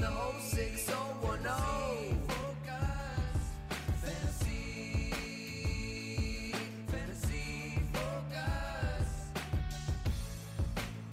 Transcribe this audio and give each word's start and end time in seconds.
the 0.00 0.06
whole 0.06 0.40
6010. 0.40 2.18
Fantasy, 4.00 5.04
fantasy. 6.88 7.82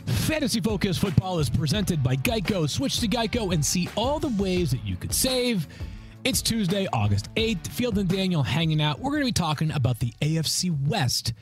Fantasy 0.06 0.62
Focus 0.62 0.98
Football 0.98 1.40
is 1.40 1.50
presented 1.50 2.02
by 2.02 2.16
Geico. 2.16 2.70
Switch 2.70 3.00
to 3.02 3.08
Geico 3.08 3.54
and 3.54 3.66
see 3.66 3.90
all 3.96 4.20
the 4.20 4.30
ways 4.42 4.72
that 4.72 4.86
you 4.86 4.96
could 4.96 5.14
save. 5.14 5.68
It's 6.24 6.42
Tuesday, 6.42 6.88
August 6.94 7.34
8th. 7.36 7.68
Field 7.68 7.98
and 7.98 8.08
Daniel 8.08 8.44
hanging 8.44 8.82
out. 8.82 9.00
We're 9.00 9.12
going 9.12 9.22
to 9.22 9.28
be 9.28 9.32
talking 9.34 9.72
about 9.72 10.00
the 10.00 10.14
AFC 10.22 10.88
West 10.88 11.34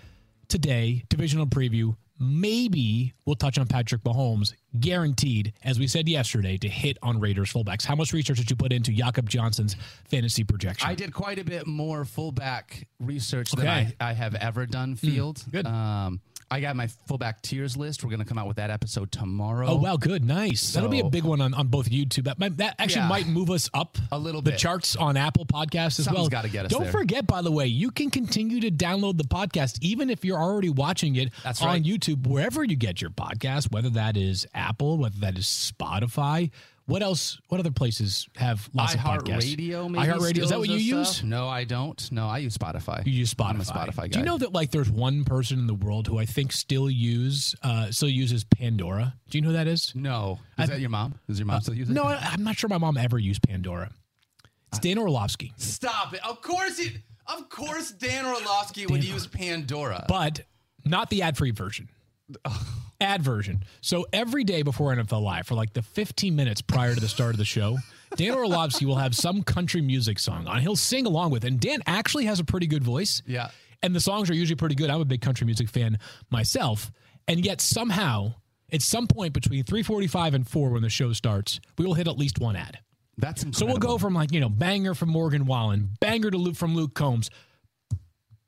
today, 0.47 1.03
divisional 1.09 1.45
preview. 1.45 1.95
Maybe 2.19 3.13
we'll 3.25 3.35
touch 3.35 3.57
on 3.57 3.67
Patrick 3.67 4.03
Mahomes, 4.03 4.53
guaranteed, 4.81 5.53
as 5.63 5.79
we 5.79 5.87
said 5.87 6.07
yesterday, 6.07 6.57
to 6.57 6.67
hit 6.69 6.97
on 7.01 7.19
Raiders 7.19 7.51
fullbacks. 7.51 7.85
How 7.85 7.95
much 7.95 8.13
research 8.13 8.37
did 8.37 8.49
you 8.49 8.55
put 8.55 8.71
into 8.73 8.91
Jakob 8.91 9.29
Johnson's 9.29 9.75
fantasy 10.09 10.43
projection? 10.43 10.89
I 10.89 10.95
did 10.95 11.13
quite 11.13 11.39
a 11.39 11.43
bit 11.43 11.67
more 11.67 12.05
fullback 12.05 12.87
research 12.99 13.51
than 13.51 13.67
Okay. 13.67 13.83
Hmm. 13.85 13.91
I, 14.03 14.09
I 14.09 14.13
have 14.13 14.35
ever 14.35 14.65
done. 14.65 14.95
Field. 14.95 15.43
good. 15.51 15.65
Um, 15.65 16.21
I 16.51 16.61
got 16.61 16.75
my 16.75 16.85
fullback 17.07 17.41
tiers 17.41 17.75
list. 17.75 18.03
We're 18.03 18.11
going 18.11 18.19
to 18.19 18.25
come 18.25 18.37
out 18.37 18.47
with 18.47 18.57
that 18.57 18.69
episode 18.69 19.11
tomorrow. 19.11 19.67
Oh 19.67 19.75
wow, 19.77 19.97
good, 19.97 20.23
nice. 20.23 20.73
That'll 20.73 20.89
be 20.91 20.99
a 20.99 21.09
big 21.09 21.23
one 21.23 21.41
on, 21.41 21.55
on 21.55 21.67
both 21.69 21.89
YouTube. 21.89 22.25
That 22.25 22.37
might, 22.37 22.57
that 22.57 22.75
actually 22.77 23.01
Yeah. 23.01 23.07
might 23.07 23.25
move 23.27 23.49
us 23.49 23.67
up 23.73 23.97
A 24.11 24.19
little 24.19 24.43
bit. 24.43 24.51
the 24.51 24.57
charts 24.57 24.95
on 24.95 25.17
Apple 25.17 25.45
Podcasts 25.47 25.97
as 25.99 26.05
Something's 26.05 26.25
well. 26.25 26.29
gotta 26.29 26.49
get 26.49 26.65
us 26.65 26.71
Don't 26.71 26.83
there. 26.83 26.91
forget, 26.91 27.25
by 27.25 27.41
the 27.41 27.51
way, 27.51 27.65
you 27.65 27.89
can 27.89 28.11
continue 28.11 28.59
to 28.61 28.69
download 28.69 29.17
the 29.17 29.23
podcast 29.23 29.79
even 29.81 30.11
if 30.11 30.23
you're 30.23 30.37
already 30.37 30.69
watching 30.69 31.15
it 31.15 31.31
That's 31.43 31.63
on 31.63 31.67
right. 31.67 31.83
YouTube, 31.83 32.27
wherever 32.27 32.63
you 32.63 32.75
get 32.75 33.01
your 33.01 33.09
podcast, 33.09 33.71
whether 33.71 33.89
that 33.89 34.15
is 34.15 34.45
Apple, 34.53 34.64
whether 34.73 35.19
that 35.19 35.37
is 35.37 35.45
Spotify. 35.45 36.51
What 36.87 37.01
else? 37.01 37.39
What 37.47 37.59
other 37.59 37.71
places 37.71 38.27
have 38.35 38.69
lots 38.73 38.93
of 38.93 38.99
podcasts? 38.99 39.55
iHeartRadio, 39.55 39.89
maybe. 39.89 40.05
iHeartRadio. 40.07 40.43
Is 40.43 40.49
that 40.49 40.59
what 40.59 40.69
you 40.69 40.77
use? 40.77 41.09
stuff? 41.09 41.23
No, 41.23 41.47
I 41.47 41.63
don't. 41.63 42.11
No, 42.11 42.27
I 42.27 42.37
use 42.37 42.55
Spotify. 42.55 43.03
You 43.07 43.11
use 43.13 43.33
Spotify. 43.33 43.49
I'm 43.49 43.61
a 43.61 43.63
Spotify 43.63 43.95
guy. 44.01 44.07
Do 44.07 44.19
you 44.19 44.25
know 44.25 44.37
that 44.37 44.53
like 44.53 44.69
there's 44.69 44.89
one 44.91 45.23
person 45.23 45.57
in 45.57 45.65
the 45.65 45.73
world 45.73 46.05
who 46.07 46.19
I 46.19 46.25
think 46.25 46.51
still 46.51 46.87
use 46.87 47.55
uh, 47.63 47.89
still 47.89 48.09
uses 48.09 48.43
Pandora? 48.43 49.15
Do 49.31 49.37
you 49.37 49.41
know 49.41 49.47
who 49.47 49.53
that 49.55 49.65
is? 49.67 49.93
No. 49.95 50.39
Is 50.59 50.69
that 50.69 50.79
your 50.79 50.91
mom? 50.91 51.15
Does 51.27 51.39
your 51.39 51.47
mom 51.47 51.61
still 51.61 51.73
use 51.73 51.89
it? 51.89 51.93
No, 51.93 52.03
I, 52.03 52.17
I'm 52.21 52.43
not 52.43 52.55
sure 52.55 52.67
my 52.69 52.77
mom 52.77 52.97
ever 52.97 53.17
used 53.17 53.41
Pandora. 53.41 53.91
It's 54.69 54.77
Dan 54.79 54.99
Orlovsky. 54.99 55.53
Stop 55.57 56.13
it. 56.13 56.23
Of 56.23 56.41
course 56.43 56.77
it. 56.77 56.93
Of 57.25 57.49
course 57.49 57.91
Dan 57.93 58.25
Orlovsky 58.27 58.85
would 58.85 59.03
use 59.03 59.25
Pandora. 59.25 60.05
but 60.07 60.41
not 60.83 61.09
the 61.09 61.23
ad 61.23 61.35
free 61.35 61.49
version. 61.49 61.89
ad 63.01 63.21
version. 63.21 63.63
So 63.81 64.05
every 64.13 64.43
day 64.43 64.61
before 64.61 64.95
NFL 64.95 65.21
Live, 65.21 65.47
for 65.47 65.55
like 65.55 65.73
the 65.73 65.81
15 65.81 66.35
minutes 66.35 66.61
prior 66.61 66.93
to 66.93 66.99
the 66.99 67.07
start 67.07 67.31
of 67.31 67.37
the 67.37 67.45
show, 67.45 67.77
Dan 68.15 68.33
Orlovsky 68.35 68.85
will 68.85 68.95
have 68.95 69.15
some 69.15 69.43
country 69.43 69.81
music 69.81 70.19
song 70.19 70.47
on. 70.47 70.61
He'll 70.61 70.75
sing 70.75 71.05
along 71.05 71.31
with, 71.31 71.43
it. 71.43 71.47
and 71.47 71.59
Dan 71.59 71.81
actually 71.85 72.25
has 72.25 72.39
a 72.39 72.43
pretty 72.45 72.67
good 72.67 72.83
voice. 72.83 73.21
Yeah. 73.25 73.49
and 73.83 73.93
the 73.95 73.99
songs 73.99 74.29
are 74.29 74.33
usually 74.33 74.55
pretty 74.55 74.75
good. 74.75 74.89
I'm 74.89 75.01
a 75.01 75.05
big 75.05 75.21
country 75.21 75.45
music 75.45 75.69
fan 75.69 75.99
myself, 76.31 76.91
and 77.27 77.45
yet 77.45 77.61
somehow 77.61 78.33
at 78.71 78.81
some 78.81 79.07
point 79.07 79.33
between 79.33 79.63
3:45 79.63 80.33
and 80.33 80.47
4 80.47 80.69
when 80.69 80.81
the 80.81 80.89
show 80.89 81.11
starts, 81.13 81.59
we 81.77 81.85
will 81.85 81.93
hit 81.93 82.07
at 82.07 82.17
least 82.17 82.39
one 82.39 82.55
ad. 82.55 82.79
That's 83.17 83.45
So 83.57 83.65
we'll 83.65 83.77
go 83.77 83.97
from 83.97 84.13
like, 84.13 84.31
you 84.33 84.39
know, 84.39 84.49
banger 84.49 84.93
from 84.93 85.09
Morgan 85.09 85.45
Wallen, 85.45 85.89
banger 85.99 86.31
to 86.31 86.37
Luke 86.37 86.55
from 86.55 86.75
Luke 86.75 86.93
Combs, 86.95 87.29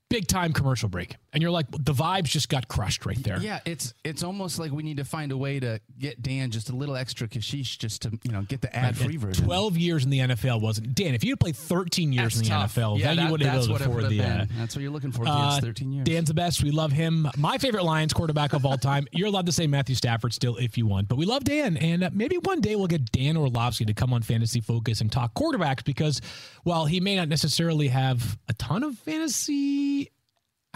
big 0.09 0.27
time 0.27 0.53
commercial 0.53 0.89
break. 0.89 1.15
And 1.37 1.43
you're 1.43 1.51
like, 1.51 1.69
the 1.69 1.93
vibes 1.93 2.23
just 2.23 2.49
got 2.49 2.67
crushed 2.67 3.05
right 3.05 3.23
there. 3.23 3.37
Yeah, 3.39 3.59
it's 3.63 3.93
it's 4.03 4.23
almost 4.23 4.57
like 4.57 4.71
we 4.71 4.81
need 4.81 4.97
to 4.97 5.03
find 5.03 5.31
a 5.31 5.37
way 5.37 5.59
to 5.59 5.79
get 5.99 6.19
Dan 6.23 6.49
just 6.49 6.71
a 6.71 6.75
little 6.75 6.95
extra 6.95 7.27
kashish 7.27 7.77
just 7.77 8.01
to 8.01 8.19
you 8.23 8.31
know 8.31 8.41
get 8.41 8.61
the 8.61 8.75
ad 8.75 8.97
free 8.97 9.17
version. 9.17 9.45
12 9.45 9.77
years 9.77 10.03
in 10.03 10.09
the 10.09 10.17
NFL 10.17 10.61
wasn't. 10.61 10.95
Dan, 10.95 11.13
if 11.13 11.23
you 11.23 11.33
had 11.33 11.39
played 11.39 11.55
13 11.55 12.11
years 12.11 12.33
That's 12.33 12.37
in 12.37 12.43
the 12.45 12.49
tough. 12.49 12.73
NFL, 12.73 12.97
yeah, 12.97 13.05
then 13.09 13.17
that, 13.17 13.25
you 13.25 13.31
would 13.31 13.41
have 13.43 13.53
been 13.53 13.69
able 13.69 13.77
to 13.77 13.83
afford 13.85 14.09
the. 14.09 14.19
Uh. 14.19 14.45
That's 14.57 14.75
what 14.75 14.81
you're 14.81 14.89
looking 14.89 15.11
for. 15.11 15.25
uh, 15.27 15.61
13 15.61 15.91
years. 15.91 16.05
Dan's 16.05 16.27
the 16.27 16.33
best. 16.33 16.63
We 16.63 16.71
love 16.71 16.91
him. 16.91 17.27
My 17.37 17.59
favorite 17.59 17.83
Lions 17.83 18.13
quarterback 18.13 18.53
of 18.53 18.65
all 18.65 18.79
time. 18.79 19.05
You're 19.11 19.27
allowed 19.27 19.45
to 19.45 19.51
say 19.51 19.67
Matthew 19.67 19.93
Stafford 19.93 20.33
still 20.33 20.55
if 20.55 20.75
you 20.75 20.87
want, 20.87 21.07
but 21.07 21.19
we 21.19 21.27
love 21.27 21.43
Dan. 21.43 21.77
And 21.77 22.03
uh, 22.03 22.09
maybe 22.13 22.39
one 22.39 22.61
day 22.61 22.75
we'll 22.75 22.87
get 22.87 23.11
Dan 23.11 23.37
Orlovsky 23.37 23.85
to 23.85 23.93
come 23.93 24.11
on 24.11 24.23
Fantasy 24.23 24.59
Focus 24.59 25.01
and 25.01 25.11
talk 25.11 25.35
quarterbacks 25.35 25.85
because 25.85 26.19
while 26.63 26.87
he 26.87 26.99
may 26.99 27.15
not 27.15 27.29
necessarily 27.29 27.89
have 27.89 28.39
a 28.49 28.53
ton 28.53 28.81
of 28.81 28.97
fantasy 28.97 30.09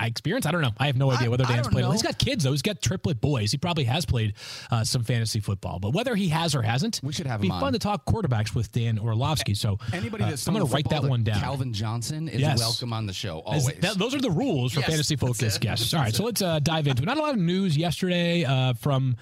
experience, 0.07 0.45
I 0.45 0.51
don't 0.51 0.62
know. 0.62 0.72
I 0.78 0.88
have 0.88 0.97
no 0.97 1.12
idea 1.12 1.29
whether 1.29 1.45
I 1.45 1.50
Dan's 1.53 1.63
don't 1.67 1.73
played. 1.73 1.81
know. 1.85 1.91
He's 1.91 2.01
got 2.01 2.17
kids 2.17 2.44
though. 2.44 2.51
He's 2.51 2.62
got 2.62 2.81
triplet 2.81 3.19
boys. 3.22 3.51
He 3.51 3.57
probably 3.57 3.84
has 3.85 4.06
played 4.06 4.34
uh, 4.72 4.84
some 4.84 5.03
fantasy 5.03 5.39
football, 5.39 5.79
but 5.79 5.94
whether 5.94 6.16
he 6.16 6.29
has 6.29 6.56
or 6.56 6.62
hasn't, 6.62 7.00
We 7.03 7.13
should 7.13 7.28
have 7.28 7.41
be 7.41 7.47
him 7.47 7.53
on. 7.53 7.62
fun 7.62 7.73
to 7.73 7.79
talk 7.79 8.06
quarterbacks 8.06 8.53
with 8.56 8.72
Dan 8.72 8.97
Orlovsky. 9.00 9.53
So 9.53 9.78
Anybody 9.94 10.23
uh, 10.23 10.29
that's 10.29 10.47
I'm 10.47 10.53
going 10.53 10.61
going 10.61 10.69
to 10.69 10.75
write 10.75 10.90
that 11.01 11.09
one 11.09 11.23
down. 11.23 11.40
Calvin 11.40 11.73
Johnson 11.73 12.28
is 12.29 12.40
Yes. 12.41 12.59
welcome 12.59 12.94
on 12.94 13.06
the 13.06 13.13
show 13.13 13.40
always. 13.40 13.66
that- 13.79 13.97
those 13.97 14.16
are 14.16 14.22
the 14.22 14.31
rules 14.31 14.73
for 14.73 14.79
Yes, 14.81 14.90
fantasy 14.90 15.16
that's 15.16 15.38
focus 15.40 15.57
guests. 15.59 15.94
All 15.94 16.00
right, 16.01 16.13
so 16.16 16.23
let's 16.23 16.41
uh, 16.41 16.59
dive 16.59 16.88
into 16.88 17.03
it. 17.03 17.06
Not 17.06 17.17
a 17.17 17.22
lot 17.22 17.34
of 17.34 17.40
news 17.40 17.78
yesterday 17.78 18.44
uh, 18.45 18.73
from 18.73 19.16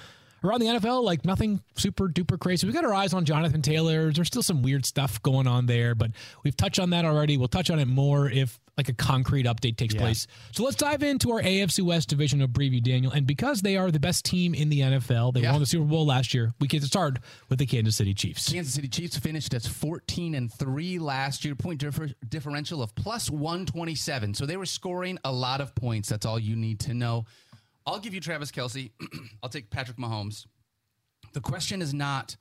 around 0.44 0.60
the 0.62 0.68
NFL, 0.68 1.04
like 1.04 1.26
nothing 1.26 1.62
super 1.76 2.08
duper 2.08 2.40
crazy. 2.40 2.66
We've 2.68 2.74
got 2.74 2.86
our 2.86 2.94
eyes 2.94 3.14
on 3.14 3.26
Jonathan 3.26 3.62
Taylor. 3.62 4.12
There's 4.12 4.28
still 4.28 4.44
some 4.44 4.62
weird 4.62 4.86
stuff 4.86 5.22
going 5.22 5.48
on 5.48 5.66
there, 5.66 5.96
but 5.96 6.12
we've 6.44 6.56
touched 6.58 6.80
on 6.80 6.90
that 6.92 7.06
already. 7.06 7.38
We'll 7.38 7.48
touch 7.48 7.70
on 7.70 7.80
it 7.80 7.86
more 7.88 8.30
if 8.30 8.60
like 8.78 8.88
a 8.88 8.94
concrete 8.94 9.46
update 9.46 9.76
takes 9.76 9.94
Yeah. 9.94 10.00
place. 10.00 10.26
So 10.54 10.64
let's 10.64 10.78
dive 10.78 11.04
into 11.04 11.32
our 11.32 11.42
AFC 11.42 11.82
West 11.84 12.08
division 12.08 12.42
of 12.42 12.52
preview, 12.52 12.82
Daniel. 12.82 13.12
And 13.12 13.28
because 13.28 13.62
they 13.62 13.76
are 13.76 13.92
the 13.92 14.00
best 14.00 14.24
team 14.24 14.54
in 14.56 14.70
the 14.70 14.80
NFL, 14.82 15.34
they 15.34 15.42
Yeah. 15.42 15.52
won 15.52 15.60
the 15.60 15.66
Super 15.66 15.84
Bowl 15.84 16.06
last 16.06 16.34
year. 16.34 16.54
We 16.62 16.68
get 16.70 16.80
to 16.82 16.88
start 16.88 17.20
with 17.50 17.60
the 17.60 17.66
Kansas 17.66 17.98
City 17.98 18.14
Chiefs. 18.14 18.50
Kansas 18.50 18.74
City 18.74 18.88
Chiefs 18.88 19.18
finished 19.18 19.54
as 19.54 19.68
14 19.68 20.34
and 20.34 20.50
3 20.54 20.98
last 20.98 21.44
year, 21.44 21.56
point 21.56 21.82
differ- 21.82 22.12
differential 22.30 22.82
of 22.82 22.96
plus 22.96 23.30
127. 23.30 24.34
So 24.34 24.46
they 24.46 24.56
were 24.56 24.66
scoring 24.66 25.18
a 25.26 25.32
lot 25.34 25.60
of 25.60 25.76
points. 25.76 26.08
That's 26.08 26.26
all 26.26 26.40
you 26.40 26.56
need 26.56 26.80
to 26.82 26.94
know. 26.94 27.26
I'll 27.90 28.00
give 28.00 28.14
you 28.14 28.22
Travis 28.22 28.52
Kelce. 28.52 28.92
I'll 29.44 29.50
take 29.50 29.70
Patrick 29.70 29.98
Mahomes. 29.98 30.46
The 31.34 31.42
question 31.42 31.82
is 31.82 31.94
not 31.94 32.36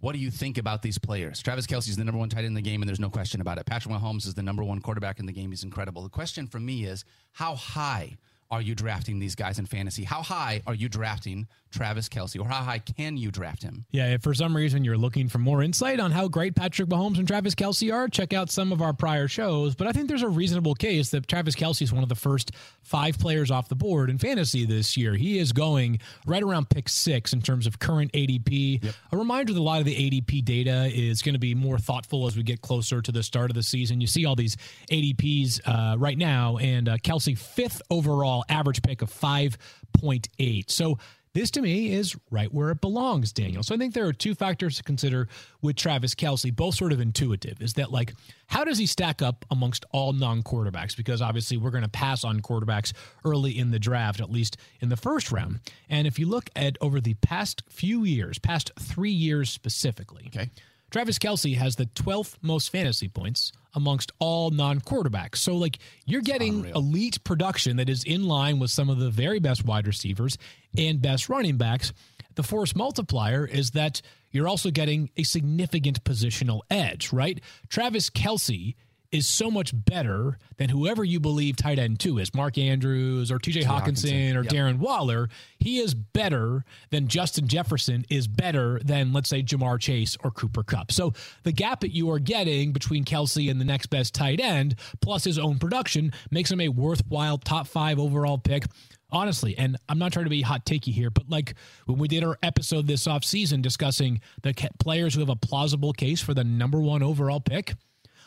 what 0.00 0.12
do 0.12 0.18
you 0.18 0.30
think 0.30 0.58
about 0.58 0.82
these 0.82 0.98
players? 0.98 1.42
Travis 1.42 1.66
Kelce 1.66 1.88
is 1.88 1.96
the 1.96 2.04
number 2.04 2.18
one 2.18 2.28
tight 2.28 2.40
end 2.40 2.48
in 2.48 2.54
the 2.54 2.62
game, 2.62 2.82
and 2.82 2.88
there's 2.88 3.00
no 3.00 3.10
question 3.10 3.40
about 3.40 3.58
it. 3.58 3.66
Patrick 3.66 3.94
Mahomes 3.94 4.26
is 4.26 4.34
the 4.34 4.42
number 4.42 4.62
one 4.62 4.80
quarterback 4.80 5.18
in 5.18 5.26
the 5.26 5.32
game. 5.32 5.50
He's 5.50 5.64
incredible. 5.64 6.02
The 6.02 6.10
question 6.10 6.46
for 6.46 6.60
me 6.60 6.84
is 6.84 7.04
how 7.32 7.54
high 7.54 8.16
are 8.50 8.62
you 8.62 8.74
drafting 8.74 9.18
these 9.18 9.34
guys 9.34 9.58
in 9.58 9.66
fantasy? 9.66 10.04
How 10.04 10.22
high 10.22 10.62
are 10.66 10.74
you 10.74 10.88
drafting 10.88 11.48
Travis 11.70 12.08
Kelce, 12.08 12.40
or 12.40 12.48
how 12.48 12.62
high 12.62 12.78
can 12.78 13.16
you 13.16 13.30
draft 13.30 13.62
him? 13.62 13.84
Yeah, 13.90 14.14
if 14.14 14.22
for 14.22 14.32
some 14.32 14.56
reason 14.56 14.84
you're 14.84 14.96
looking 14.96 15.28
for 15.28 15.38
more 15.38 15.62
insight 15.62 16.00
on 16.00 16.10
how 16.10 16.28
great 16.28 16.54
Patrick 16.54 16.88
Mahomes 16.88 17.18
and 17.18 17.26
Travis 17.26 17.54
Kelce 17.54 17.92
are, 17.92 18.08
check 18.08 18.32
out 18.32 18.50
some 18.50 18.72
of 18.72 18.80
our 18.80 18.92
prior 18.92 19.28
shows. 19.28 19.74
But 19.74 19.86
I 19.86 19.92
think 19.92 20.08
there's 20.08 20.22
a 20.22 20.28
reasonable 20.28 20.74
case 20.74 21.10
that 21.10 21.28
Travis 21.28 21.54
Kelce 21.54 21.82
is 21.82 21.92
one 21.92 22.02
of 22.02 22.08
the 22.08 22.14
first 22.14 22.52
five 22.82 23.18
players 23.18 23.50
off 23.50 23.68
the 23.68 23.74
board 23.74 24.08
in 24.10 24.18
fantasy 24.18 24.64
this 24.64 24.96
year. 24.96 25.14
He 25.14 25.38
is 25.38 25.52
going 25.52 25.98
right 26.26 26.42
around 26.42 26.70
pick 26.70 26.88
six 26.88 27.32
in 27.32 27.42
terms 27.42 27.66
of 27.66 27.78
current 27.78 28.12
ADP. 28.12 28.94
A 29.12 29.16
reminder 29.16 29.52
that 29.52 29.60
a 29.60 29.62
lot 29.62 29.80
of 29.80 29.84
the 29.86 29.94
ADP 29.94 30.44
data 30.44 30.90
is 30.92 31.20
going 31.20 31.34
to 31.34 31.38
be 31.38 31.54
more 31.54 31.78
thoughtful 31.78 32.26
as 32.26 32.36
we 32.36 32.42
get 32.42 32.60
closer 32.62 33.02
to 33.02 33.12
the 33.12 33.22
start 33.22 33.50
of 33.50 33.54
the 33.54 33.62
season. 33.62 34.00
You 34.00 34.06
see 34.06 34.24
all 34.24 34.36
these 34.36 34.56
ADPs 34.90 35.60
uh, 35.66 35.98
right 35.98 36.16
now, 36.16 36.56
and 36.58 36.88
uh, 36.88 36.96
Kelce 36.98 37.36
fifth 37.36 37.82
overall 37.90 38.35
average 38.48 38.82
pick 38.82 39.02
of 39.02 39.10
5.8. 39.10 40.70
So 40.70 40.98
this 41.36 41.50
to 41.50 41.60
me 41.60 41.92
is 41.92 42.16
right 42.30 42.50
where 42.50 42.70
it 42.70 42.80
belongs, 42.80 43.30
Daniel. 43.30 43.62
So 43.62 43.74
I 43.74 43.78
think 43.78 43.92
there 43.92 44.06
are 44.06 44.12
two 44.14 44.34
factors 44.34 44.78
to 44.78 44.82
consider 44.82 45.28
with 45.60 45.76
Travis 45.76 46.14
Kelce, 46.14 46.54
both 46.54 46.76
sort 46.76 46.92
of 46.92 47.00
intuitive. 47.00 47.60
Is 47.60 47.74
that 47.74 47.92
like, 47.92 48.14
how 48.46 48.64
does 48.64 48.78
he 48.78 48.86
stack 48.86 49.20
up 49.20 49.44
amongst 49.50 49.84
all 49.92 50.14
non 50.14 50.42
quarterbacks? 50.42 50.96
Because 50.96 51.20
obviously 51.20 51.58
we're 51.58 51.70
going 51.70 51.82
to 51.84 51.90
pass 51.90 52.24
on 52.24 52.40
quarterbacks 52.40 52.94
early 53.22 53.58
in 53.58 53.70
the 53.70 53.78
draft, 53.78 54.20
at 54.20 54.30
least 54.30 54.56
in 54.80 54.88
the 54.88 54.96
first 54.96 55.30
round. 55.30 55.60
And 55.90 56.06
if 56.06 56.18
you 56.18 56.26
look 56.26 56.48
at 56.56 56.78
over 56.80 57.02
the 57.02 57.14
past 57.14 57.62
few 57.68 58.04
years, 58.04 58.38
past 58.38 58.70
three 58.80 59.10
years 59.10 59.50
specifically, 59.50 60.24
Okay. 60.28 60.50
Travis 60.90 61.18
Kelce 61.18 61.56
has 61.56 61.76
the 61.76 61.86
12th 61.86 62.36
most 62.42 62.70
fantasy 62.70 63.08
points 63.08 63.52
amongst 63.74 64.12
all 64.18 64.50
non 64.50 64.80
quarterbacks. 64.80 65.36
So, 65.36 65.56
like, 65.56 65.78
you're 66.06 66.22
getting 66.22 66.60
unreal. 66.60 66.76
elite 66.76 67.24
production 67.24 67.76
that 67.76 67.88
is 67.88 68.04
in 68.04 68.24
line 68.26 68.58
with 68.58 68.70
some 68.70 68.88
of 68.88 68.98
the 68.98 69.10
very 69.10 69.38
best 69.38 69.64
wide 69.64 69.86
receivers 69.86 70.38
and 70.76 71.02
best 71.02 71.28
running 71.28 71.56
backs. 71.56 71.92
The 72.36 72.42
force 72.42 72.74
multiplier 72.76 73.46
is 73.46 73.70
that 73.72 74.02
you're 74.30 74.48
also 74.48 74.70
getting 74.70 75.10
a 75.16 75.22
significant 75.22 76.04
positional 76.04 76.60
edge, 76.70 77.12
right? 77.12 77.40
Travis 77.68 78.10
Kelce 78.10 78.74
is 79.16 79.26
so 79.26 79.50
much 79.50 79.72
better 79.74 80.38
than 80.58 80.68
whoever 80.68 81.02
you 81.02 81.18
believe 81.18 81.56
tight 81.56 81.78
end 81.78 81.98
two 81.98 82.18
is, 82.18 82.34
Mark 82.34 82.58
Andrews 82.58 83.30
or 83.30 83.38
TJ 83.38 83.62
Hockenson, 83.62 84.34
Hockenson, 84.34 84.36
or 84.36 84.42
yep. 84.42 84.52
Darren 84.52 84.78
Waller. 84.78 85.28
He 85.58 85.78
is 85.78 85.94
better 85.94 86.64
than 86.90 87.08
Justin 87.08 87.48
Jefferson 87.48 88.04
is 88.10 88.28
better 88.28 88.80
than, 88.84 89.12
let's 89.12 89.28
say, 89.28 89.42
Ja'Marr 89.42 89.80
Chase 89.80 90.16
or 90.22 90.30
Cooper 90.30 90.62
Kupp. 90.62 90.92
So 90.92 91.14
the 91.44 91.52
gap 91.52 91.80
that 91.80 91.94
you 91.94 92.10
are 92.10 92.18
getting 92.18 92.72
between 92.72 93.04
Kelce 93.04 93.50
and 93.50 93.60
the 93.60 93.64
next 93.64 93.86
best 93.86 94.14
tight 94.14 94.40
end, 94.40 94.76
plus 95.00 95.24
his 95.24 95.38
own 95.38 95.58
production, 95.58 96.12
makes 96.30 96.50
him 96.50 96.60
a 96.60 96.68
worthwhile 96.68 97.38
top 97.38 97.66
five 97.66 97.98
overall 97.98 98.38
pick. 98.38 98.66
Honestly, 99.10 99.56
and 99.56 99.76
I'm 99.88 99.98
not 99.98 100.12
trying 100.12 100.24
to 100.26 100.30
be 100.30 100.42
hot 100.42 100.66
takey 100.66 100.92
here, 100.92 101.10
but 101.10 101.30
like 101.30 101.54
when 101.86 101.96
we 101.96 102.08
did 102.08 102.24
our 102.24 102.36
episode 102.42 102.88
this 102.88 103.06
offseason 103.06 103.62
discussing 103.62 104.20
the 104.42 104.52
players 104.80 105.14
who 105.14 105.20
have 105.20 105.28
a 105.28 105.36
plausible 105.36 105.92
case 105.92 106.20
for 106.20 106.34
the 106.34 106.42
number 106.42 106.80
one 106.80 107.04
overall 107.04 107.40
pick, 107.40 107.74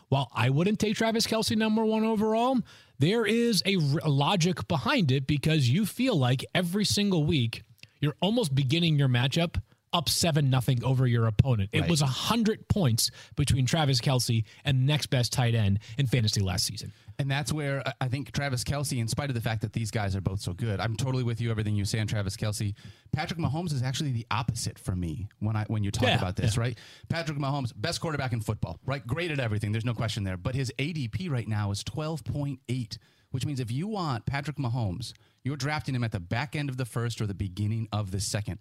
while 0.09 0.29
I 0.33 0.49
wouldn't 0.49 0.79
take 0.79 0.95
Travis 0.95 1.25
Kelce 1.25 1.55
number 1.55 1.85
one 1.85 2.03
overall, 2.03 2.59
there 2.97 3.25
is 3.25 3.63
a, 3.65 3.75
r- 3.75 4.09
logic 4.09 4.67
behind 4.67 5.11
it 5.11 5.25
because 5.25 5.69
you 5.69 5.85
feel 5.85 6.15
like 6.15 6.43
every 6.53 6.85
single 6.85 7.23
week 7.23 7.63
you're 8.01 8.15
almost 8.21 8.53
beginning 8.53 8.97
your 8.97 9.07
matchup 9.07 9.61
up 9.91 10.07
seven 10.07 10.49
nothing 10.49 10.83
over 10.83 11.07
your 11.07 11.25
opponent. 11.25 11.69
It 11.73 11.81
Right. 11.81 11.89
was 11.89 12.01
a 12.01 12.05
hundred 12.07 12.67
points 12.67 13.09
between 13.35 13.65
Travis 13.65 13.99
Kelce 13.99 14.43
and 14.63 14.85
next 14.85 15.07
best 15.07 15.33
tight 15.33 15.55
end 15.55 15.79
in 15.97 16.05
fantasy 16.07 16.41
last 16.41 16.65
season. 16.65 16.93
And 17.17 17.29
that's 17.29 17.51
where 17.51 17.85
I- 17.87 17.93
I 18.01 18.07
think 18.07 18.31
Travis 18.31 18.63
Kelce, 18.63 18.97
in 18.99 19.07
spite 19.07 19.29
of 19.29 19.33
the 19.33 19.41
fact 19.41 19.61
that 19.61 19.73
these 19.73 19.91
guys 19.91 20.15
are 20.15 20.21
both 20.21 20.41
so 20.41 20.53
good, 20.53 20.79
I'm 20.79 20.95
totally 20.95 21.23
with 21.23 21.41
you. 21.41 21.49
Everything 21.51 21.75
you 21.75 21.85
say 21.85 21.99
on 21.99 22.07
Travis 22.07 22.37
Kelce, 22.37 22.75
Patrick 23.11 23.39
Mahomes 23.39 23.73
is 23.73 23.81
actually 23.81 24.11
the 24.11 24.25
opposite 24.31 24.77
for 24.79 24.95
me 24.95 25.27
when 25.39 25.55
I 25.55 25.65
when 25.65 25.83
you 25.83 25.91
talk 25.91 26.03
Yeah, 26.07 26.17
about 26.17 26.35
this, 26.35 26.55
yeah. 26.55 26.61
right? 26.61 26.77
Patrick 27.09 27.37
Mahomes, 27.39 27.73
best 27.75 27.99
quarterback 27.99 28.31
in 28.31 28.41
football, 28.41 28.79
right? 28.85 29.05
Great 29.05 29.31
at 29.31 29.39
everything. 29.39 29.71
There's 29.71 29.85
no 29.85 29.93
question 29.95 30.23
there. 30.23 30.37
But 30.37 30.55
his 30.55 30.71
ADP 30.79 31.27
right 31.29 31.47
now 31.47 31.71
is 31.71 31.83
12.8, 31.83 32.97
which 33.31 33.45
means 33.45 33.59
if 33.59 33.71
you 33.71 33.87
want 33.87 34.25
Patrick 34.25 34.57
Mahomes, 34.57 35.13
you're 35.43 35.57
drafting 35.57 35.95
him 35.95 36.03
at 36.03 36.11
the 36.11 36.19
back 36.19 36.55
end 36.55 36.69
of 36.69 36.77
the 36.77 36.85
first 36.85 37.19
or 37.21 37.27
the 37.27 37.33
beginning 37.33 37.87
of 37.91 38.11
the 38.11 38.19
second. 38.19 38.59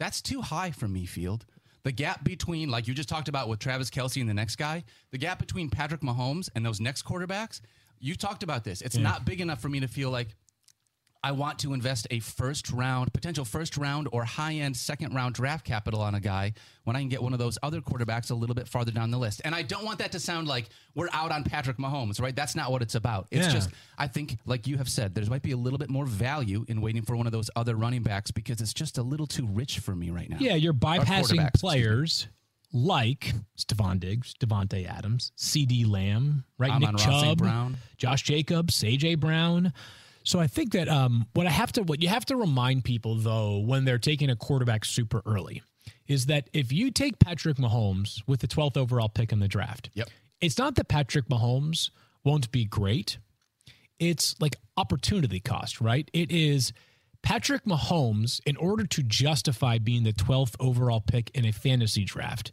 That's 0.00 0.20
too 0.22 0.40
high 0.40 0.72
for 0.72 0.88
me, 0.88 1.04
Field. 1.04 1.44
The 1.84 1.92
gap 1.92 2.24
between, 2.24 2.70
like 2.70 2.88
you 2.88 2.94
just 2.94 3.08
talked 3.08 3.28
about 3.28 3.48
with 3.48 3.58
Travis 3.58 3.90
Kelce 3.90 4.20
and 4.20 4.28
the 4.28 4.34
next 4.34 4.56
guy, 4.56 4.82
the 5.12 5.18
gap 5.18 5.38
between 5.38 5.70
Patrick 5.70 6.00
Mahomes 6.00 6.48
and 6.54 6.64
those 6.66 6.80
next 6.80 7.04
quarterbacks, 7.04 7.60
you 8.00 8.14
talked 8.16 8.42
about 8.42 8.64
this. 8.64 8.80
It's 8.80 8.96
not 8.96 9.24
big 9.24 9.40
enough 9.40 9.60
for 9.60 9.68
me 9.68 9.78
to 9.80 9.86
feel 9.86 10.10
like 10.10 10.28
I 11.22 11.32
want 11.32 11.58
to 11.60 11.74
invest 11.74 12.06
a 12.10 12.20
first 12.20 12.70
round, 12.70 13.12
potential 13.12 13.44
first 13.44 13.76
round 13.76 14.08
or 14.10 14.24
high 14.24 14.54
end 14.54 14.74
second 14.76 15.14
round 15.14 15.34
draft 15.34 15.66
capital 15.66 16.00
on 16.00 16.14
a 16.14 16.20
guy 16.20 16.54
when 16.84 16.96
I 16.96 17.00
can 17.00 17.10
get 17.10 17.22
one 17.22 17.34
of 17.34 17.38
those 17.38 17.58
other 17.62 17.82
quarterbacks 17.82 18.30
a 18.30 18.34
little 18.34 18.54
bit 18.54 18.66
farther 18.66 18.90
down 18.90 19.10
the 19.10 19.18
list. 19.18 19.42
And 19.44 19.54
I 19.54 19.60
don't 19.62 19.84
want 19.84 19.98
that 19.98 20.12
to 20.12 20.18
sound 20.20 20.48
like 20.48 20.70
we're 20.94 21.10
out 21.12 21.30
on 21.30 21.44
Patrick 21.44 21.76
Mahomes, 21.76 22.20
right? 22.22 22.34
That's 22.34 22.56
not 22.56 22.72
what 22.72 22.80
it's 22.80 22.94
about. 22.94 23.26
It's 23.30 23.46
Yeah. 23.46 23.52
just, 23.52 23.70
I 23.98 24.06
think, 24.06 24.38
like 24.46 24.66
you 24.66 24.78
have 24.78 24.88
said, 24.88 25.14
there 25.14 25.24
might 25.26 25.42
be 25.42 25.52
a 25.52 25.58
little 25.58 25.78
bit 25.78 25.90
more 25.90 26.06
value 26.06 26.64
in 26.68 26.80
waiting 26.80 27.02
for 27.02 27.14
one 27.16 27.26
of 27.26 27.32
those 27.32 27.50
other 27.54 27.76
running 27.76 28.02
backs 28.02 28.30
because 28.30 28.62
it's 28.62 28.72
just 28.72 28.96
a 28.96 29.02
little 29.02 29.26
too 29.26 29.46
rich 29.46 29.78
for 29.80 29.94
me 29.94 30.08
right 30.08 30.30
now. 30.30 30.38
Yeah, 30.40 30.54
you're 30.54 30.72
bypassing 30.72 31.04
quarterbacks, 31.04 31.48
excuse 31.48 31.62
me. 31.62 31.68
players 31.68 32.28
like 32.72 33.34
Stefon 33.58 34.00
Diggs, 34.00 34.32
Davante 34.40 34.88
Adams, 34.88 35.32
CeeDee 35.36 35.86
Lamb, 35.86 36.44
right? 36.56 36.70
Amon 36.70 36.94
Nick 36.94 37.06
Ross 37.06 37.22
Chubb, 37.24 37.38
Brown. 37.38 37.76
Josh 37.98 38.22
Jacobs, 38.22 38.82
A.J. 38.82 39.16
Brown. 39.16 39.72
So 40.24 40.38
I 40.38 40.46
think 40.46 40.72
that 40.72 40.88
um, 40.88 41.26
what 41.32 41.46
I 41.46 41.50
have 41.50 41.72
to, 41.72 41.82
what 41.82 42.02
you 42.02 42.08
have 42.08 42.26
to 42.26 42.36
remind 42.36 42.84
people 42.84 43.16
though, 43.16 43.58
when 43.58 43.84
they're 43.84 43.98
taking 43.98 44.30
a 44.30 44.36
quarterback 44.36 44.84
super 44.84 45.22
early, 45.26 45.62
is 46.06 46.26
that 46.26 46.48
if 46.52 46.72
you 46.72 46.90
take 46.90 47.18
Patrick 47.18 47.56
Mahomes 47.56 48.22
with 48.26 48.40
the 48.40 48.48
12th 48.48 48.76
overall 48.76 49.08
pick 49.08 49.32
in 49.32 49.38
the 49.40 49.48
draft, 49.48 49.90
Yep. 49.94 50.08
it's 50.40 50.58
not 50.58 50.74
that 50.74 50.88
Patrick 50.88 51.28
Mahomes 51.28 51.90
won't 52.24 52.50
be 52.52 52.64
great. 52.64 53.18
It's 53.98 54.34
like 54.40 54.56
opportunity 54.76 55.40
cost, 55.40 55.80
right? 55.80 56.10
It 56.12 56.30
is 56.30 56.72
Patrick 57.22 57.64
Mahomes, 57.64 58.40
in 58.46 58.56
order 58.56 58.86
to 58.86 59.02
justify 59.02 59.78
being 59.78 60.04
the 60.04 60.12
12th 60.12 60.54
overall 60.58 61.00
pick 61.00 61.30
in 61.34 61.44
a 61.44 61.52
fantasy 61.52 62.04
draft, 62.04 62.52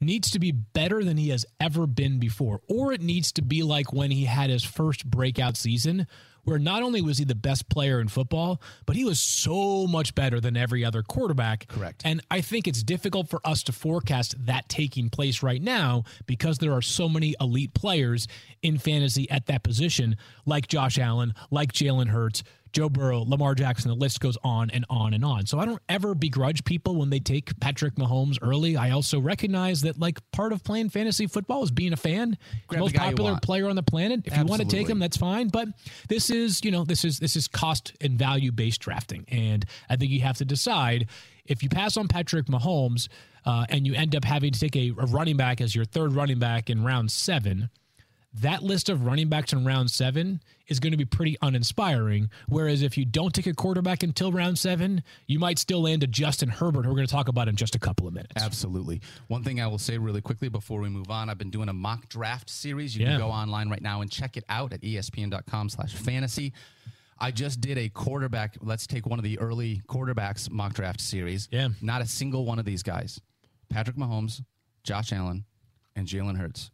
needs 0.00 0.30
to 0.30 0.38
be 0.38 0.52
better 0.52 1.04
than 1.04 1.16
he 1.16 1.28
has 1.30 1.46
ever 1.60 1.86
been 1.86 2.18
before. 2.18 2.60
Or 2.68 2.92
it 2.92 3.00
needs 3.00 3.32
to 3.32 3.42
be 3.42 3.62
like 3.62 3.92
when 3.92 4.10
he 4.10 4.24
had 4.24 4.50
his 4.50 4.64
first 4.64 5.08
breakout 5.08 5.56
season, 5.56 6.06
where 6.44 6.58
not 6.58 6.82
only 6.82 7.00
was 7.00 7.18
he 7.18 7.24
the 7.24 7.34
best 7.34 7.68
player 7.68 8.00
in 8.00 8.08
football, 8.08 8.60
but 8.86 8.96
he 8.96 9.04
was 9.04 9.20
so 9.20 9.86
much 9.86 10.14
better 10.14 10.40
than 10.40 10.56
every 10.56 10.84
other 10.84 11.02
quarterback. 11.02 11.68
Correct. 11.68 12.02
And 12.04 12.20
I 12.30 12.40
think 12.40 12.66
it's 12.66 12.82
difficult 12.82 13.28
for 13.28 13.40
us 13.44 13.62
to 13.64 13.72
forecast 13.72 14.34
that 14.46 14.68
taking 14.68 15.10
place 15.10 15.42
right 15.42 15.62
now 15.62 16.04
because 16.26 16.58
there 16.58 16.72
are 16.72 16.82
so 16.82 17.08
many 17.08 17.34
elite 17.40 17.74
players 17.74 18.26
in 18.62 18.78
fantasy 18.78 19.30
at 19.30 19.46
that 19.46 19.62
position, 19.62 20.16
like 20.46 20.68
Josh 20.68 20.98
Allen, 20.98 21.34
like 21.50 21.72
Jalen 21.72 22.08
Hurts, 22.08 22.42
Joe 22.72 22.88
Burrow, 22.88 23.20
Lamar 23.20 23.54
Jackson. 23.54 23.90
The 23.90 23.96
list 23.96 24.20
goes 24.20 24.36
on 24.44 24.70
and 24.70 24.84
on 24.88 25.14
and 25.14 25.24
on. 25.24 25.46
So 25.46 25.58
I 25.58 25.64
don't 25.64 25.82
ever 25.88 26.14
begrudge 26.14 26.64
people 26.64 26.96
when 26.96 27.10
they 27.10 27.20
take 27.20 27.58
Patrick 27.60 27.94
Mahomes 27.96 28.38
early. 28.42 28.76
I 28.76 28.90
also 28.90 29.20
recognize 29.20 29.82
that 29.82 29.98
like 29.98 30.18
part 30.30 30.52
of 30.52 30.62
playing 30.64 30.90
fantasy 30.90 31.26
football 31.26 31.62
is 31.62 31.70
being 31.70 31.92
a 31.92 31.96
fan. 31.96 32.36
Grab 32.66 32.80
Most 32.80 32.94
popular 32.94 33.38
player 33.42 33.68
on 33.68 33.76
the 33.76 33.82
planet. 33.82 34.20
If 34.24 34.36
you 34.36 34.44
want 34.44 34.62
to 34.62 34.68
take 34.68 34.88
him, 34.88 34.98
that's 34.98 35.16
fine. 35.16 35.48
But 35.48 35.68
this 36.08 36.30
is, 36.30 36.64
you 36.64 36.70
know, 36.70 36.84
this 36.84 37.04
is 37.04 37.18
this 37.18 37.36
is 37.36 37.48
cost 37.48 37.94
and 38.00 38.18
value 38.18 38.52
based 38.52 38.80
drafting, 38.80 39.24
and 39.28 39.64
I 39.88 39.96
think 39.96 40.10
you 40.10 40.20
have 40.20 40.38
to 40.38 40.44
decide 40.44 41.08
if 41.44 41.62
you 41.62 41.68
pass 41.68 41.96
on 41.96 42.08
Patrick 42.08 42.46
Mahomes 42.46 43.08
uh, 43.44 43.64
and 43.68 43.86
you 43.86 43.94
end 43.94 44.14
up 44.14 44.24
having 44.24 44.52
to 44.52 44.60
take 44.60 44.76
a, 44.76 44.90
a 44.90 45.06
running 45.06 45.36
back 45.36 45.60
as 45.60 45.74
your 45.74 45.84
third 45.84 46.12
running 46.12 46.38
back 46.38 46.70
in 46.70 46.84
round 46.84 47.10
seven. 47.10 47.70
That 48.34 48.62
list 48.62 48.88
of 48.90 49.04
running 49.06 49.28
backs 49.28 49.52
in 49.54 49.64
round 49.64 49.90
seven 49.90 50.40
is 50.68 50.80
going 50.80 50.90
to 50.92 50.98
be 50.98 51.06
pretty 51.06 51.36
uninspiring. 51.40 52.28
Whereas 52.46 52.82
if 52.82 52.98
you 52.98 53.04
don't 53.06 53.34
take 53.34 53.46
a 53.46 53.54
quarterback 53.54 54.02
until 54.02 54.30
round 54.32 54.58
seven, 54.58 55.02
you 55.26 55.38
might 55.38 55.58
still 55.58 55.80
land 55.82 56.02
a 56.02 56.06
Justin 56.06 56.50
Herbert, 56.50 56.84
who 56.84 56.90
we're 56.90 56.96
going 56.96 57.06
to 57.06 57.12
talk 57.12 57.28
about 57.28 57.48
in 57.48 57.56
just 57.56 57.74
a 57.74 57.78
couple 57.78 58.06
of 58.06 58.12
minutes. 58.12 58.42
Absolutely. 58.42 59.00
One 59.28 59.42
thing 59.42 59.60
I 59.62 59.66
will 59.66 59.78
say 59.78 59.96
really 59.96 60.20
quickly 60.20 60.48
before 60.50 60.80
we 60.80 60.90
move 60.90 61.10
on, 61.10 61.30
I've 61.30 61.38
been 61.38 61.50
doing 61.50 61.70
a 61.70 61.72
mock 61.72 62.08
draft 62.10 62.50
series. 62.50 62.94
You 62.94 63.04
Yeah. 63.06 63.12
can 63.12 63.20
go 63.20 63.28
online 63.28 63.70
right 63.70 63.82
now 63.82 64.02
and 64.02 64.10
check 64.10 64.36
it 64.36 64.44
out 64.50 64.74
at 64.74 64.82
espn.com 64.82 65.70
slash 65.70 65.94
fantasy. 65.94 66.52
I 67.18 67.30
just 67.30 67.60
did 67.62 67.78
a 67.78 67.88
quarterback. 67.88 68.56
Let's 68.60 68.86
take 68.86 69.06
one 69.06 69.18
of 69.18 69.24
the 69.24 69.38
early 69.40 69.80
quarterbacks 69.88 70.50
mock 70.50 70.74
draft 70.74 71.00
series. 71.00 71.48
Yeah. 71.50 71.68
Not 71.80 72.02
a 72.02 72.06
single 72.06 72.44
one 72.44 72.58
of 72.58 72.64
these 72.66 72.82
guys. 72.82 73.20
Patrick 73.70 73.96
Mahomes, 73.96 74.42
Josh 74.84 75.12
Allen, 75.12 75.44
and 75.96 76.06
Jalen 76.06 76.36
Hurts. 76.36 76.70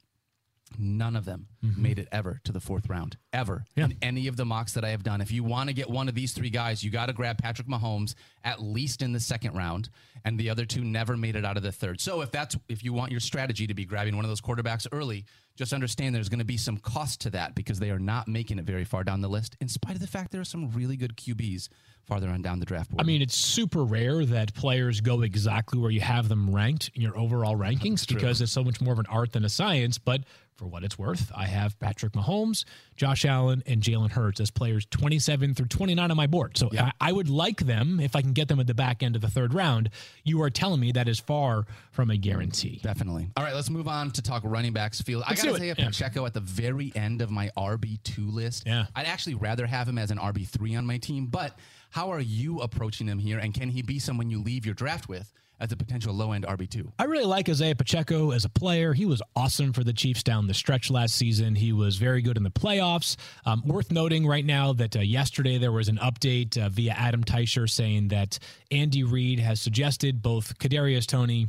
None 0.78 1.16
of 1.16 1.24
them 1.24 1.46
mm-hmm. 1.64 1.82
made 1.82 1.98
it 1.98 2.08
ever 2.12 2.40
to 2.44 2.52
the 2.52 2.60
fourth 2.60 2.88
round, 2.88 3.16
ever. 3.32 3.64
Yeah. 3.76 3.84
In 3.84 3.96
any 4.02 4.26
of 4.26 4.36
the 4.36 4.44
mocks 4.44 4.74
that 4.74 4.84
I 4.84 4.90
have 4.90 5.02
done. 5.02 5.20
If 5.20 5.30
you 5.30 5.44
want 5.44 5.68
to 5.68 5.74
get 5.74 5.88
one 5.88 6.08
of 6.08 6.14
these 6.14 6.32
three 6.32 6.50
guys, 6.50 6.82
you 6.82 6.90
got 6.90 7.06
to 7.06 7.12
grab 7.12 7.38
Patrick 7.38 7.68
Mahomes 7.68 8.14
at 8.44 8.60
least 8.60 9.02
in 9.02 9.12
the 9.12 9.20
second 9.20 9.54
round, 9.54 9.88
and 10.24 10.38
the 10.38 10.50
other 10.50 10.64
two 10.64 10.84
never 10.84 11.16
made 11.16 11.36
it 11.36 11.44
out 11.44 11.56
of 11.56 11.62
the 11.62 11.72
third. 11.72 12.00
So 12.00 12.20
if 12.20 12.30
that's 12.30 12.56
if 12.68 12.84
you 12.84 12.92
want 12.92 13.10
your 13.10 13.20
strategy 13.20 13.66
to 13.66 13.74
be 13.74 13.84
grabbing 13.84 14.16
one 14.16 14.24
of 14.24 14.30
those 14.30 14.40
quarterbacks 14.40 14.86
early, 14.92 15.24
just 15.56 15.72
understand 15.72 16.14
there's 16.14 16.28
going 16.28 16.40
to 16.40 16.44
be 16.44 16.56
some 16.56 16.76
cost 16.78 17.20
to 17.22 17.30
that 17.30 17.54
because 17.54 17.78
they 17.78 17.90
are 17.90 17.98
not 17.98 18.26
making 18.26 18.58
it 18.58 18.64
very 18.64 18.84
far 18.84 19.04
down 19.04 19.20
the 19.20 19.28
list, 19.28 19.56
in 19.60 19.68
spite 19.68 19.94
of 19.94 20.00
the 20.00 20.06
fact 20.06 20.32
there 20.32 20.40
are 20.40 20.44
some 20.44 20.70
really 20.72 20.96
good 20.96 21.16
QBs 21.16 21.68
farther 22.04 22.28
on 22.28 22.42
down 22.42 22.60
the 22.60 22.66
draft 22.66 22.90
board. 22.90 23.00
I 23.00 23.04
mean, 23.04 23.22
it's 23.22 23.36
super 23.36 23.84
rare 23.84 24.24
that 24.26 24.54
players 24.54 25.00
go 25.00 25.22
exactly 25.22 25.78
where 25.78 25.90
you 25.90 26.00
have 26.00 26.28
them 26.28 26.54
ranked 26.54 26.90
in 26.94 27.02
your 27.02 27.16
overall 27.16 27.56
rankings 27.56 28.06
because 28.06 28.40
it's 28.40 28.52
so 28.52 28.62
much 28.62 28.80
more 28.80 28.92
of 28.92 28.98
an 28.98 29.06
art 29.08 29.32
than 29.32 29.44
a 29.44 29.48
science. 29.48 29.98
But 29.98 30.22
for 30.56 30.66
what 30.66 30.84
it's 30.84 30.98
worth, 30.98 31.32
I 31.34 31.46
have 31.46 31.78
Patrick 31.80 32.12
Mahomes, 32.12 32.64
Josh 32.96 33.24
Allen, 33.24 33.62
and 33.66 33.82
Jalen 33.82 34.10
Hurts 34.10 34.40
as 34.40 34.50
players 34.50 34.86
27 34.86 35.54
through 35.54 35.66
29 35.66 36.10
on 36.10 36.16
my 36.16 36.26
board. 36.26 36.56
So 36.56 36.70
I, 36.78 36.92
I 37.00 37.12
would 37.12 37.28
like 37.28 37.58
them 37.58 37.98
if 38.00 38.14
I 38.14 38.22
can 38.22 38.32
get 38.32 38.48
them 38.48 38.60
at 38.60 38.66
the 38.66 38.74
back 38.74 39.02
end 39.02 39.16
of 39.16 39.22
the 39.22 39.28
third 39.28 39.52
round. 39.52 39.90
You 40.22 40.42
are 40.42 40.50
telling 40.50 40.80
me 40.80 40.92
that 40.92 41.08
is 41.08 41.18
far 41.18 41.64
from 41.90 42.10
a 42.10 42.16
guarantee. 42.16 42.80
Definitely. 42.82 43.30
All 43.36 43.44
right, 43.44 43.54
let's 43.54 43.70
move 43.70 43.88
on 43.88 44.10
to 44.12 44.22
talk 44.22 44.42
running 44.44 44.72
backs 44.72 45.00
field. 45.00 45.24
Let's 45.28 45.42
I 45.42 45.46
gotta 45.46 45.58
do 45.58 45.64
say. 45.64 45.74
Yeah. 45.78 45.86
Pacheco 45.86 46.26
at 46.26 46.34
the 46.34 46.40
very 46.40 46.92
end 46.94 47.20
of 47.20 47.30
my 47.30 47.50
RB 47.56 48.02
two 48.04 48.30
list. 48.30 48.64
Yeah. 48.66 48.86
I'd 48.94 49.06
actually 49.06 49.34
rather 49.34 49.66
have 49.66 49.88
him 49.88 49.98
as 49.98 50.10
an 50.10 50.18
RB 50.18 50.46
three 50.46 50.76
on 50.76 50.86
my 50.86 50.98
team. 50.98 51.26
But 51.26 51.58
how 51.90 52.10
are 52.10 52.20
you 52.20 52.60
approaching 52.60 53.06
him 53.06 53.18
here? 53.18 53.38
And 53.38 53.52
can 53.54 53.68
he 53.68 53.82
be 53.82 53.98
someone 53.98 54.30
you 54.30 54.42
leave 54.42 54.64
your 54.64 54.74
draft 54.74 55.08
with 55.08 55.32
as 55.60 55.72
a 55.72 55.76
potential 55.76 56.14
low 56.14 56.32
end 56.32 56.44
RB 56.46 56.68
two? 56.68 56.92
I 56.98 57.04
really 57.04 57.24
like 57.24 57.48
Isaiah 57.48 57.74
Pacheco 57.74 58.30
as 58.30 58.44
a 58.44 58.48
player. 58.48 58.92
He 58.92 59.06
was 59.06 59.22
awesome 59.36 59.72
for 59.72 59.84
the 59.84 59.92
Chiefs 59.92 60.22
down 60.22 60.46
the 60.46 60.54
stretch 60.54 60.90
last 60.90 61.14
season. 61.14 61.54
He 61.54 61.72
was 61.72 61.96
very 61.96 62.22
good 62.22 62.36
in 62.36 62.42
the 62.42 62.50
playoffs. 62.50 63.16
Um, 63.46 63.62
worth 63.66 63.90
noting 63.90 64.26
right 64.26 64.44
now 64.44 64.72
that 64.74 64.96
uh, 64.96 65.00
yesterday 65.00 65.58
there 65.58 65.72
was 65.72 65.88
an 65.88 65.98
update 65.98 66.58
uh, 66.58 66.68
via 66.68 66.92
Adam 66.92 67.24
Teicher 67.24 67.68
saying 67.68 68.08
that 68.08 68.38
Andy 68.70 69.02
Reid 69.02 69.38
has 69.40 69.60
suggested 69.60 70.22
both 70.22 70.58
Kadarius 70.58 71.06
Toney 71.06 71.48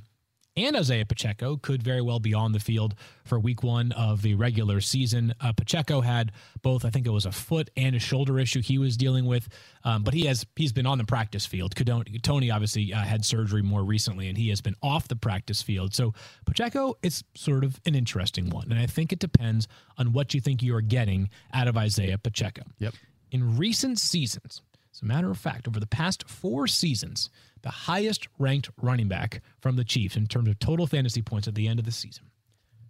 and 0.57 0.75
Isaiah 0.75 1.05
Pacheco 1.05 1.57
could 1.57 1.83
very 1.83 2.01
well 2.01 2.19
be 2.19 2.33
on 2.33 2.51
the 2.51 2.59
field 2.59 2.95
for 3.24 3.39
week 3.39 3.63
one 3.63 3.91
of 3.91 4.21
the 4.21 4.35
regular 4.35 4.79
season. 4.81 5.33
Uh, 5.41 5.51
Pacheco 5.51 6.01
had 6.01 6.31
both, 6.62 6.85
I 6.85 6.89
think 6.89 7.05
it 7.05 7.12
was 7.12 7.25
a 7.25 7.31
foot 7.31 7.69
and 7.75 7.95
a 7.95 8.00
shoulder 8.00 8.39
issue 8.39 8.62
he 8.62 8.77
was 8.77 8.97
dealing 8.97 9.25
with, 9.25 9.50
um, 9.83 10.03
but 10.03 10.13
he 10.13 10.25
has 10.25 10.45
he's 10.55 10.71
been 10.71 10.85
on 10.85 10.97
the 10.97 11.03
practice 11.03 11.45
field. 11.45 11.75
Toney 12.24 12.51
obviously 12.51 12.93
uh, 12.93 13.00
had 13.00 13.25
surgery 13.25 13.62
more 13.62 13.83
recently, 13.83 14.29
and 14.29 14.38
he 14.38 14.50
has 14.50 14.62
been 14.62 14.75
off 14.81 15.07
the 15.07 15.15
practice 15.15 15.62
field. 15.62 15.93
So 15.93 16.13
Pacheco 16.45 16.95
is 17.03 17.24
sort 17.35 17.63
of 17.63 17.79
an 17.85 17.95
interesting 17.95 18.50
one, 18.50 18.71
and 18.71 18.79
I 18.79 18.85
think 18.85 19.12
it 19.12 19.19
depends 19.19 19.67
on 19.97 20.13
what 20.13 20.33
you 20.33 20.41
think 20.41 20.63
you 20.63 20.75
are 20.75 20.81
getting 20.81 21.29
out 21.53 21.67
of 21.67 21.77
Isaiah 21.77 22.17
Pacheco. 22.17 22.63
Yep. 22.79 22.93
In 23.31 23.57
recent 23.57 24.00
seasons, 24.00 24.62
as 24.96 25.02
a 25.02 25.06
matter 25.06 25.30
of 25.30 25.38
fact, 25.38 25.68
over 25.68 25.80
the 25.80 25.88
past 25.88 26.28
four 26.30 26.68
seasons, 26.68 27.30
the 27.64 27.70
highest 27.70 28.28
ranked 28.40 28.70
running 28.82 29.10
back 29.10 29.42
from 29.60 29.75
the 29.75 29.84
Chiefs 29.84 30.16
in 30.16 30.25
terms 30.25 30.48
of 30.48 30.58
total 30.60 30.88
fantasy 30.88 31.22
points 31.22 31.48
at 31.48 31.56
the 31.56 31.68
end 31.68 31.80
of 31.80 31.86
the 31.86 31.92
season 31.92 32.25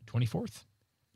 24th, 0.06 0.66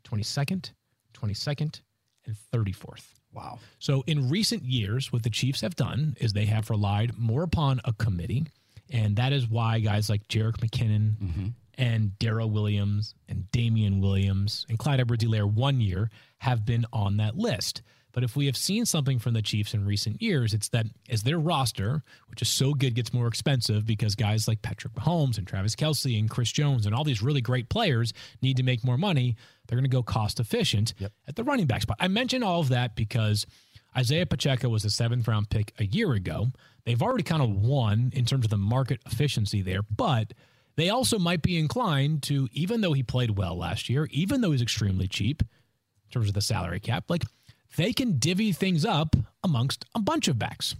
22nd, 0.04 0.72
22nd, 1.14 1.80
and 2.26 2.36
34th. 2.52 3.04
Wow. 3.32 3.60
So 3.78 4.02
in 4.08 4.28
recent 4.28 4.64
years, 4.64 5.12
what 5.12 5.22
the 5.22 5.30
Chiefs 5.30 5.60
have 5.60 5.76
done 5.76 6.16
is 6.18 6.32
they 6.32 6.46
have 6.46 6.70
relied 6.70 7.16
more 7.16 7.44
upon 7.44 7.80
a 7.84 7.92
committee, 7.92 8.46
and 8.90 9.14
that 9.14 9.32
is 9.32 9.48
why 9.48 9.78
guys 9.78 10.10
like 10.10 10.26
Jerick 10.26 10.56
McKinnon 10.56 11.16
mm-hmm. 11.16 11.46
and 11.78 12.18
Darrel 12.18 12.50
Williams 12.50 13.14
and 13.28 13.48
Damien 13.52 14.00
Williams 14.00 14.66
and 14.68 14.76
Clyde 14.76 14.98
Edwards-Helaire 14.98 15.48
one 15.48 15.80
year 15.80 16.10
have 16.38 16.64
been 16.66 16.84
on 16.92 17.18
that 17.18 17.36
list. 17.36 17.82
But 18.12 18.24
if 18.24 18.36
we 18.36 18.46
have 18.46 18.56
seen 18.56 18.86
something 18.86 19.18
from 19.18 19.34
the 19.34 19.42
Chiefs 19.42 19.74
in 19.74 19.84
recent 19.84 20.20
years, 20.20 20.52
it's 20.52 20.68
that 20.70 20.86
as 21.08 21.22
their 21.22 21.38
roster, 21.38 22.02
which 22.28 22.42
is 22.42 22.48
so 22.48 22.74
good, 22.74 22.94
gets 22.94 23.12
more 23.12 23.26
expensive 23.26 23.86
because 23.86 24.14
guys 24.14 24.48
like 24.48 24.62
Patrick 24.62 24.94
Mahomes 24.94 25.38
and 25.38 25.46
Travis 25.46 25.76
Kelce 25.76 26.18
and 26.18 26.28
Chris 26.28 26.50
Jones 26.50 26.86
and 26.86 26.94
all 26.94 27.04
these 27.04 27.22
really 27.22 27.40
great 27.40 27.68
players 27.68 28.12
need 28.42 28.56
to 28.56 28.62
make 28.62 28.84
more 28.84 28.98
money. 28.98 29.36
They're 29.66 29.76
going 29.78 29.88
to 29.88 29.96
go 29.96 30.02
cost 30.02 30.40
efficient 30.40 30.94
at 31.28 31.36
the 31.36 31.44
running 31.44 31.66
back 31.66 31.82
spot. 31.82 31.98
I 32.00 32.08
mention 32.08 32.42
all 32.42 32.60
of 32.60 32.70
that 32.70 32.96
because 32.96 33.46
Isaiah 33.96 34.26
Pacheco 34.26 34.68
was 34.68 34.84
a 34.84 34.90
seventh 34.90 35.26
round 35.28 35.50
pick 35.50 35.72
a 35.78 35.84
year 35.84 36.12
ago. 36.12 36.48
They've 36.84 37.02
already 37.02 37.22
kind 37.22 37.42
of 37.42 37.50
won 37.50 38.10
in 38.14 38.24
terms 38.24 38.44
of 38.46 38.50
the 38.50 38.56
market 38.56 39.00
efficiency 39.06 39.62
there, 39.62 39.82
but 39.82 40.32
they 40.76 40.88
also 40.88 41.18
might 41.18 41.42
be 41.42 41.58
inclined 41.58 42.22
to, 42.24 42.48
even 42.52 42.80
though 42.80 42.92
he 42.92 43.02
played 43.02 43.36
well 43.36 43.56
last 43.56 43.88
year, 43.88 44.08
even 44.10 44.40
though 44.40 44.52
he's 44.52 44.62
extremely 44.62 45.06
cheap 45.06 45.42
in 45.42 46.10
terms 46.10 46.28
of 46.28 46.34
the 46.34 46.40
salary 46.40 46.80
cap, 46.80 47.04
like 47.08 47.24
they 47.76 47.92
can 47.92 48.18
divvy 48.18 48.52
things 48.52 48.84
up 48.84 49.16
amongst 49.44 49.84
a 49.94 50.00
bunch 50.00 50.28
of 50.28 50.38
backs. 50.38 50.74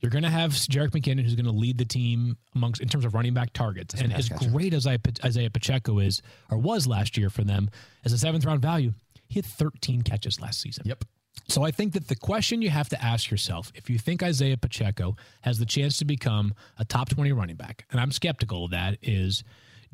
You're 0.00 0.10
going 0.10 0.24
to 0.24 0.30
have 0.30 0.50
Jerick 0.50 0.90
McKinnon, 0.90 1.22
who's 1.22 1.36
going 1.36 1.46
to 1.46 1.52
lead 1.52 1.78
the 1.78 1.84
team 1.84 2.36
amongst 2.56 2.80
in 2.80 2.88
terms 2.88 3.04
of 3.04 3.14
running 3.14 3.34
back 3.34 3.52
targets. 3.52 3.94
and 3.94 4.12
as 4.12 4.28
great 4.28 4.74
as 4.74 4.86
Isaiah 4.86 5.50
Pacheco 5.50 6.00
is 6.00 6.20
or 6.50 6.58
was 6.58 6.88
last 6.88 7.16
year 7.16 7.30
for 7.30 7.44
them 7.44 7.70
as 8.04 8.12
a 8.12 8.18
seventh 8.18 8.44
round 8.44 8.60
value, 8.60 8.92
he 9.28 9.38
had 9.38 9.46
13 9.46 10.02
catches 10.02 10.40
last 10.40 10.60
season. 10.60 10.82
Yep. 10.86 11.04
So 11.48 11.64
I 11.64 11.70
think 11.70 11.92
that 11.94 12.08
the 12.08 12.16
question 12.16 12.62
you 12.62 12.70
have 12.70 12.88
to 12.90 13.02
ask 13.02 13.30
yourself, 13.30 13.72
if 13.74 13.88
you 13.88 13.98
think 13.98 14.22
Isaiah 14.22 14.56
Pacheco 14.56 15.16
has 15.42 15.58
the 15.58 15.66
chance 15.66 15.96
to 15.98 16.04
become 16.04 16.52
a 16.78 16.84
top 16.84 17.08
20 17.08 17.32
running 17.32 17.56
back, 17.56 17.86
and 17.90 18.00
I'm 18.00 18.10
skeptical 18.10 18.66
of 18.66 18.72
that, 18.72 18.98
is 19.02 19.44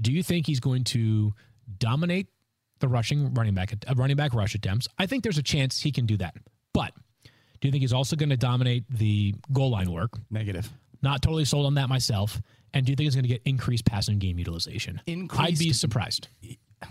do 0.01 0.13
you 0.13 0.23
think 0.23 0.47
he's 0.47 0.61
going 0.61 0.85
to 0.85 1.35
dominate 1.79 2.29
the 2.81 2.89
rushing 2.89 3.33
running 3.35 3.55
back 3.55 3.73
uh, 3.87 3.95
running 3.97 4.17
back 4.17 4.35
rush 4.35 4.55
attempts? 4.55 4.89
I 4.99 5.07
think 5.07 5.23
there's 5.23 5.39
a 5.39 5.43
chance 5.43 5.81
he 5.81 5.93
can 5.93 6.07
do 6.07 6.17
that. 6.19 6.35
But 6.73 6.93
do 7.61 7.69
you 7.69 7.73
think 7.73 7.83
he's 7.83 7.93
also 7.93 8.17
going 8.17 8.31
to 8.31 8.37
dominate 8.37 8.85
the 8.89 9.35
goal 9.53 9.71
line 9.71 9.91
work? 9.91 10.19
Negative. 10.31 10.71
Not 11.03 11.23
totally 11.23 11.45
sold 11.45 11.67
on 11.67 11.75
that 11.75 11.89
myself. 11.89 12.41
And 12.75 12.85
do 12.85 12.93
you 12.93 12.97
think 12.97 13.07
he's 13.07 13.15
going 13.15 13.25
to 13.25 13.29
get 13.29 13.43
increased 13.45 13.85
passing 13.85 14.19
game 14.19 14.39
utilization? 14.39 15.01
Increased, 15.07 15.43
I'd 15.43 15.59
be 15.59 15.73
surprised. 15.73 16.29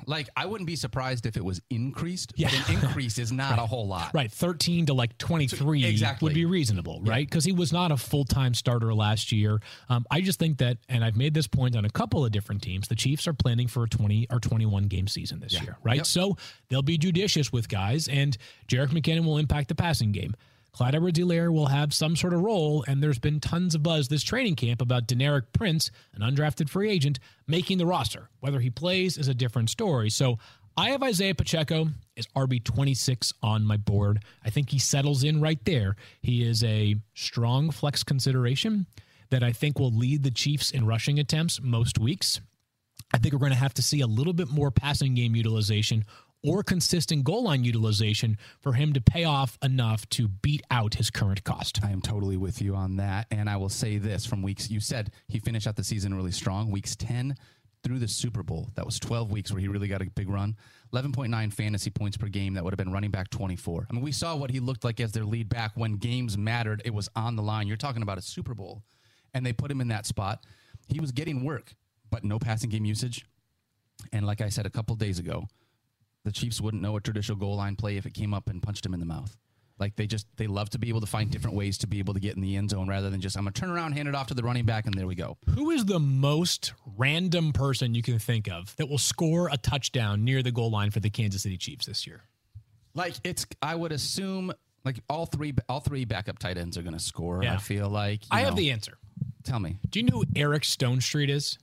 Like 0.05 0.29
I 0.35 0.45
wouldn't 0.45 0.67
be 0.67 0.75
surprised 0.75 1.25
if 1.25 1.37
it 1.37 1.43
was 1.45 1.61
increased, 1.69 2.33
Yeah. 2.35 2.49
but 2.49 2.69
an 2.69 2.75
increase 2.83 3.17
is 3.17 3.31
not 3.31 3.57
a 3.59 3.65
whole 3.65 3.87
lot. 3.87 4.11
Right, 4.13 4.31
13 4.31 4.87
to 4.87 4.93
like 4.93 5.17
23 5.17 5.85
Exactly. 5.85 6.25
would 6.27 6.33
be 6.33 6.45
reasonable, 6.45 7.01
right? 7.03 7.27
Because 7.27 7.45
he 7.45 7.51
was 7.51 7.71
not 7.71 7.91
a 7.91 7.97
full 7.97 8.25
time 8.25 8.53
starter 8.53 8.93
last 8.93 9.31
year. 9.31 9.59
Um, 9.89 10.05
I 10.11 10.21
just 10.21 10.39
think 10.39 10.57
that, 10.57 10.77
and 10.89 11.03
I've 11.03 11.15
made 11.15 11.33
this 11.33 11.47
point 11.47 11.75
on 11.75 11.85
a 11.85 11.89
couple 11.89 12.25
of 12.25 12.31
different 12.31 12.61
teams, 12.61 12.87
the 12.87 12.95
Chiefs 12.95 13.27
are 13.27 13.33
planning 13.33 13.67
for 13.67 13.83
a 13.83 13.87
20 13.89 14.27
or 14.29 14.39
21 14.39 14.83
game 14.87 15.07
season 15.07 15.39
this 15.39 15.53
year, 15.61 15.77
right? 15.83 15.97
Yep. 15.97 16.05
So 16.05 16.37
they'll 16.69 16.81
be 16.81 16.97
judicious 16.97 17.51
with 17.51 17.69
guys, 17.69 18.07
and 18.07 18.37
Jerick 18.67 18.89
McKinnon 18.89 19.25
will 19.25 19.37
impact 19.37 19.69
the 19.69 19.75
passing 19.75 20.11
game. 20.11 20.35
Clyde 20.77 20.93
edwards 20.93 21.19
will 21.19 21.65
have 21.65 21.91
some 21.91 22.15
sort 22.15 22.35
of 22.35 22.41
role, 22.41 22.85
and 22.87 23.01
there's 23.01 23.17
been 23.17 23.39
tons 23.39 23.73
of 23.73 23.81
buzz 23.81 24.09
this 24.09 24.21
training 24.21 24.55
camp 24.55 24.79
about 24.79 25.07
Deneric 25.07 25.45
Prince, 25.51 25.89
an 26.13 26.21
undrafted 26.21 26.69
free 26.69 26.91
agent, 26.91 27.17
making 27.47 27.79
the 27.79 27.87
roster. 27.87 28.29
Whether 28.41 28.59
he 28.59 28.69
plays 28.69 29.17
is 29.17 29.27
a 29.27 29.33
different 29.33 29.71
story. 29.71 30.11
So 30.11 30.37
I 30.77 30.91
have 30.91 31.01
Isaiah 31.01 31.33
Pacheco 31.33 31.87
as 32.15 32.27
RB 32.27 32.63
26 32.63 33.33
on 33.41 33.63
my 33.63 33.77
board. 33.77 34.23
I 34.45 34.51
think 34.51 34.69
he 34.69 34.77
settles 34.77 35.23
in 35.23 35.41
right 35.41 35.57
there. 35.65 35.95
He 36.21 36.47
is 36.47 36.63
a 36.63 36.97
strong 37.15 37.71
flex 37.71 38.03
consideration 38.03 38.85
that 39.31 39.41
I 39.41 39.53
think 39.53 39.79
will 39.79 39.91
lead 39.91 40.21
the 40.21 40.29
Chiefs 40.29 40.69
in 40.69 40.85
rushing 40.85 41.17
attempts 41.17 41.59
most 41.59 41.97
weeks. 41.97 42.39
I 43.11 43.17
think 43.17 43.33
we're 43.33 43.39
going 43.39 43.51
to 43.51 43.57
have 43.57 43.73
to 43.75 43.81
see 43.81 44.01
a 44.01 44.07
little 44.07 44.33
bit 44.33 44.49
more 44.49 44.69
passing 44.69 45.15
game 45.15 45.35
utilization 45.35 46.05
or 46.43 46.63
consistent 46.63 47.23
goal 47.23 47.43
line 47.43 47.63
utilization 47.63 48.37
for 48.59 48.73
him 48.73 48.93
to 48.93 49.01
pay 49.01 49.23
off 49.23 49.57
enough 49.63 50.07
to 50.09 50.27
beat 50.27 50.61
out 50.71 50.95
his 50.95 51.09
current 51.09 51.43
cost. 51.43 51.79
I 51.83 51.91
am 51.91 52.01
totally 52.01 52.37
with 52.37 52.61
you 52.61 52.75
on 52.75 52.97
that. 52.97 53.27
And 53.31 53.49
I 53.49 53.57
will 53.57 53.69
say 53.69 53.97
this 53.97 54.25
from 54.25 54.41
weeks, 54.41 54.69
you 54.69 54.79
said 54.79 55.11
he 55.27 55.39
finished 55.39 55.67
out 55.67 55.75
the 55.75 55.83
season 55.83 56.13
really 56.13 56.31
strong. 56.31 56.71
Weeks 56.71 56.95
10 56.95 57.35
through 57.83 57.99
the 57.99 58.07
Super 58.07 58.43
Bowl, 58.43 58.69
that 58.75 58.85
was 58.85 58.99
12 58.99 59.31
weeks 59.31 59.51
where 59.51 59.61
he 59.61 59.67
really 59.67 59.87
got 59.87 60.01
a 60.01 60.09
big 60.09 60.29
run. 60.29 60.55
11.9 60.93 61.53
fantasy 61.53 61.89
points 61.89 62.17
per 62.17 62.27
game. 62.27 62.53
That 62.53 62.63
would 62.63 62.73
have 62.73 62.77
been 62.77 62.93
running 62.93 63.11
back 63.11 63.29
24. 63.29 63.87
I 63.89 63.93
mean, 63.93 64.03
we 64.03 64.11
saw 64.11 64.35
what 64.35 64.51
he 64.51 64.59
looked 64.59 64.83
like 64.83 64.99
as 64.99 65.11
their 65.11 65.25
lead 65.25 65.49
back 65.49 65.71
when 65.75 65.97
games 65.97 66.37
mattered. 66.37 66.81
It 66.85 66.93
was 66.93 67.09
on 67.15 67.35
the 67.35 67.43
line. 67.43 67.67
You're 67.67 67.77
talking 67.77 68.01
about 68.01 68.17
a 68.17 68.21
Super 68.21 68.53
Bowl. 68.53 68.83
And 69.33 69.45
they 69.45 69.53
put 69.53 69.69
him 69.69 69.81
in 69.81 69.89
that 69.89 70.05
spot. 70.05 70.45
He 70.87 70.99
was 70.99 71.11
getting 71.11 71.43
work, 71.43 71.73
but 72.09 72.23
no 72.23 72.39
passing 72.39 72.69
game 72.69 72.85
usage. 72.85 73.25
And 74.13 74.25
like 74.25 74.41
I 74.41 74.49
said 74.49 74.65
a 74.65 74.69
couple 74.69 74.95
days 74.95 75.19
ago, 75.19 75.47
the 76.27 76.33
Chiefs 76.33 76.59
wouldn't 76.59 76.83
know 76.83 76.97
a 76.97 77.01
traditional 77.01 77.37
goal 77.37 77.55
line 77.55 77.77
play 77.77 77.95
if 77.95 78.05
it 78.05 78.13
came 78.13 78.33
up 78.33 78.49
and 78.49 78.61
punched 78.61 78.85
him 78.85 78.93
in 78.93 78.99
the 78.99 79.05
mouth. 79.05 79.35
Like 79.79 79.95
they 79.95 80.07
just 80.07 80.27
they 80.35 80.45
love 80.47 80.69
to 80.71 80.79
be 80.79 80.89
able 80.89 80.99
to 80.99 81.07
find 81.07 81.31
different 81.31 81.55
ways 81.55 81.77
to 81.79 81.87
be 81.87 81.99
able 81.99 82.13
to 82.15 82.19
get 82.19 82.35
in 82.35 82.41
the 82.41 82.57
end 82.57 82.71
zone 82.71 82.89
rather 82.89 83.09
than 83.09 83.21
just 83.21 83.37
I'm 83.37 83.43
gonna 83.43 83.53
turn 83.53 83.69
around, 83.69 83.93
hand 83.93 84.09
it 84.09 84.15
off 84.15 84.27
to 84.27 84.33
the 84.33 84.43
running 84.43 84.65
back, 84.65 84.85
and 84.85 84.93
there 84.93 85.07
we 85.07 85.15
go. 85.15 85.37
Who 85.55 85.69
is 85.69 85.85
the 85.85 85.99
most 85.99 86.73
random 86.97 87.53
person 87.53 87.95
you 87.95 88.01
can 88.01 88.19
think 88.19 88.49
of 88.49 88.75
that 88.75 88.89
will 88.89 88.97
score 88.97 89.47
a 89.49 89.55
touchdown 89.57 90.25
near 90.25 90.43
the 90.43 90.51
goal 90.51 90.69
line 90.69 90.91
for 90.91 90.99
the 90.99 91.09
Kansas 91.09 91.43
City 91.43 91.57
Chiefs 91.57 91.85
this 91.85 92.05
year? 92.05 92.23
Like 92.93 93.13
it's 93.23 93.45
I 93.61 93.75
would 93.75 93.93
assume 93.93 94.51
like 94.83 94.99
all 95.09 95.27
three 95.27 95.53
all 95.69 95.79
three 95.79 96.03
backup 96.03 96.39
tight 96.39 96.57
ends 96.57 96.77
are 96.77 96.81
gonna 96.81 96.99
score. 96.99 97.41
Yeah. 97.41 97.53
I 97.53 97.57
feel 97.57 97.87
like 97.87 98.23
you 98.23 98.29
I 98.31 98.41
have 98.41 98.57
the 98.57 98.71
answer. 98.71 98.97
tell 99.45 99.59
me 99.59 99.77
Do 99.89 99.99
you 99.99 100.07
know 100.07 100.17
who 100.17 100.25
Eric 100.35 100.63
Stonestreet 100.63 101.29
is? 101.29 101.57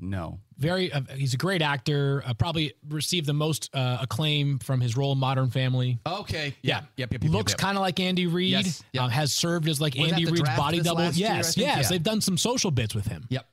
No. 0.00 0.40
Very, 0.58 0.92
uh, 0.92 1.02
he's 1.14 1.34
a 1.34 1.36
great 1.36 1.62
actor. 1.62 2.22
Uh, 2.26 2.34
probably 2.34 2.74
received 2.88 3.26
the 3.26 3.32
most 3.32 3.70
uh, 3.74 3.98
acclaim 4.00 4.58
from 4.58 4.80
his 4.80 4.96
role 4.96 5.12
in 5.12 5.18
Modern 5.18 5.50
Family. 5.50 5.98
Okay. 6.06 6.54
Yeah, 6.62 6.80
Yep. 6.96 7.12
Yep. 7.12 7.22
yep, 7.24 7.32
Looks 7.32 7.52
yep, 7.52 7.58
yep. 7.60 7.64
kind 7.64 7.78
of 7.78 7.82
like 7.82 8.00
Andy 8.00 8.26
Reid. 8.26 8.50
Yes, 8.50 8.82
yep. 8.92 9.04
Um, 9.04 9.10
has 9.10 9.32
served 9.32 9.68
as 9.68 9.80
like 9.80 9.94
Was 9.96 10.10
Andy 10.12 10.24
Reid's 10.24 10.42
body 10.56 10.80
double. 10.80 11.02
last 11.02 11.16
year, 11.16 11.28
yes, 11.28 11.56
yes. 11.56 11.82
Yeah. 11.84 11.88
They've 11.88 12.02
done 12.02 12.20
some 12.20 12.36
social 12.36 12.70
bits 12.70 12.94
with 12.94 13.06
him. 13.06 13.26
Yep. 13.28 13.46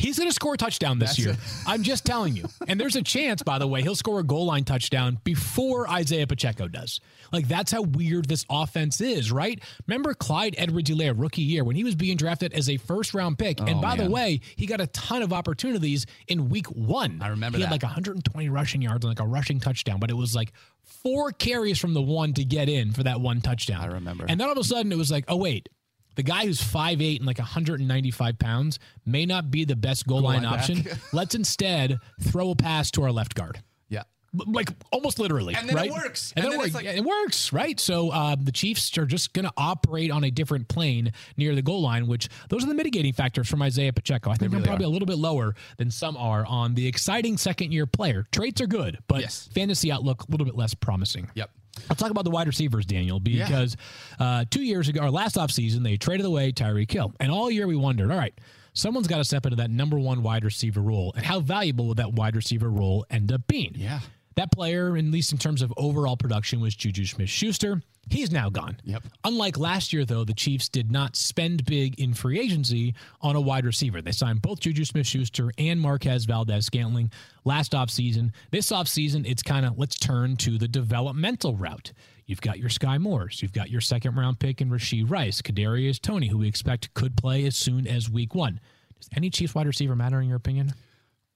He's 0.00 0.18
going 0.18 0.30
to 0.30 0.34
score 0.34 0.54
a 0.54 0.56
touchdown 0.56 0.98
this 0.98 1.10
That's 1.10 1.18
year. 1.18 1.30
it. 1.32 1.38
I'm 1.66 1.82
just 1.82 2.06
telling 2.06 2.34
you. 2.34 2.46
And 2.66 2.80
there's 2.80 2.96
a 2.96 3.02
chance, 3.02 3.42
by 3.42 3.58
the 3.58 3.66
way, 3.66 3.82
he'll 3.82 3.94
score 3.94 4.18
a 4.20 4.24
goal 4.24 4.46
line 4.46 4.64
touchdown 4.64 5.18
before 5.24 5.88
Isaiah 5.90 6.26
Pacheco 6.26 6.68
does. 6.68 7.00
Like, 7.32 7.46
that's 7.48 7.70
how 7.70 7.82
weird 7.82 8.26
this 8.26 8.46
offense 8.48 9.00
is, 9.02 9.30
right? 9.30 9.62
Remember 9.86 10.14
Clyde 10.14 10.54
Edwards-Helaire, 10.56 11.12
rookie 11.16 11.42
year, 11.42 11.64
when 11.64 11.76
he 11.76 11.84
was 11.84 11.94
being 11.94 12.16
drafted 12.16 12.54
as 12.54 12.70
a 12.70 12.78
first 12.78 13.12
round 13.12 13.38
pick. 13.38 13.60
and 13.60 13.68
Oh, 13.78 13.80
by 13.82 13.94
the 13.96 14.08
way, 14.08 14.40
he 14.56 14.64
got 14.66 14.80
a 14.80 14.86
ton 14.88 15.20
of 15.20 15.34
opportunities 15.34 16.06
in 16.28 16.48
week 16.48 16.66
one. 16.68 17.20
I 17.22 17.28
remember 17.28 17.58
He 17.58 17.62
had 17.62 17.70
like 17.70 17.82
120 17.82 18.48
rushing 18.48 18.80
yards 18.80 19.04
and 19.04 19.10
like 19.10 19.20
a 19.20 19.26
rushing 19.28 19.60
touchdown, 19.60 20.00
but 20.00 20.10
it 20.10 20.16
was 20.16 20.34
like 20.34 20.52
four 20.82 21.30
carries 21.32 21.78
from 21.78 21.92
the 21.94 22.02
one 22.02 22.32
to 22.34 22.44
get 22.44 22.68
in 22.68 22.92
for 22.92 23.02
that 23.02 23.20
one 23.20 23.40
touchdown. 23.42 23.82
I 23.82 23.86
remember. 23.86 24.24
And 24.28 24.40
then 24.40 24.46
all 24.46 24.52
of 24.52 24.58
a 24.58 24.64
sudden 24.64 24.90
it 24.92 24.96
was 24.96 25.10
like, 25.10 25.24
oh, 25.28 25.36
wait. 25.36 25.68
The 26.16 26.22
guy 26.22 26.44
who's 26.46 26.60
5'8 26.60 27.18
and 27.18 27.26
like 27.26 27.38
195 27.38 28.38
pounds 28.38 28.78
may 29.06 29.26
not 29.26 29.50
be 29.50 29.64
the 29.64 29.76
best 29.76 30.06
goal, 30.06 30.20
line, 30.22 30.42
line 30.42 30.52
option. 30.54 30.84
Let's 31.12 31.34
instead 31.34 31.98
throw 32.20 32.50
a 32.50 32.56
pass 32.56 32.90
to 32.92 33.02
our 33.04 33.12
left 33.12 33.34
guard. 33.34 33.62
Yeah. 33.88 34.02
Like 34.32 34.68
almost 34.92 35.18
literally, 35.18 35.54
And 35.54 35.68
then 35.68 35.76
it 35.78 35.90
works. 35.90 36.32
And, 36.36 36.44
And 36.44 36.52
then, 36.52 36.60
then 36.60 36.68
it 36.68 36.74
like- 36.74 36.84
it 36.98 37.04
works, 37.04 37.52
right? 37.52 37.78
So 37.80 38.10
uh, 38.10 38.36
the 38.40 38.52
Chiefs 38.52 38.96
are 38.98 39.06
just 39.06 39.32
going 39.32 39.44
to 39.44 39.52
operate 39.56 40.10
on 40.10 40.22
a 40.24 40.30
different 40.30 40.68
plane 40.68 41.12
near 41.36 41.54
the 41.54 41.62
goal 41.62 41.80
line, 41.82 42.06
which 42.06 42.28
those 42.48 42.62
are 42.64 42.68
the 42.68 42.74
mitigating 42.74 43.12
factors 43.12 43.48
from 43.48 43.62
Isaiah 43.62 43.92
Pacheco. 43.92 44.30
I 44.30 44.34
think 44.34 44.50
I'm 44.52 44.58
really 44.58 44.66
probably 44.68 44.84
a 44.86 44.88
little 44.90 45.06
bit 45.06 45.18
lower 45.18 45.54
than 45.78 45.90
some 45.90 46.16
are 46.16 46.44
on 46.46 46.74
the 46.74 46.86
exciting 46.86 47.38
second 47.38 47.72
year 47.72 47.86
player. 47.86 48.26
Traits 48.32 48.60
are 48.60 48.66
good, 48.68 48.98
but 49.08 49.20
Yes. 49.20 49.48
fantasy 49.54 49.90
outlook 49.90 50.24
a 50.28 50.30
little 50.30 50.44
bit 50.46 50.54
less 50.56 50.74
promising. 50.74 51.30
Yep. 51.34 51.50
I'll 51.88 51.96
talk 51.96 52.10
about 52.10 52.24
the 52.24 52.30
wide 52.30 52.46
receivers, 52.46 52.84
Daniel, 52.86 53.20
because 53.20 53.76
uh, 54.18 54.44
two 54.50 54.62
years 54.62 54.88
ago, 54.88 55.00
or 55.02 55.10
last 55.10 55.36
offseason, 55.36 55.82
they 55.82 55.96
traded 55.96 56.26
away 56.26 56.52
Tyreek 56.52 56.90
Hill. 56.90 57.12
And 57.20 57.30
all 57.32 57.50
year 57.50 57.66
we 57.66 57.76
wondered, 57.76 58.10
all 58.10 58.18
right, 58.18 58.34
someone's 58.72 59.06
got 59.06 59.18
to 59.18 59.24
step 59.24 59.46
into 59.46 59.56
that 59.56 59.70
number 59.70 59.98
one 59.98 60.22
wide 60.22 60.44
receiver 60.44 60.80
role. 60.80 61.12
And 61.16 61.24
how 61.24 61.40
valuable 61.40 61.88
would 61.88 61.96
that 61.98 62.12
wide 62.12 62.36
receiver 62.36 62.70
role 62.70 63.06
end 63.10 63.32
up 63.32 63.46
being? 63.46 63.72
Yeah. 63.74 64.00
That 64.40 64.52
player, 64.52 64.96
at 64.96 65.04
least 65.04 65.32
in 65.32 65.38
terms 65.38 65.60
of 65.60 65.70
overall 65.76 66.16
production, 66.16 66.62
was 66.62 66.74
Juju 66.74 67.04
Smith 67.04 67.28
Schuster. 67.28 67.82
He's 68.08 68.32
now 68.32 68.48
gone. 68.48 68.78
Yep. 68.84 69.02
Unlike 69.22 69.58
last 69.58 69.92
year, 69.92 70.06
though, 70.06 70.24
the 70.24 70.32
Chiefs 70.32 70.70
did 70.70 70.90
not 70.90 71.14
spend 71.14 71.66
big 71.66 72.00
in 72.00 72.14
free 72.14 72.40
agency 72.40 72.94
on 73.20 73.36
a 73.36 73.40
wide 73.40 73.66
receiver. 73.66 74.00
They 74.00 74.12
signed 74.12 74.40
both 74.40 74.60
Juju 74.60 74.86
Smith 74.86 75.06
Schuster 75.06 75.50
and 75.58 75.78
Marquez 75.78 76.24
Valdes 76.24 76.64
Scantling 76.64 77.10
last 77.44 77.72
offseason. 77.72 78.32
This 78.50 78.72
offseason, 78.72 79.30
it's 79.30 79.42
kind 79.42 79.66
of 79.66 79.76
let's 79.76 79.98
turn 79.98 80.36
to 80.36 80.56
the 80.56 80.68
developmental 80.68 81.54
route. 81.54 81.92
You've 82.24 82.40
got 82.40 82.58
your 82.58 82.70
Skyy 82.70 82.98
Moores. 82.98 83.42
You've 83.42 83.52
got 83.52 83.68
your 83.68 83.82
second 83.82 84.16
round 84.16 84.38
pick 84.38 84.62
in 84.62 84.70
Rashee 84.70 85.04
Rice, 85.06 85.42
Kadarius 85.42 86.00
Toney, 86.00 86.28
who 86.28 86.38
we 86.38 86.48
expect 86.48 86.94
could 86.94 87.14
play 87.14 87.44
as 87.44 87.56
soon 87.56 87.86
as 87.86 88.08
week 88.08 88.34
one. 88.34 88.58
Does 88.98 89.10
any 89.14 89.28
Chiefs 89.28 89.54
wide 89.54 89.66
receiver 89.66 89.94
matter 89.94 90.18
in 90.18 90.28
your 90.28 90.38
opinion? 90.38 90.72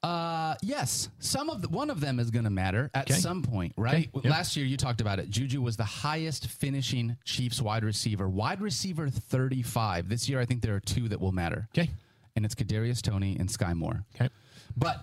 Uh, 0.05 0.55
yes. 0.61 1.09
Some 1.19 1.49
of 1.49 1.63
the, 1.63 1.69
one 1.69 1.89
of 1.89 1.99
them 2.01 2.21
is 2.21 2.31
going 2.31 2.45
to 2.45 2.51
matter 2.51 2.91
at 2.93 3.11
Okay. 3.11 3.19
some 3.19 3.43
point, 3.43 3.73
right? 3.77 4.11
Okay. 4.15 4.29
Yep. 4.29 4.33
Last 4.33 4.55
year 4.57 4.67
you 4.67 4.77
talked 4.77 5.01
about 5.01 5.19
it. 5.19 5.31
Juju 5.31 5.63
was 5.63 5.77
the 5.79 5.85
highest 5.85 6.49
finishing 6.49 7.17
Chiefs 7.25 7.61
wide 7.63 7.85
receiver, 7.85 8.29
wide 8.29 8.61
receiver 8.61 9.09
35. 9.09 10.09
This 10.11 10.29
year 10.29 10.41
I 10.41 10.45
think 10.45 10.61
there 10.61 10.75
are 10.75 10.81
two 10.81 11.09
that 11.09 11.21
will 11.21 11.33
matter. 11.33 11.69
Okay. 11.77 11.89
And 12.37 12.45
it's 12.45 12.55
Kadarius 12.55 13.01
Toney 13.01 13.37
and 13.41 13.49
Skyy 13.49 13.75
Moore. 13.75 14.05
Okay. 14.15 14.29
But 14.77 15.01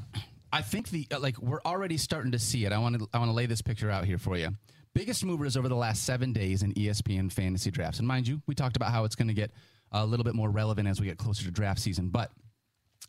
I 0.53 0.61
think 0.61 0.89
the 0.89 1.07
uh, 1.11 1.19
like 1.19 1.37
we're 1.39 1.61
already 1.65 1.97
starting 1.97 2.33
to 2.33 2.39
see 2.39 2.65
it. 2.65 2.71
I 2.73 2.77
want 2.77 2.99
to 2.99 3.07
I 3.13 3.17
want 3.19 3.29
to 3.29 3.33
lay 3.33 3.45
this 3.47 3.61
picture 3.61 3.89
out 3.89 4.05
here 4.05 4.17
for 4.19 4.37
you. 4.37 4.49
Biggest 4.93 5.23
movers 5.25 5.55
over 5.57 5.69
the 5.69 5.75
last 5.75 6.03
seven 6.03 6.33
days 6.33 6.61
in 6.61 6.73
ESPN 6.73 7.31
fantasy 7.31 7.71
drafts, 7.71 7.99
and 7.99 8.07
mind 8.07 8.27
you, 8.27 8.41
we 8.47 8.53
talked 8.53 8.75
about 8.75 8.91
how 8.91 9.05
it's 9.05 9.15
going 9.15 9.29
to 9.29 9.33
get 9.33 9.49
a 9.93 10.05
little 10.05 10.25
bit 10.25 10.35
more 10.35 10.49
relevant 10.49 10.87
as 10.89 10.99
we 10.99 11.07
get 11.07 11.17
closer 11.17 11.45
to 11.45 11.51
draft 11.51 11.79
season. 11.79 12.09
But 12.09 12.31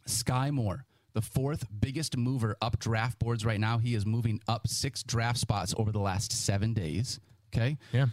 Skyy 0.07 0.53
Moore, 0.53 0.85
the 1.15 1.23
fourth 1.23 1.67
biggest 1.81 2.17
mover 2.17 2.57
up 2.61 2.79
draft 2.79 3.19
boards 3.19 3.45
right 3.45 3.61
now, 3.61 3.79
he 3.79 3.95
is 3.95 4.07
moving 4.07 4.41
up 4.49 4.67
six 4.69 5.03
draft 5.03 5.39
spots 5.39 5.75
over 5.77 5.93
the 5.93 6.01
last 6.01 6.33
seven 6.33 6.73
days. 6.75 7.21
Okay, 7.55 7.77
Yeah. 7.93 8.07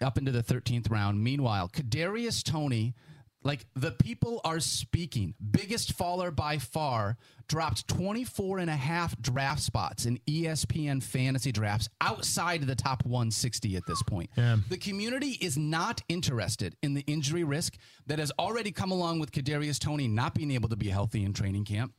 up 0.00 0.16
into 0.16 0.32
the 0.32 0.42
13th 0.42 0.90
round. 0.90 1.22
Meanwhile, 1.22 1.68
Kadarius 1.68 2.42
Toney, 2.42 2.94
like 3.42 3.66
the 3.74 3.90
people 3.92 4.40
are 4.44 4.60
speaking, 4.60 5.34
biggest 5.50 5.92
faller 5.92 6.30
by 6.30 6.56
far, 6.58 7.16
dropped 7.48 7.88
24 7.88 8.58
and 8.58 8.70
a 8.70 8.76
half 8.76 9.20
draft 9.20 9.60
spots 9.60 10.06
in 10.06 10.18
ESPN 10.26 11.02
fantasy 11.02 11.50
drafts 11.52 11.88
outside 12.00 12.60
of 12.62 12.68
the 12.68 12.74
top 12.74 13.04
160 13.04 13.76
at 13.76 13.82
this 13.86 14.02
point. 14.04 14.30
Yeah. 14.36 14.56
The 14.68 14.76
community 14.78 15.32
is 15.40 15.58
not 15.58 16.00
interested 16.08 16.76
in 16.82 16.94
the 16.94 17.00
injury 17.06 17.44
risk 17.44 17.76
that 18.06 18.18
has 18.18 18.30
already 18.38 18.72
come 18.72 18.90
along 18.92 19.18
with 19.20 19.32
Kadarius 19.32 19.78
Toney 19.78 20.06
not 20.08 20.34
being 20.34 20.50
able 20.52 20.68
to 20.70 20.76
be 20.76 20.88
healthy 20.88 21.22
in 21.24 21.32
training 21.32 21.64
camp. 21.64 21.92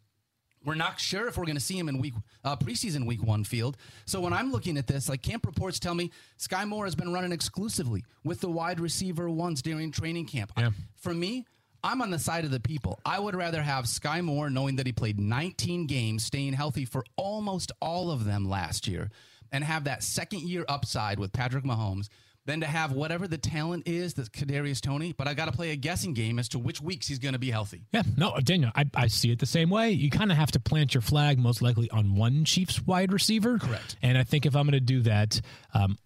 We're 0.63 0.75
not 0.75 0.99
sure 0.99 1.27
if 1.27 1.37
we're 1.37 1.45
going 1.45 1.57
to 1.57 1.61
see 1.61 1.77
him 1.77 1.89
in 1.89 1.97
week 1.97 2.13
uh, 2.43 2.55
preseason 2.55 3.05
week 3.07 3.23
one 3.23 3.43
field. 3.43 3.77
So 4.05 4.21
when 4.21 4.33
I'm 4.33 4.51
looking 4.51 4.77
at 4.77 4.87
this, 4.87 5.09
like 5.09 5.21
camp 5.21 5.45
reports 5.45 5.79
tell 5.79 5.95
me, 5.95 6.11
Skyy 6.37 6.67
Moore 6.67 6.85
has 6.85 6.95
been 6.95 7.11
running 7.11 7.31
exclusively 7.31 8.03
with 8.23 8.41
the 8.41 8.49
wide 8.49 8.79
receiver 8.79 9.29
ones 9.29 9.61
during 9.61 9.91
training 9.91 10.25
camp. 10.25 10.51
Yeah. 10.57 10.69
For 10.95 11.13
me, 11.13 11.45
I'm 11.83 12.01
on 12.01 12.11
the 12.11 12.19
side 12.19 12.45
of 12.45 12.51
the 12.51 12.59
people. 12.59 12.99
I 13.05 13.19
would 13.19 13.35
rather 13.35 13.61
have 13.61 13.85
Skyy 13.85 14.23
Moore 14.23 14.49
knowing 14.51 14.75
that 14.75 14.85
he 14.85 14.91
played 14.91 15.19
19 15.19 15.87
games, 15.87 16.23
staying 16.23 16.53
healthy 16.53 16.85
for 16.85 17.03
almost 17.15 17.71
all 17.81 18.11
of 18.11 18.25
them 18.25 18.47
last 18.47 18.87
year, 18.87 19.09
and 19.51 19.63
have 19.63 19.85
that 19.85 20.03
second 20.03 20.41
year 20.41 20.63
upside 20.69 21.17
with 21.17 21.33
Patrick 21.33 21.63
Mahomes. 21.63 22.07
Than 22.45 22.62
to 22.62 22.65
have 22.65 22.91
whatever 22.91 23.27
the 23.27 23.38
talent 23.38 23.88
is 23.88 24.15
that's 24.15 24.27
Kadarius 24.27 24.81
Toney, 24.81 25.13
but 25.15 25.27
I 25.27 25.36
got 25.36 25.45
to 25.45 25.51
play 25.51 25.69
a 25.71 25.75
guessing 25.75 26.15
game 26.15 26.39
as 26.39 26.50
to 26.50 26.60
which 26.60 26.81
weeks 26.81 27.07
he's 27.07 27.19
going 27.19 27.33
to 27.33 27.39
be 27.39 27.51
healthy. 27.51 27.83
Yeah, 27.93 28.01
no, 28.17 28.36
Daniel, 28.43 28.71
I, 28.75 28.86
I 28.95 29.07
see 29.07 29.31
it 29.31 29.38
the 29.38 29.45
same 29.45 29.69
way. 29.69 29.91
You 29.91 30.10
kind 30.10 30.31
of 30.31 30.38
have 30.38 30.51
to 30.53 30.60
plant 30.60 30.95
your 30.95 31.01
flag 31.01 31.38
most 31.38 31.62
likely 31.62 31.88
on 31.91 32.15
one 32.15 32.43
Chiefs 32.43 32.81
wide 32.81 33.13
receiver. 33.13 33.60
Correct. 33.60 33.95
And 34.01 34.17
I 34.17 34.24
think 34.24 34.48
if 34.48 34.55
I'm 34.55 34.63
going 34.63 34.71
to 34.71 34.79
do 34.79 35.01
that, 35.01 35.39
um, 35.75 35.98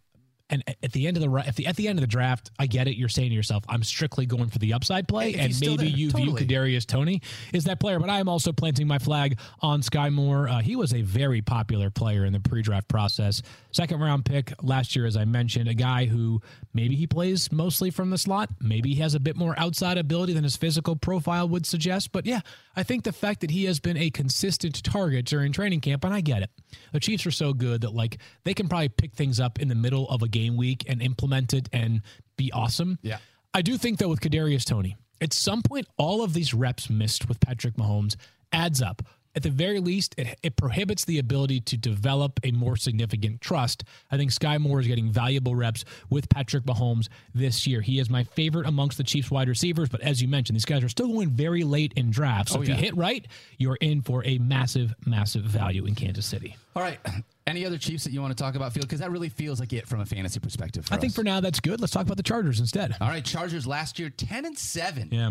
and 0.49 0.63
at- 0.67 0.91
the 0.91 1.07
end 1.07 1.17
of 1.17 1.23
the 1.23 1.47
at 1.47 1.55
the 1.55 1.65
at 1.67 1.75
the 1.75 1.87
end 1.87 1.97
of 1.97 2.01
the 2.01 2.07
draft, 2.07 2.51
I 2.59 2.67
get 2.67 2.87
it. 2.87 2.95
You're 2.97 3.09
saying 3.09 3.29
to 3.29 3.35
yourself, 3.35 3.63
I'm 3.67 3.83
strictly 3.83 4.25
going 4.25 4.49
for 4.49 4.59
the 4.59 4.73
upside 4.73 5.07
play, 5.07 5.31
If 5.33 5.39
and 5.39 5.59
maybe 5.59 5.75
there, 5.77 5.85
you 5.87 6.11
totally. 6.11 6.45
view 6.45 6.47
Kadarius 6.47 6.85
Toney 6.85 7.21
is 7.53 7.63
that 7.65 7.79
player. 7.79 7.99
But 7.99 8.09
I 8.09 8.19
am 8.19 8.29
also 8.29 8.51
planting 8.53 8.87
my 8.87 8.99
flag 8.99 9.39
on 9.61 9.81
Skyy 9.81 10.13
Moore. 10.13 10.47
Uh, 10.47 10.59
he 10.61 10.75
was 10.75 10.93
a 10.93 11.01
very 11.01 11.41
popular 11.41 11.89
player 11.89 12.25
in 12.25 12.33
the 12.33 12.39
pre-draft 12.39 12.87
process. 12.87 13.41
Second 13.71 13.99
round 14.01 14.23
pick 14.25 14.53
last 14.63 14.95
year, 14.95 15.05
as 15.05 15.17
I 15.17 15.25
mentioned, 15.25 15.67
a 15.67 15.73
guy 15.73 16.05
who 16.05 16.41
maybe 16.73 16.95
he 16.95 17.07
plays 17.07 17.51
mostly 17.51 17.89
from 17.89 18.09
the 18.11 18.17
slot. 18.17 18.49
Maybe 18.61 18.93
he 18.93 19.01
has 19.01 19.15
a 19.15 19.19
bit 19.19 19.35
more 19.35 19.55
outside 19.57 19.97
ability 19.97 20.33
than 20.33 20.43
his 20.43 20.55
physical 20.55 20.95
profile 20.95 21.49
would 21.49 21.65
suggest. 21.65 22.11
But 22.11 22.25
yeah, 22.25 22.41
I 22.75 22.83
think 22.83 23.03
the 23.03 23.13
fact 23.13 23.41
that 23.41 23.51
he 23.51 23.65
has 23.65 23.79
been 23.79 23.97
a 23.97 24.09
consistent 24.09 24.83
target 24.83 25.25
during 25.25 25.51
training 25.51 25.81
camp, 25.81 26.03
and 26.03 26.13
I 26.13 26.21
get 26.21 26.41
it. 26.41 26.49
The 26.91 26.99
Chiefs 26.99 27.25
are 27.25 27.31
so 27.31 27.53
good 27.53 27.81
that 27.81 27.93
like 27.93 28.17
they 28.43 28.53
can 28.53 28.67
probably 28.67 28.89
pick 28.89 29.13
things 29.13 29.39
up 29.39 29.59
in 29.59 29.67
the 29.67 29.75
middle 29.75 30.09
of 30.09 30.21
a 30.21 30.27
game 30.27 30.57
week 30.57 30.83
and 30.87 31.01
implement 31.01 31.53
it 31.53 31.69
and 31.71 32.01
be 32.37 32.51
awesome. 32.51 32.99
Yeah. 33.01 33.17
I 33.53 33.61
do 33.61 33.77
think 33.77 33.99
though 33.99 34.09
with 34.09 34.19
Kadarius 34.19 34.65
Toney, 34.65 34.97
at 35.21 35.31
some 35.33 35.61
point 35.61 35.87
all 35.97 36.23
of 36.23 36.33
these 36.33 36.53
reps 36.53 36.89
missed 36.89 37.29
with 37.29 37.39
Patrick 37.39 37.75
Mahomes 37.75 38.15
adds 38.51 38.81
up. 38.81 39.01
At 39.35 39.43
the 39.43 39.49
very 39.49 39.79
least, 39.79 40.15
it, 40.17 40.39
it 40.43 40.55
prohibits 40.55 41.05
the 41.05 41.19
ability 41.19 41.59
to 41.61 41.77
develop 41.77 42.39
a 42.43 42.51
more 42.51 42.77
significant 42.77 43.41
trust. 43.41 43.83
I 44.09 44.17
think 44.17 44.31
Skyy 44.31 44.59
Moore 44.59 44.79
is 44.79 44.87
getting 44.87 45.11
valuable 45.11 45.55
reps 45.55 45.83
with 46.09 46.29
Patrick 46.29 46.63
Mahomes 46.63 47.09
this 47.33 47.67
year. 47.67 47.81
He 47.81 47.99
is 47.99 48.09
my 48.09 48.23
favorite 48.23 48.65
amongst 48.65 48.97
the 48.97 49.03
Chiefs 49.03 49.29
wide 49.29 49.49
receivers, 49.49 49.89
but 49.89 50.01
as 50.01 50.21
you 50.21 50.27
mentioned, 50.27 50.55
these 50.55 50.65
guys 50.65 50.83
are 50.83 50.89
still 50.89 51.07
going 51.11 51.29
very 51.31 51.63
late 51.63 51.93
in 51.95 52.11
drafts. 52.11 52.53
So 52.53 52.59
Oh, 52.59 52.61
if 52.61 52.69
yeah. 52.69 52.75
you 52.75 52.81
hit 52.81 52.95
right, 52.95 53.25
you're 53.57 53.75
in 53.75 54.01
for 54.01 54.23
a 54.25 54.37
massive, 54.37 54.93
massive 55.05 55.43
value 55.43 55.85
in 55.85 55.95
Kansas 55.95 56.25
City. 56.25 56.55
All 56.75 56.81
right. 56.81 56.99
Any 57.47 57.65
other 57.65 57.77
Chiefs 57.77 58.05
that 58.05 58.11
you 58.11 58.21
want 58.21 58.35
to 58.35 58.41
talk 58.41 58.55
about, 58.55 58.73
Field? 58.73 58.87
Because 58.87 59.01
that 59.01 59.11
really 59.11 59.29
feels 59.29 59.59
like 59.59 59.71
it 59.73 59.85
from 59.87 59.99
a 59.99 60.05
fantasy 60.05 60.39
perspective. 60.39 60.85
For 60.87 60.93
I 60.95 60.97
think 60.97 61.13
for 61.13 61.23
now 61.23 61.41
that's 61.41 61.59
good. 61.59 61.79
Let's 61.79 61.93
talk 61.93 62.03
about 62.03 62.17
the 62.17 62.23
Chargers 62.23 62.59
instead. 62.59 62.95
All 62.99 63.07
right, 63.07 63.23
Chargers 63.23 63.67
last 63.67 63.99
year 63.99 64.09
ten 64.09 64.45
and 64.45 64.57
seven. 64.57 65.09
Yeah. 65.11 65.29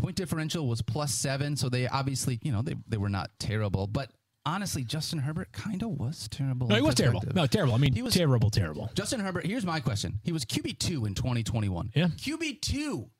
Point 0.00 0.16
differential 0.16 0.66
was 0.66 0.80
plus 0.82 1.12
seven, 1.14 1.56
so 1.56 1.68
they 1.68 1.86
obviously, 1.86 2.38
you 2.42 2.52
know, 2.52 2.62
they 2.62 2.74
they 2.88 2.96
were 2.96 3.08
not 3.10 3.30
terrible. 3.38 3.86
But 3.86 4.10
honestly, 4.46 4.82
Justin 4.82 5.18
Herbert 5.18 5.52
kind 5.52 5.82
of 5.82 5.90
was 5.90 6.26
terrible. 6.28 6.68
No, 6.68 6.74
he 6.76 6.80
was 6.82 6.94
terrible. 6.94 7.22
No, 7.34 7.46
terrible. 7.46 7.74
I 7.74 7.78
mean, 7.78 7.92
He 7.94 8.02
was- 8.02 8.14
terrible, 8.14 8.48
terrible. 8.50 8.90
Justin 8.94 9.20
Herbert. 9.20 9.44
Here's 9.46 9.66
my 9.66 9.78
question: 9.80 10.18
He 10.24 10.32
was 10.32 10.44
QB 10.46 10.78
two 10.78 11.04
in 11.04 11.14
2021. 11.14 11.90
Yeah. 11.94 12.06
QB 12.06 12.60
two, 12.62 13.10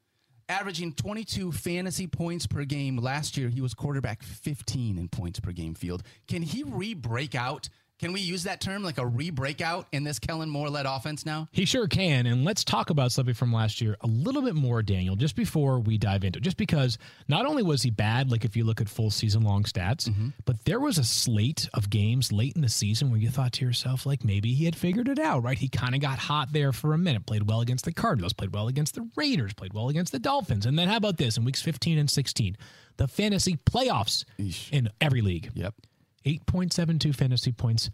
averaging 0.49 0.95
22 0.95 1.53
fantasy 1.53 2.07
points 2.07 2.47
per 2.47 2.65
game. 2.65 2.97
Last 2.97 3.37
year, 3.37 3.51
he 3.51 3.61
was 3.61 3.75
quarterback 3.75 4.23
15 4.23 4.97
in 4.99 5.09
points 5.09 5.39
per 5.39 5.53
game. 5.53 5.75
Field. 5.75 6.03
Can 6.29 6.43
he 6.43 6.63
re-break 6.65 7.35
out? 7.35 7.69
Can 8.01 8.13
we 8.15 8.21
use 8.21 8.45
that 8.45 8.61
term 8.63 8.83
like 8.83 8.97
a 8.99 9.07
re-breakout 9.07 9.87
in 9.93 10.05
this 10.05 10.19
Kellen 10.19 10.49
Moore 10.49 10.71
led 10.71 10.87
offense 10.87 11.27
now? 11.27 11.49
He 11.53 11.67
sure 11.67 11.87
can. 11.87 12.27
And 12.27 12.45
let's 12.47 12.65
talk 12.65 12.89
about 12.91 13.13
something 13.13 13.35
from 13.35 13.53
last 13.53 13.81
year 13.83 13.97
a 14.01 14.07
little 14.07 14.41
bit 14.41 14.55
more, 14.55 14.83
Daniel, 14.83 15.17
just 15.17 15.37
before 15.37 15.79
we 15.81 15.99
dive 15.99 16.25
into 16.25 16.39
it. 16.39 16.43
Just 16.43 16.57
because 16.57 16.97
not 17.29 17.45
only 17.45 17.63
was 17.63 17.83
he 17.83 17.91
bad, 17.91 18.31
like 18.31 18.45
if 18.47 18.57
you 18.57 18.65
look 18.65 18.81
at 18.81 18.89
full 18.89 19.11
season 19.11 19.43
long 19.43 19.65
stats, 19.65 20.09
Mm-hmm. 20.09 20.29
but 20.47 20.65
there 20.65 20.81
was 20.81 20.97
a 20.97 21.05
slate 21.05 21.69
of 21.75 21.91
games 21.91 22.33
late 22.33 22.57
in 22.57 22.63
the 22.63 22.69
season 22.71 23.11
where 23.11 23.21
you 23.21 23.29
thought 23.29 23.53
to 23.55 23.65
yourself, 23.67 24.07
like 24.07 24.25
maybe 24.25 24.55
he 24.55 24.65
had 24.65 24.75
figured 24.77 25.07
it 25.09 25.19
out, 25.19 25.43
right? 25.43 25.59
He 25.59 25.69
kind 25.69 25.95
of 25.95 26.01
got 26.01 26.19
hot 26.19 26.53
there 26.53 26.73
for 26.73 26.95
a 26.95 26.99
minute, 26.99 27.27
played 27.27 27.47
well 27.49 27.61
against 27.61 27.85
the 27.85 27.93
Cardinals, 27.93 28.33
played 28.33 28.55
well 28.55 28.67
against 28.69 28.95
the 28.95 29.07
Raiders, 29.15 29.53
played 29.53 29.75
well 29.75 29.91
against 29.91 30.11
the 30.13 30.19
Dolphins. 30.19 30.65
And 30.65 30.79
then 30.79 30.89
how 30.89 30.97
about 30.97 31.19
this 31.19 31.37
in 31.37 31.45
weeks 31.45 31.61
15 31.61 31.99
and 31.99 32.09
16? 32.11 32.57
The 32.97 33.09
fantasy 33.09 33.57
playoffs 33.57 34.25
Eesh. 34.39 34.71
in 34.73 34.89
every 35.03 35.21
league. 35.21 35.51
Yep. 35.55 35.75
8.72 36.25 37.15
fantasy 37.15 37.53
points, 37.53 37.91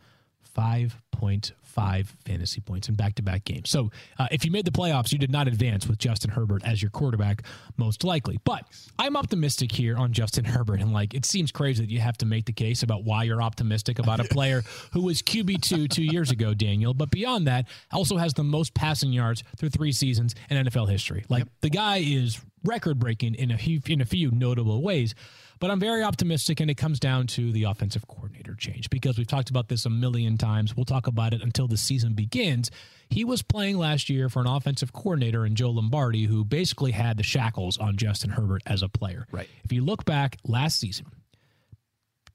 5.5 0.56 2.06
fantasy 2.24 2.60
points 2.60 2.88
in 2.88 2.94
back 2.94 3.14
to 3.16 3.22
back 3.22 3.44
games. 3.44 3.68
So 3.68 3.90
uh, 4.18 4.28
if 4.30 4.44
you 4.44 4.50
made 4.50 4.64
the 4.64 4.70
playoffs, 4.70 5.12
you 5.12 5.18
did 5.18 5.30
not 5.30 5.48
advance 5.48 5.86
with 5.86 5.98
Justin 5.98 6.30
Herbert 6.30 6.62
as 6.64 6.80
your 6.80 6.90
quarterback, 6.90 7.42
most 7.76 8.04
likely. 8.04 8.38
But 8.44 8.64
I'm 8.98 9.16
optimistic 9.16 9.70
here 9.70 9.96
on 9.96 10.12
Justin 10.12 10.44
Herbert. 10.44 10.80
And 10.80 10.92
like, 10.92 11.14
it 11.14 11.26
seems 11.26 11.52
crazy 11.52 11.84
that 11.84 11.90
you 11.90 12.00
have 12.00 12.16
to 12.18 12.26
make 12.26 12.46
the 12.46 12.52
case 12.52 12.82
about 12.82 13.04
why 13.04 13.24
you're 13.24 13.42
optimistic 13.42 13.98
about 13.98 14.20
a 14.20 14.24
player 14.30 14.62
who 14.92 15.02
was 15.02 15.20
QB2 15.20 15.90
two 15.90 16.04
years 16.04 16.30
ago, 16.30 16.54
Daniel. 16.54 16.94
But 16.94 17.10
beyond 17.10 17.46
that, 17.46 17.66
also 17.92 18.16
has 18.16 18.32
the 18.34 18.44
most 18.44 18.72
passing 18.74 19.12
yards 19.12 19.44
through 19.58 19.70
three 19.70 19.92
seasons 19.92 20.34
in 20.48 20.66
NFL 20.66 20.88
history. 20.88 21.24
Like, 21.28 21.44
the 21.60 21.70
guy 21.70 21.98
is 21.98 22.40
record 22.64 22.98
breaking 22.98 23.34
in 23.34 23.50
a 23.50 23.58
few, 23.58 23.80
in 23.86 24.00
a 24.00 24.06
few 24.06 24.30
notable 24.30 24.82
ways. 24.82 25.14
But 25.58 25.70
I'm 25.70 25.80
very 25.80 26.02
optimistic, 26.02 26.60
and 26.60 26.70
it 26.70 26.76
comes 26.76 27.00
down 27.00 27.26
to 27.28 27.50
the 27.50 27.64
offensive 27.64 28.06
coordinator 28.06 28.54
change 28.54 28.90
because 28.90 29.16
we've 29.16 29.26
talked 29.26 29.48
about 29.48 29.68
this 29.68 29.86
a 29.86 29.90
million 29.90 30.36
times. 30.36 30.76
We'll 30.76 30.84
talk 30.84 31.06
about 31.06 31.32
it 31.32 31.42
until 31.42 31.66
the 31.66 31.78
season 31.78 32.12
begins. 32.12 32.70
He 33.08 33.24
was 33.24 33.42
playing 33.42 33.78
last 33.78 34.10
year 34.10 34.28
for 34.28 34.40
an 34.40 34.46
offensive 34.46 34.92
coordinator 34.92 35.46
in 35.46 35.54
Joe 35.54 35.70
Lombardi, 35.70 36.24
who 36.24 36.44
basically 36.44 36.92
had 36.92 37.16
the 37.16 37.22
shackles 37.22 37.78
on 37.78 37.96
Justin 37.96 38.30
Herbert 38.30 38.62
as 38.66 38.82
a 38.82 38.88
player. 38.88 39.26
Right. 39.32 39.48
If 39.64 39.72
you 39.72 39.84
look 39.84 40.04
back 40.04 40.36
last 40.44 40.78
season, 40.78 41.06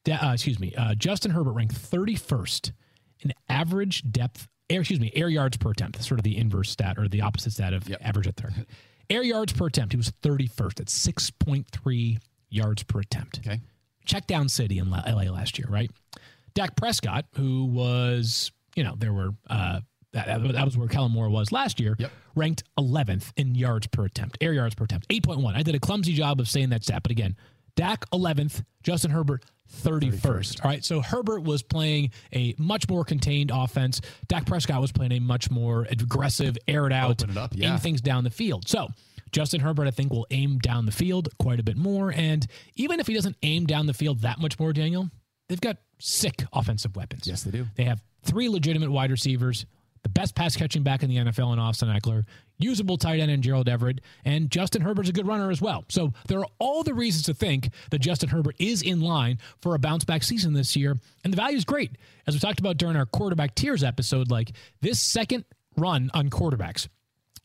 uh, 0.10 0.32
excuse 0.34 0.60
me, 0.60 0.74
uh, 0.76 0.96
Justin 0.96 1.32
Herbert 1.32 1.52
ranked 1.52 1.76
31st 1.76 2.72
in 3.20 3.34
average 3.48 4.10
depth, 4.12 4.48
air, 4.70 4.82
excuse 4.82 5.00
me, 5.00 5.12
air 5.16 5.30
yards 5.30 5.58
per 5.58 5.72
attempt, 5.72 6.02
sort 6.02 6.20
of 6.20 6.24
the 6.24 6.38
inverse 6.38 6.72
stat 6.72 6.98
or 6.98 7.08
the 7.08 7.22
opposite 7.22 7.54
stat 7.54 7.74
of 7.74 7.84
average 8.02 8.28
at 8.28 8.36
third. 8.36 8.66
air 9.12 9.24
yards 9.24 9.54
per 9.54 9.68
attempt, 9.68 9.94
he 9.94 9.98
was 9.98 10.12
31st 10.24 10.80
at 10.80 10.88
6.3 10.88 12.18
yards 12.52 12.84
per 12.84 13.00
attempt. 13.00 13.40
Okay. 13.40 13.60
Check 14.06 14.28
down 14.28 14.50
city 14.50 14.78
in 14.78 14.90
La- 14.92 15.04
LA 15.08 15.32
last 15.32 15.58
year, 15.58 15.68
right? 15.70 15.90
Dak 16.54 16.76
Prescott, 16.76 17.26
who 17.38 17.66
was, 17.66 18.52
you 18.76 18.84
know, 18.84 18.96
there 18.98 19.14
were, 19.14 19.30
uh, 19.50 19.80
that, 20.14 20.44
that 20.54 20.66
was 20.66 20.78
where 20.78 20.88
Kellen 20.90 21.12
Moore 21.14 21.30
was 21.30 21.52
last 21.54 21.80
year, 21.80 21.96
Yep. 21.98 22.12
ranked 22.36 22.64
11th 22.78 23.32
in 23.38 23.56
yards 23.56 23.88
per 23.88 24.04
attempt, 24.06 24.38
air 24.42 24.52
yards 24.54 24.76
per 24.76 24.84
attempt, 24.84 25.08
8.1. 25.10 25.56
I 25.56 25.64
did 25.64 25.74
a 25.76 25.80
clumsy 25.80 26.14
job 26.14 26.40
of 26.42 26.50
saying 26.50 26.70
that 26.70 26.84
stat, 26.84 27.04
but 27.04 27.12
again, 27.12 27.38
Dak 27.78 28.06
11th, 28.12 28.64
Justin 28.84 29.12
Herbert 29.12 29.46
31st. 29.84 30.66
All 30.66 30.70
right, 30.70 30.84
so 30.84 31.00
Herbert 31.00 31.44
was 31.44 31.64
playing 31.64 32.12
a 32.34 32.54
much 32.58 32.90
more 32.90 33.06
contained 33.06 33.52
offense. 33.54 34.02
Dak 34.28 34.46
Prescott 34.46 34.82
was 34.82 34.92
playing 34.92 35.14
a 35.14 35.20
much 35.20 35.50
more 35.50 35.88
aggressive, 35.90 36.58
aired 36.68 36.92
out, 36.92 37.22
Open 37.24 37.30
it 37.30 37.38
up, 37.38 37.52
yeah. 37.56 37.74
aim 37.74 37.80
things 37.80 38.02
down 38.02 38.26
the 38.26 38.30
field. 38.30 38.68
So 38.68 38.90
Justin 39.32 39.62
Herbert, 39.62 39.88
I 39.88 39.92
think, 39.92 40.12
will 40.12 40.28
aim 40.32 40.60
down 40.60 40.86
the 40.86 40.92
field 40.92 41.30
quite 41.40 41.60
a 41.60 41.64
bit 41.64 41.78
more. 41.78 42.12
And 42.12 42.46
even 42.76 43.00
if 43.00 43.08
he 43.08 43.14
doesn't 43.14 43.38
aim 43.44 43.66
down 43.66 43.86
the 43.88 43.94
field 43.94 44.22
that 44.22 44.40
much 44.40 44.60
more, 44.60 44.74
Daniel, 44.74 45.10
they've 45.48 45.62
got 45.62 45.78
sick 46.00 46.44
offensive 46.54 46.96
weapons. 46.96 47.28
Yes, 47.28 47.44
they 47.44 47.52
do. 47.52 47.66
They 47.76 47.86
have 47.86 48.04
three 48.24 48.50
legitimate 48.50 48.92
wide 48.92 49.12
receivers, 49.12 49.66
the 50.04 50.10
best 50.10 50.36
pass 50.36 50.56
catching 50.56 50.84
back 50.84 51.04
in 51.04 51.10
the 51.10 51.18
NFL 51.18 51.54
in 51.54 51.60
Austin 51.60 51.90
Ekeler, 51.90 52.24
usable 52.58 52.98
tight 52.98 53.20
end 53.20 53.32
in 53.32 53.42
Gerald 53.42 53.70
Everett, 53.70 54.02
and 54.26 54.50
Justin 54.50 54.82
Herbert's 54.82 55.10
a 55.10 55.14
good 55.14 55.28
runner 55.28 55.52
as 55.52 55.62
well. 55.62 55.86
So 55.90 56.14
there 56.28 56.40
are 56.40 56.48
all 56.60 56.84
the 56.84 56.94
reasons 56.94 57.26
to 57.26 57.34
think 57.34 57.70
that 57.92 58.00
Justin 58.00 58.30
Herbert 58.30 58.56
is 58.60 58.82
in 58.82 59.02
line 59.02 59.40
for 59.62 59.76
a 59.76 59.80
bounce 59.80 60.04
back 60.04 60.24
season 60.24 60.54
this 60.54 60.76
year. 60.76 60.98
And 61.24 61.32
the 61.32 61.38
value 61.38 61.58
is 61.58 61.66
great. 61.66 61.92
As 62.28 62.34
we 62.34 62.40
talked 62.40 62.60
about 62.60 62.78
during 62.78 62.96
our 62.96 63.06
quarterback 63.06 63.56
tiers 63.56 63.84
episode, 63.84 64.32
like 64.32 64.52
this 64.82 65.00
second 65.00 65.46
run 65.78 66.10
on 66.14 66.30
quarterbacks 66.30 66.88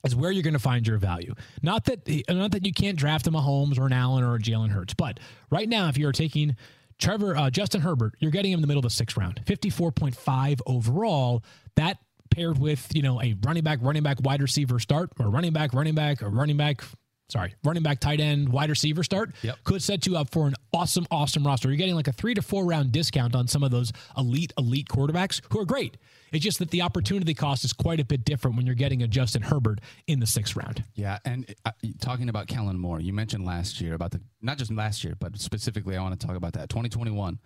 is 0.06 0.16
where 0.16 0.30
you're 0.30 0.42
going 0.42 0.54
to 0.54 0.60
find 0.60 0.86
your 0.86 0.98
value. 0.98 1.34
Not 1.62 1.84
that 1.84 2.08
not 2.28 2.52
that 2.52 2.64
you 2.64 2.72
can't 2.72 2.96
draft 2.96 3.26
a 3.26 3.30
Mahomes 3.30 3.78
or 3.78 3.86
an 3.86 3.92
Allen 3.92 4.24
or 4.24 4.34
a 4.34 4.38
Jalen 4.38 4.70
Hurts, 4.70 4.94
but 4.94 5.20
right 5.50 5.68
now, 5.68 5.88
if 5.88 5.98
you're 5.98 6.12
taking 6.12 6.56
Trevor 6.98 7.36
uh, 7.36 7.50
Justin 7.50 7.80
Herbert, 7.80 8.14
you're 8.20 8.30
getting 8.30 8.52
him 8.52 8.58
in 8.58 8.60
the 8.62 8.66
middle 8.66 8.80
of 8.80 8.84
the 8.84 8.90
sixth 8.90 9.16
round, 9.16 9.40
54.5 9.44 10.60
overall. 10.66 11.42
That 11.76 11.98
paired 12.30 12.58
with 12.58 12.88
you 12.94 13.02
know 13.02 13.20
a 13.20 13.34
running 13.44 13.64
back, 13.64 13.78
running 13.82 14.02
back, 14.02 14.18
wide 14.22 14.42
receiver 14.42 14.78
start, 14.78 15.10
or 15.18 15.28
running 15.28 15.52
back, 15.52 15.74
running 15.74 15.94
back, 15.94 16.22
or 16.22 16.28
running 16.28 16.56
back. 16.56 16.82
Sorry, 17.28 17.54
running 17.64 17.82
back, 17.82 17.98
tight 17.98 18.20
end, 18.20 18.48
wide 18.48 18.70
receiver 18.70 19.02
start 19.02 19.34
Yep. 19.42 19.56
could 19.64 19.82
set 19.82 20.06
you 20.06 20.16
up 20.16 20.30
for 20.30 20.46
an 20.46 20.54
awesome, 20.72 21.06
awesome 21.10 21.44
roster. 21.44 21.68
You're 21.68 21.76
getting 21.76 21.96
like 21.96 22.06
a 22.06 22.12
three 22.12 22.34
to 22.34 22.42
four 22.42 22.64
round 22.64 22.92
discount 22.92 23.34
on 23.34 23.48
some 23.48 23.64
of 23.64 23.72
those 23.72 23.92
elite, 24.16 24.52
elite 24.56 24.86
quarterbacks 24.88 25.40
who 25.50 25.58
are 25.58 25.64
great. 25.64 25.96
It's 26.32 26.44
just 26.44 26.60
that 26.60 26.70
the 26.70 26.82
opportunity 26.82 27.34
cost 27.34 27.64
is 27.64 27.72
quite 27.72 27.98
a 27.98 28.04
bit 28.04 28.24
different 28.24 28.56
when 28.56 28.64
you're 28.66 28.74
getting 28.76 29.02
a 29.02 29.08
Justin 29.08 29.42
Herbert 29.42 29.80
in 30.06 30.20
the 30.20 30.26
sixth 30.26 30.54
round. 30.54 30.84
Yeah, 30.94 31.18
and 31.24 31.52
uh, 31.64 31.72
talking 32.00 32.28
about 32.28 32.46
Kellen 32.46 32.78
Moore, 32.78 33.00
you 33.00 33.12
mentioned 33.12 33.44
last 33.44 33.80
year 33.80 33.94
about 33.94 34.12
the 34.12 34.20
not 34.40 34.58
just 34.58 34.70
last 34.72 35.02
year, 35.02 35.14
but 35.18 35.36
specifically, 35.38 35.96
I 35.96 36.02
want 36.02 36.18
to 36.20 36.26
talk 36.26 36.36
about 36.36 36.52
that 36.52 36.68
2021. 36.68 37.40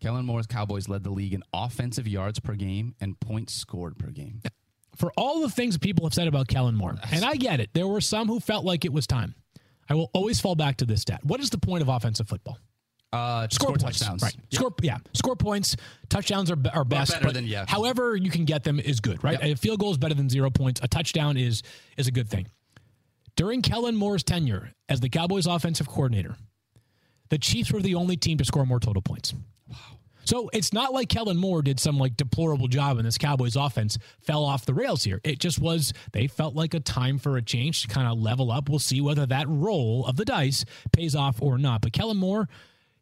Kellen 0.00 0.24
Moore's 0.24 0.46
Cowboys 0.46 0.88
led 0.88 1.02
the 1.04 1.10
league 1.10 1.34
in 1.34 1.42
offensive 1.52 2.06
yards 2.06 2.38
per 2.38 2.54
game 2.54 2.94
and 3.00 3.18
points 3.20 3.52
scored 3.52 3.98
per 3.98 4.08
game. 4.10 4.40
For 4.98 5.12
all 5.16 5.40
the 5.40 5.48
things 5.48 5.74
that 5.74 5.80
people 5.80 6.04
have 6.06 6.12
said 6.12 6.26
about 6.26 6.48
Kellen 6.48 6.74
Moore, 6.74 6.96
and 7.12 7.24
I 7.24 7.36
get 7.36 7.60
it, 7.60 7.70
there 7.72 7.86
were 7.86 8.00
some 8.00 8.26
who 8.26 8.40
felt 8.40 8.64
like 8.64 8.84
it 8.84 8.92
was 8.92 9.06
time. 9.06 9.34
I 9.88 9.94
will 9.94 10.10
always 10.12 10.40
fall 10.40 10.56
back 10.56 10.76
to 10.78 10.84
this 10.84 11.02
stat. 11.02 11.20
What 11.24 11.40
is 11.40 11.50
the 11.50 11.58
point 11.58 11.82
of 11.82 11.88
offensive 11.88 12.28
football? 12.28 12.58
Uh, 13.10 13.48
Score, 13.50 13.68
score 13.68 13.76
points, 13.78 13.98
touchdowns, 14.00 14.22
right? 14.22 14.34
Yep. 14.34 14.44
Score, 14.52 14.74
yeah, 14.82 14.98
score 15.14 15.36
points. 15.36 15.76
Touchdowns 16.10 16.50
are, 16.50 16.58
are 16.74 16.84
best, 16.84 17.12
better 17.12 17.30
than- 17.32 17.46
yeah. 17.46 17.64
however 17.66 18.16
you 18.16 18.30
can 18.30 18.44
get 18.44 18.64
them 18.64 18.78
is 18.78 19.00
good, 19.00 19.22
right? 19.24 19.40
Yep. 19.42 19.52
A 19.52 19.56
field 19.56 19.78
goal 19.80 19.92
is 19.92 19.96
better 19.98 20.14
than 20.14 20.28
zero 20.28 20.50
points. 20.50 20.80
A 20.82 20.88
touchdown 20.88 21.38
is 21.38 21.62
is 21.96 22.06
a 22.06 22.10
good 22.10 22.28
thing. 22.28 22.48
During 23.34 23.62
Kellen 23.62 23.96
Moore's 23.96 24.24
tenure 24.24 24.72
as 24.90 25.00
the 25.00 25.08
Cowboys 25.08 25.46
offensive 25.46 25.88
coordinator, 25.88 26.36
the 27.30 27.38
Chiefs 27.38 27.72
were 27.72 27.80
the 27.80 27.94
only 27.94 28.16
team 28.18 28.36
to 28.38 28.44
score 28.44 28.66
more 28.66 28.80
total 28.80 29.00
points. 29.00 29.32
So 30.28 30.50
it's 30.52 30.74
not 30.74 30.92
like 30.92 31.08
Kellen 31.08 31.38
Moore 31.38 31.62
did 31.62 31.80
some 31.80 31.96
like 31.96 32.14
deplorable 32.14 32.68
job 32.68 32.98
and 32.98 33.06
this 33.06 33.16
Cowboys 33.16 33.56
offense 33.56 33.96
fell 34.20 34.44
off 34.44 34.66
the 34.66 34.74
rails 34.74 35.02
here. 35.04 35.22
It 35.24 35.38
just 35.38 35.58
was 35.58 35.94
they 36.12 36.26
felt 36.26 36.54
like 36.54 36.74
a 36.74 36.80
time 36.80 37.18
for 37.18 37.38
a 37.38 37.42
change 37.42 37.80
to 37.80 37.88
kind 37.88 38.06
of 38.06 38.18
level 38.18 38.52
up. 38.52 38.68
We'll 38.68 38.78
see 38.78 39.00
whether 39.00 39.24
that 39.24 39.48
roll 39.48 40.04
of 40.04 40.16
the 40.16 40.26
dice 40.26 40.66
pays 40.92 41.14
off 41.14 41.40
or 41.40 41.56
not. 41.56 41.80
But 41.80 41.94
Kellen 41.94 42.18
Moore, 42.18 42.46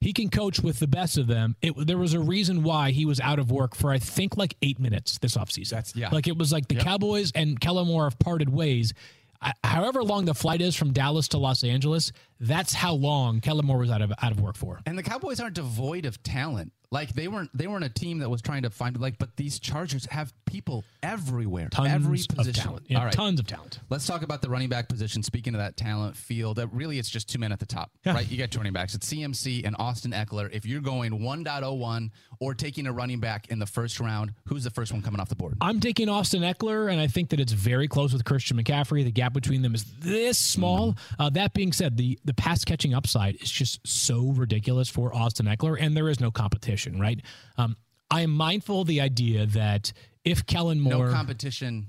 he 0.01 0.12
can 0.12 0.31
coach 0.31 0.61
with 0.61 0.79
the 0.79 0.87
best 0.87 1.19
of 1.19 1.27
them. 1.27 1.57
It, 1.62 1.75
there 1.89 1.99
was 1.99 2.15
a 2.15 2.21
reason 2.21 2.62
why 2.62 2.93
he 2.93 3.05
was 3.05 3.19
out 3.19 3.41
of 3.41 3.51
work 3.51 3.75
for 3.75 3.91
I 3.91 3.99
think 3.99 4.37
like 4.37 4.57
eight 4.62 4.79
minutes 4.79 5.19
this 5.19 5.37
offseason. 5.37 5.71
That's- 5.71 5.97
yeah. 5.97 6.11
Like 6.11 6.29
it 6.29 6.39
was 6.39 6.53
like 6.53 6.69
the 6.69 6.77
Cowboys 6.77 7.33
and 7.35 7.59
Kellen 7.61 7.89
Moore 7.89 8.05
have 8.05 8.21
parted 8.21 8.51
ways. 8.51 8.95
I- 9.43 9.53
However 9.65 10.05
long 10.05 10.27
the 10.27 10.35
flight 10.35 10.61
is 10.61 10.77
from 10.77 10.93
Dallas 10.93 11.27
to 11.29 11.39
Los 11.39 11.65
Angeles, 11.65 12.12
that's 12.39 12.73
how 12.73 12.95
long 12.95 13.41
Kellen 13.41 13.67
Moore 13.67 13.79
was 13.79 13.91
out 13.91 14.01
of 14.01 14.12
out 14.23 14.31
of 14.31 14.41
work 14.41 14.57
for. 14.57 14.79
And 14.87 14.97
the 14.97 15.03
Cowboys 15.03 15.41
aren't 15.41 15.57
devoid 15.57 16.07
of 16.07 16.23
talent. 16.23 16.73
Like 16.90 17.12
they 17.14 17.29
weren't 17.29 17.51
they 17.57 17.66
weren't 17.66 17.85
a 17.85 17.88
team 17.88 18.18
that 18.18 18.29
was 18.31 18.40
trying 18.42 18.62
to 18.62 18.70
find 18.70 18.99
like 19.01 19.18
but 19.18 19.37
these 19.37 19.59
Chargers 19.59 20.07
have 20.07 20.33
people 20.46 20.85
everywhere. 21.03 21.68
Tons 21.70 21.88
every 21.90 22.20
of 22.20 22.29
position. 22.29 22.62
talent. 22.64 22.87
Yeah, 22.88 22.99
All 22.99 23.05
right. 23.05 23.12
tons 23.12 23.40
of 23.40 23.46
talent. 23.46 23.81
Let's 23.90 24.07
talk 24.07 24.22
about 24.22 24.40
the 24.42 24.49
running 24.49 24.68
back 24.68 24.88
position. 24.88 25.22
Speaking 25.22 25.55
of 25.55 25.59
that 25.59 25.77
talent 25.77 26.16
field, 26.16 26.57
that 26.57 26.68
really 26.72 26.99
it's 26.99 27.11
just 27.11 27.29
two 27.29 27.38
men 27.38 27.53
at 27.53 27.59
the 27.59 27.66
top, 27.66 27.90
Yeah. 28.05 28.14
right? 28.14 28.29
You 28.31 28.37
got 28.38 28.51
two 28.51 28.59
running 28.59 28.72
backs. 28.72 28.94
It's 28.94 29.07
CMC 29.12 29.64
and 29.64 29.75
Austin 29.79 30.12
Ekeler. 30.12 30.51
If 30.53 30.64
you're 30.66 30.81
going 30.81 31.12
1.01 31.20 32.11
or 32.40 32.55
taking 32.55 32.87
a 32.87 32.92
running 32.92 33.20
back 33.20 33.49
in 33.49 33.59
the 33.59 33.66
first 33.66 33.99
round, 34.01 34.33
who's 34.46 34.64
the 34.64 34.70
first 34.70 34.92
one 34.92 35.03
coming 35.03 35.20
off 35.20 35.29
the 35.29 35.37
board? 35.37 35.55
I'm 35.61 35.81
taking 35.81 36.09
Austin 36.09 36.42
Ekeler, 36.42 36.90
and 36.90 37.01
I 37.01 37.07
think 37.07 37.31
that 37.31 37.40
it's 37.40 37.53
very 37.53 37.88
close 37.88 38.12
with 38.12 38.25
Christian 38.25 38.57
McCaffrey. 38.62 39.05
The 39.05 39.11
gap 39.11 39.33
between 39.33 39.62
them 39.62 39.75
is 39.75 39.85
this 40.01 40.38
small. 40.38 40.92
Mm-hmm. 40.92 41.22
Uh, 41.22 41.31
that 41.31 41.53
being 41.55 41.72
said, 41.72 41.96
the 41.96 42.18
the 42.25 42.35
pass 42.35 42.64
catching 42.64 42.94
upside 42.94 43.37
is 43.42 43.51
just 43.51 43.87
so 43.87 44.27
ridiculous 44.33 44.88
for 44.88 45.14
Austin 45.14 45.46
Ekeler, 45.46 45.77
and 45.81 45.96
there 45.96 46.09
is 46.09 46.20
no 46.20 46.31
competition, 46.31 46.76
right? 46.99 47.21
Um, 47.57 47.77
I 48.11 48.23
am 48.23 48.31
mindful 48.31 48.83
of 48.83 48.87
the 48.87 49.01
idea 49.01 49.47
that 49.47 49.93
if 50.25 50.47
Kellen 50.47 50.81
Moore. 50.81 51.07
No 51.07 51.12
competition. 51.12 51.87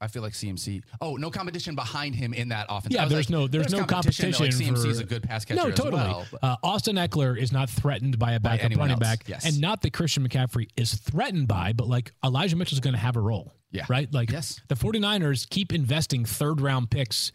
I 0.00 0.06
feel 0.06 0.22
like 0.22 0.32
CMC. 0.32 0.82
Oh, 1.00 1.16
no 1.16 1.28
competition 1.28 1.74
behind 1.74 2.14
him 2.14 2.32
in 2.32 2.50
that 2.50 2.66
offense. 2.68 2.94
yeah, 2.94 3.06
there's 3.06 3.28
like, 3.28 3.30
no 3.30 3.48
there's, 3.48 3.72
no 3.72 3.84
competition. 3.84 4.30
Like 4.30 4.52
CMC 4.52 4.86
is 4.86 5.00
a 5.00 5.04
good 5.04 5.24
pass 5.24 5.44
catcher. 5.44 5.60
No, 5.60 5.68
as 5.70 5.74
totally. 5.74 6.02
well, 6.02 6.24
uh, 6.40 6.54
Austin 6.62 6.94
Ekeler 6.94 7.36
is 7.36 7.50
not 7.50 7.68
threatened 7.68 8.16
by 8.16 8.32
a 8.34 8.40
backup 8.40 8.66
anyone 8.66 8.90
running 8.90 9.02
else, 9.02 9.16
back, 9.18 9.28
yes. 9.28 9.44
and 9.44 9.60
not 9.60 9.82
that 9.82 9.92
Christian 9.92 10.26
McCaffrey 10.28 10.68
is 10.76 10.94
threatened 10.94 11.48
by, 11.48 11.72
but 11.72 11.88
like 11.88 12.12
Elijah 12.24 12.54
Mitchell's 12.54 12.78
going 12.78 12.94
to 12.94 13.00
have 13.00 13.16
a 13.16 13.20
role. 13.20 13.52
Yeah. 13.72 13.86
right. 13.88 14.12
Like 14.14 14.30
Yes. 14.30 14.60
the 14.68 14.76
49ers 14.76 15.48
keep 15.50 15.72
investing 15.74 16.24
third 16.24 16.60
round 16.60 16.90
picks. 16.90 17.32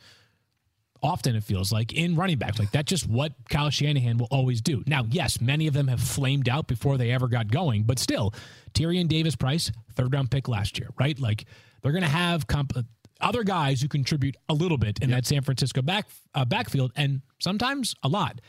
Often 1.03 1.35
it 1.35 1.43
feels 1.43 1.71
like 1.71 1.91
in 1.93 2.15
running 2.15 2.37
backs, 2.37 2.57
like 2.57 2.71
that's 2.71 2.89
just 2.89 3.07
what 3.07 3.33
Kyle 3.49 3.69
Shanahan 3.69 4.17
will 4.17 4.29
always 4.31 4.61
do. 4.61 4.83
Now, 4.87 5.05
yes, 5.09 5.41
many 5.41 5.67
of 5.67 5.73
them 5.73 5.89
have 5.89 5.99
flamed 5.99 6.47
out 6.47 6.67
before 6.67 6.97
they 6.97 7.11
ever 7.11 7.27
got 7.27 7.51
going, 7.51 7.83
but 7.83 7.99
still, 7.99 8.33
Tyrion 8.73 9.09
Davis 9.09 9.35
Price, 9.35 9.69
third 9.95 10.13
round 10.13 10.31
pick 10.31 10.47
last 10.47 10.79
year, 10.79 10.89
right? 10.97 11.19
Like 11.19 11.45
they're 11.81 11.91
going 11.91 12.03
to 12.03 12.09
have 12.09 12.47
comp- 12.47 12.77
other 13.19 13.43
guys 13.43 13.81
who 13.81 13.87
contribute 13.87 14.37
a 14.49 14.53
little 14.53 14.77
bit 14.77 14.99
in 15.01 15.11
that 15.11 15.25
San 15.25 15.41
Francisco 15.41 15.81
back 15.81 16.05
uh, 16.33 16.45
backfield, 16.45 16.91
and 16.95 17.21
sometimes 17.39 17.95
a 18.03 18.07
lot. 18.07 18.39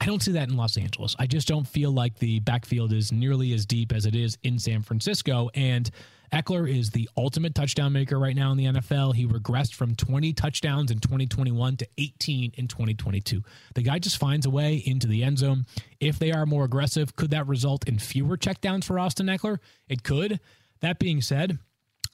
I 0.00 0.06
don't 0.06 0.22
see 0.22 0.32
that 0.32 0.48
in 0.48 0.56
Los 0.56 0.78
Angeles. 0.78 1.14
I 1.18 1.26
just 1.26 1.46
don't 1.46 1.68
feel 1.68 1.92
like 1.92 2.18
the 2.18 2.40
backfield 2.40 2.92
is 2.92 3.12
nearly 3.12 3.52
as 3.52 3.66
deep 3.66 3.92
as 3.92 4.06
it 4.06 4.14
is 4.14 4.38
in 4.42 4.58
San 4.58 4.80
Francisco. 4.80 5.50
And 5.54 5.90
Ekeler 6.32 6.68
is 6.68 6.90
the 6.90 7.08
ultimate 7.16 7.54
touchdown 7.54 7.92
maker 7.92 8.18
right 8.18 8.36
now 8.36 8.52
in 8.52 8.56
the 8.56 8.66
NFL. 8.66 9.14
He 9.14 9.26
regressed 9.26 9.74
from 9.74 9.96
20 9.96 10.32
touchdowns 10.32 10.90
in 10.90 11.00
2021 11.00 11.78
to 11.78 11.88
18 11.98 12.52
in 12.56 12.68
2022. 12.68 13.42
The 13.74 13.82
guy 13.82 13.98
just 13.98 14.18
finds 14.18 14.46
a 14.46 14.50
way 14.50 14.82
into 14.84 15.08
the 15.08 15.24
end 15.24 15.38
zone. 15.38 15.66
If 15.98 16.18
they 16.18 16.30
are 16.30 16.46
more 16.46 16.64
aggressive, 16.64 17.16
could 17.16 17.30
that 17.30 17.48
result 17.48 17.88
in 17.88 17.98
fewer 17.98 18.36
checkdowns 18.36 18.84
for 18.84 18.98
Austin 18.98 19.26
Ekeler? 19.26 19.58
It 19.88 20.04
could. 20.04 20.38
That 20.80 20.98
being 20.98 21.20
said, 21.20 21.58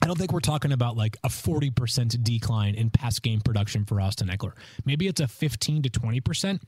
I 0.03 0.07
don't 0.07 0.19
think 0.19 0.33
we're 0.33 0.41
talking 0.41 0.73
about 0.73 0.97
like 0.97 1.17
a 1.23 1.29
40% 1.29 2.23
decline 2.23 2.75
in 2.75 2.91
pass 2.91 3.19
game 3.19 3.41
production 3.41 3.85
for 3.85 4.01
Austin 4.01 4.29
Ekeler. 4.29 4.53
Maybe 4.85 5.09
it's 5.09 5.21
a 5.21 5.29
15 5.29 5.83
to 5.83 5.91
20% 5.91 6.61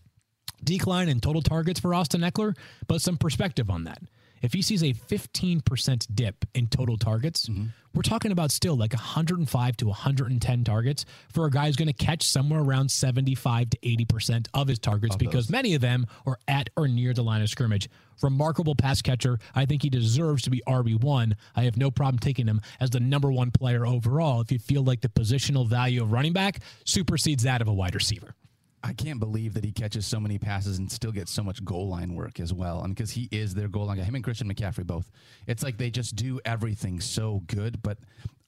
decline 0.63 1.09
in 1.09 1.21
total 1.21 1.43
targets 1.43 1.81
for 1.81 1.95
Austin 1.95 2.21
Ekeler, 2.23 2.57
but 2.87 3.01
some 3.01 3.17
perspective 3.17 3.71
on 3.71 3.85
that. 3.85 4.03
If 4.42 4.53
he 4.53 4.62
sees 4.62 4.83
a 4.83 4.92
15% 4.92 6.07
dip 6.14 6.44
in 6.55 6.66
total 6.68 6.96
targets, 6.96 7.46
mm-hmm. 7.46 7.66
we're 7.94 8.03
talking 8.03 8.33
about 8.33 8.51
still 8.51 8.77
like 8.77 8.92
105 8.92 9.77
to 9.79 9.87
110 9.87 10.64
targets 10.64 11.05
for 11.33 11.46
a 11.46 11.51
guy 11.51 11.66
who's 11.66 11.77
going 11.77 11.88
to 11.88 11.92
catch 11.92 12.22
somewhere 12.22 12.61
around 12.61 12.90
75 12.90 13.70
to 13.70 13.79
80% 13.79 14.48
of 14.55 14.68
his 14.68 14.79
targets 14.79 15.16
because 15.16 15.51
many 15.51 15.74
of 15.74 15.81
them 15.81 16.07
are 16.27 16.38
at 16.46 16.70
or 16.77 16.88
near 16.88 17.12
the 17.12 17.22
line 17.22 17.42
of 17.42 17.48
scrimmage. 17.48 17.88
Remarkable 18.22 18.74
pass 18.74 19.01
catcher. 19.01 19.38
I 19.55 19.64
think 19.64 19.83
he 19.83 19.90
deserves 19.90 20.42
to 20.42 20.51
be 20.51 20.62
RB1. 20.66 21.35
I 21.55 21.62
have 21.64 21.77
no 21.77 21.90
problem 21.90 22.18
taking 22.18 22.46
him 22.46 22.61
as 22.81 22.90
the 22.90 23.01
number 23.01 23.31
one 23.31 23.51
player 23.51 23.87
overall 23.87 24.40
if 24.40 24.51
you 24.51 24.59
feel 24.59 24.83
like 24.83 25.01
the 25.01 25.09
positional 25.09 25.68
value 25.68 26.03
of 26.03 26.11
running 26.11 26.33
back 26.33 26.61
supersedes 26.85 27.44
that 27.44 27.62
of 27.62 27.68
a 27.68 27.72
wide 27.72 27.94
receiver. 27.94 28.35
I 28.83 28.93
can't 28.93 29.19
believe 29.19 29.55
that 29.55 29.64
he 29.64 29.73
catches 29.73 30.07
so 30.07 30.21
many 30.21 30.38
passes 30.38 30.79
and 30.79 30.91
still 30.91 31.12
gets 31.12 31.33
so 31.33 31.43
much 31.43 31.64
goal 31.64 31.88
line 31.88 32.14
work 32.14 32.38
as 32.41 32.53
well. 32.53 32.83
And 32.83 32.95
because 32.95 33.11
he 33.11 33.29
is 33.33 33.55
their 33.55 33.69
goal 33.69 33.87
line 33.87 33.99
guy, 33.99 34.05
him 34.05 34.14
and 34.14 34.25
Christian 34.25 34.53
McCaffrey 34.53 34.87
both. 34.87 35.11
It's 35.47 35.62
like 35.62 35.79
they 35.79 35.91
just 35.91 36.17
do 36.17 36.41
everything 36.45 37.01
so 37.01 37.43
good. 37.47 37.83
But 37.83 37.99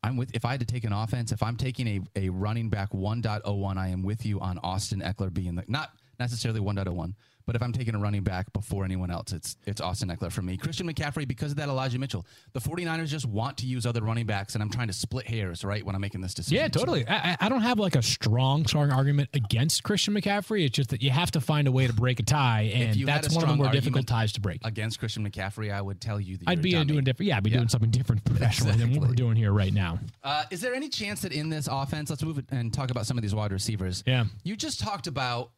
I'm 0.02 0.16
with 0.16 0.30
if 0.34 0.44
I 0.44 0.52
had 0.52 0.60
to 0.60 0.66
take 0.66 0.84
an 0.84 0.92
offense, 0.92 1.32
if 1.32 1.42
I'm 1.42 1.56
taking 1.56 1.86
a, 1.86 2.00
a 2.16 2.28
running 2.28 2.68
back 2.68 2.92
1.01, 2.92 3.76
I 3.76 3.88
am 3.88 4.02
with 4.02 4.24
you 4.24 4.40
on 4.40 4.58
Austin 4.62 5.00
Ekeler 5.00 5.32
being 5.32 5.56
the 5.56 5.64
not 5.68 5.90
necessarily 6.18 6.60
1.01, 6.60 7.14
But 7.50 7.56
if 7.56 7.62
I'm 7.64 7.72
taking 7.72 7.96
a 7.96 7.98
running 7.98 8.22
back 8.22 8.52
before 8.52 8.84
anyone 8.84 9.10
else, 9.10 9.32
it's 9.32 9.56
it's 9.66 9.80
Austin 9.80 10.08
Ekeler 10.08 10.30
for 10.30 10.40
me. 10.40 10.56
Christian 10.56 10.86
McCaffrey 10.88 11.26
because 11.26 11.50
of 11.50 11.56
that 11.56 11.68
Elijah 11.68 11.98
Mitchell. 11.98 12.24
The 12.52 12.60
49ers 12.60 13.08
just 13.08 13.26
want 13.26 13.56
to 13.58 13.66
use 13.66 13.86
other 13.86 14.02
running 14.02 14.24
backs, 14.24 14.54
and 14.54 14.62
I'm 14.62 14.70
trying 14.70 14.86
to 14.86 14.92
split 14.92 15.26
hairs 15.26 15.64
right 15.64 15.84
when 15.84 15.96
I'm 15.96 16.00
making 16.00 16.20
this 16.20 16.32
decision. 16.32 16.58
Yeah, 16.62 16.68
totally. 16.68 17.04
I, 17.08 17.32
I- 17.32 17.36
I 17.40 17.48
don't 17.48 17.62
have 17.62 17.80
like 17.80 17.96
a 17.96 18.02
strong, 18.02 18.64
strong 18.66 18.92
argument 18.92 19.30
against 19.34 19.82
Christian 19.82 20.14
McCaffrey. 20.14 20.64
It's 20.64 20.76
just 20.76 20.90
that 20.90 21.02
you 21.02 21.10
have 21.10 21.32
to 21.32 21.40
find 21.40 21.66
a 21.66 21.72
way 21.72 21.88
to 21.88 21.92
break 21.92 22.20
a 22.20 22.22
tie, 22.22 22.70
and 22.72 23.04
that's 23.04 23.34
one 23.34 23.42
of 23.42 23.50
the 23.50 23.56
more 23.56 23.72
difficult 23.72 24.06
ties 24.06 24.30
to 24.34 24.40
break. 24.40 24.60
Against 24.64 25.00
Christian 25.00 25.28
McCaffrey, 25.28 25.72
I 25.74 25.82
would 25.82 26.00
tell 26.00 26.20
you 26.20 26.36
that 26.36 26.48
I'd 26.48 26.62
be 26.62 26.70
doing 26.84 27.02
different. 27.02 27.26
Yeah, 27.30 27.38
I'd 27.38 27.42
be 27.42 27.50
Yeah. 27.50 27.56
doing 27.56 27.68
something 27.68 27.90
different 27.90 28.24
professionally 28.26 28.76
than 28.76 28.92
what 28.94 29.08
we're 29.08 29.14
doing 29.16 29.34
here 29.34 29.50
right 29.52 29.74
now. 29.74 29.98
Uh, 30.22 30.44
is 30.52 30.60
there 30.60 30.72
any 30.72 30.88
chance 30.88 31.22
that 31.22 31.32
in 31.32 31.48
this 31.48 31.68
offense, 31.68 32.10
let's 32.10 32.22
move 32.22 32.38
it 32.38 32.44
and 32.50 32.72
talk 32.72 32.92
about 32.92 33.06
some 33.06 33.18
of 33.18 33.22
these 33.22 33.34
wide 33.34 33.50
receivers? 33.50 34.04
Yeah. 34.06 34.26
You 34.44 34.54
just 34.54 34.78
talked 34.78 35.08
about. 35.08 35.50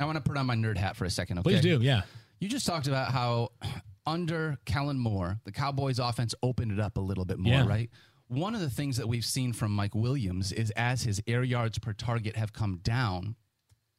I 0.00 0.04
want 0.06 0.16
to 0.16 0.22
put 0.22 0.36
on 0.36 0.46
my 0.46 0.54
nerd 0.56 0.76
hat 0.76 0.96
for 0.96 1.04
a 1.04 1.10
second. 1.10 1.38
Okay. 1.38 1.50
Please 1.50 1.60
do. 1.60 1.80
Yeah. 1.80 2.02
You 2.40 2.48
just 2.48 2.66
talked 2.66 2.86
about 2.88 3.12
how 3.12 3.50
under 4.06 4.58
Kellen 4.64 4.98
Moore, 4.98 5.38
the 5.44 5.52
Cowboys 5.52 5.98
offense 5.98 6.34
opened 6.42 6.72
it 6.72 6.80
up 6.80 6.96
a 6.96 7.00
little 7.00 7.24
bit 7.24 7.38
more, 7.38 7.52
Yeah. 7.52 7.66
right? 7.66 7.90
One 8.28 8.54
of 8.54 8.60
the 8.60 8.70
things 8.70 8.96
that 8.96 9.08
we've 9.08 9.24
seen 9.24 9.52
from 9.52 9.72
Mike 9.72 9.94
Williams 9.94 10.52
is 10.52 10.70
as 10.72 11.02
his 11.02 11.20
air 11.26 11.42
yards 11.42 11.78
per 11.78 11.92
target 11.92 12.36
have 12.36 12.52
come 12.52 12.78
down, 12.82 13.34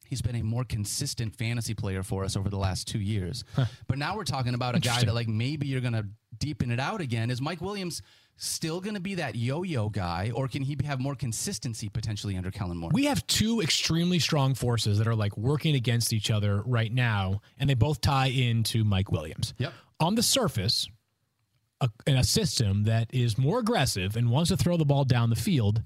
he's 0.06 0.22
been 0.22 0.34
a 0.36 0.42
more 0.42 0.64
consistent 0.64 1.36
fantasy 1.36 1.74
player 1.74 2.02
for 2.02 2.24
us 2.24 2.34
over 2.36 2.48
the 2.48 2.56
last 2.58 2.88
two 2.88 2.98
years. 3.00 3.44
But 3.86 3.98
now 3.98 4.16
we're 4.16 4.24
talking 4.24 4.54
about 4.54 4.74
a 4.74 4.80
guy 4.80 5.04
that 5.04 5.14
like 5.14 5.28
maybe 5.28 5.66
you're 5.68 5.80
going 5.82 5.92
to 5.92 6.06
deepen 6.38 6.70
it 6.70 6.80
out 6.80 7.00
again. 7.00 7.30
Is 7.30 7.40
Mike 7.40 7.60
Williams 7.60 8.02
still 8.42 8.80
going 8.80 8.94
to 8.94 9.00
be 9.00 9.14
that 9.16 9.36
yo-yo 9.36 9.88
guy, 9.88 10.32
or 10.34 10.48
can 10.48 10.62
he 10.62 10.76
have 10.84 11.00
more 11.00 11.14
consistency 11.14 11.88
potentially 11.88 12.36
under 12.36 12.50
Kellen 12.50 12.76
Moore? 12.76 12.90
We 12.92 13.04
have 13.04 13.26
two 13.26 13.60
extremely 13.60 14.18
strong 14.18 14.54
forces 14.54 14.98
that 14.98 15.06
are 15.06 15.14
like 15.14 15.36
working 15.36 15.74
against 15.74 16.12
each 16.12 16.30
other 16.30 16.62
right 16.62 16.92
now, 16.92 17.40
and 17.58 17.70
they 17.70 17.74
both 17.74 18.00
tie 18.00 18.26
into 18.26 18.84
Mike 18.84 19.12
Williams. 19.12 19.54
Yep. 19.58 19.72
On 20.00 20.14
the 20.16 20.22
surface, 20.22 20.88
a, 21.80 21.88
in 22.06 22.16
a 22.16 22.24
system 22.24 22.84
that 22.84 23.08
is 23.12 23.38
more 23.38 23.60
aggressive 23.60 24.16
and 24.16 24.30
wants 24.30 24.50
to 24.50 24.56
throw 24.56 24.76
the 24.76 24.84
ball 24.84 25.04
down 25.04 25.30
the 25.30 25.36
field 25.36 25.82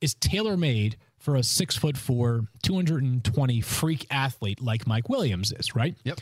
is 0.00 0.14
tailor 0.14 0.56
made 0.56 0.96
for 1.18 1.36
a 1.36 1.42
six 1.42 1.76
foot 1.76 1.96
four, 1.96 2.46
220 2.62 3.60
freak 3.60 4.06
athlete 4.10 4.60
like 4.60 4.86
Mike 4.86 5.08
Williams 5.08 5.52
is, 5.52 5.74
right? 5.74 5.96
Yep. 6.04 6.20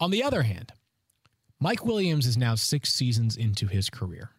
On 0.00 0.10
the 0.10 0.22
other 0.22 0.42
hand, 0.42 0.72
Mike 1.60 1.84
Williams 1.84 2.26
is 2.26 2.36
now 2.36 2.54
six 2.54 2.92
seasons 2.92 3.36
into 3.36 3.66
his 3.66 3.88
career. 3.90 4.30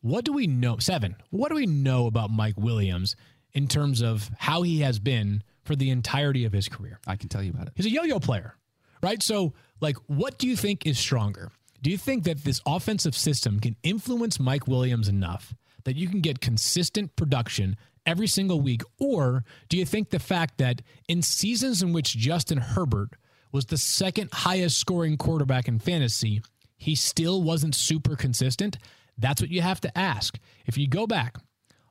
What 0.00 0.24
do 0.24 0.32
we 0.32 0.46
know? 0.46 0.78
Seven. 0.78 1.16
What 1.30 1.48
do 1.48 1.56
we 1.56 1.66
know 1.66 2.06
about 2.06 2.30
Mike 2.30 2.56
Williams 2.56 3.16
in 3.52 3.66
terms 3.68 4.00
of 4.00 4.30
how 4.38 4.62
he 4.62 4.80
has 4.80 4.98
been 4.98 5.42
for 5.64 5.74
the 5.74 5.90
entirety 5.90 6.44
of 6.44 6.52
his 6.52 6.68
career? 6.68 7.00
I 7.06 7.16
can 7.16 7.28
tell 7.28 7.42
you 7.42 7.50
about 7.50 7.66
it. 7.66 7.72
He's 7.74 7.86
a 7.86 7.90
yo-yo 7.90 8.20
player, 8.20 8.54
right? 9.02 9.22
So, 9.22 9.54
like, 9.80 9.96
what 10.06 10.38
do 10.38 10.46
you 10.46 10.56
think 10.56 10.86
is 10.86 10.98
stronger? 10.98 11.50
Do 11.82 11.90
you 11.90 11.98
think 11.98 12.24
that 12.24 12.44
this 12.44 12.60
offensive 12.66 13.16
system 13.16 13.60
can 13.60 13.76
influence 13.82 14.40
Mike 14.40 14.66
Williams 14.66 15.08
enough 15.08 15.54
that 15.84 15.96
you 15.96 16.08
can 16.08 16.20
get 16.20 16.40
consistent 16.40 17.14
production 17.16 17.76
every 18.04 18.26
single 18.26 18.60
week? 18.60 18.82
Or 18.98 19.44
do 19.68 19.76
you 19.76 19.84
think 19.84 20.10
the 20.10 20.18
fact 20.18 20.58
that 20.58 20.82
in 21.08 21.22
seasons 21.22 21.82
in 21.82 21.92
which 21.92 22.16
Justin 22.16 22.58
Herbert 22.58 23.10
was 23.52 23.66
the 23.66 23.78
second 23.78 24.30
highest 24.32 24.78
scoring 24.78 25.16
quarterback 25.16 25.68
in 25.68 25.78
fantasy, 25.78 26.42
he 26.76 26.94
still 26.94 27.42
wasn't 27.42 27.74
super 27.74 28.16
consistent? 28.16 28.78
That's 29.18 29.40
what 29.40 29.50
you 29.50 29.60
have 29.62 29.80
to 29.82 29.98
ask. 29.98 30.38
If 30.66 30.78
you 30.78 30.88
go 30.88 31.06
back 31.06 31.36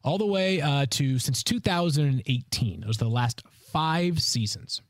all 0.04 0.18
the 0.18 0.26
way 0.26 0.62
uh, 0.62 0.86
to 0.92 1.20
since 1.20 1.44
2018, 1.44 2.82
those 2.82 3.02
are 3.02 3.06
the 3.06 3.10
last 3.10 3.44
five 3.72 4.22
seasons. 4.22 4.82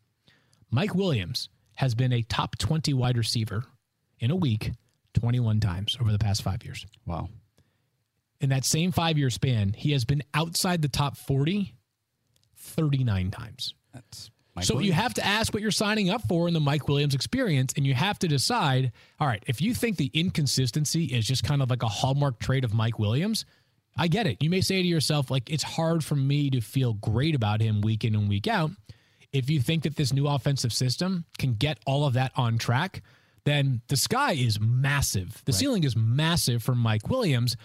Mike 0.69 0.93
Williams 0.93 1.50
has 1.76 1.95
been 1.95 2.13
a 2.13 2.21
top 2.21 2.58
20 2.58 2.93
wide 2.93 3.17
receiver 3.17 3.63
in 4.19 4.32
a 4.32 4.36
week 4.36 4.71
21 5.13 5.60
times 5.60 5.97
over 6.00 6.12
the 6.12 6.19
past 6.19 6.43
five 6.43 6.63
years. 6.63 6.86
Wow. 7.06 7.30
In 8.39 8.50
that 8.50 8.65
same 8.65 8.91
five 8.91 9.17
year 9.17 9.30
span, 9.30 9.73
he 9.73 9.91
has 9.93 10.06
been 10.06 10.23
outside 10.34 10.82
the 10.82 10.89
top 10.89 11.17
40 11.17 11.73
39 12.56 13.32
times. 13.32 13.73
That's 13.93 14.30
Mike 14.58 14.65
So 14.65 14.80
you 14.80 14.91
have 14.91 15.13
to 15.13 15.26
ask 15.26 15.54
what 15.54 15.62
you're 15.62 15.70
signing 15.70 16.10
up 16.10 16.28
for 16.28 16.48
in 16.48 16.56
the 16.56 16.60
Mike 16.60 16.88
Williams 16.88 17.13
experience, 17.13 17.74
and 17.78 17.86
you 17.86 17.93
have 17.93 18.17
to 18.20 18.28
decide 18.28 18.91
all 19.20 19.28
right, 19.28 19.43
if 19.46 19.62
you 19.62 19.76
think 19.76 19.98
the 19.98 20.10
inconsistency 20.15 21.06
is 21.06 21.28
just 21.28 21.43
kind 21.43 21.62
of 21.62 21.70
like 21.70 21.84
a 21.84 21.88
hallmark 21.88 22.39
trait 22.39 22.63
of 22.63 22.74
Mike 22.74 22.98
Williams, 22.98 23.46
I 23.96 24.08
get 24.08 24.26
it. 24.26 24.41
You 24.41 24.50
may 24.50 24.62
say 24.62 24.82
to 24.82 24.88
yourself, 24.88 25.30
like, 25.30 25.52
it's 25.52 25.63
hard 25.63 26.04
for 26.04 26.15
me 26.15 26.50
to 26.50 26.60
feel 26.60 26.93
great 26.93 27.36
about 27.36 27.62
him 27.62 27.82
week 27.82 28.04
in 28.04 28.15
and 28.15 28.28
week 28.28 28.48
out. 28.48 28.72
If 29.32 29.48
you 29.50 29.60
think 29.60 29.84
that 29.84 29.96
this 29.96 30.12
new 30.12 30.28
offensive 30.28 30.74
system 30.74 31.26
can 31.38 31.54
get 31.54 31.78
all 31.86 32.06
of 32.06 32.13
that 32.13 32.32
on 32.36 32.58
track, 32.58 33.04
then 33.46 33.82
the 33.89 33.98
sky 33.98 34.34
is 34.34 34.60
massive. 34.60 35.43
The 35.46 35.54
ceiling 35.54 35.84
is 35.84 35.96
massive 35.96 36.63
for 36.63 36.74
Mike 36.74 37.10
Williams. 37.10 37.58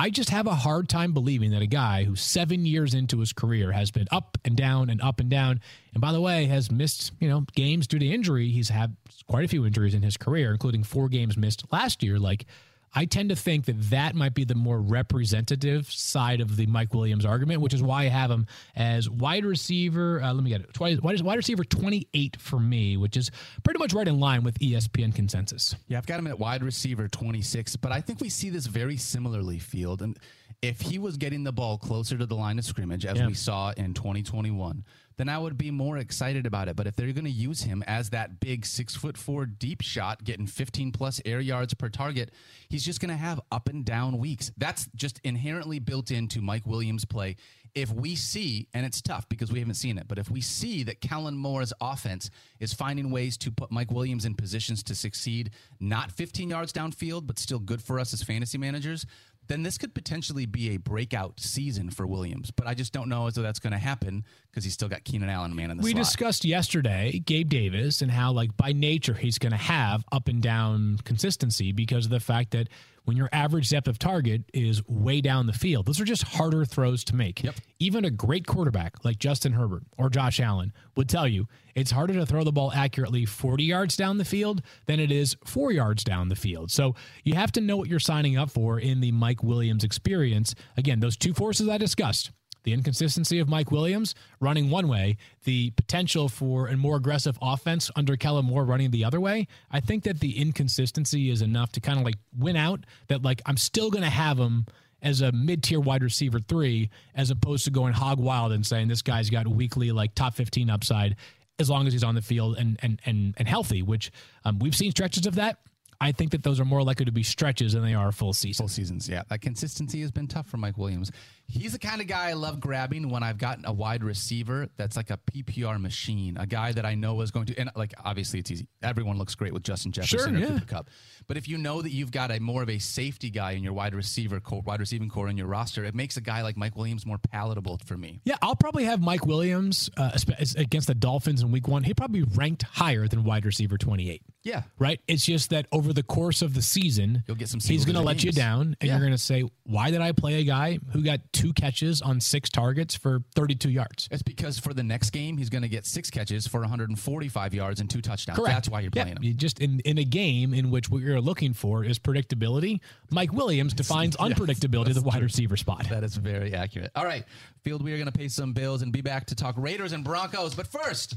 I 0.00 0.10
just 0.10 0.30
have 0.30 0.46
a 0.46 0.54
hard 0.54 0.88
time 0.88 1.12
believing 1.12 1.50
that 1.50 1.62
a 1.62 1.66
guy 1.66 2.04
who 2.04 2.14
seven 2.14 2.64
years 2.64 2.94
into 2.94 3.18
his 3.18 3.32
career 3.32 3.72
has 3.72 3.90
been 3.90 4.06
up 4.12 4.38
and 4.44 4.56
down 4.56 4.90
and 4.90 5.02
up 5.02 5.18
and 5.18 5.28
down, 5.28 5.60
and 5.92 6.00
by 6.00 6.12
the 6.12 6.20
way, 6.20 6.44
has 6.46 6.70
missed 6.70 7.12
you 7.18 7.28
know 7.28 7.44
games 7.54 7.88
due 7.88 7.98
to 7.98 8.06
injury. 8.06 8.48
He's 8.50 8.68
had 8.68 8.96
quite 9.26 9.44
a 9.44 9.48
few 9.48 9.66
injuries 9.66 9.94
in 9.94 10.02
his 10.02 10.16
career, 10.16 10.52
including 10.52 10.84
four 10.84 11.08
games 11.08 11.36
missed 11.36 11.64
last 11.72 12.02
year. 12.04 12.18
Like 12.18 12.46
I 12.94 13.04
tend 13.04 13.28
to 13.28 13.36
think 13.36 13.66
that 13.66 13.80
that 13.90 14.14
might 14.14 14.34
be 14.34 14.44
the 14.44 14.54
more 14.54 14.80
representative 14.80 15.90
side 15.90 16.40
of 16.40 16.56
the 16.56 16.66
Mike 16.66 16.94
Williams 16.94 17.24
argument, 17.24 17.60
which 17.60 17.74
is 17.74 17.82
why 17.82 18.02
I 18.02 18.08
have 18.08 18.30
him 18.30 18.46
as 18.74 19.08
wide 19.10 19.44
receiver. 19.44 20.22
Uh, 20.22 20.32
let 20.32 20.42
me 20.42 20.50
get 20.50 20.62
it. 20.62 20.80
Wide, 20.80 21.00
wide 21.00 21.20
wide 21.20 21.36
receiver 21.36 21.64
28 21.64 22.36
for 22.40 22.58
me, 22.58 22.96
which 22.96 23.16
is 23.16 23.30
pretty 23.62 23.78
much 23.78 23.92
right 23.92 24.08
in 24.08 24.18
line 24.18 24.42
with 24.42 24.58
ESPN 24.58 25.14
consensus. 25.14 25.74
Yeah, 25.88 25.98
I've 25.98 26.06
got 26.06 26.18
him 26.18 26.26
at 26.26 26.38
wide 26.38 26.62
receiver 26.62 27.08
26, 27.08 27.76
but 27.76 27.92
I 27.92 28.00
think 28.00 28.20
we 28.20 28.28
see 28.28 28.50
this 28.50 28.66
very 28.66 28.96
similarly, 28.96 29.58
Field. 29.58 30.02
And 30.02 30.18
if 30.62 30.80
he 30.80 30.98
was 30.98 31.16
getting 31.16 31.44
the 31.44 31.52
ball 31.52 31.78
closer 31.78 32.16
to 32.18 32.26
the 32.26 32.34
line 32.36 32.58
of 32.58 32.64
scrimmage, 32.64 33.04
as 33.04 33.18
Yeah. 33.18 33.26
we 33.26 33.34
saw 33.34 33.70
in 33.76 33.94
2021, 33.94 34.84
then 35.18 35.28
I 35.28 35.38
would 35.38 35.58
be 35.58 35.70
more 35.70 35.98
excited 35.98 36.46
about 36.46 36.68
it. 36.68 36.76
But 36.76 36.86
if 36.86 36.96
they're 36.96 37.12
going 37.12 37.24
to 37.24 37.30
use 37.30 37.62
him 37.62 37.84
as 37.86 38.10
that 38.10 38.40
big 38.40 38.64
six 38.64 38.94
foot 38.94 39.18
four 39.18 39.44
deep 39.44 39.82
shot, 39.82 40.24
getting 40.24 40.46
15 40.46 40.92
plus 40.92 41.20
air 41.26 41.40
yards 41.40 41.74
per 41.74 41.88
target, 41.88 42.30
he's 42.68 42.84
just 42.84 43.00
going 43.00 43.10
to 43.10 43.16
have 43.16 43.40
up 43.52 43.68
and 43.68 43.84
down 43.84 44.18
weeks. 44.18 44.50
That's 44.56 44.88
just 44.94 45.20
inherently 45.24 45.80
built 45.80 46.10
into 46.10 46.40
Mike 46.40 46.66
Williams' 46.66 47.04
play. 47.04 47.36
If 47.74 47.92
we 47.92 48.14
see, 48.14 48.68
and 48.72 48.86
it's 48.86 49.02
tough 49.02 49.28
because 49.28 49.52
we 49.52 49.58
haven't 49.58 49.74
seen 49.74 49.98
it, 49.98 50.08
but 50.08 50.18
if 50.18 50.30
we 50.30 50.40
see 50.40 50.82
that 50.84 51.00
Kellen 51.00 51.36
Moore's 51.36 51.72
offense 51.80 52.30
is 52.60 52.72
finding 52.72 53.10
ways 53.10 53.36
to 53.38 53.50
put 53.50 53.70
Mike 53.70 53.90
Williams 53.90 54.24
in 54.24 54.34
positions 54.34 54.82
to 54.84 54.94
succeed, 54.94 55.50
not 55.78 56.10
15 56.10 56.48
yards 56.48 56.72
downfield, 56.72 57.26
but 57.26 57.38
still 57.38 57.58
good 57.58 57.82
for 57.82 58.00
us 58.00 58.14
as 58.14 58.22
fantasy 58.22 58.56
managers, 58.58 59.04
then 59.48 59.62
this 59.62 59.78
could 59.78 59.94
potentially 59.94 60.46
be 60.46 60.74
a 60.74 60.76
breakout 60.76 61.40
season 61.40 61.90
for 61.90 62.06
Williams. 62.06 62.50
But 62.50 62.66
I 62.66 62.74
just 62.74 62.92
don't 62.92 63.08
know 63.08 63.26
as 63.26 63.34
though 63.34 63.42
that's 63.42 63.58
going 63.58 63.72
to 63.72 63.78
happen 63.78 64.24
because 64.50 64.64
he's 64.64 64.74
still 64.74 64.88
got 64.88 65.04
Keenan 65.04 65.28
Allen 65.28 65.54
man 65.56 65.70
in 65.70 65.78
the 65.78 65.82
we 65.82 65.92
slot. 65.92 66.04
discussed 66.04 66.44
yesterday 66.44 67.20
Gabe 67.24 67.48
Davis 67.48 68.02
and 68.02 68.10
how 68.10 68.32
like 68.32 68.56
by 68.56 68.72
nature 68.72 69.14
he's 69.14 69.38
going 69.38 69.52
to 69.52 69.58
have 69.58 70.04
up 70.12 70.28
and 70.28 70.42
down 70.42 70.98
consistency 71.04 71.72
because 71.72 72.04
of 72.04 72.10
the 72.10 72.20
fact 72.20 72.52
that 72.52 72.68
when 73.04 73.16
your 73.16 73.28
average 73.32 73.70
depth 73.70 73.88
of 73.88 73.98
target 73.98 74.42
is 74.52 74.86
way 74.86 75.20
down 75.20 75.46
the 75.46 75.52
field, 75.52 75.86
those 75.86 76.00
are 76.00 76.04
just 76.04 76.22
harder 76.22 76.64
throws 76.64 77.04
to 77.04 77.16
make. 77.16 77.42
Yep. 77.42 77.54
Even 77.78 78.04
a 78.04 78.10
great 78.10 78.46
quarterback 78.46 79.04
like 79.04 79.18
Justin 79.18 79.52
Herbert 79.52 79.84
or 79.96 80.10
Josh 80.10 80.40
Allen 80.40 80.72
would 80.96 81.08
tell 81.08 81.26
you 81.26 81.46
it's 81.74 81.90
harder 81.90 82.14
to 82.14 82.26
throw 82.26 82.44
the 82.44 82.52
ball 82.52 82.72
accurately 82.72 83.24
40 83.24 83.64
yards 83.64 83.96
down 83.96 84.18
the 84.18 84.24
field 84.24 84.62
than 84.86 84.98
it 84.98 85.12
is 85.12 85.36
4 85.44 85.72
yards 85.72 86.02
down 86.02 86.28
the 86.28 86.36
field. 86.36 86.70
So 86.70 86.94
you 87.24 87.34
have 87.34 87.52
to 87.52 87.60
know 87.60 87.76
what 87.76 87.88
you're 87.88 88.00
signing 88.00 88.36
up 88.36 88.50
for 88.50 88.80
in 88.80 89.00
the 89.00 89.12
Mike 89.12 89.42
Williams 89.42 89.84
experience. 89.84 90.54
Again, 90.76 91.00
those 91.00 91.16
two 91.16 91.34
forces 91.34 91.68
I 91.68 91.78
discussed 91.78 92.32
the 92.68 92.74
inconsistency 92.74 93.38
of 93.38 93.48
Mike 93.48 93.70
Williams 93.70 94.14
running 94.40 94.68
one 94.68 94.88
way, 94.88 95.16
the 95.44 95.70
potential 95.70 96.28
for 96.28 96.68
a 96.68 96.76
more 96.76 96.96
aggressive 96.96 97.38
offense 97.40 97.90
under 97.96 98.14
Kellen 98.14 98.44
Moore 98.44 98.62
running 98.62 98.90
the 98.90 99.04
other 99.04 99.20
way. 99.20 99.48
I 99.70 99.80
think 99.80 100.04
that 100.04 100.20
the 100.20 100.38
inconsistency 100.38 101.30
is 101.30 101.40
enough 101.40 101.72
to 101.72 101.80
kind 101.80 101.98
of 101.98 102.04
like 102.04 102.16
win 102.36 102.56
out 102.56 102.84
that 103.06 103.22
like 103.22 103.40
I'm 103.46 103.56
still 103.56 103.90
going 103.90 104.04
to 104.04 104.10
have 104.10 104.38
him 104.38 104.66
as 105.00 105.22
a 105.22 105.32
mid-tier 105.32 105.80
wide 105.80 106.02
receiver 106.02 106.40
3 106.40 106.90
as 107.14 107.30
opposed 107.30 107.64
to 107.64 107.70
going 107.70 107.94
hog 107.94 108.20
wild 108.20 108.52
and 108.52 108.66
saying 108.66 108.88
this 108.88 109.00
guy's 109.00 109.30
got 109.30 109.46
weekly 109.48 109.90
like 109.90 110.14
top 110.14 110.34
15 110.34 110.68
upside 110.68 111.16
as 111.58 111.70
long 111.70 111.86
as 111.86 111.94
he's 111.94 112.04
on 112.04 112.14
the 112.14 112.22
field 112.22 112.58
and 112.58 112.78
and 112.82 113.00
and 113.06 113.34
and 113.38 113.48
healthy, 113.48 113.80
which 113.80 114.12
um, 114.44 114.58
we've 114.58 114.76
seen 114.76 114.90
stretches 114.90 115.26
of 115.26 115.36
that. 115.36 115.58
I 116.00 116.12
think 116.12 116.30
that 116.30 116.44
those 116.44 116.60
are 116.60 116.64
more 116.64 116.82
likely 116.82 117.06
to 117.06 117.12
be 117.12 117.22
stretches 117.22 117.72
than 117.72 117.82
they 117.82 117.94
are 117.94 118.12
full 118.12 118.32
season. 118.32 118.64
Full 118.64 118.68
seasons, 118.68 119.08
yeah. 119.08 119.22
That 119.28 119.40
consistency 119.40 120.00
has 120.02 120.10
been 120.10 120.28
tough 120.28 120.46
for 120.46 120.56
Mike 120.56 120.78
Williams. 120.78 121.10
He's 121.50 121.72
the 121.72 121.78
kind 121.78 122.02
of 122.02 122.06
guy 122.06 122.28
I 122.28 122.34
love 122.34 122.60
grabbing 122.60 123.08
when 123.08 123.22
I've 123.22 123.38
gotten 123.38 123.64
a 123.64 123.72
wide 123.72 124.04
receiver 124.04 124.68
that's 124.76 124.98
like 124.98 125.08
a 125.08 125.16
PPR 125.16 125.80
machine, 125.80 126.36
a 126.36 126.46
guy 126.46 126.72
that 126.72 126.84
I 126.84 126.94
know 126.94 127.22
is 127.22 127.30
going 127.30 127.46
to, 127.46 127.58
and 127.58 127.70
like 127.74 127.94
obviously 128.04 128.38
it's 128.38 128.50
easy. 128.50 128.68
Everyone 128.82 129.16
looks 129.16 129.34
great 129.34 129.54
with 129.54 129.62
Justin 129.62 129.90
Jefferson 129.90 130.18
Sure, 130.18 130.36
or 130.36 130.38
yeah. 130.38 130.46
Cooper 130.48 130.66
Kupp. 130.66 130.90
But 131.26 131.38
if 131.38 131.48
you 131.48 131.56
know 131.56 131.80
that 131.80 131.90
you've 131.90 132.10
got 132.10 132.30
a 132.30 132.38
more 132.38 132.62
of 132.62 132.68
a 132.68 132.78
safety 132.78 133.30
guy 133.30 133.52
in 133.52 133.62
your 133.62 133.72
wide 133.72 133.94
receiver 133.94 134.40
core, 134.40 134.60
wide 134.60 134.80
receiving 134.80 135.08
core 135.08 135.28
in 135.28 135.38
your 135.38 135.46
roster, 135.46 135.84
it 135.84 135.94
makes 135.94 136.18
a 136.18 136.20
guy 136.20 136.42
like 136.42 136.58
Mike 136.58 136.76
Williams 136.76 137.06
more 137.06 137.18
palatable 137.18 137.80
for 137.86 137.96
me. 137.96 138.20
Yeah, 138.24 138.36
I'll 138.42 138.56
probably 138.56 138.84
have 138.84 139.00
Mike 139.00 139.24
Williams 139.24 139.88
uh, 139.96 140.10
against 140.54 140.86
the 140.86 140.94
Dolphins 140.94 141.40
in 141.40 141.50
week 141.50 141.66
one. 141.66 141.82
He 141.82 141.94
probably 141.94 142.24
ranked 142.24 142.62
higher 142.62 143.08
than 143.08 143.24
wide 143.24 143.46
receiver 143.46 143.78
28. 143.78 144.22
Yeah. 144.44 144.62
Right? 144.78 145.00
It's 145.08 145.26
just 145.26 145.50
that 145.50 145.66
over 145.72 145.92
the 145.92 146.02
course 146.02 146.42
of 146.42 146.54
the 146.54 146.62
season, 146.62 147.24
You'll 147.26 147.36
get 147.36 147.48
some 147.48 147.60
he's 147.60 147.84
going 147.84 147.96
to 147.96 148.00
let 148.02 148.22
you 148.24 148.30
down, 148.32 148.76
and 148.80 148.88
Yeah. 148.88 148.92
you're 148.94 149.00
going 149.00 149.12
to 149.12 149.18
say, 149.18 149.44
why 149.64 149.90
did 149.90 150.00
I 150.00 150.12
play 150.12 150.40
a 150.40 150.44
guy 150.44 150.78
who 150.92 151.02
got 151.02 151.20
two 151.32 151.52
catches 151.52 152.00
on 152.00 152.20
six 152.20 152.48
targets 152.48 152.94
for 152.94 153.20
32 153.34 153.68
yards? 153.68 154.08
It's 154.10 154.22
because 154.22 154.58
for 154.58 154.72
the 154.72 154.82
next 154.84 155.10
game, 155.10 155.36
he's 155.36 155.50
going 155.50 155.62
to 155.62 155.68
get 155.68 155.84
six 155.86 156.08
catches 156.08 156.46
for 156.46 156.60
145 156.60 157.52
yards 157.52 157.80
and 157.80 157.90
two 157.90 158.00
touchdowns. 158.00 158.38
Correct. 158.38 158.54
That's 158.54 158.68
why 158.68 158.80
you're 158.80 158.90
Yeah, 158.94 159.02
playing 159.02 159.16
him. 159.18 159.24
you 159.24 159.34
Just 159.34 159.58
in, 159.60 159.80
in 159.80 159.98
a 159.98 160.04
game 160.04 160.54
in 160.54 160.70
which 160.70 160.88
what 160.88 161.02
you're 161.02 161.20
looking 161.20 161.52
for 161.52 161.84
is 161.84 161.98
predictability, 161.98 162.80
Mike 163.10 163.32
Williams 163.32 163.74
defines 163.74 164.16
unpredictability 164.18 164.88
of 164.88 164.94
the 164.94 165.02
wide 165.02 165.22
receiver 165.22 165.56
spot. 165.56 165.88
That 165.90 166.04
is 166.04 166.16
very 166.16 166.54
accurate. 166.54 166.92
All 166.94 167.04
right, 167.04 167.24
Field, 167.64 167.82
we 167.82 167.92
are 167.92 167.96
going 167.96 168.10
to 168.10 168.18
pay 168.18 168.28
some 168.28 168.52
bills 168.52 168.82
and 168.82 168.92
be 168.92 169.00
back 169.00 169.26
to 169.26 169.34
talk 169.34 169.56
Raiders 169.58 169.92
and 169.92 170.04
Broncos. 170.04 170.54
But 170.54 170.68
first, 170.68 171.16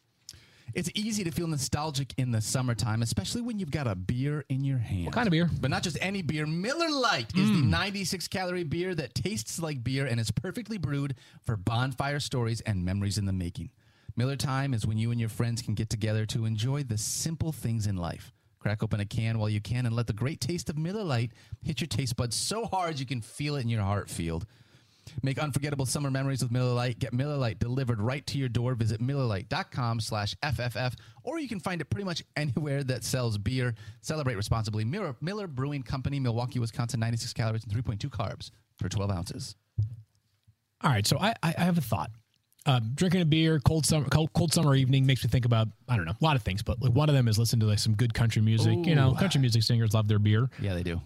It's 0.73 0.89
easy 0.95 1.23
to 1.23 1.31
feel 1.31 1.47
nostalgic 1.47 2.13
in 2.17 2.31
the 2.31 2.41
summertime, 2.41 3.01
especially 3.01 3.41
when 3.41 3.59
you've 3.59 3.71
got 3.71 3.87
a 3.87 3.95
beer 3.95 4.45
in 4.49 4.63
your 4.63 4.77
hand. 4.77 5.05
What 5.05 5.15
kind 5.15 5.27
of 5.27 5.31
beer? 5.31 5.49
But 5.59 5.71
not 5.71 5.83
just 5.83 5.97
any 6.01 6.21
beer. 6.21 6.45
Miller 6.45 6.89
Lite 6.89 7.35
is 7.35 7.49
the 7.49 7.61
hmm. 7.61 7.69
96 7.69 8.27
calorie 8.27 8.63
beer 8.63 8.95
that 8.95 9.13
tastes 9.13 9.59
like 9.59 9.83
beer 9.83 10.05
and 10.05 10.19
is 10.19 10.31
perfectly 10.31 10.77
brewed 10.77 11.15
for 11.41 11.57
bonfire 11.57 12.19
stories 12.19 12.61
and 12.61 12.85
memories 12.85 13.17
in 13.17 13.25
the 13.25 13.33
making. 13.33 13.71
Miller 14.15 14.35
time 14.35 14.73
is 14.73 14.85
when 14.85 14.97
you 14.97 15.11
and 15.11 15.19
your 15.19 15.29
friends 15.29 15.61
can 15.61 15.73
get 15.73 15.89
together 15.89 16.25
to 16.27 16.45
enjoy 16.45 16.83
the 16.83 16.97
simple 16.97 17.51
things 17.51 17.87
in 17.87 17.97
life. 17.97 18.33
Crack 18.59 18.83
open 18.83 18.99
a 18.99 19.05
can 19.05 19.39
while 19.39 19.49
you 19.49 19.59
can 19.59 19.85
and 19.85 19.95
let 19.95 20.05
the 20.05 20.13
great 20.13 20.39
taste 20.39 20.69
of 20.69 20.77
Miller 20.77 21.03
Lite 21.03 21.31
hit 21.63 21.81
your 21.81 21.87
taste 21.87 22.15
buds 22.15 22.35
so 22.35 22.65
hard 22.65 22.99
you 22.99 23.05
can 23.05 23.21
feel 23.21 23.55
it 23.55 23.61
in 23.61 23.69
your 23.69 23.81
heart 23.81 24.09
field. 24.09 24.45
Make 25.23 25.39
unforgettable 25.39 25.85
summer 25.85 26.11
memories 26.11 26.41
with 26.41 26.51
Miller 26.51 26.73
Lite. 26.73 26.99
Get 26.99 27.13
Miller 27.13 27.37
Lite 27.37 27.59
delivered 27.59 28.01
right 28.01 28.25
to 28.27 28.37
your 28.37 28.49
door. 28.49 28.75
Visit 28.75 29.01
MillerLite.com 29.01 29.99
slash 29.99 30.35
FFF, 30.43 30.95
or 31.23 31.39
you 31.39 31.47
can 31.47 31.59
find 31.59 31.81
it 31.81 31.85
pretty 31.85 32.05
much 32.05 32.23
anywhere 32.35 32.83
that 32.83 33.03
sells 33.03 33.37
beer. 33.37 33.73
Celebrate 34.01 34.35
responsibly. 34.35 34.85
Miller, 34.85 35.15
Miller 35.21 35.47
Brewing 35.47 35.83
Company, 35.83 36.19
Milwaukee, 36.19 36.59
Wisconsin, 36.59 36.99
96 36.99 37.33
calories 37.33 37.63
and 37.63 37.73
3.2 37.73 38.09
carbs 38.09 38.51
for 38.77 38.89
12 38.89 39.11
ounces. 39.11 39.55
All 40.83 40.89
right, 40.89 41.05
so 41.05 41.17
I, 41.19 41.33
I 41.43 41.53
I 41.57 41.61
have 41.61 41.77
a 41.77 41.81
thought. 41.81 42.11
Um, 42.65 42.91
drinking 42.93 43.21
a 43.21 43.25
beer, 43.25 43.59
cold 43.59 43.85
summer, 43.85 44.07
cold, 44.09 44.33
cold 44.33 44.53
summer 44.53 44.75
evening 44.75 45.05
makes 45.05 45.23
me 45.23 45.29
think 45.29 45.45
about 45.45 45.67
I 45.89 45.95
don't 45.95 46.05
know 46.05 46.13
a 46.19 46.23
lot 46.23 46.35
of 46.35 46.43
things, 46.43 46.61
but 46.63 46.81
like 46.81 46.91
one 46.91 47.09
of 47.09 47.15
them 47.15 47.27
is 47.27 47.37
listening 47.39 47.61
to 47.61 47.65
like 47.67 47.79
some 47.79 47.95
good 47.95 48.13
country 48.13 48.41
music. 48.41 48.85
You 48.85 48.95
know, 48.95 49.13
country 49.13 49.41
music 49.41 49.63
singers 49.63 49.93
love 49.93 50.07
their 50.07 50.19
beer. 50.19 50.49
Yeah, 50.59 50.73
they 50.73 50.83
do. 50.83 51.01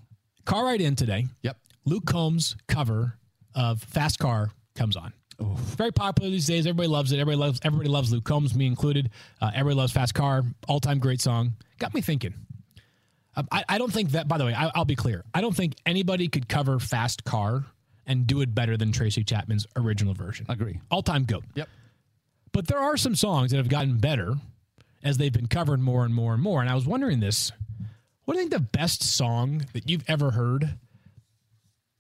Car 0.46 0.66
ride 0.66 0.82
in 0.82 0.96
today. 0.96 1.28
Yep. 1.44 1.58
Luke 1.86 2.06
Combs 2.06 2.56
cover 2.68 3.18
of 3.56 3.82
Fast 3.82 4.20
Car 4.20 4.52
comes 4.76 4.96
on. 4.96 5.14
Very 5.40 5.92
popular 5.92 6.30
these 6.30 6.48
days. 6.48 6.66
Everybody 6.66 6.88
loves 6.88 7.12
it. 7.12 7.20
Everybody 7.20 7.38
loves 7.38 7.60
everybody 7.64 7.90
loves 7.90 8.12
Luke 8.12 8.24
Combs, 8.24 8.56
me 8.56 8.68
included. 8.68 9.10
Uh, 9.42 9.52
everybody 9.54 9.76
loves 9.76 9.92
Fast 9.92 10.14
Car. 10.14 10.44
All 10.68 10.80
time 10.80 11.00
great 11.00 11.20
song. 11.20 11.54
Got 11.78 11.94
me 11.94 12.02
thinking. 12.02 12.34
Um, 13.36 13.48
I, 13.52 13.66
I 13.68 13.78
don't 13.78 13.92
think 13.92 14.12
that. 14.12 14.28
By 14.28 14.38
the 14.38 14.46
way, 14.46 14.54
I, 14.54 14.72
I'll 14.76 14.86
be 14.86 14.96
clear. 14.96 15.26
I 15.34 15.42
don't 15.42 15.56
think 15.56 15.76
anybody 15.86 16.30
could 16.30 16.48
cover 16.48 16.80
Fast 16.80 17.26
Car 17.26 17.66
and 18.06 18.26
do 18.26 18.42
it 18.42 18.56
better 18.56 18.78
than 18.78 18.92
Tracy 18.92 19.24
Chapman's 19.24 19.68
original 19.76 20.14
version. 20.14 20.46
Agree. 20.48 20.80
All 20.90 21.02
time 21.02 21.26
goat. 21.26 21.44
Yep. 21.56 21.68
But 22.54 22.68
there 22.68 22.80
are 22.80 22.96
some 22.96 23.16
songs 23.16 23.52
that 23.52 23.58
have 23.58 23.68
gotten 23.68 23.98
better 23.98 24.36
as 25.04 25.18
they've 25.18 25.34
been 25.34 25.48
covered 25.48 25.82
more 25.82 26.06
and 26.06 26.14
more 26.14 26.34
and 26.34 26.42
more. 26.42 26.62
And 26.62 26.70
I 26.70 26.76
was 26.76 26.86
wondering 26.86 27.20
this: 27.20 27.52
What 28.24 28.36
do 28.36 28.40
you 28.40 28.48
think 28.48 28.54
the 28.54 28.78
best 28.78 29.04
song 29.04 29.66
that 29.74 29.90
you've 29.90 30.06
ever 30.08 30.32
heard? 30.32 30.78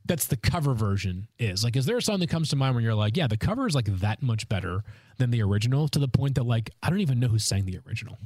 That's 0.06 0.28
the 0.28 0.38
cover 0.38 0.74
version 0.74 1.28
is 1.39 1.63
like. 1.63 1.76
Is 1.76 1.86
there 1.86 1.98
a 1.98 2.02
song 2.02 2.20
that 2.20 2.30
comes 2.30 2.50
to 2.50 2.56
mind 2.56 2.76
where 2.76 2.84
you're 2.84 2.94
like, 2.94 3.18
yeah, 3.18 3.28
the 3.28 3.38
cover 3.38 3.68
is 3.68 3.76
like 3.76 3.86
that 3.86 4.22
much 4.22 4.48
better 4.48 4.84
than 5.18 5.32
the 5.32 5.41
original 5.41 5.88
to 5.89 6.00
the 6.00 6.08
point 6.08 6.36
that 6.36 6.46
like 6.46 6.70
I 6.84 6.89
don't 6.89 7.00
even 7.00 7.20
know 7.20 7.28
who 7.28 7.39
sang 7.39 7.65
the 7.65 7.80
original. 7.88 8.18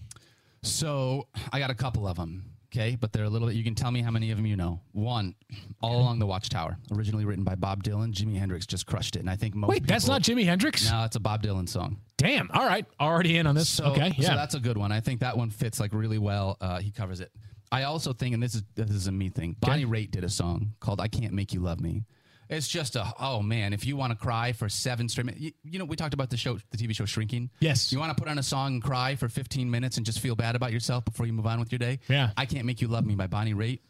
So 0.61 1.27
I 1.53 1.59
got 1.59 1.69
a 1.69 1.75
couple 1.75 2.07
of 2.07 2.17
them. 2.17 2.51
Okay, 2.71 2.95
but 2.95 3.11
they're 3.11 3.23
a 3.23 3.29
little 3.29 3.47
bit. 3.47 3.57
You 3.57 3.63
can 3.63 3.73
tell 3.73 3.89
me 3.89 4.03
how 4.03 4.11
many 4.11 4.29
of 4.29 4.37
them 4.37 4.45
you 4.45 4.55
know. 4.55 4.79
One, 4.91 5.33
"All 5.81 6.01
Along 6.01 6.19
the 6.19 6.27
Watchtower," 6.27 6.77
originally 6.91 7.25
written 7.25 7.43
by 7.43 7.55
Bob 7.55 7.83
Dylan. 7.83 8.13
Jimi 8.13 8.37
Hendrix 8.37 8.67
just 8.67 8.85
crushed 8.85 9.15
it, 9.15 9.19
and 9.19 9.29
I 9.29 9.35
think 9.35 9.55
most. 9.55 9.69
Wait, 9.69 9.87
that's 9.87 10.07
not 10.07 10.21
Jimi 10.21 10.45
Hendrix. 10.45 10.89
No, 10.89 11.03
it's 11.03 11.15
a 11.15 11.19
Bob 11.19 11.41
Dylan 11.41 11.67
song. 11.67 11.99
Damn. 12.17 12.51
All 12.51 12.65
right, 12.65 12.85
already 12.99 13.37
in 13.37 13.47
on 13.47 13.55
this. 13.55 13.69
So, 13.69 13.85
okay, 13.85 14.11
so 14.11 14.21
yeah. 14.21 14.35
that's 14.35 14.53
a 14.53 14.59
good 14.59 14.77
one. 14.77 14.91
I 14.91 14.99
think 14.99 15.21
that 15.21 15.35
one 15.35 15.49
fits 15.49 15.79
like 15.79 15.93
really 15.93 16.19
well. 16.19 16.57
Uh, 16.61 16.79
he 16.79 16.91
covers 16.91 17.21
it. 17.21 17.31
I 17.71 17.83
also 17.83 18.13
think, 18.13 18.33
and 18.33 18.41
this 18.41 18.55
is 18.55 18.63
this 18.75 18.89
is 18.89 19.07
a 19.07 19.11
me 19.11 19.29
thing. 19.29 19.55
Bonnie 19.59 19.85
Raitt 19.85 20.11
did 20.11 20.23
a 20.23 20.29
song 20.29 20.73
called 20.79 20.99
"I 20.99 21.07
Can't 21.07 21.33
Make 21.33 21.53
You 21.53 21.61
Love 21.61 21.79
Me." 21.79 22.05
It's 22.49 22.67
just 22.67 22.95
a 22.95 23.13
oh 23.19 23.43
man, 23.43 23.73
if 23.73 23.85
you 23.85 23.95
want 23.95 24.11
to 24.11 24.17
cry 24.17 24.53
for 24.53 24.69
seven 24.69 25.07
straight 25.07 25.25
minutes, 25.25 25.41
you, 25.41 25.51
you 25.63 25.77
know 25.77 25.85
we 25.85 25.95
talked 25.95 26.15
about 26.15 26.31
the 26.31 26.37
show, 26.37 26.57
the 26.71 26.77
TV 26.77 26.95
show 26.95 27.05
Shrinking. 27.05 27.51
Yes. 27.59 27.91
You 27.93 27.99
want 27.99 28.15
to 28.15 28.19
put 28.19 28.29
on 28.29 28.39
a 28.39 28.43
song 28.43 28.73
and 28.73 28.83
cry 28.83 29.15
for 29.15 29.29
15 29.29 29.69
minutes 29.69 29.97
and 29.97 30.05
just 30.05 30.19
feel 30.19 30.35
bad 30.35 30.55
about 30.55 30.71
yourself 30.73 31.05
before 31.05 31.27
you 31.27 31.33
move 31.33 31.45
on 31.45 31.59
with 31.59 31.71
your 31.71 31.79
day. 31.79 31.99
Yeah. 32.07 32.31
I 32.35 32.47
Can't 32.47 32.65
Make 32.65 32.81
You 32.81 32.87
Love 32.87 33.05
Me 33.05 33.13
by 33.13 33.27
Bonnie 33.27 33.53
Raitt. 33.53 33.81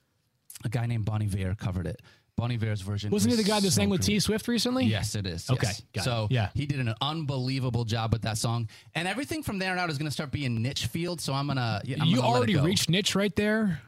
A 0.65 0.69
guy 0.69 0.87
named 0.87 1.05
Bon 1.05 1.21
Iver 1.21 1.55
covered 1.55 1.87
it. 1.87 2.01
Bon 2.39 2.51
Iver's 2.51 2.81
version 2.81 3.11
Wasn't 3.11 3.31
he 3.31 3.37
the 3.37 3.47
guy 3.47 3.59
that 3.59 3.65
so 3.71 3.81
sang 3.81 3.89
with. 3.89 4.01
T 4.01 4.19
Swift 4.19 4.47
recently? 4.47 4.85
Yes, 4.85 5.15
it 5.15 5.25
is. 5.27 5.49
Okay, 5.49 5.67
yes. 5.67 5.81
got 5.93 6.01
it. 6.01 6.03
so 6.05 6.27
Yeah. 6.29 6.49
he 6.55 6.65
did 6.65 6.79
an 6.79 6.93
unbelievable 7.01 7.83
job 7.85 8.13
with 8.13 8.21
that 8.21 8.37
song, 8.37 8.69
and 8.95 9.07
everything 9.07 9.43
from 9.43 9.59
there 9.59 9.71
on 9.73 9.79
out 9.79 9.89
is 9.89 9.97
going 9.97 10.07
to 10.07 10.11
start 10.11 10.31
being 10.31 10.61
niche 10.61 10.85
field. 10.87 11.19
So 11.21 11.33
I'm 11.33 11.47
gonna. 11.47 11.81
I'm 11.83 11.89
you 11.89 12.17
gonna 12.17 12.27
it 12.27 12.31
already 12.31 12.55
reached 12.55 12.89
niche 12.89 13.15
right 13.15 13.35
there. 13.35 13.81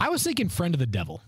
I 0.00 0.08
was 0.08 0.22
thinking 0.24 0.48
"Friend 0.48 0.74
of 0.74 0.78
the 0.78 0.86
Devil." 0.86 1.22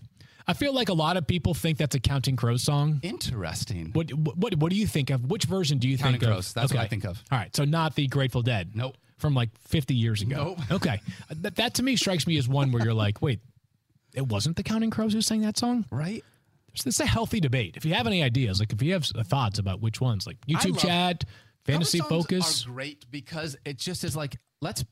I 0.49 0.53
feel 0.53 0.73
like 0.73 0.87
a 0.87 0.93
lot 0.93 1.17
of 1.17 1.27
people 1.27 1.53
think 1.53 1.77
that's 1.77 1.95
a 1.95 1.99
Counting 1.99 2.37
Crows 2.37 2.63
song. 2.63 2.99
Interesting. 3.03 3.91
What 3.93 4.11
what 4.13 4.55
what 4.55 4.69
do 4.71 4.75
you 4.77 4.87
think 4.87 5.09
of? 5.09 5.29
Which 5.29 5.43
version 5.45 5.77
do 5.77 5.87
you 5.89 5.97
Counting 5.97 6.19
think 6.21 6.31
Crows. 6.31 6.49
of? 6.49 6.53
That's 6.53 6.73
what 6.73 6.81
I 6.81 6.87
think 6.87 7.03
of. 7.05 7.21
All 7.31 7.37
right, 7.37 7.53
so 7.55 7.65
not 7.65 7.95
the 7.95 8.07
Grateful 8.07 8.41
Dead. 8.41 8.71
Nope. 8.73 8.95
From 9.17 9.33
like 9.33 9.49
50 9.67 9.95
years 9.95 10.21
ago. 10.21 10.55
Nope. 10.57 10.59
Okay. 10.71 11.01
That, 11.41 11.55
that 11.55 11.73
to 11.75 11.83
me 11.83 11.95
strikes 11.95 12.27
me 12.27 12.37
as 12.37 12.47
one 12.47 12.71
where 12.71 12.83
you're 12.83 12.93
like, 12.93 13.19
wait, 13.21 13.39
it 14.13 14.27
wasn't 14.27 14.55
the 14.57 14.63
Counting 14.63 14.91
Crows 14.91 15.11
who 15.13 15.21
sang 15.21 15.41
that 15.41 15.57
song? 15.57 15.85
Right. 15.91 16.23
This 16.83 16.95
is 16.95 16.99
a 17.01 17.05
healthy 17.05 17.39
debate. 17.39 17.77
If 17.77 17.85
you 17.85 17.93
have 17.93 18.07
any 18.07 18.23
ideas, 18.23 18.59
like 18.59 18.73
if 18.73 18.81
you 18.81 18.93
have 18.93 19.07
uh, 19.15 19.23
thoughts 19.23 19.59
about 19.59 19.81
which 19.81 20.01
ones, 20.01 20.27
like 20.27 20.37
YouTube 20.47 20.71
love- 20.71 20.81
chat, 20.81 21.23
fantasy 21.65 21.99
focus. 21.99 22.65
are 22.65 22.71
great 22.71 23.09
because 23.11 23.57
it 23.65 23.77
just 23.77 24.03
is 24.03 24.15
like 24.15 24.37
let's. 24.61 24.83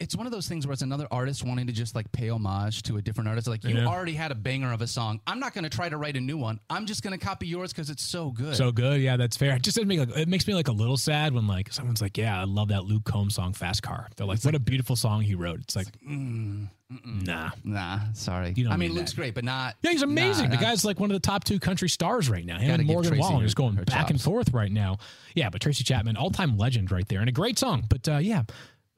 It's 0.00 0.16
one 0.16 0.26
of 0.26 0.32
those 0.32 0.48
things 0.48 0.66
where 0.66 0.72
it's 0.72 0.82
another 0.82 1.06
artist 1.12 1.44
wanting 1.44 1.68
to 1.68 1.72
just 1.72 1.94
like 1.94 2.10
pay 2.10 2.30
homage 2.30 2.82
to 2.84 2.96
a 2.96 3.02
different 3.02 3.28
artist. 3.28 3.46
Like 3.46 3.62
you 3.62 3.76
Yeah. 3.76 3.86
already 3.86 4.14
had 4.14 4.32
a 4.32 4.34
banger 4.34 4.72
of 4.72 4.82
a 4.82 4.88
song. 4.88 5.20
I'm 5.24 5.38
not 5.38 5.54
going 5.54 5.62
to 5.62 5.70
try 5.70 5.88
to 5.88 5.96
write 5.96 6.16
a 6.16 6.20
new 6.20 6.36
one. 6.36 6.58
I'm 6.68 6.84
just 6.86 7.04
going 7.04 7.16
to 7.16 7.24
copy 7.24 7.46
yours 7.46 7.72
because 7.72 7.88
it's 7.88 8.02
so 8.02 8.32
good. 8.32 8.56
So 8.56 8.72
good, 8.72 9.00
yeah, 9.00 9.16
that's 9.16 9.36
fair. 9.36 9.54
It 9.54 9.62
just 9.62 9.76
doesn't 9.76 9.86
make 9.86 10.00
like, 10.00 10.16
it 10.16 10.26
makes 10.26 10.48
me 10.48 10.54
like 10.54 10.66
a 10.66 10.72
little 10.72 10.96
sad 10.96 11.32
when 11.32 11.46
like 11.46 11.72
someone's 11.72 12.02
like, 12.02 12.18
"Yeah, 12.18 12.40
I 12.40 12.44
love 12.44 12.68
that 12.68 12.86
Luke 12.86 13.04
Combs 13.04 13.36
song, 13.36 13.52
Fast 13.52 13.84
Car." 13.84 14.08
They're 14.16 14.26
like, 14.26 14.42
"What 14.42 14.56
a 14.56 14.58
beautiful 14.58 14.96
song 14.96 15.22
he 15.22 15.36
wrote." 15.36 15.60
It's 15.60 15.76
like, 15.76 15.86
nah. 16.02 17.50
nah, 17.64 18.00
sorry. 18.14 18.54
You 18.56 18.64
don't 18.64 18.72
I 18.72 18.76
mean, 18.76 18.94
Luke's 18.94 19.12
that. 19.12 19.16
great, 19.16 19.34
but 19.34 19.44
not. 19.44 19.76
Yeah, 19.82 19.92
he's 19.92 20.02
amazing. 20.02 20.50
nah, 20.50 20.56
the 20.56 20.60
guy's 20.62 20.84
like 20.84 20.98
one 20.98 21.10
of 21.10 21.14
the 21.14 21.24
top 21.24 21.44
two 21.44 21.60
country 21.60 21.88
stars 21.88 22.28
right 22.28 22.44
now. 22.44 22.58
Him 22.58 22.80
and 22.80 22.86
Morgan 22.88 23.16
Wallen 23.18 23.44
is 23.44 23.54
going 23.54 23.76
back 23.76 24.10
and 24.10 24.20
forth 24.20 24.52
right 24.52 24.72
now. 24.72 24.98
Yeah, 25.36 25.50
but 25.50 25.60
Tracy 25.60 25.84
Chapman, 25.84 26.16
all 26.16 26.30
time 26.30 26.56
legend 26.56 26.90
right 26.90 27.06
there, 27.08 27.20
and 27.20 27.28
a 27.28 27.32
great 27.32 27.58
song. 27.60 27.84
But 27.88 28.08
uh, 28.08 28.16
yeah, 28.18 28.42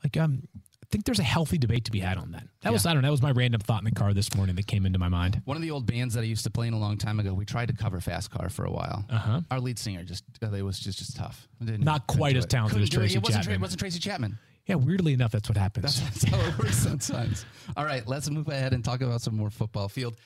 like 0.02 0.16
um, 0.16 0.42
think 0.90 1.04
there's 1.04 1.18
a 1.20 1.22
healthy 1.24 1.56
debate 1.58 1.84
to 1.86 1.90
be 1.90 2.00
had 2.00 2.18
on 2.18 2.32
that. 2.32 2.46
That 2.62 2.72
was 2.72 2.84
I 2.86 2.92
don't 2.92 3.02
know. 3.02 3.08
That 3.08 3.12
was 3.12 3.22
my 3.22 3.30
random 3.30 3.60
thought 3.60 3.80
in 3.80 3.84
the 3.84 3.92
car 3.92 4.12
this 4.12 4.34
morning 4.34 4.56
that 4.56 4.66
came 4.66 4.86
into 4.86 4.98
my 4.98 5.08
mind. 5.08 5.40
One 5.44 5.56
of 5.56 5.62
the 5.62 5.70
old 5.70 5.86
bands 5.86 6.14
that 6.14 6.20
I 6.22 6.24
used 6.24 6.44
to 6.44 6.50
play 6.50 6.66
in 6.66 6.72
a 6.74 6.78
long 6.78 6.98
time 6.98 7.20
ago, 7.20 7.32
we 7.32 7.44
tried 7.44 7.68
to 7.68 7.74
cover 7.74 8.00
Fast 8.00 8.30
Car 8.30 8.48
for 8.48 8.64
a 8.64 8.70
while. 8.70 9.04
Uh-huh. 9.08 9.40
Our 9.50 9.60
lead 9.60 9.78
singer 9.78 10.02
just 10.02 10.24
uh, 10.42 10.50
it 10.52 10.62
was 10.62 10.78
just 10.80 10.98
just 10.98 11.16
tough. 11.16 11.46
Didn't- 11.64 11.84
Not 11.84 12.06
quite 12.06 12.36
as 12.36 12.46
talented 12.46 12.72
Couldn't 12.74 12.82
as 12.84 12.90
do 12.90 12.96
it. 12.96 13.00
Tracy 13.02 13.16
It 13.16 13.22
wasn't, 13.22 13.44
Tra- 13.44 13.52
Chapman. 13.52 13.60
it 13.60 13.62
wasn't 13.62 13.80
Tracy 13.80 13.98
Chapman. 14.00 14.38
Yeah, 14.66 14.74
weirdly 14.76 15.12
enough, 15.14 15.32
that's 15.32 15.48
what 15.48 15.56
happens. 15.56 16.00
That's 16.02 16.22
how 16.24 16.38
it 16.40 16.58
works 16.58 16.76
sometimes. 17.00 17.44
All 17.76 17.84
right, 17.84 18.06
let's 18.06 18.28
move 18.30 18.46
ahead 18.48 18.72
and 18.72 18.84
talk 18.84 19.00
about 19.00 19.20
some 19.20 19.36
more 19.36 19.50
football 19.50 19.88
field. 19.88 20.16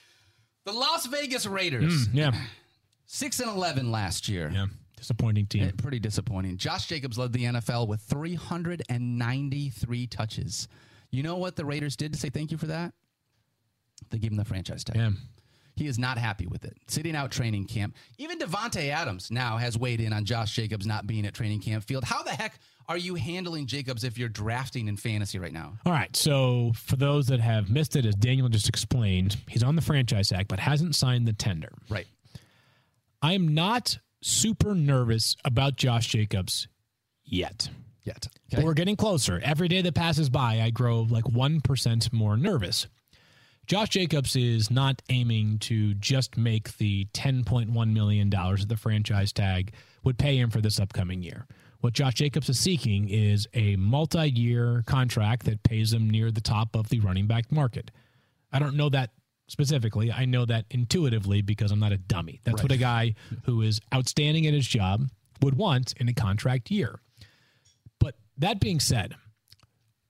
The 0.66 0.72
Las 0.72 1.06
Vegas 1.06 1.46
Raiders. 1.46 2.08
yeah, 2.12 2.32
Six 3.06 3.40
and 3.40 3.50
eleven 3.50 3.90
last 3.92 4.28
year. 4.28 4.50
Yeah, 4.52 4.66
disappointing 5.04 5.46
team. 5.46 5.64
Eh, 5.64 5.70
Pretty 5.76 6.00
disappointing. 6.00 6.56
Josh 6.56 6.86
Jacobs 6.86 7.18
led 7.18 7.32
the 7.32 7.44
NFL 7.44 7.88
with 7.88 8.00
393 8.00 10.06
touches. 10.06 10.68
You 11.10 11.22
know 11.22 11.36
what 11.36 11.56
the 11.56 11.64
Raiders 11.64 11.96
did 11.96 12.12
to 12.14 12.18
say 12.18 12.30
thank 12.30 12.50
you 12.50 12.58
for 12.58 12.66
that? 12.66 12.94
They 14.10 14.18
gave 14.18 14.30
him 14.30 14.38
the 14.38 14.44
franchise 14.44 14.82
tag. 14.82 14.96
Yeah. 14.96 15.10
He 15.76 15.86
is 15.86 15.98
not 15.98 16.18
happy 16.18 16.46
with 16.46 16.64
it. 16.64 16.76
Sitting 16.86 17.16
out 17.16 17.32
training 17.32 17.66
camp. 17.66 17.96
Even 18.16 18.38
Davante 18.38 18.90
Adams 18.90 19.30
now 19.30 19.56
has 19.56 19.76
weighed 19.76 20.00
in 20.00 20.12
on 20.12 20.24
Josh 20.24 20.54
Jacobs 20.54 20.86
not 20.86 21.06
being 21.06 21.26
at 21.26 21.34
training 21.34 21.60
camp 21.60 21.84
field. 21.84 22.04
How 22.04 22.22
the 22.22 22.30
heck 22.30 22.58
are 22.88 22.96
you 22.96 23.16
handling 23.16 23.66
Jacobs 23.66 24.04
if 24.04 24.16
you're 24.16 24.28
drafting 24.28 24.88
in 24.88 24.96
fantasy 24.96 25.38
right 25.38 25.52
now? 25.52 25.74
All 25.84 25.92
right. 25.92 26.14
So 26.16 26.72
for 26.76 26.96
those 26.96 27.26
that 27.26 27.40
have 27.40 27.70
missed 27.70 27.96
it, 27.96 28.06
as 28.06 28.14
Daniel 28.14 28.48
just 28.48 28.68
explained, 28.68 29.36
he's 29.48 29.64
on 29.64 29.74
the 29.74 29.82
franchise 29.82 30.30
act, 30.32 30.48
but 30.48 30.60
hasn't 30.60 30.94
signed 30.94 31.26
the 31.26 31.32
tender. 31.32 31.72
Right. 31.90 32.06
I 33.20 33.32
am 33.32 33.54
not 33.54 33.98
super 34.24 34.74
nervous 34.74 35.36
about 35.44 35.76
Josh 35.76 36.08
Jacobs 36.08 36.66
yet. 37.24 37.68
Yet. 38.02 38.28
But 38.50 38.64
we're 38.64 38.74
getting 38.74 38.96
closer. 38.96 39.40
Every 39.42 39.68
day 39.68 39.82
that 39.82 39.94
passes 39.94 40.28
by, 40.28 40.60
I 40.60 40.70
grow 40.70 41.02
like 41.02 41.24
1% 41.24 42.12
more 42.12 42.36
nervous. 42.36 42.86
Josh 43.66 43.90
Jacobs 43.90 44.36
is 44.36 44.70
not 44.70 45.00
aiming 45.08 45.58
to 45.60 45.94
just 45.94 46.36
make 46.36 46.76
the 46.76 47.06
$10.1 47.14 47.92
million 47.92 48.28
that 48.28 48.66
the 48.68 48.76
franchise 48.76 49.32
tag 49.32 49.72
would 50.04 50.18
pay 50.18 50.36
him 50.36 50.50
for 50.50 50.60
this 50.60 50.78
upcoming 50.78 51.22
year. 51.22 51.46
What 51.80 51.94
Josh 51.94 52.14
Jacobs 52.14 52.48
is 52.48 52.58
seeking 52.58 53.08
is 53.08 53.46
a 53.54 53.76
multi 53.76 54.28
year 54.28 54.84
contract 54.86 55.44
that 55.46 55.62
pays 55.62 55.92
him 55.92 56.08
near 56.08 56.30
the 56.30 56.40
top 56.42 56.76
of 56.76 56.88
the 56.88 57.00
running 57.00 57.26
back 57.26 57.50
market. 57.52 57.90
I 58.52 58.58
don't 58.58 58.76
know 58.76 58.88
that 58.90 59.10
specifically. 59.46 60.10
I 60.12 60.24
know 60.24 60.44
that 60.44 60.66
intuitively 60.70 61.42
because 61.42 61.70
I'm 61.70 61.80
not 61.80 61.92
a 61.92 61.98
dummy. 61.98 62.40
That's 62.44 62.62
what 62.62 62.72
a 62.72 62.76
guy 62.76 63.14
who 63.44 63.62
is 63.62 63.80
outstanding 63.94 64.46
at 64.46 64.54
his 64.54 64.66
job 64.66 65.08
would 65.42 65.56
want 65.56 65.92
in 65.98 66.08
a 66.08 66.14
contract 66.14 66.70
year. 66.70 67.00
But 67.98 68.16
that 68.38 68.60
being 68.60 68.80
said, 68.80 69.14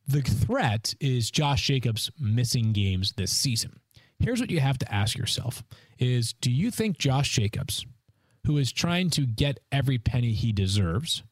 the 0.06 0.22
threat 0.22 0.94
is 1.00 1.30
Josh 1.30 1.66
Jacobs 1.66 2.10
missing 2.18 2.72
games 2.72 3.12
this 3.16 3.32
season. 3.32 3.80
Here's 4.18 4.40
what 4.40 4.50
you 4.50 4.60
have 4.60 4.78
to 4.78 4.94
ask 4.94 5.18
yourself 5.18 5.62
is 5.98 6.32
do 6.34 6.50
you 6.50 6.70
think 6.70 6.98
Josh 6.98 7.30
Jacobs, 7.30 7.84
who 8.46 8.58
is 8.58 8.72
trying 8.72 9.10
to 9.10 9.26
get 9.26 9.60
every 9.72 9.98
penny 9.98 10.32
he 10.32 10.52
deserves, 10.52 11.22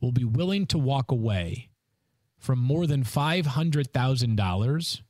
will 0.00 0.12
be 0.12 0.24
willing 0.24 0.66
to 0.66 0.78
walk 0.78 1.10
away 1.10 1.70
from 2.38 2.58
more 2.58 2.86
than 2.86 3.02
$500,000 3.02 5.00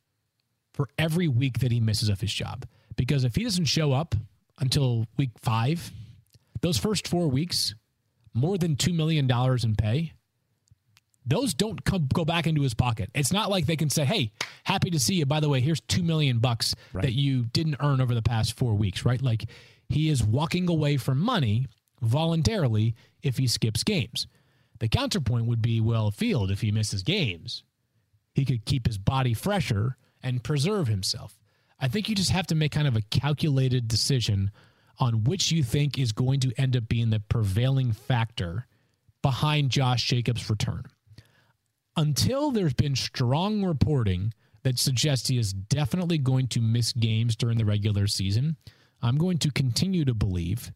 for 0.76 0.88
every 0.98 1.26
week 1.26 1.58
that 1.58 1.72
he 1.72 1.80
misses 1.80 2.08
of 2.08 2.20
his 2.20 2.32
job? 2.32 2.64
Because 2.94 3.24
if 3.24 3.34
he 3.34 3.42
doesn't 3.42 3.64
show 3.64 3.92
up 3.92 4.14
until 4.58 5.06
week 5.16 5.30
5, 5.40 5.90
those 6.60 6.78
first 6.78 7.08
4 7.08 7.28
weeks, 7.28 7.74
more 8.32 8.56
than 8.56 8.76
2 8.76 8.92
million 8.92 9.26
dollars 9.26 9.64
in 9.64 9.74
pay, 9.74 10.12
those 11.26 11.54
don't 11.54 11.84
come 11.84 12.08
go 12.12 12.24
back 12.24 12.46
into 12.46 12.62
his 12.62 12.74
pocket. 12.74 13.10
It's 13.14 13.32
not 13.32 13.50
like 13.50 13.66
they 13.66 13.74
can 13.74 13.90
say, 13.90 14.04
"Hey, 14.04 14.30
happy 14.62 14.90
to 14.90 15.00
see 15.00 15.16
you. 15.16 15.26
By 15.26 15.40
the 15.40 15.48
way, 15.48 15.60
here's 15.60 15.80
two 15.80 16.04
million 16.04 16.38
bucks 16.38 16.74
that 17.02 17.14
you 17.14 17.46
didn't 17.46 17.78
earn 17.80 18.00
over 18.00 18.14
the 18.14 18.22
past 18.22 18.56
four 18.56 18.74
weeks." 18.74 19.04
Right? 19.04 19.20
Like 19.20 19.46
he 19.88 20.08
is 20.08 20.22
walking 20.22 20.68
away 20.68 20.98
from 20.98 21.18
money 21.18 21.66
voluntarily 22.00 22.94
if 23.22 23.38
he 23.38 23.48
skips 23.48 23.82
games. 23.82 24.28
The 24.78 24.88
counterpoint 24.88 25.46
would 25.46 25.62
be, 25.62 25.80
well, 25.80 26.10
Field, 26.10 26.50
if 26.50 26.60
he 26.60 26.70
misses 26.70 27.02
games, 27.02 27.64
he 28.34 28.44
could 28.44 28.64
keep 28.64 28.86
his 28.86 28.98
body 28.98 29.34
fresher 29.34 29.96
and 30.22 30.42
preserve 30.42 30.88
himself. 30.88 31.38
I 31.78 31.88
think 31.88 32.08
you 32.08 32.14
just 32.14 32.30
have 32.30 32.46
to 32.48 32.54
make 32.54 32.72
kind 32.72 32.88
of 32.88 32.96
a 32.96 33.02
calculated 33.02 33.88
decision 33.88 34.50
on 34.98 35.24
which 35.24 35.52
you 35.52 35.62
think 35.62 35.98
is 35.98 36.12
going 36.12 36.40
to 36.40 36.52
end 36.58 36.76
up 36.76 36.88
being 36.88 37.10
the 37.10 37.20
prevailing 37.20 37.92
factor 37.92 38.66
behind 39.22 39.70
Josh 39.70 40.04
Jacobs' 40.04 40.48
return 40.48 40.84
until 41.96 42.50
there's 42.50 42.74
been 42.74 42.94
strong 42.94 43.64
reporting 43.64 44.32
that 44.62 44.78
suggests 44.78 45.28
he 45.28 45.38
is 45.38 45.52
definitely 45.52 46.18
going 46.18 46.48
to 46.48 46.60
miss 46.60 46.92
games 46.92 47.36
during 47.36 47.56
the 47.56 47.64
regular 47.64 48.06
season, 48.06 48.56
I'm 49.02 49.16
going 49.16 49.38
to 49.38 49.50
continue 49.50 50.04
to 50.04 50.14
believe 50.14 50.72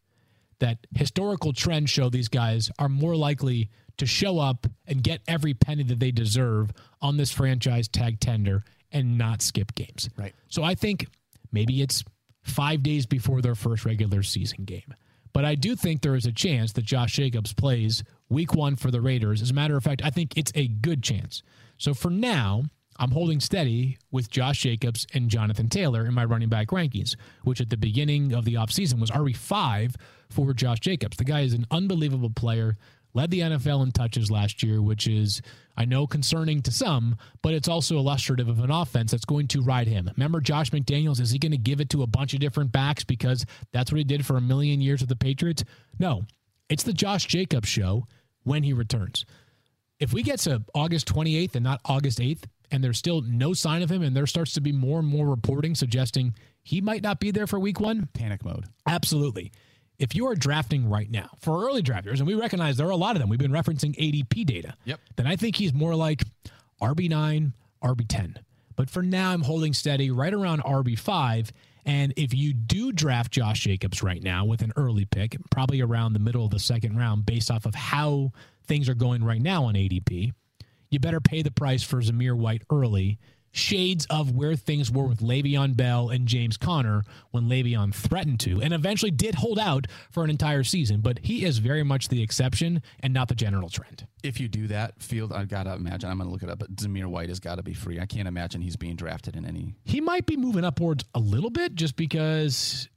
that 0.59 0.87
historical 0.95 1.53
trends 1.53 1.89
show 1.89 2.09
these 2.09 2.27
guys 2.27 2.71
are 2.79 2.89
more 2.89 3.15
likely 3.15 3.69
to 3.97 4.05
show 4.05 4.39
up 4.39 4.67
and 4.87 5.03
get 5.03 5.21
every 5.27 5.53
penny 5.53 5.83
that 5.83 5.99
they 5.99 6.11
deserve 6.11 6.71
on 7.01 7.17
this 7.17 7.31
franchise 7.31 7.87
tag 7.87 8.19
tender 8.19 8.63
and 8.91 9.17
not 9.17 9.41
skip 9.41 9.73
games. 9.75 10.09
Right. 10.17 10.33
So 10.47 10.63
I 10.63 10.75
think 10.75 11.07
maybe 11.51 11.81
it's 11.81 12.03
five 12.43 12.83
days 12.83 13.05
before 13.05 13.41
their 13.41 13.55
first 13.55 13.85
regular 13.85 14.23
season 14.23 14.65
game. 14.65 14.93
But 15.33 15.45
I 15.45 15.55
do 15.55 15.75
think 15.75 16.01
there 16.01 16.15
is 16.15 16.25
a 16.25 16.31
chance 16.31 16.73
that 16.73 16.83
Josh 16.83 17.13
Jacobs 17.13 17.53
plays 17.53 18.03
week 18.29 18.53
one 18.53 18.75
for 18.75 18.91
the 18.91 19.01
Raiders. 19.01 19.41
As 19.41 19.51
a 19.51 19.53
matter 19.53 19.77
of 19.77 19.83
fact, 19.83 20.01
I 20.03 20.09
think 20.09 20.37
it's 20.37 20.51
a 20.55 20.67
good 20.67 21.03
chance. 21.03 21.41
So 21.77 21.93
for 21.93 22.09
now, 22.09 22.63
I'm 22.97 23.11
holding 23.11 23.39
steady 23.39 23.97
with 24.11 24.29
Josh 24.29 24.59
Jacobs 24.59 25.07
and 25.13 25.29
Jonathan 25.29 25.69
Taylor 25.69 26.05
in 26.05 26.13
my 26.13 26.25
running 26.25 26.49
back 26.49 26.67
rankings, 26.67 27.15
which 27.43 27.61
at 27.61 27.69
the 27.69 27.77
beginning 27.77 28.33
of 28.33 28.45
the 28.45 28.55
offseason 28.55 28.99
was 28.99 29.09
RB5 29.09 29.95
for 30.29 30.53
Josh 30.53 30.79
Jacobs. 30.81 31.17
The 31.17 31.23
guy 31.23 31.41
is 31.41 31.53
an 31.53 31.65
unbelievable 31.71 32.29
player, 32.29 32.77
led 33.13 33.31
the 33.31 33.39
NFL 33.39 33.83
in 33.83 33.91
touches 33.91 34.31
last 34.31 34.63
year, 34.63 34.81
which 34.81 35.07
is, 35.07 35.41
I 35.75 35.85
know, 35.85 36.07
concerning 36.07 36.61
to 36.63 36.71
some, 36.71 37.17
but 37.41 37.53
it's 37.53 37.67
also 37.67 37.97
illustrative 37.97 38.47
of 38.47 38.59
an 38.59 38.71
offense 38.71 39.11
that's 39.11 39.25
going 39.25 39.47
to 39.49 39.61
ride 39.61 39.87
him. 39.87 40.09
Remember 40.15 40.41
Josh 40.41 40.71
McDaniels? 40.71 41.19
Is 41.19 41.31
he 41.31 41.39
going 41.39 41.51
to 41.51 41.57
give 41.57 41.81
it 41.81 41.89
to 41.91 42.03
a 42.03 42.07
bunch 42.07 42.33
of 42.33 42.39
different 42.39 42.71
backs 42.71 43.03
because 43.03 43.45
that's 43.71 43.91
what 43.91 43.97
he 43.97 44.03
did 44.03 44.25
for 44.25 44.37
a 44.37 44.41
million 44.41 44.81
years 44.81 45.01
with 45.01 45.09
the 45.09 45.15
Patriots? 45.15 45.63
No, 45.99 46.23
it's 46.69 46.83
the 46.83 46.93
Josh 46.93 47.25
Jacobs 47.25 47.67
show 47.67 48.05
when 48.43 48.63
he 48.63 48.73
returns. 48.73 49.25
If 49.99 50.13
we 50.13 50.23
get 50.23 50.39
to 50.39 50.63
August 50.73 51.07
28th 51.07 51.55
and 51.55 51.63
not 51.63 51.81
August 51.85 52.19
8th, 52.19 52.43
and 52.71 52.83
there's 52.83 52.97
still 52.97 53.21
no 53.21 53.53
sign 53.53 53.81
of 53.81 53.91
him, 53.91 54.01
and 54.01 54.15
there 54.15 54.25
starts 54.25 54.53
to 54.53 54.61
be 54.61 54.71
more 54.71 54.99
and 54.99 55.07
more 55.07 55.27
reporting 55.27 55.75
suggesting 55.75 56.33
he 56.63 56.81
might 56.81 57.03
not 57.03 57.19
be 57.19 57.31
there 57.31 57.45
for 57.45 57.59
week 57.59 57.79
one, 57.79 58.07
Panic 58.13 58.45
mode. 58.45 58.65
Absolutely. 58.87 59.51
If 60.01 60.15
you 60.15 60.25
are 60.25 60.33
drafting 60.33 60.89
right 60.89 61.09
now 61.11 61.29
for 61.39 61.63
early 61.63 61.83
drafters, 61.83 62.17
and 62.17 62.25
we 62.25 62.33
recognize 62.33 62.75
there 62.75 62.87
are 62.87 62.89
a 62.89 62.95
lot 62.95 63.15
of 63.15 63.21
them, 63.21 63.29
we've 63.29 63.37
been 63.37 63.51
referencing 63.51 63.95
ADP 63.97 64.47
data. 64.47 64.75
Yep. 64.85 64.99
Then 65.15 65.27
I 65.27 65.35
think 65.35 65.55
he's 65.55 65.75
more 65.75 65.93
like 65.93 66.23
RB9, 66.81 67.53
RB10. 67.83 68.37
But 68.75 68.89
for 68.89 69.03
now, 69.03 69.29
I'm 69.29 69.43
holding 69.43 69.73
steady 69.73 70.09
right 70.09 70.33
around 70.33 70.63
RB5. 70.63 71.51
And 71.85 72.13
if 72.17 72.33
you 72.33 72.51
do 72.51 72.91
draft 72.91 73.31
Josh 73.31 73.59
Jacobs 73.59 74.01
right 74.01 74.23
now 74.23 74.43
with 74.43 74.63
an 74.63 74.73
early 74.75 75.05
pick, 75.05 75.37
probably 75.51 75.81
around 75.81 76.13
the 76.13 76.19
middle 76.19 76.45
of 76.45 76.51
the 76.51 76.57
second 76.57 76.97
round, 76.97 77.27
based 77.27 77.51
off 77.51 77.67
of 77.67 77.75
how 77.75 78.31
things 78.65 78.89
are 78.89 78.95
going 78.95 79.23
right 79.23 79.41
now 79.41 79.65
on 79.65 79.75
ADP, 79.75 80.33
you 80.89 80.99
better 80.99 81.21
pay 81.21 81.43
the 81.43 81.51
price 81.51 81.83
for 81.83 82.01
Zamir 82.01 82.35
White 82.35 82.63
early. 82.71 83.19
Shades 83.51 84.05
of 84.09 84.31
where 84.33 84.55
things 84.55 84.89
were 84.89 85.05
with 85.05 85.19
Le'Veon 85.19 85.75
Bell 85.75 86.09
and 86.09 86.25
James 86.25 86.55
Conner 86.55 87.03
when 87.31 87.49
Le'Veon 87.49 87.93
threatened 87.93 88.39
to 88.41 88.61
and 88.61 88.73
eventually 88.73 89.11
did 89.11 89.35
hold 89.35 89.59
out 89.59 89.87
for 90.09 90.23
an 90.23 90.29
entire 90.29 90.63
season, 90.63 91.01
but 91.01 91.19
he 91.19 91.43
is 91.43 91.57
very 91.57 91.83
much 91.83 92.07
the 92.07 92.23
exception 92.23 92.81
and 93.01 93.13
not 93.13 93.27
the 93.27 93.35
general 93.35 93.67
trend. 93.67 94.07
If 94.23 94.39
you 94.39 94.47
do 94.47 94.67
that, 94.67 95.01
Field, 95.01 95.33
I 95.33 95.43
gotta 95.45 95.73
imagine. 95.73 96.09
I'm 96.09 96.17
gonna 96.17 96.29
look 96.29 96.43
it 96.43 96.49
up, 96.49 96.59
but 96.59 96.73
Zamir 96.77 97.07
White 97.07 97.29
has 97.29 97.39
got 97.39 97.55
to 97.55 97.63
be 97.63 97.73
free. 97.73 97.99
I 97.99 98.05
can't 98.05 98.27
imagine 98.27 98.61
he's 98.61 98.77
being 98.77 98.95
drafted 98.95 99.35
in 99.35 99.45
any. 99.45 99.75
He 99.83 99.99
might 99.99 100.25
be 100.25 100.37
moving 100.37 100.63
upwards 100.63 101.03
a 101.13 101.19
little 101.19 101.49
bit 101.49 101.75
just 101.75 101.95
because, 101.95 102.87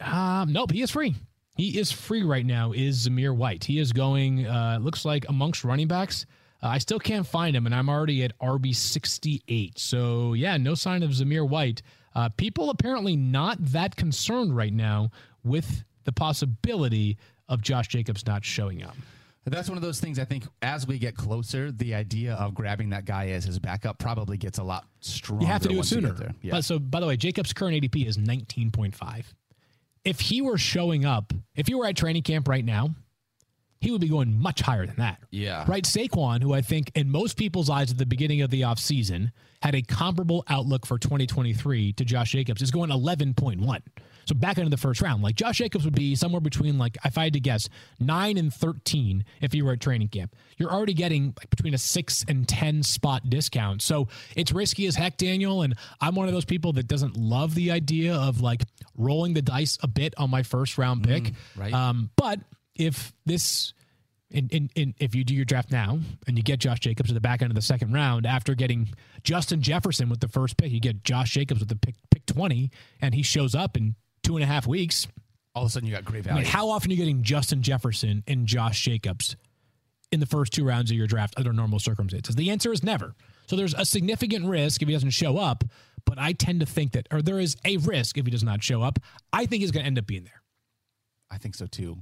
um, 0.00 0.52
nope, 0.52 0.72
he 0.72 0.82
is 0.82 0.90
free. 0.90 1.14
He 1.56 1.78
is 1.78 1.92
free 1.92 2.22
right 2.22 2.46
now. 2.46 2.72
Is 2.72 3.06
Zamir 3.06 3.36
White? 3.36 3.64
He 3.64 3.78
is 3.78 3.92
going. 3.92 4.46
Uh, 4.46 4.78
looks 4.80 5.04
like 5.04 5.26
amongst 5.28 5.62
running 5.62 5.88
backs. 5.88 6.26
Uh, 6.62 6.68
I 6.68 6.78
still 6.78 6.98
can't 6.98 7.26
find 7.26 7.56
him, 7.56 7.66
and 7.66 7.74
I'm 7.74 7.88
already 7.88 8.22
at 8.22 8.38
RB 8.38 8.74
68. 8.74 9.78
So 9.78 10.34
yeah, 10.34 10.56
no 10.56 10.74
sign 10.74 11.02
of 11.02 11.10
Zamir 11.10 11.48
White. 11.48 11.82
Uh, 12.14 12.28
people 12.28 12.70
apparently 12.70 13.16
not 13.16 13.58
that 13.66 13.96
concerned 13.96 14.56
right 14.56 14.72
now 14.72 15.10
with 15.44 15.84
the 16.04 16.12
possibility 16.12 17.16
of 17.48 17.62
Josh 17.62 17.88
Jacobs 17.88 18.26
not 18.26 18.44
showing 18.44 18.82
up. 18.82 18.96
That's 19.46 19.68
one 19.68 19.78
of 19.78 19.82
those 19.82 20.00
things. 20.00 20.18
I 20.18 20.24
think 20.24 20.44
as 20.62 20.86
we 20.86 20.98
get 20.98 21.16
closer, 21.16 21.72
the 21.72 21.94
idea 21.94 22.34
of 22.34 22.54
grabbing 22.54 22.90
that 22.90 23.04
guy 23.04 23.28
as 23.28 23.44
his 23.44 23.58
backup 23.58 23.98
probably 23.98 24.36
gets 24.36 24.58
a 24.58 24.62
lot 24.62 24.86
stronger. 25.00 25.44
You 25.44 25.50
have 25.50 25.62
to 25.62 25.68
do 25.68 25.80
it 25.80 25.84
sooner. 25.84 26.12
there. 26.12 26.34
Yeah. 26.42 26.52
But 26.52 26.64
so, 26.64 26.78
by 26.78 27.00
the 27.00 27.06
way, 27.06 27.16
Jacobs' 27.16 27.52
current 27.52 27.82
ADP 27.82 28.06
is 28.06 28.18
19.5. 28.18 29.24
If 30.04 30.20
he 30.20 30.40
were 30.40 30.58
showing 30.58 31.04
up, 31.04 31.32
if 31.56 31.66
he 31.66 31.74
were 31.74 31.86
at 31.86 31.96
training 31.96 32.22
camp 32.22 32.48
right 32.48 32.64
now, 32.64 32.94
he 33.80 33.90
would 33.90 34.00
be 34.00 34.08
going 34.08 34.38
much 34.38 34.60
higher 34.60 34.86
than 34.86 34.96
that. 34.96 35.20
Yeah. 35.30 35.64
Right? 35.66 35.84
Saquon, 35.84 36.42
who 36.42 36.52
I 36.52 36.60
think 36.60 36.92
in 36.94 37.10
most 37.10 37.36
people's 37.36 37.70
eyes 37.70 37.90
at 37.90 37.98
the 37.98 38.06
beginning 38.06 38.42
of 38.42 38.50
the 38.50 38.62
offseason 38.62 39.32
had 39.62 39.74
a 39.74 39.82
comparable 39.82 40.44
outlook 40.48 40.86
for 40.86 40.98
2023 40.98 41.94
to 41.94 42.04
Josh 42.04 42.32
Jacobs, 42.32 42.62
is 42.62 42.70
going 42.70 42.90
11.1. 42.90 43.82
So 44.26 44.34
back 44.34 44.58
into 44.58 44.70
the 44.70 44.76
first 44.76 45.00
round. 45.00 45.22
Like 45.22 45.34
Josh 45.34 45.58
Jacobs 45.58 45.84
would 45.84 45.94
be 45.94 46.14
somewhere 46.14 46.40
between 46.40 46.78
like 46.78 46.96
if 47.04 47.18
I 47.18 47.24
had 47.24 47.32
to 47.32 47.40
guess 47.40 47.68
nine 47.98 48.36
and 48.36 48.54
thirteen 48.54 49.24
if 49.40 49.54
you 49.54 49.64
were 49.64 49.72
at 49.72 49.80
training 49.80 50.08
camp. 50.08 50.36
You're 50.56 50.70
already 50.70 50.94
getting 50.94 51.34
like 51.36 51.50
between 51.50 51.74
a 51.74 51.78
six 51.78 52.24
and 52.28 52.46
ten 52.46 52.84
spot 52.84 53.28
discount. 53.28 53.82
So 53.82 54.06
it's 54.36 54.52
risky 54.52 54.86
as 54.86 54.94
heck, 54.94 55.16
Daniel. 55.16 55.62
And 55.62 55.74
I'm 56.00 56.14
one 56.14 56.28
of 56.28 56.34
those 56.34 56.44
people 56.44 56.72
that 56.74 56.86
doesn't 56.86 57.16
love 57.16 57.56
the 57.56 57.72
idea 57.72 58.14
of 58.14 58.40
like 58.40 58.62
rolling 58.94 59.34
the 59.34 59.42
dice 59.42 59.78
a 59.82 59.88
bit 59.88 60.14
on 60.16 60.30
my 60.30 60.44
first 60.44 60.78
round 60.78 61.02
pick. 61.02 61.32
right. 61.56 61.72
Um, 61.72 62.10
but 62.14 62.38
if 62.80 63.12
this 63.26 63.72
in, 64.30 64.48
in, 64.48 64.70
in 64.74 64.94
if 64.98 65.14
you 65.14 65.24
do 65.24 65.34
your 65.34 65.44
draft 65.44 65.70
now 65.70 65.98
and 66.26 66.36
you 66.36 66.42
get 66.42 66.60
Josh 66.60 66.80
Jacobs 66.80 67.10
at 67.10 67.14
the 67.14 67.20
back 67.20 67.42
end 67.42 67.50
of 67.50 67.54
the 67.54 67.62
second 67.62 67.92
round 67.92 68.26
after 68.26 68.54
getting 68.54 68.88
Justin 69.22 69.60
Jefferson 69.60 70.08
with 70.08 70.20
the 70.20 70.28
first 70.28 70.56
pick, 70.56 70.70
you 70.72 70.80
get 70.80 71.04
Josh 71.04 71.32
Jacobs 71.32 71.60
with 71.60 71.68
the 71.68 71.76
pick 71.76 71.96
pick 72.10 72.26
twenty, 72.26 72.70
and 73.00 73.14
he 73.14 73.22
shows 73.22 73.54
up 73.54 73.76
in 73.76 73.94
two 74.22 74.36
and 74.36 74.44
a 74.44 74.46
half 74.46 74.66
weeks. 74.66 75.06
All 75.54 75.64
of 75.64 75.68
a 75.68 75.72
sudden, 75.72 75.88
you 75.88 75.94
got 75.94 76.04
great 76.04 76.20
I 76.20 76.30
value. 76.30 76.42
mean, 76.42 76.50
how 76.50 76.70
often 76.70 76.90
are 76.90 76.94
you 76.94 76.98
getting 76.98 77.22
Justin 77.22 77.60
Jefferson 77.62 78.22
and 78.28 78.46
Josh 78.46 78.80
Jacobs 78.82 79.36
in 80.12 80.20
the 80.20 80.26
first 80.26 80.52
two 80.52 80.64
rounds 80.64 80.90
of 80.90 80.96
your 80.96 81.08
draft 81.08 81.34
under 81.36 81.52
normal 81.52 81.80
circumstances? 81.80 82.36
The 82.36 82.50
answer 82.50 82.72
is 82.72 82.84
never. 82.84 83.14
So 83.48 83.56
there's 83.56 83.74
a 83.74 83.84
significant 83.84 84.46
risk 84.46 84.80
if 84.80 84.86
he 84.86 84.94
doesn't 84.94 85.10
show 85.10 85.38
up, 85.38 85.64
but 86.06 86.20
I 86.20 86.32
tend 86.34 86.60
to 86.60 86.66
think 86.66 86.92
that, 86.92 87.08
or 87.10 87.20
there 87.20 87.40
is 87.40 87.56
a 87.64 87.78
risk 87.78 88.16
if 88.16 88.24
he 88.26 88.30
does 88.30 88.44
not 88.44 88.62
show 88.62 88.80
up. 88.80 89.00
I 89.32 89.46
think 89.46 89.62
he's 89.62 89.72
going 89.72 89.82
to 89.82 89.86
end 89.88 89.98
up 89.98 90.06
being 90.06 90.22
there. 90.22 90.40
I 91.32 91.38
think 91.38 91.56
so 91.56 91.66
too. 91.66 91.98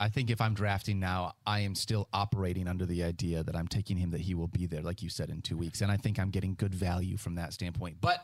I 0.00 0.08
think 0.08 0.30
if 0.30 0.40
I'm 0.40 0.54
drafting 0.54 0.98
now, 0.98 1.34
I 1.46 1.60
am 1.60 1.74
still 1.74 2.08
operating 2.12 2.68
under 2.68 2.86
the 2.86 3.04
idea 3.04 3.42
that 3.42 3.56
I'm 3.56 3.68
taking 3.68 3.96
him 3.96 4.10
that 4.10 4.20
he 4.20 4.34
will 4.34 4.48
be 4.48 4.66
there, 4.66 4.82
like 4.82 5.02
you 5.02 5.08
said, 5.08 5.30
in 5.30 5.42
two 5.42 5.56
weeks. 5.56 5.80
And 5.80 5.90
I 5.90 5.96
think 5.96 6.18
I'm 6.18 6.30
getting 6.30 6.54
good 6.54 6.74
value 6.74 7.16
from 7.16 7.36
that 7.36 7.52
standpoint. 7.52 7.98
But 8.00 8.18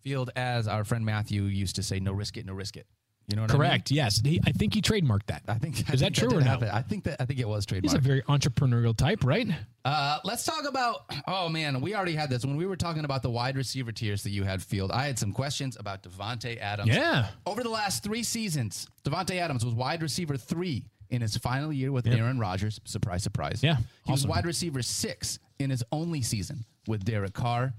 Field, 0.00 0.30
as 0.36 0.66
our 0.66 0.84
friend 0.84 1.04
Matthew 1.04 1.44
used 1.44 1.76
to 1.76 1.82
say, 1.82 2.00
no 2.00 2.12
risk 2.12 2.36
it, 2.36 2.46
no 2.46 2.52
risk 2.52 2.76
it. 2.76 2.86
You 3.28 3.36
know 3.36 3.42
what 3.42 3.52
Correct. 3.52 3.90
Yes. 3.90 4.20
He, 4.20 4.40
I 4.44 4.50
think 4.50 4.74
he 4.74 4.82
trademarked 4.82 5.26
that. 5.26 5.42
I 5.46 5.54
think 5.54 5.78
Is 5.78 5.84
I 5.88 5.92
that 5.92 5.98
think 5.98 6.14
true 6.16 6.38
or 6.38 6.40
did 6.40 6.60
no? 6.60 6.68
I 6.72 6.82
think 6.82 7.04
that 7.04 7.20
I 7.20 7.24
think 7.24 7.38
it 7.38 7.48
was 7.48 7.64
trademarked. 7.64 7.82
He's 7.82 7.94
a 7.94 7.98
very 7.98 8.22
entrepreneurial 8.22 8.96
type, 8.96 9.24
right? 9.24 9.48
Uh, 9.84 10.18
let's 10.24 10.44
talk 10.44 10.68
about. 10.68 11.04
Oh 11.28 11.48
man, 11.48 11.80
we 11.80 11.94
already 11.94 12.14
had 12.14 12.30
this 12.30 12.44
when 12.44 12.56
we 12.56 12.66
were 12.66 12.76
talking 12.76 13.04
about 13.04 13.22
the 13.22 13.30
wide 13.30 13.56
receiver 13.56 13.92
tiers 13.92 14.24
that 14.24 14.30
you 14.30 14.42
had. 14.42 14.60
Field, 14.62 14.90
I 14.90 15.06
had 15.06 15.18
some 15.18 15.32
questions 15.32 15.76
about 15.78 16.02
Davante 16.02 16.60
Adams. 16.60 16.88
Yeah. 16.88 17.28
Over 17.46 17.62
the 17.62 17.68
last 17.68 18.02
three 18.02 18.22
seasons, 18.22 18.88
Davante 19.04 19.38
Adams 19.38 19.64
was 19.64 19.72
wide 19.72 20.02
receiver 20.02 20.36
three 20.36 20.84
in 21.12 21.20
his 21.20 21.36
final 21.36 21.72
year 21.72 21.92
with 21.92 22.06
Aaron 22.06 22.38
Rodgers. 22.38 22.80
Surprise, 22.84 23.22
surprise. 23.22 23.62
Yeah, 23.62 23.76
he 24.04 24.10
was 24.10 24.26
wide 24.26 24.46
receiver 24.46 24.82
six 24.82 25.38
in 25.60 25.70
his 25.70 25.84
only 25.92 26.22
season 26.22 26.64
with 26.88 27.04
Derek 27.04 27.34
Carr. 27.34 27.74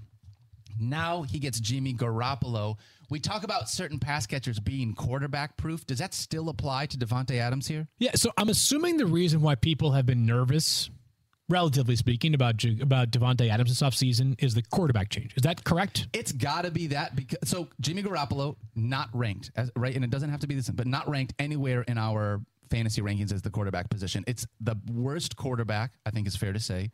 Now 0.80 1.22
he 1.22 1.38
gets 1.38 1.60
Jimmy 1.60 1.92
Garoppolo. 1.94 2.78
We 3.10 3.20
talk 3.20 3.44
about 3.44 3.68
certain 3.68 3.98
pass 3.98 4.26
catchers 4.26 4.58
being 4.58 4.94
quarterback 4.94 5.56
proof. 5.56 5.86
Does 5.86 5.98
that 5.98 6.14
still 6.14 6.48
apply 6.48 6.86
to 6.86 6.96
Davante 6.96 7.38
Adams 7.38 7.66
here? 7.66 7.86
Yeah. 7.98 8.12
So 8.14 8.32
I'm 8.38 8.48
assuming 8.48 8.96
the 8.96 9.06
reason 9.06 9.40
why 9.40 9.56
people 9.56 9.92
have 9.92 10.06
been 10.06 10.24
nervous, 10.24 10.90
relatively 11.48 11.96
speaking, 11.96 12.34
about 12.34 12.64
about 12.64 13.10
Davante 13.10 13.48
Adams 13.50 13.70
this 13.70 13.82
offseason 13.82 14.42
is 14.42 14.54
the 14.54 14.62
quarterback 14.62 15.10
change. 15.10 15.34
Is 15.36 15.42
that 15.42 15.62
correct? 15.64 16.08
It's 16.12 16.32
got 16.32 16.64
to 16.64 16.70
be 16.70 16.88
that 16.88 17.14
because 17.14 17.38
so 17.44 17.68
Jimmy 17.80 18.02
Garoppolo 18.02 18.56
not 18.74 19.10
ranked 19.12 19.50
as, 19.54 19.70
right, 19.76 19.94
and 19.94 20.04
it 20.04 20.10
doesn't 20.10 20.30
have 20.30 20.40
to 20.40 20.46
be 20.46 20.54
this, 20.54 20.70
but 20.70 20.86
not 20.86 21.08
ranked 21.08 21.34
anywhere 21.38 21.82
in 21.82 21.98
our 21.98 22.40
fantasy 22.70 23.00
rankings 23.02 23.32
as 23.32 23.42
the 23.42 23.50
quarterback 23.50 23.90
position. 23.90 24.24
It's 24.26 24.46
the 24.60 24.76
worst 24.92 25.36
quarterback, 25.36 25.92
I 26.06 26.10
think 26.10 26.26
is 26.26 26.36
fair 26.36 26.52
to 26.52 26.60
say, 26.60 26.90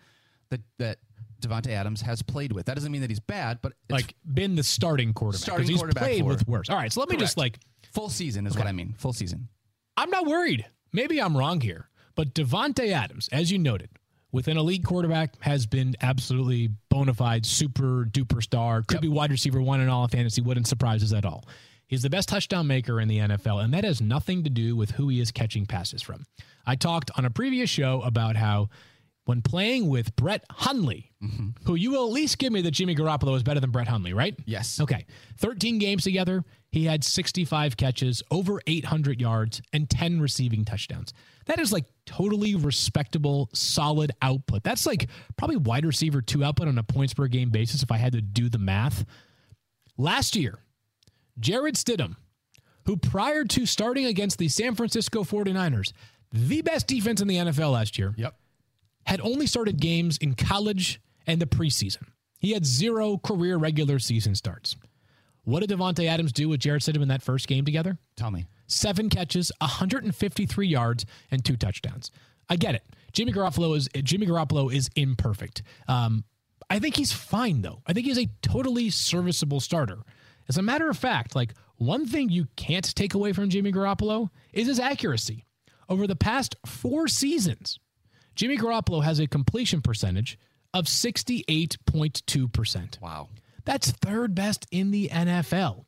that 0.51 0.61
that 0.79 0.99
Davante 1.41 1.69
Adams 1.69 2.03
has 2.03 2.21
played 2.23 2.53
with. 2.53 2.67
That 2.67 2.75
doesn't 2.75 2.93
mean 2.93 3.01
that 3.01 3.11
he's 3.11 3.21
bad, 3.21 3.61
but 3.63 3.73
it's 3.85 3.93
Like 3.93 4.15
been 4.35 4.57
the 4.57 4.63
starting 4.63 5.13
quarterback 5.15 5.41
Starting 5.43 5.67
he's 5.69 5.79
quarterback 5.79 6.03
played 6.05 6.21
for- 6.23 6.27
with 6.29 6.47
worse. 6.47 6.69
All 6.69 6.77
right. 6.77 6.93
So 6.93 7.01
let 7.01 7.09
me 7.09 7.17
just 7.17 7.37
like 7.39 7.59
full 7.95 8.09
season 8.11 8.47
is 8.47 8.57
what 8.57 8.67
I 8.67 8.73
mean. 8.73 8.95
Full 8.99 9.13
season. 9.13 9.49
I'm 9.97 10.11
not 10.11 10.27
worried. 10.27 10.67
Maybe 10.93 11.21
I'm 11.21 11.37
wrong 11.37 11.61
here, 11.61 11.89
but 12.15 12.35
Davante 12.35 12.91
Adams, 12.93 13.29
as 13.33 13.51
you 13.53 13.59
noted, 13.59 13.91
with 14.33 14.49
an 14.49 14.57
elite 14.57 14.85
quarterback, 14.85 15.41
has 15.41 15.67
been 15.67 15.95
absolutely 16.03 16.69
bona 16.89 17.15
fide, 17.15 17.45
super 17.47 18.05
duper 18.11 18.43
star. 18.43 18.83
Could 18.83 18.97
Yep. 18.97 19.03
be 19.03 19.09
wide 19.09 19.31
receiver 19.31 19.61
one 19.63 19.81
in 19.81 19.89
all 19.89 20.05
of 20.05 20.11
fantasy. 20.11 20.41
Wouldn't 20.43 20.67
surprise 20.69 21.03
us 21.03 21.13
at 21.13 21.25
all. 21.25 21.45
He's 21.91 22.03
the 22.03 22.09
best 22.09 22.29
touchdown 22.29 22.69
maker 22.69 23.01
in 23.01 23.09
the 23.09 23.19
NFL, 23.19 23.65
and 23.65 23.75
that 23.75 23.83
has 23.83 24.01
nothing 24.01 24.45
to 24.45 24.51
do 24.51 24.77
with 24.77 24.93
who 24.93 25.09
he 25.09 25.19
is 25.19 25.33
catching 25.33 25.67
passes 25.67 26.01
from. 26.01 26.25
I 26.65 26.77
talked 26.77 27.11
on 27.19 27.25
a 27.25 27.31
previous 27.31 27.69
show 27.69 28.01
about 28.03 28.37
how 28.37 28.69
when 29.25 29.43
playing 29.43 29.89
with 29.89 30.15
Brett 30.15 30.45
Hundley, 30.53 31.11
mm-hmm. 31.21 31.49
who 31.65 31.75
you 31.75 31.91
will 31.91 32.07
at 32.07 32.13
least 32.13 32.39
give 32.39 32.53
me 32.53 32.63
that 32.63 32.71
Jimmy 32.71 32.95
Garoppolo 32.95 33.35
is 33.35 33.43
better 33.43 33.59
than 33.59 33.73
Brett 33.73 33.89
Hundley, 33.89 34.13
right? 34.13 34.39
Yes. 34.47 34.81
Okay. 34.81 35.05
13 35.39 35.81
games 35.81 36.05
together. 36.05 36.45
He 36.71 36.85
had 36.85 37.03
65 37.03 37.77
catches, 37.77 38.23
over 38.31 38.61
800 38.69 39.21
yards, 39.21 39.61
and 39.73 39.91
10 39.91 40.21
receiving 40.21 40.65
touchdowns. 40.65 41.13
That 41.47 41.59
is 41.59 41.73
like 41.73 41.87
totally 42.07 42.55
respectable, 42.55 43.51
solid 43.53 44.13
output. 44.23 44.63
That's 44.63 44.87
like 44.87 45.09
probably 45.37 45.57
wide 45.57 45.85
receiver 45.85 46.23
two 46.23 46.45
output 46.45 46.69
on 46.69 46.79
a 46.79 46.85
points 46.85 47.15
per 47.15 47.27
game 47.27 47.51
basis 47.51 47.83
if 47.83 47.91
I 47.91 47.97
had 47.97 48.13
to 48.13 48.21
do 48.21 48.49
the 48.49 48.59
math. 48.59 49.05
Last 49.99 50.37
year, 50.37 50.61
Jarrett 51.41 51.75
Stidham, 51.77 52.17
who 52.87 52.97
prior 52.97 53.45
to 53.45 53.67
starting 53.67 54.05
against 54.07 54.39
the 54.39 54.49
San 54.49 54.75
Francisco 54.75 55.25
49ers, 55.25 55.93
the 56.33 56.63
best 56.63 56.87
defense 56.87 57.21
in 57.21 57.29
the 57.29 57.37
NFL 57.37 57.73
last 57.73 57.99
year, 57.99 58.15
Yep. 58.17 58.37
had 59.07 59.21
only 59.21 59.47
started 59.47 59.81
games 59.81 60.17
in 60.19 60.35
college 60.35 61.01
and 61.27 61.41
the 61.41 61.47
preseason. 61.47 62.05
He 62.39 62.53
had 62.53 62.65
zero 62.65 63.19
career 63.19 63.57
regular 63.57 63.99
season 63.99 64.35
starts. 64.35 64.77
What 65.45 65.61
did 65.61 65.71
Davante 65.71 66.07
Adams 66.07 66.33
do 66.33 66.49
with 66.49 66.61
Jarrett 66.61 66.83
Stidham 66.83 67.03
in 67.03 67.09
that 67.09 67.23
first 67.23 67.49
game 67.49 67.65
together? 67.65 67.99
Tell 68.17 68.31
me. 68.31 68.47
Seven 68.67 69.09
catches, 69.09 69.51
153 69.61 70.67
yards, 70.69 71.05
and 71.31 71.45
two 71.45 71.57
touchdowns. 71.57 72.11
I 72.49 72.57
get 72.57 72.75
it. 72.75 72.85
Jimmy 73.13 73.33
Garoppolo 73.33 73.77
is 73.77 73.89
Jimmy 74.05 74.27
Garoppolo 74.27 74.73
is 74.73 74.89
imperfect. 74.97 75.63
Um, 75.89 76.25
I 76.69 76.79
think 76.79 76.95
he's 76.97 77.13
fine 77.13 77.63
though. 77.63 77.83
I 77.87 77.93
think 77.93 78.07
he's 78.07 78.19
a 78.19 78.29
totally 78.43 78.91
serviceable 78.91 79.59
starter. 79.61 79.99
As 80.49 80.59
a 80.59 80.63
matter 80.63 80.89
of 80.89 80.99
fact, 80.99 81.35
like 81.35 81.55
one 81.77 82.07
thing 82.07 82.29
you 82.29 82.47
can't 82.57 82.95
take 82.95 83.15
away 83.15 83.33
from 83.33 83.51
Jimmy 83.51 83.73
Garoppolo 83.73 84.31
is 84.53 84.67
his 84.67 84.81
accuracy. 84.81 85.45
Over 85.89 86.07
the 86.07 86.17
past 86.17 86.57
four 86.67 87.09
seasons, 87.09 87.79
Jimmy 88.35 88.57
Garoppolo 88.57 89.03
has 89.03 89.19
a 89.19 89.27
completion 89.27 89.83
percentage 89.83 90.39
of 90.73 90.85
68.2%. 90.85 93.01
Wow. 93.01 93.29
That's 93.65 93.91
third 93.91 94.35
best 94.35 94.67
in 94.71 94.91
the 94.91 95.09
NFL. 95.09 95.85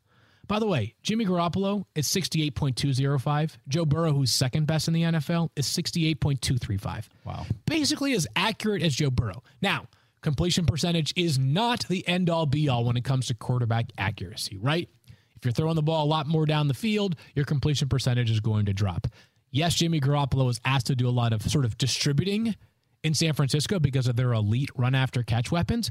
By 0.48 0.58
the 0.58 0.66
way, 0.66 0.94
Jimmy 1.02 1.24
Garoppolo 1.24 1.84
is 1.94 2.06
68.205. 2.08 3.56
Joe 3.68 3.84
Burrow, 3.84 4.12
who's 4.12 4.32
second 4.32 4.66
best 4.66 4.88
in 4.88 4.94
the 4.94 5.02
NFL, 5.02 5.50
is 5.56 5.66
68.235. 5.66 7.04
Wow. 7.24 7.46
Basically 7.66 8.12
as 8.12 8.26
accurate 8.34 8.82
as 8.82 8.94
Joe 8.94 9.10
Burrow. 9.10 9.42
Now, 9.62 9.86
completion 10.22 10.64
percentage 10.64 11.12
is 11.16 11.38
not 11.38 11.86
the 11.88 12.06
end 12.08 12.30
all 12.30 12.46
be 12.46 12.68
all 12.68 12.84
when 12.84 12.96
it 12.96 13.04
comes 13.04 13.26
to 13.26 13.34
quarterback 13.34 13.86
accuracy, 13.98 14.56
right? 14.56 14.88
If 15.36 15.44
you're 15.44 15.52
throwing 15.52 15.74
the 15.74 15.82
ball 15.82 16.04
a 16.04 16.06
lot 16.06 16.26
more 16.26 16.46
down 16.46 16.68
the 16.68 16.74
field, 16.74 17.16
your 17.34 17.44
completion 17.44 17.88
percentage 17.88 18.30
is 18.30 18.40
going 18.40 18.66
to 18.66 18.72
drop. 18.72 19.08
Yes, 19.50 19.74
Jimmy 19.74 20.00
Garoppolo 20.00 20.46
was 20.46 20.60
asked 20.64 20.86
to 20.86 20.96
do 20.96 21.08
a 21.08 21.10
lot 21.10 21.32
of 21.32 21.42
sort 21.42 21.64
of 21.64 21.76
distributing 21.76 22.54
in 23.02 23.14
San 23.14 23.32
Francisco 23.34 23.78
because 23.78 24.06
of 24.06 24.16
their 24.16 24.32
elite 24.32 24.70
run 24.76 24.94
after 24.94 25.22
catch 25.22 25.50
weapons. 25.50 25.90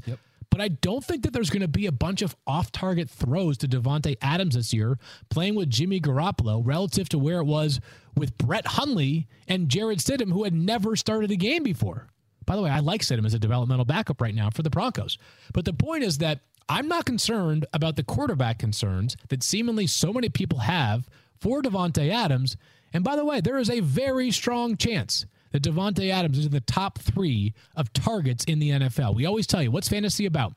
But 0.50 0.60
I 0.60 0.68
don't 0.68 1.04
think 1.04 1.22
that 1.22 1.32
there's 1.32 1.50
going 1.50 1.62
to 1.62 1.68
be 1.68 1.86
a 1.86 1.92
bunch 1.92 2.20
of 2.20 2.36
off 2.46 2.72
target 2.72 3.08
throws 3.08 3.56
to 3.58 3.68
Davante 3.68 4.16
Adams 4.20 4.54
this 4.54 4.74
year 4.74 4.98
playing 5.30 5.54
with 5.54 5.70
Jimmy 5.70 6.00
Garoppolo 6.00 6.60
relative 6.64 7.08
to 7.10 7.18
where 7.18 7.38
it 7.38 7.44
was 7.44 7.80
with 8.16 8.36
Brett 8.36 8.66
Hundley 8.66 9.28
and 9.48 9.68
Jarrett 9.68 9.98
Stidham, 10.00 10.32
who 10.32 10.44
had 10.44 10.52
never 10.52 10.96
started 10.96 11.30
a 11.30 11.36
game 11.36 11.62
before. 11.62 12.08
By 12.46 12.56
the 12.56 12.62
way, 12.62 12.70
I 12.70 12.80
like 12.80 13.02
Stidham 13.02 13.26
as 13.26 13.34
a 13.34 13.38
developmental 13.38 13.84
backup 13.84 14.20
right 14.20 14.34
now 14.34 14.50
for 14.50 14.62
the 14.62 14.70
Broncos. 14.70 15.18
But 15.52 15.64
the 15.64 15.72
point 15.72 16.04
is 16.04 16.18
that 16.18 16.40
I'm 16.68 16.88
not 16.88 17.04
concerned 17.04 17.66
about 17.72 17.96
the 17.96 18.02
quarterback 18.02 18.58
concerns 18.58 19.16
that 19.28 19.42
seemingly 19.42 19.86
so 19.86 20.12
many 20.12 20.28
people 20.28 20.60
have 20.60 21.08
for 21.40 21.62
Davante 21.62 22.10
Adams. 22.10 22.56
And 22.92 23.04
by 23.04 23.16
the 23.16 23.24
way, 23.24 23.40
there 23.40 23.58
is 23.58 23.70
a 23.70 23.80
very 23.80 24.30
strong 24.30 24.76
chance 24.76 25.26
that 25.50 25.62
Davante 25.62 26.10
Adams 26.10 26.38
is 26.38 26.46
in 26.46 26.52
the 26.52 26.60
top 26.60 26.98
three 26.98 27.54
of 27.76 27.92
targets 27.92 28.44
in 28.44 28.58
the 28.58 28.70
NFL. 28.70 29.14
We 29.14 29.26
always 29.26 29.46
tell 29.46 29.62
you 29.62 29.70
what's 29.70 29.88
fantasy 29.88 30.26
about? 30.26 30.54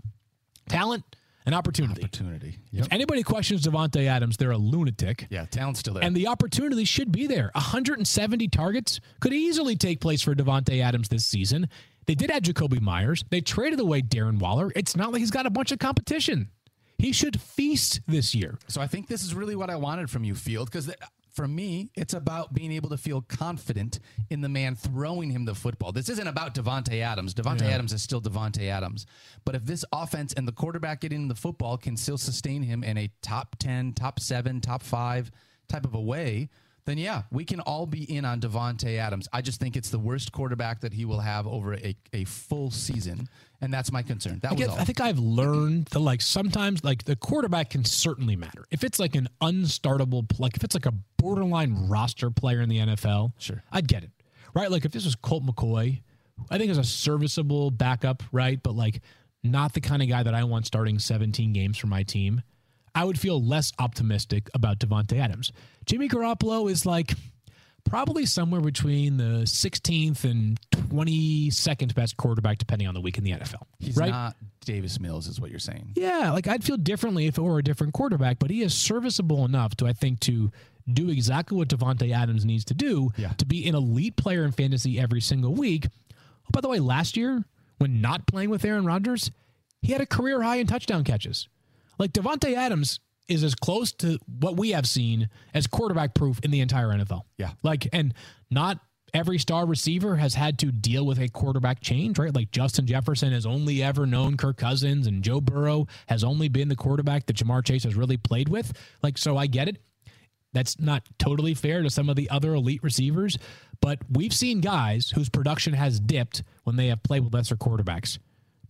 Talent 0.69 1.03
and 1.45 1.53
opportunity. 1.53 2.03
Opportunity. 2.03 2.59
If 2.73 2.87
anybody 2.91 3.23
questions 3.23 3.65
Davante 3.65 4.07
Adams, 4.07 4.37
they're 4.37 4.51
a 4.51 4.57
lunatic. 4.57 5.27
Yeah, 5.29 5.45
talent's 5.45 5.79
still 5.79 5.93
there. 5.93 6.03
And 6.03 6.15
the 6.15 6.27
opportunity 6.27 6.85
should 6.85 7.11
be 7.11 7.27
there. 7.27 7.51
170 7.53 8.47
targets 8.49 8.99
could 9.19 9.33
easily 9.33 9.75
take 9.75 9.99
place 9.99 10.21
for 10.21 10.33
Davante 10.35 10.81
Adams 10.81 11.09
this 11.09 11.25
season. 11.25 11.69
They 12.07 12.15
did 12.15 12.29
add 12.31 12.43
Jakobi 12.43 12.81
Meyers. 12.81 13.23
They 13.29 13.41
traded 13.41 13.79
away 13.79 14.01
Darren 14.01 14.39
Waller. 14.39 14.71
It's 14.75 14.95
not 14.95 15.11
like 15.11 15.19
he's 15.19 15.31
got 15.31 15.45
a 15.45 15.49
bunch 15.49 15.71
of 15.71 15.79
competition. 15.79 16.49
He 16.97 17.11
should 17.11 17.41
feast 17.41 18.01
this 18.07 18.33
year. 18.33 18.57
So 18.67 18.79
I 18.79 18.87
think 18.87 19.07
this 19.07 19.23
is 19.23 19.33
really 19.33 19.55
what 19.55 19.69
I 19.69 19.75
wanted 19.75 20.09
from 20.09 20.23
you, 20.23 20.33
Field, 20.33 20.71
because 20.71 20.89
for 21.35 21.47
me, 21.47 21.91
it's 21.95 22.13
about 22.13 22.53
being 22.53 22.71
able 22.71 22.89
to 22.89 22.97
feel 22.97 23.21
confident 23.21 23.99
in 24.29 24.41
the 24.41 24.49
man 24.49 24.75
throwing 24.75 25.29
him 25.29 25.45
the 25.45 25.53
football. 25.53 25.91
This 25.91 26.09
isn't 26.09 26.27
about 26.27 26.55
Davante 26.55 27.01
Adams. 27.01 27.33
Davante 27.33 27.63
Adams 27.63 27.91
is 27.91 28.01
still 28.01 28.21
Davante 28.21 28.69
Adams. 28.69 29.05
But 29.43 29.55
if 29.55 29.65
this 29.65 29.83
offense 29.91 30.33
and 30.33 30.47
the 30.47 30.53
quarterback 30.53 31.01
getting 31.01 31.27
the 31.27 31.35
football 31.35 31.77
can 31.77 31.97
still 31.97 32.17
sustain 32.17 32.63
him 32.63 32.83
in 32.83 32.97
a 32.97 33.11
top 33.21 33.57
10, 33.59 33.93
top 33.93 34.19
7, 34.19 34.61
top 34.61 34.81
5 34.81 35.31
type 35.67 35.85
of 35.85 35.93
a 35.93 36.01
way, 36.01 36.49
then 36.85 36.97
yeah, 36.97 37.23
we 37.31 37.45
can 37.45 37.59
all 37.61 37.85
be 37.87 38.03
in 38.03 38.25
on 38.25 38.39
Davante 38.39 38.97
Adams. 38.97 39.27
I 39.33 39.41
just 39.41 39.59
think 39.59 39.75
it's 39.75 39.89
the 39.89 39.99
worst 39.99 40.31
quarterback 40.31 40.81
that 40.81 40.93
he 40.93 41.03
will 41.05 41.19
have 41.19 41.47
over 41.47 41.73
a, 41.73 41.95
a 42.13 42.25
full 42.25 42.69
season, 42.69 43.27
and 43.59 43.73
that's 43.73 43.91
my 43.91 44.03
concern. 44.03 44.39
That 44.43 44.51
I, 44.51 44.53
was 44.53 44.59
guess, 44.59 44.69
all. 44.69 44.79
I 44.79 44.83
think 44.83 45.01
I've 45.01 45.17
learned 45.19 45.85
that 45.87 45.99
like 45.99 46.21
sometimes 46.21 46.83
like 46.83 47.03
the 47.05 47.15
quarterback 47.15 47.71
can 47.71 47.83
certainly 47.83 48.35
matter. 48.35 48.65
If 48.69 48.83
it's 48.83 48.99
like 48.99 49.15
an 49.15 49.27
unstartable, 49.41 50.27
like 50.39 50.55
if 50.55 50.63
it's 50.63 50.75
like 50.75 50.85
a 50.85 50.93
borderline 51.17 51.87
roster 51.87 52.29
player 52.29 52.61
in 52.61 52.69
the 52.69 52.77
NFL, 52.77 53.33
Sure. 53.39 53.63
I'd 53.71 53.87
get 53.87 54.03
it. 54.03 54.11
Right? 54.53 54.69
Like 54.69 54.85
if 54.85 54.91
this 54.91 55.05
was 55.05 55.15
Colt 55.15 55.43
McCoy, 55.45 56.01
I 56.49 56.57
think 56.57 56.69
is 56.69 56.77
a 56.77 56.83
serviceable 56.83 57.71
backup, 57.71 58.23
right? 58.31 58.61
But 58.61 58.75
like 58.75 59.01
not 59.43 59.73
the 59.73 59.81
kind 59.81 60.01
of 60.01 60.07
guy 60.07 60.23
that 60.23 60.33
I 60.33 60.43
want 60.43 60.65
starting 60.65 60.99
17 60.99 61.51
games 61.53 61.77
for 61.77 61.87
my 61.87 62.03
team. 62.03 62.41
I 62.95 63.03
would 63.03 63.19
feel 63.19 63.43
less 63.43 63.71
optimistic 63.77 64.49
about 64.53 64.79
Davante 64.79 65.19
Adams. 65.19 65.51
Jimmy 65.85 66.07
Garoppolo 66.07 66.71
is 66.71 66.85
like 66.85 67.13
probably 67.83 68.25
somewhere 68.25 68.61
between 68.61 69.17
the 69.17 69.43
16th 69.43 70.23
and 70.23 70.59
22nd 70.71 71.93
best 71.93 72.17
quarterback, 72.17 72.57
depending 72.57 72.87
on 72.87 72.93
the 72.93 73.01
week 73.01 73.17
in 73.17 73.23
the 73.23 73.31
NFL. 73.31 73.63
He's 73.79 73.97
right? 73.97 74.09
not 74.09 74.35
Davis 74.65 74.99
Mills, 74.99 75.27
is 75.27 75.39
what 75.39 75.51
you're 75.51 75.59
saying. 75.59 75.91
Yeah, 75.95 76.31
like 76.31 76.47
I'd 76.47 76.63
feel 76.63 76.77
differently 76.77 77.27
if 77.27 77.37
it 77.37 77.41
were 77.41 77.59
a 77.59 77.63
different 77.63 77.93
quarterback, 77.93 78.39
but 78.39 78.49
he 78.49 78.61
is 78.63 78.73
serviceable 78.73 79.45
enough 79.45 79.75
to 79.77 79.85
I 79.87 79.93
think 79.93 80.19
to 80.21 80.51
do 80.91 81.09
exactly 81.09 81.57
what 81.57 81.67
Davante 81.67 82.11
Adams 82.15 82.45
needs 82.45 82.63
to 82.65 82.73
do 82.73 83.11
Yeah. 83.17 83.33
to 83.33 83.45
be 83.45 83.67
an 83.67 83.75
elite 83.75 84.15
player 84.15 84.43
in 84.45 84.51
fantasy 84.51 84.99
every 84.99 85.21
single 85.21 85.53
week. 85.53 85.87
Oh, 86.13 86.49
by 86.51 86.61
the 86.61 86.69
way, 86.69 86.79
last 86.79 87.17
year 87.17 87.43
when 87.77 88.01
not 88.01 88.25
playing 88.27 88.49
with 88.49 88.63
Aaron 88.63 88.85
Rodgers, 88.85 89.31
he 89.81 89.91
had 89.91 90.01
a 90.01 90.05
career 90.05 90.41
high 90.41 90.57
in 90.57 90.67
touchdown 90.67 91.03
catches. 91.03 91.47
Like 91.97 92.13
Davante 92.13 92.53
Adams 92.55 92.99
is 93.27 93.43
as 93.43 93.55
close 93.55 93.91
to 93.91 94.19
what 94.39 94.57
we 94.57 94.71
have 94.71 94.87
seen 94.87 95.29
as 95.53 95.67
quarterback 95.67 96.13
proof 96.13 96.39
in 96.43 96.51
the 96.51 96.61
entire 96.61 96.89
NFL. 96.89 97.23
Yeah. 97.37 97.51
Like, 97.63 97.87
and 97.91 98.13
not 98.51 98.79
every 99.13 99.39
star 99.39 99.65
receiver 99.65 100.17
has 100.17 100.35
had 100.35 100.59
to 100.59 100.71
deal 100.71 101.05
with 101.05 101.19
a 101.19 101.29
quarterback 101.29 101.79
change, 101.79 102.19
right? 102.19 102.35
Like 102.35 102.51
Justin 102.51 102.85
Jefferson 102.85 103.31
has 103.31 103.45
only 103.45 103.81
ever 103.81 104.05
known 104.05 104.37
Kirk 104.37 104.57
Cousins, 104.57 105.07
and 105.07 105.23
Joe 105.23 105.41
Burrow 105.41 105.87
has 106.07 106.23
only 106.23 106.49
been 106.49 106.67
the 106.67 106.75
quarterback 106.75 107.25
that 107.25 107.37
Ja'Marr 107.37 107.65
Chase 107.65 107.85
has 107.85 107.95
really 107.95 108.17
played 108.17 108.49
with. 108.49 108.73
Like, 109.01 109.17
so 109.17 109.37
I 109.37 109.47
get 109.47 109.69
it. 109.69 109.77
That's 110.53 110.79
not 110.79 111.03
totally 111.17 111.53
fair 111.53 111.81
to 111.81 111.89
some 111.89 112.09
of 112.09 112.15
the 112.15 112.29
other 112.29 112.53
elite 112.53 112.81
receivers, 112.83 113.37
but 113.81 113.99
we've 114.09 114.33
seen 114.33 114.61
guys 114.61 115.09
whose 115.09 115.29
production 115.29 115.73
has 115.73 115.99
dipped 115.99 116.43
when 116.63 116.75
they 116.77 116.87
have 116.87 117.03
played 117.03 117.23
with 117.25 117.33
lesser 117.33 117.57
quarterbacks. 117.57 118.19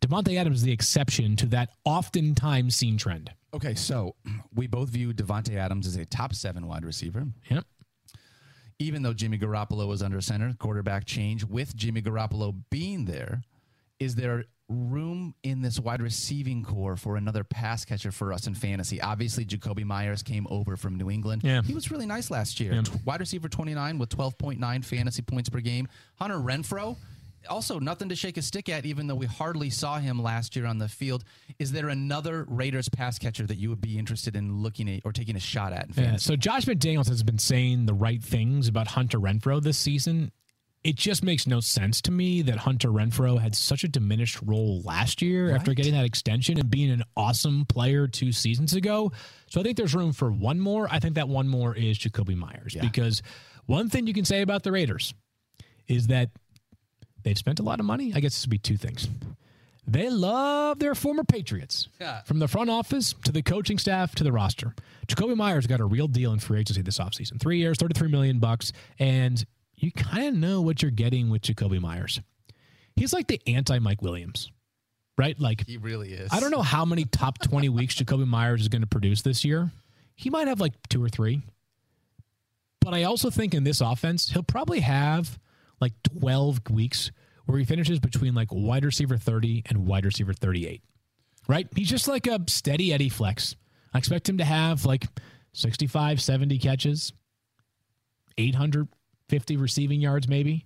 Davante 0.01 0.37
Adams 0.37 0.57
is 0.57 0.63
the 0.63 0.71
exception 0.71 1.35
to 1.37 1.45
that 1.47 1.69
oftentimes 1.83 2.75
seen 2.75 2.97
trend. 2.97 3.31
Okay, 3.53 3.75
so 3.75 4.15
we 4.53 4.67
both 4.67 4.89
view 4.89 5.13
Davante 5.13 5.55
Adams 5.55 5.87
as 5.87 5.95
a 5.95 6.05
top 6.05 6.33
seven 6.33 6.67
wide 6.67 6.83
receiver. 6.85 7.25
Yep. 7.49 7.63
even 8.79 9.01
though 9.03 9.13
Jimmy 9.13 9.37
Garoppolo 9.37 9.87
was 9.87 10.01
under 10.01 10.19
center, 10.21 10.53
quarterback 10.59 11.05
change 11.05 11.43
with 11.45 11.75
Jimmy 11.75 12.01
Garoppolo 12.01 12.53
being 12.69 13.05
there, 13.05 13.41
is 13.99 14.15
there 14.15 14.43
room 14.67 15.33
in 15.43 15.61
this 15.61 15.79
wide 15.79 16.01
receiving 16.01 16.63
corps 16.63 16.97
for 16.97 17.15
another 17.15 17.43
pass 17.45 17.85
catcher 17.85 18.11
for 18.11 18.33
us 18.33 18.47
in 18.47 18.53
fantasy? 18.55 18.99
Obviously, 18.99 19.45
Jakobi 19.45 19.85
Meyers 19.85 20.21
came 20.21 20.45
over 20.49 20.75
from 20.75 20.95
New 20.97 21.09
England. 21.09 21.43
Yeah. 21.45 21.61
He 21.61 21.73
was 21.73 21.89
really 21.91 22.05
nice 22.05 22.29
last 22.29 22.59
year. 22.59 22.81
T- 22.81 22.91
Wide 23.05 23.21
receiver 23.21 23.47
29 23.47 23.97
with 23.97 24.09
12.9 24.09 24.83
fantasy 24.83 25.21
points 25.21 25.47
per 25.49 25.61
game. 25.61 25.87
Hunter 26.15 26.37
Renfrow, 26.37 26.97
also 27.47 27.79
nothing 27.79 28.09
to 28.09 28.15
shake 28.15 28.37
a 28.37 28.41
stick 28.41 28.69
at, 28.69 28.85
even 28.85 29.07
though 29.07 29.15
we 29.15 29.25
hardly 29.25 29.69
saw 29.69 29.97
him 29.99 30.21
last 30.21 30.55
year 30.55 30.65
on 30.65 30.77
the 30.77 30.87
field. 30.87 31.23
Is 31.59 31.71
there 31.71 31.89
another 31.89 32.45
Raiders 32.47 32.89
pass 32.89 33.17
catcher 33.19 33.45
that 33.47 33.55
you 33.55 33.69
would 33.69 33.81
be 33.81 33.97
interested 33.97 34.35
in 34.35 34.61
looking 34.61 34.89
at 34.89 35.01
or 35.05 35.11
taking 35.11 35.35
a 35.35 35.39
shot 35.39 35.73
at 35.73 35.87
in 35.97 36.03
Yeah. 36.03 36.15
So 36.17 36.35
Josh 36.35 36.65
McDaniels 36.65 37.07
has 37.09 37.23
been 37.23 37.39
saying 37.39 37.85
the 37.85 37.93
right 37.93 38.23
things 38.23 38.67
about 38.67 38.87
Hunter 38.87 39.19
Renfrow 39.19 39.61
this 39.61 39.77
season. 39.77 40.31
It 40.83 40.95
just 40.95 41.23
makes 41.23 41.47
no 41.47 41.61
sense 41.61 41.99
to 42.01 42.11
me 42.11 42.43
that 42.43 42.57
Hunter 42.57 42.89
Renfrow 42.89 43.39
had 43.39 43.55
such 43.55 43.83
a 43.83 43.87
diminished 43.87 44.39
role 44.43 44.83
last 44.83 45.19
year 45.19 45.55
after 45.55 45.73
getting 45.73 45.93
that 45.93 46.05
extension 46.05 46.59
and 46.59 46.69
being 46.69 46.91
an 46.91 47.01
awesome 47.17 47.65
player 47.65 48.07
two 48.07 48.31
seasons 48.31 48.73
ago. 48.73 49.11
So 49.47 49.59
I 49.59 49.63
think 49.63 49.77
there's 49.77 49.95
room 49.95 50.13
for 50.13 50.31
one 50.31 50.59
more. 50.59 50.87
I 50.91 50.99
think 50.99 51.15
that 51.15 51.27
one 51.27 51.47
more 51.47 51.75
is 51.75 51.97
Jakobi 51.97 52.35
Meyers 52.35 52.75
because 52.79 53.23
one 53.65 53.89
thing 53.89 54.05
you 54.05 54.13
can 54.13 54.25
say 54.25 54.41
about 54.41 54.61
the 54.61 54.71
Raiders 54.71 55.15
is 55.87 56.07
that 56.07 56.29
they've 57.25 57.37
spent 57.37 57.59
a 57.59 57.63
lot 57.63 57.81
of 57.81 57.85
money. 57.85 58.13
I 58.15 58.21
guess 58.21 58.33
this 58.35 58.45
would 58.45 58.51
be 58.51 58.57
two 58.57 58.77
things. 58.77 59.09
They 59.87 60.09
love 60.09 60.79
their 60.79 60.95
former 60.95 61.23
Patriots. 61.25 61.89
Yeah. 61.99 62.21
From 62.21 62.39
the 62.39 62.47
front 62.47 62.69
office 62.69 63.13
to 63.25 63.31
the 63.31 63.41
coaching 63.41 63.77
staff 63.77 64.15
to 64.15 64.23
the 64.23 64.31
roster. 64.31 64.73
Jakobi 65.07 65.35
Meyers 65.35 65.67
got 65.67 65.79
a 65.79 65.85
real 65.85 66.07
deal 66.07 66.31
in 66.33 66.39
free 66.39 66.59
agency 66.59 66.81
this 66.81 66.99
offseason. 66.99 67.39
Three 67.39 67.57
years, 67.57 67.77
33 67.77 68.07
million 68.09 68.39
bucks. 68.39 68.71
And 68.99 69.43
you 69.75 69.91
kind 69.91 70.27
of 70.27 70.33
know 70.35 70.61
what 70.61 70.81
you're 70.81 70.91
getting 70.91 71.29
with 71.29 71.41
Jakobi 71.41 71.79
Meyers. 71.81 72.21
He's 72.95 73.11
like 73.13 73.27
the 73.27 73.41
anti 73.47 73.79
Mike 73.79 74.01
Williams, 74.01 74.51
right? 75.17 75.39
Like, 75.39 75.65
He 75.67 75.77
really 75.77 76.13
is. 76.13 76.29
I 76.31 76.39
don't 76.39 76.51
know 76.51 76.61
how 76.61 76.85
many 76.85 77.05
top 77.05 77.39
20 77.39 77.69
weeks 77.69 77.95
Jakobi 77.95 78.27
Meyers 78.27 78.61
is 78.61 78.67
going 78.69 78.81
to 78.83 78.87
produce 78.87 79.21
this 79.21 79.43
year. 79.43 79.71
He 80.15 80.29
might 80.29 80.47
have 80.47 80.59
like 80.61 80.73
two 80.89 81.03
or 81.03 81.09
three. 81.09 81.41
But 82.81 82.93
I 82.93 83.03
also 83.03 83.29
think 83.29 83.53
in 83.53 83.63
this 83.63 83.81
offense, 83.81 84.29
he'll 84.29 84.43
probably 84.43 84.81
have 84.81 85.39
like 85.79 85.93
12 86.19 86.69
weeks 86.69 87.11
where 87.45 87.57
he 87.57 87.65
finishes 87.65 87.99
between 87.99 88.33
like 88.33 88.49
wide 88.51 88.85
receiver 88.85 89.17
30 89.17 89.63
and 89.67 89.85
wide 89.85 90.05
receiver 90.05 90.33
38. 90.33 90.81
Right? 91.47 91.67
He's 91.75 91.89
just 91.89 92.07
like 92.07 92.27
a 92.27 92.39
steady 92.47 92.91
Eddie 92.91 93.09
flex. 93.09 93.55
I 93.93 93.99
expect 93.99 94.27
him 94.27 94.39
to 94.39 94.45
have 94.45 94.85
like 94.85 95.05
65, 95.53 96.21
70 96.21 96.57
catches, 96.57 97.13
850 98.37 99.57
receiving 99.57 100.01
yards 100.01 100.27
maybe. 100.27 100.65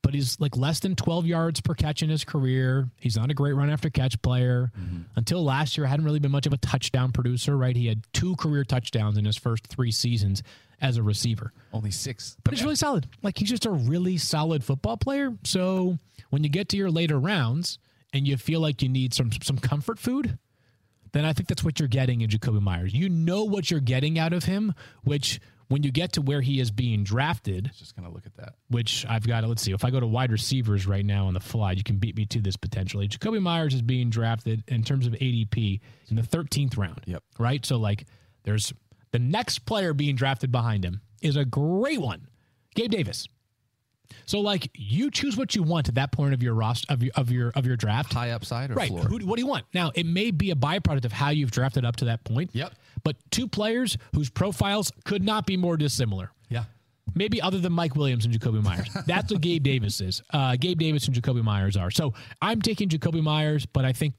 But 0.00 0.14
he's 0.14 0.38
like 0.38 0.56
less 0.56 0.78
than 0.78 0.94
12 0.94 1.26
yards 1.26 1.60
per 1.60 1.74
catch 1.74 2.02
in 2.02 2.08
his 2.08 2.24
career. 2.24 2.88
He's 3.00 3.16
not 3.16 3.32
a 3.32 3.34
great 3.34 3.54
run 3.54 3.68
after 3.68 3.90
catch 3.90 4.20
player. 4.22 4.70
Mm-hmm. 4.78 5.02
Until 5.16 5.42
last 5.42 5.76
year, 5.76 5.86
hadn't 5.88 6.04
really 6.04 6.20
been 6.20 6.30
much 6.30 6.46
of 6.46 6.52
a 6.52 6.56
touchdown 6.56 7.10
producer, 7.10 7.56
right? 7.56 7.74
He 7.74 7.88
had 7.88 8.04
two 8.12 8.36
career 8.36 8.62
touchdowns 8.62 9.18
in 9.18 9.24
his 9.24 9.36
first 9.36 9.66
three 9.66 9.90
seasons 9.90 10.44
as 10.80 10.96
a 10.96 11.02
receiver. 11.02 11.52
Only 11.72 11.90
six. 11.90 12.36
But 12.44 12.54
he's 12.54 12.62
really 12.62 12.76
solid. 12.76 13.08
Like 13.22 13.38
he's 13.38 13.48
just 13.50 13.66
a 13.66 13.70
really 13.70 14.16
solid 14.16 14.62
football 14.64 14.96
player. 14.96 15.32
So 15.44 15.98
when 16.30 16.42
you 16.44 16.48
get 16.50 16.68
to 16.70 16.76
your 16.76 16.90
later 16.90 17.18
rounds 17.18 17.78
and 18.12 18.26
you 18.26 18.36
feel 18.36 18.60
like 18.60 18.82
you 18.82 18.88
need 18.88 19.14
some 19.14 19.30
some 19.42 19.58
comfort 19.58 19.98
food, 19.98 20.38
then 21.12 21.24
I 21.24 21.32
think 21.32 21.48
that's 21.48 21.64
what 21.64 21.78
you're 21.78 21.88
getting 21.88 22.20
in 22.20 22.30
Jakobi 22.30 22.60
Meyers. 22.60 22.94
You 22.94 23.08
know 23.08 23.44
what 23.44 23.70
you're 23.70 23.80
getting 23.80 24.18
out 24.18 24.32
of 24.32 24.44
him, 24.44 24.74
which 25.04 25.40
when 25.68 25.82
you 25.82 25.90
get 25.90 26.12
to 26.14 26.22
where 26.22 26.40
he 26.40 26.60
is 26.60 26.70
being 26.70 27.04
drafted, 27.04 27.70
Just 27.76 27.94
gonna 27.94 28.10
look 28.10 28.24
at 28.24 28.34
that. 28.36 28.54
which 28.70 29.04
I've 29.06 29.26
got, 29.26 29.44
let's 29.46 29.60
see, 29.60 29.72
if 29.72 29.84
I 29.84 29.90
go 29.90 30.00
to 30.00 30.06
wide 30.06 30.32
receivers 30.32 30.86
right 30.86 31.04
now 31.04 31.26
on 31.26 31.34
the 31.34 31.40
fly, 31.40 31.72
you 31.72 31.82
can 31.82 31.96
beat 31.98 32.16
me 32.16 32.24
to 32.26 32.40
this 32.40 32.56
potentially. 32.56 33.06
Jakobi 33.06 33.42
Meyers 33.42 33.74
is 33.74 33.82
being 33.82 34.08
drafted 34.08 34.64
in 34.68 34.82
terms 34.82 35.06
of 35.06 35.12
ADP 35.12 35.80
in 36.08 36.16
the 36.16 36.22
13th 36.22 36.78
round. 36.78 37.02
Yep. 37.04 37.22
Right? 37.38 37.66
So, 37.66 37.76
like, 37.76 38.06
there's 38.44 38.72
the 39.10 39.18
next 39.18 39.60
player 39.66 39.92
being 39.94 40.16
drafted 40.16 40.50
behind 40.52 40.84
him 40.84 41.00
is 41.22 41.36
a 41.36 41.44
great 41.44 42.00
one, 42.00 42.28
Gabe 42.74 42.90
Davis. 42.90 43.26
So, 44.24 44.40
like, 44.40 44.70
you 44.74 45.10
choose 45.10 45.36
what 45.36 45.54
you 45.54 45.62
want 45.62 45.88
at 45.88 45.96
that 45.96 46.12
point 46.12 46.32
of 46.32 46.42
your 46.42 46.54
roster 46.54 46.90
of 46.92 47.02
your 47.02 47.12
of 47.14 47.30
your 47.30 47.52
of 47.54 47.66
your 47.66 47.76
draft. 47.76 48.12
High 48.12 48.30
upside 48.30 48.70
or 48.70 48.74
Right. 48.74 48.88
floor? 48.88 49.02
Who, 49.04 49.18
what 49.26 49.36
do 49.36 49.42
you 49.42 49.46
want? 49.46 49.66
Now, 49.74 49.90
it 49.94 50.06
may 50.06 50.30
be 50.30 50.50
a 50.50 50.54
byproduct 50.54 51.04
of 51.04 51.12
how 51.12 51.28
you've 51.30 51.50
drafted 51.50 51.84
up 51.84 51.96
to 51.96 52.06
that 52.06 52.24
point. 52.24 52.50
Yep. 52.54 52.72
But 53.04 53.16
two 53.30 53.46
players 53.48 53.98
whose 54.14 54.30
profiles 54.30 54.90
could 55.04 55.22
not 55.22 55.46
be 55.46 55.56
more 55.56 55.76
dissimilar. 55.76 56.30
yeah. 56.48 56.64
Maybe 57.14 57.40
other 57.40 57.58
than 57.58 57.72
Mike 57.72 57.96
Williams 57.96 58.26
and 58.26 58.38
Jakobi 58.38 58.62
Meyers. 58.62 58.88
That's 59.06 59.32
what 59.32 59.40
Gabe 59.40 59.62
Davis 59.62 60.00
is. 60.02 60.22
Uh, 60.32 60.56
Gabe 60.56 60.78
Davis 60.78 61.06
and 61.06 61.16
Jakobi 61.16 61.42
Meyers 61.42 61.74
are. 61.76 61.90
So 61.90 62.12
I'm 62.42 62.60
taking 62.60 62.88
Jakobi 62.90 63.22
Meyers, 63.22 63.64
but 63.64 63.84
I 63.86 63.92
think 63.92 64.14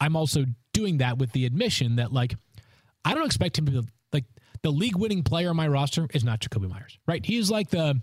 I'm 0.00 0.14
also 0.14 0.44
doing 0.72 0.98
that 0.98 1.18
with 1.18 1.32
the 1.32 1.46
admission 1.46 1.96
that, 1.96 2.12
like, 2.12 2.36
I 3.04 3.14
don't 3.14 3.26
expect 3.26 3.58
him 3.58 3.66
to, 3.66 3.84
the 4.62 4.70
league 4.70 4.96
winning 4.96 5.22
player 5.22 5.50
on 5.50 5.56
my 5.56 5.68
roster 5.68 6.08
is 6.14 6.24
not 6.24 6.40
Jakobi 6.40 6.68
Meyers, 6.68 6.98
right? 7.06 7.24
He's 7.24 7.50
like 7.50 7.70
the, 7.70 8.00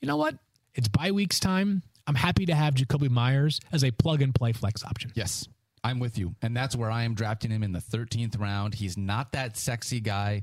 you 0.00 0.08
know 0.08 0.16
what? 0.16 0.36
It's 0.74 0.88
bye 0.88 1.10
weeks 1.10 1.40
time. 1.40 1.82
I'm 2.06 2.14
happy 2.14 2.46
to 2.46 2.54
have 2.54 2.74
Jakobi 2.74 3.10
Meyers 3.10 3.60
as 3.72 3.84
a 3.84 3.90
plug 3.90 4.22
and 4.22 4.34
play 4.34 4.52
flex 4.52 4.84
option. 4.84 5.12
Yes. 5.14 5.46
I'm 5.84 6.00
with 6.00 6.18
you. 6.18 6.34
And 6.42 6.56
that's 6.56 6.74
where 6.74 6.90
I 6.90 7.04
am 7.04 7.14
drafting 7.14 7.50
him 7.50 7.62
in 7.62 7.72
the 7.72 7.80
13th 7.80 8.38
round. 8.40 8.74
He's 8.74 8.96
not 8.96 9.32
that 9.32 9.56
sexy 9.56 10.00
guy, 10.00 10.42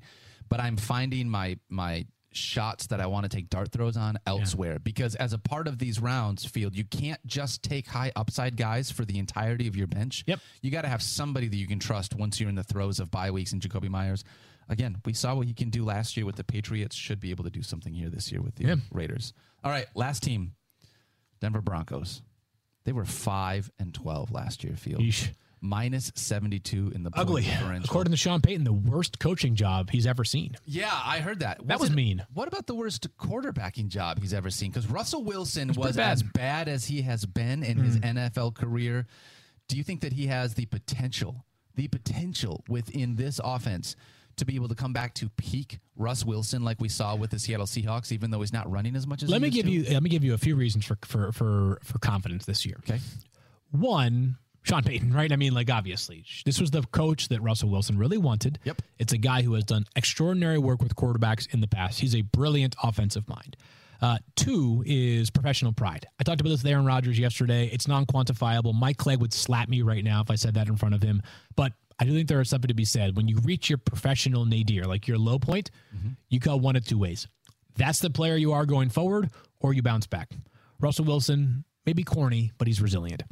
but 0.49 0.59
I'm 0.59 0.77
finding 0.77 1.29
my 1.29 1.57
my 1.69 2.05
shots 2.31 2.87
that 2.87 2.99
I 2.99 3.05
want 3.05 3.23
to 3.23 3.29
take 3.29 3.49
dart 3.49 3.71
throws 3.71 3.95
on 3.95 4.17
elsewhere 4.27 4.77
because 4.77 5.15
as 5.15 5.31
a 5.31 5.37
part 5.37 5.67
of 5.67 5.79
these 5.79 6.01
rounds 6.01 6.45
field, 6.45 6.75
you 6.75 6.83
can't 6.83 7.25
just 7.25 7.63
take 7.63 7.87
high 7.87 8.11
upside 8.15 8.57
guys 8.57 8.91
for 8.91 9.05
the 9.05 9.17
entirety 9.17 9.67
of 9.67 9.75
your 9.75 9.87
bench. 9.87 10.23
Yep. 10.27 10.39
You 10.61 10.69
got 10.71 10.81
to 10.81 10.89
have 10.89 11.01
somebody 11.01 11.47
that 11.47 11.55
you 11.55 11.67
can 11.67 11.79
trust 11.79 12.13
once 12.13 12.39
you're 12.39 12.49
in 12.49 12.55
the 12.55 12.63
throes 12.63 12.99
of 12.99 13.09
bye 13.09 13.31
weeks 13.31 13.53
and 13.53 13.61
Jakobi 13.61 13.89
Meyers. 13.89 14.23
Again, 14.67 14.97
we 15.05 15.13
saw 15.13 15.35
what 15.35 15.47
he 15.47 15.53
can 15.53 15.69
do 15.69 15.83
last 15.85 16.17
year 16.17 16.25
with 16.25 16.35
the 16.35 16.43
Patriots. 16.43 16.95
Should 16.95 17.19
be 17.19 17.31
able 17.31 17.43
to 17.43 17.49
do 17.49 17.61
something 17.61 17.93
here 17.93 18.09
this 18.09 18.31
year 18.31 18.41
with 18.41 18.55
the 18.55 18.65
Yeah. 18.65 18.75
Raiders. 18.91 19.33
All 19.63 19.71
right, 19.71 19.85
last 19.95 20.23
team, 20.23 20.53
Denver 21.39 21.61
Broncos. 21.61 22.21
They 22.83 22.91
were 22.91 23.05
five 23.05 23.71
and 23.79 23.93
twelve 23.93 24.31
last 24.31 24.63
year. 24.63 24.75
Field. 24.75 25.01
Yeesh. 25.01 25.31
minus 25.61 26.11
72 26.13 26.91
in 26.93 27.01
the 27.01 27.09
Ugly. 27.15 27.47
According 27.83 28.11
to 28.11 28.17
Sean 28.17 28.39
Payton, 28.39 28.65
the 28.65 28.73
worst 28.73 29.17
coaching 29.17 29.55
job 29.55 29.89
he's 29.89 30.05
ever 30.05 30.23
seen. 30.23 30.55
yeah, 30.65 30.91
I 30.91 31.19
heard 31.19 31.39
that. 31.39 31.65
That 31.65 31.79
was 31.79 31.89
mean. 31.89 32.23
What 32.33 32.47
about 32.47 32.67
the 32.67 32.75
worst 32.75 33.07
quarterbacking 33.17 33.87
job 33.87 34.19
he's 34.21 34.33
ever 34.33 34.51
seen? 34.51 34.69
Because 34.69 34.87
Russell 34.87 35.23
Wilson 35.23 35.69
was 35.69 35.77
pretty 35.77 35.97
bad. 35.97 36.11
as 36.11 36.23
bad 36.23 36.67
as 36.67 36.85
he 36.85 37.01
has 37.01 37.25
been 37.25 37.63
in 37.63 37.77
his 37.77 37.95
hmm. 37.95 38.03
NFL 38.03 38.53
career. 38.53 39.07
Do 39.67 39.77
you 39.77 39.83
think 39.83 40.01
that 40.01 40.13
he 40.13 40.27
has 40.27 40.53
the 40.53 40.67
potential, 40.67 41.45
the 41.73 41.87
potential 41.87 42.63
within 42.69 43.15
this 43.15 43.39
offense 43.43 43.95
to 44.37 44.45
be 44.45 44.55
able 44.55 44.67
to 44.67 44.75
come 44.75 44.93
back 44.93 45.13
to 45.15 45.29
peak 45.29 45.79
Russ 45.95 46.25
Wilson 46.25 46.63
like 46.63 46.79
we 46.81 46.89
saw 46.89 47.15
with 47.15 47.31
the 47.31 47.39
Seattle 47.39 47.65
Seahawks, 47.65 48.11
even 48.11 48.31
though 48.31 48.41
he's 48.41 48.53
not 48.53 48.69
running 48.69 48.95
as 48.95 49.07
much 49.07 49.23
as 49.23 49.29
Let 49.29 49.41
he 49.41 49.43
me 49.43 49.49
give 49.49 49.65
to? 49.65 49.71
you 49.71 49.83
let 49.93 50.03
me 50.03 50.09
give 50.09 50.23
you 50.23 50.33
a 50.33 50.37
few 50.37 50.55
reasons 50.55 50.85
for 50.85 50.97
for 51.05 51.31
for 51.31 51.79
for 51.83 51.99
confidence 51.99 52.45
this 52.45 52.65
year. 52.65 52.77
Okay. 52.79 52.99
One, 53.71 54.37
Sean 54.63 54.83
Payton, 54.83 55.13
right? 55.13 55.31
I 55.31 55.35
mean, 55.35 55.53
like 55.53 55.69
obviously, 55.69 56.25
this 56.45 56.59
was 56.59 56.71
the 56.71 56.81
coach 56.83 57.29
that 57.29 57.41
Russell 57.41 57.69
Wilson 57.69 57.97
really 57.97 58.17
wanted. 58.17 58.59
Yep. 58.63 58.81
It's 58.99 59.13
a 59.13 59.17
guy 59.17 59.41
who 59.41 59.53
has 59.53 59.63
done 59.63 59.85
extraordinary 59.95 60.57
work 60.57 60.81
with 60.81 60.95
quarterbacks 60.95 61.53
in 61.53 61.61
the 61.61 61.67
past. 61.67 61.99
He's 61.99 62.15
a 62.15 62.21
brilliant 62.21 62.75
offensive 62.81 63.27
mind. 63.27 63.57
Uh, 64.01 64.17
two 64.35 64.83
is 64.85 65.29
professional 65.29 65.71
pride. 65.71 66.05
I 66.19 66.23
talked 66.23 66.41
about 66.41 66.49
this 66.49 66.61
with 66.63 66.71
Aaron 66.71 66.85
Rodgers 66.85 67.17
yesterday. 67.17 67.69
It's 67.71 67.87
non 67.87 68.05
quantifiable. 68.05 68.73
Mike 68.73 68.97
Clegg 68.97 69.19
would 69.19 69.33
slap 69.33 69.69
me 69.69 69.81
right 69.81 70.03
now 70.03 70.21
if 70.21 70.29
I 70.29 70.35
said 70.35 70.55
that 70.55 70.67
in 70.67 70.75
front 70.75 70.95
of 70.95 71.01
him. 71.01 71.21
But 71.55 71.73
I 71.99 72.05
do 72.05 72.11
think 72.11 72.27
there 72.27 72.41
is 72.41 72.49
something 72.49 72.67
to 72.67 72.73
be 72.73 72.85
said. 72.85 73.15
When 73.15 73.27
you 73.27 73.39
reach 73.43 73.69
your 73.69 73.77
professional 73.77 74.45
nadir, 74.45 74.83
like 74.85 75.07
your 75.07 75.17
low 75.17 75.39
point, 75.39 75.71
mm-hmm. 75.95 76.09
you 76.29 76.39
go 76.39 76.55
one 76.57 76.75
of 76.75 76.85
two 76.85 76.97
ways. 76.97 77.27
That's 77.77 77.99
the 77.99 78.09
player 78.09 78.35
you 78.35 78.53
are 78.53 78.65
going 78.65 78.89
forward, 78.89 79.29
or 79.59 79.73
you 79.73 79.81
bounce 79.81 80.07
back. 80.07 80.29
Russell 80.79 81.05
Wilson, 81.05 81.63
may 81.85 81.93
be 81.93 82.03
corny, 82.03 82.51
but 82.57 82.67
he's 82.67 82.81
resilient. 82.81 83.23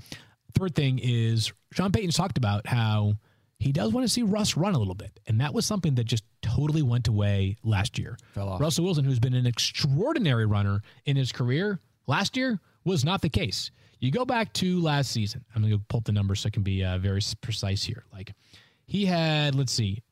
Third 0.57 0.75
thing 0.75 0.99
is 1.01 1.51
Sean 1.71 1.91
Payton's 1.91 2.15
talked 2.15 2.37
about 2.37 2.67
how 2.67 3.15
he 3.59 3.71
does 3.71 3.91
want 3.91 4.05
to 4.05 4.11
see 4.11 4.23
Russ 4.23 4.55
run 4.55 4.75
a 4.75 4.79
little 4.79 4.93
bit. 4.93 5.19
And 5.25 5.41
that 5.41 5.53
was 5.53 5.65
something 5.65 5.95
that 5.95 6.03
just 6.03 6.23
totally 6.41 6.81
went 6.81 7.07
away 7.07 7.57
last 7.63 7.97
year. 7.97 8.17
Russell 8.59 8.85
Wilson, 8.85 9.05
who's 9.05 9.19
been 9.19 9.33
an 9.33 9.45
extraordinary 9.45 10.45
runner 10.45 10.81
in 11.05 11.15
his 11.15 11.31
career, 11.31 11.79
last 12.05 12.37
year 12.37 12.59
was 12.83 13.03
not 13.03 13.21
the 13.21 13.29
case. 13.29 13.71
You 14.03 14.11
go 14.11 14.25
back 14.25 14.51
to 14.55 14.81
last 14.81 15.11
season. 15.11 15.45
I'm 15.55 15.61
going 15.61 15.71
to 15.71 15.79
pull 15.87 15.99
up 15.99 16.03
the 16.03 16.11
numbers 16.11 16.41
so 16.41 16.47
I 16.47 16.49
can 16.49 16.61
be 16.61 16.83
uh, 16.83 16.97
very 16.97 17.21
precise 17.39 17.83
here. 17.83 18.03
Like 18.11 18.33
he 18.85 19.05
had, 19.05 19.55
let's 19.55 19.71
see, 19.71 20.03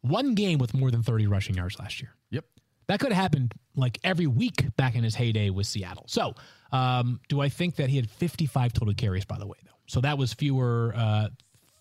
one 0.00 0.34
game 0.34 0.58
with 0.58 0.74
more 0.74 0.90
than 0.90 1.04
30 1.04 1.28
rushing 1.28 1.54
yards 1.54 1.78
last 1.78 2.00
year. 2.00 2.12
Yep. 2.30 2.44
That 2.88 2.98
could 2.98 3.12
have 3.12 3.22
happened 3.22 3.54
like 3.76 4.00
every 4.02 4.26
week 4.26 4.76
back 4.76 4.96
in 4.96 5.04
his 5.04 5.14
heyday 5.14 5.50
with 5.50 5.68
Seattle. 5.68 6.06
So, 6.08 6.34
um, 6.72 7.20
do 7.28 7.40
I 7.40 7.48
think 7.48 7.76
that 7.76 7.88
he 7.88 7.94
had 7.94 8.10
55 8.10 8.72
total 8.72 8.94
carries, 8.94 9.24
by 9.24 9.38
the 9.38 9.46
way, 9.46 9.58
though? 9.62 9.70
So 9.86 10.00
that 10.00 10.18
was 10.18 10.34
fewer, 10.34 10.92
uh, 10.96 11.28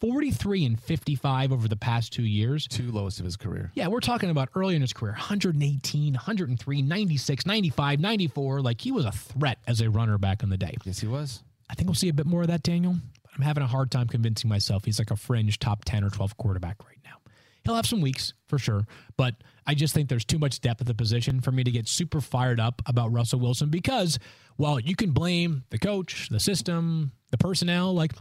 43 0.02 0.66
and 0.66 0.80
55 0.80 1.52
over 1.52 1.68
the 1.68 1.76
past 1.76 2.14
two 2.14 2.22
years. 2.22 2.68
Two 2.68 2.92
lowest 2.92 3.18
of 3.18 3.26
his 3.26 3.38
career. 3.38 3.72
Yeah, 3.74 3.88
we're 3.88 4.02
talking 4.02 4.30
about 4.30 4.50
early 4.54 4.76
in 4.76 4.82
his 4.82 4.94
career 4.94 5.14
118, 5.14 6.14
103, 6.14 6.82
96, 6.84 7.46
95, 7.48 8.00
94. 8.00 8.62
Like 8.62 8.82
he 8.82 8.92
was 8.92 9.06
a 9.06 9.12
threat 9.12 9.58
as 9.66 9.82
a 9.82 9.90
runner 9.90 10.20
back 10.20 10.44
in 10.44 10.50
the 10.50 10.58
day. 10.58 10.76
Yes, 10.86 11.00
he 11.00 11.08
was. 11.08 11.42
I 11.70 11.76
think 11.76 11.88
we'll 11.88 11.96
see 11.96 12.10
a 12.10 12.14
bit 12.14 12.26
more 12.26 12.42
of 12.42 12.48
that, 12.48 12.64
Daniel. 12.64 12.96
But 13.24 13.32
I'm 13.36 13.42
having 13.42 13.64
a 13.64 13.68
hard 13.68 13.92
time 13.92 14.08
convincing 14.08 14.50
myself 14.50 14.86
he's 14.86 15.00
like 15.00 15.12
a 15.12 15.16
fringe 15.16 15.60
top 15.60 15.86
10 15.86 16.04
or 16.04 16.10
12 16.10 16.38
quarterback 16.38 16.84
right 16.86 17.00
now. 17.04 17.16
He'll 17.64 17.76
have 17.76 17.88
some 17.88 18.02
weeks 18.02 18.34
for 18.48 18.60
sure, 18.60 18.86
but 19.18 19.36
I 19.66 19.74
just 19.74 19.94
think 19.94 20.08
there's 20.08 20.26
too 20.26 20.38
much 20.38 20.62
depth 20.62 20.82
at 20.82 20.88
the 20.88 20.94
position 20.94 21.42
for 21.42 21.52
me 21.52 21.64
to 21.64 21.72
get 21.72 21.88
super 21.88 22.22
fired 22.22 22.60
up 22.60 22.84
about 22.86 23.12
Russell 23.12 23.40
Wilson 23.40 23.70
because 23.70 24.20
while 24.58 24.80
you 24.80 24.96
can 24.96 25.12
blame 25.12 25.64
the 25.72 25.80
coach, 25.80 26.30
the 26.30 26.40
system, 26.40 27.12
the 27.32 27.38
personnel, 27.38 27.94
like 27.94 28.14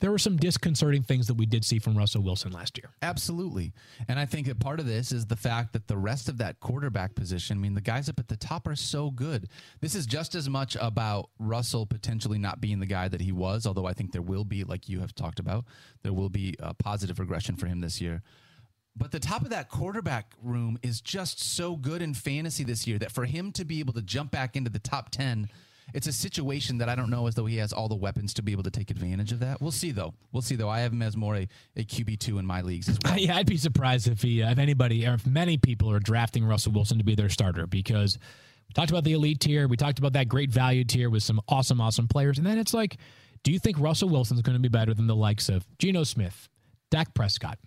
there 0.00 0.10
were 0.10 0.18
some 0.18 0.36
disconcerting 0.36 1.02
things 1.02 1.26
that 1.26 1.34
we 1.34 1.46
did 1.46 1.64
see 1.64 1.78
from 1.78 1.96
Russell 1.96 2.22
Wilson 2.22 2.52
last 2.52 2.78
year. 2.78 2.90
Absolutely. 3.02 3.72
And 4.08 4.18
I 4.18 4.26
think 4.26 4.46
that 4.46 4.60
part 4.60 4.80
of 4.80 4.86
this 4.86 5.12
is 5.12 5.26
the 5.26 5.36
fact 5.36 5.72
that 5.72 5.88
the 5.88 5.96
rest 5.96 6.28
of 6.28 6.38
that 6.38 6.60
quarterback 6.60 7.14
position, 7.14 7.58
I 7.58 7.60
mean, 7.60 7.74
the 7.74 7.80
guys 7.80 8.08
up 8.08 8.18
at 8.18 8.28
the 8.28 8.36
top 8.36 8.66
are 8.66 8.76
so 8.76 9.10
good. 9.10 9.48
This 9.80 9.94
is 9.94 10.06
just 10.06 10.34
as 10.34 10.48
much 10.48 10.76
about 10.80 11.30
Russell 11.38 11.86
potentially 11.86 12.38
not 12.38 12.60
being 12.60 12.80
the 12.80 12.86
guy 12.86 13.08
that 13.08 13.20
he 13.20 13.32
was, 13.32 13.66
although 13.66 13.86
I 13.86 13.92
think 13.92 14.12
there 14.12 14.22
will 14.22 14.44
be, 14.44 14.64
like 14.64 14.88
you 14.88 15.00
have 15.00 15.14
talked 15.14 15.38
about, 15.38 15.64
there 16.02 16.12
will 16.12 16.30
be 16.30 16.54
a 16.58 16.74
positive 16.74 17.18
regression 17.18 17.56
for 17.56 17.66
him 17.66 17.80
this 17.80 18.00
year. 18.00 18.22
But 18.98 19.12
the 19.12 19.20
top 19.20 19.42
of 19.42 19.50
that 19.50 19.68
quarterback 19.68 20.32
room 20.42 20.78
is 20.82 21.02
just 21.02 21.38
so 21.38 21.76
good 21.76 22.00
in 22.00 22.14
fantasy 22.14 22.64
this 22.64 22.86
year 22.86 22.98
that 22.98 23.12
for 23.12 23.26
him 23.26 23.52
to 23.52 23.64
be 23.64 23.78
able 23.80 23.92
to 23.92 24.00
jump 24.00 24.30
back 24.30 24.56
into 24.56 24.70
the 24.70 24.78
top 24.78 25.10
10, 25.10 25.48
it's 25.94 26.06
a 26.06 26.12
situation 26.12 26.78
that 26.78 26.88
I 26.88 26.94
don't 26.94 27.10
know 27.10 27.26
as 27.26 27.34
though 27.34 27.46
he 27.46 27.56
has 27.58 27.72
all 27.72 27.88
the 27.88 27.94
weapons 27.94 28.34
to 28.34 28.42
be 28.42 28.52
able 28.52 28.64
to 28.64 28.70
take 28.70 28.90
advantage 28.90 29.32
of 29.32 29.40
that. 29.40 29.60
We'll 29.60 29.70
see, 29.70 29.92
though. 29.92 30.14
We'll 30.32 30.42
see, 30.42 30.56
though. 30.56 30.68
I 30.68 30.80
have 30.80 30.92
him 30.92 31.02
as 31.02 31.16
more 31.16 31.36
a, 31.36 31.48
a 31.76 31.84
QB2 31.84 32.38
in 32.38 32.46
my 32.46 32.62
leagues 32.62 32.88
as 32.88 32.98
well. 33.04 33.16
yeah, 33.18 33.36
I'd 33.36 33.46
be 33.46 33.56
surprised 33.56 34.08
if 34.08 34.22
he, 34.22 34.42
uh, 34.42 34.50
if 34.50 34.58
anybody, 34.58 35.06
or 35.06 35.14
if 35.14 35.26
many 35.26 35.58
people 35.58 35.90
are 35.90 36.00
drafting 36.00 36.44
Russell 36.44 36.72
Wilson 36.72 36.98
to 36.98 37.04
be 37.04 37.14
their 37.14 37.28
starter 37.28 37.66
because 37.66 38.18
we 38.68 38.72
talked 38.74 38.90
about 38.90 39.04
the 39.04 39.12
elite 39.12 39.40
tier, 39.40 39.68
we 39.68 39.76
talked 39.76 39.98
about 39.98 40.12
that 40.14 40.28
great 40.28 40.50
value 40.50 40.84
tier 40.84 41.08
with 41.08 41.22
some 41.22 41.40
awesome, 41.48 41.80
awesome 41.80 42.08
players, 42.08 42.38
and 42.38 42.46
then 42.46 42.58
it's 42.58 42.74
like, 42.74 42.96
do 43.42 43.52
you 43.52 43.58
think 43.58 43.78
Russell 43.78 44.08
Wilson's 44.08 44.42
going 44.42 44.56
to 44.56 44.60
be 44.60 44.68
better 44.68 44.92
than 44.92 45.06
the 45.06 45.14
likes 45.14 45.48
of 45.48 45.64
Geno 45.78 46.02
Smith, 46.02 46.48
Dak 46.90 47.14
Prescott, 47.14 47.58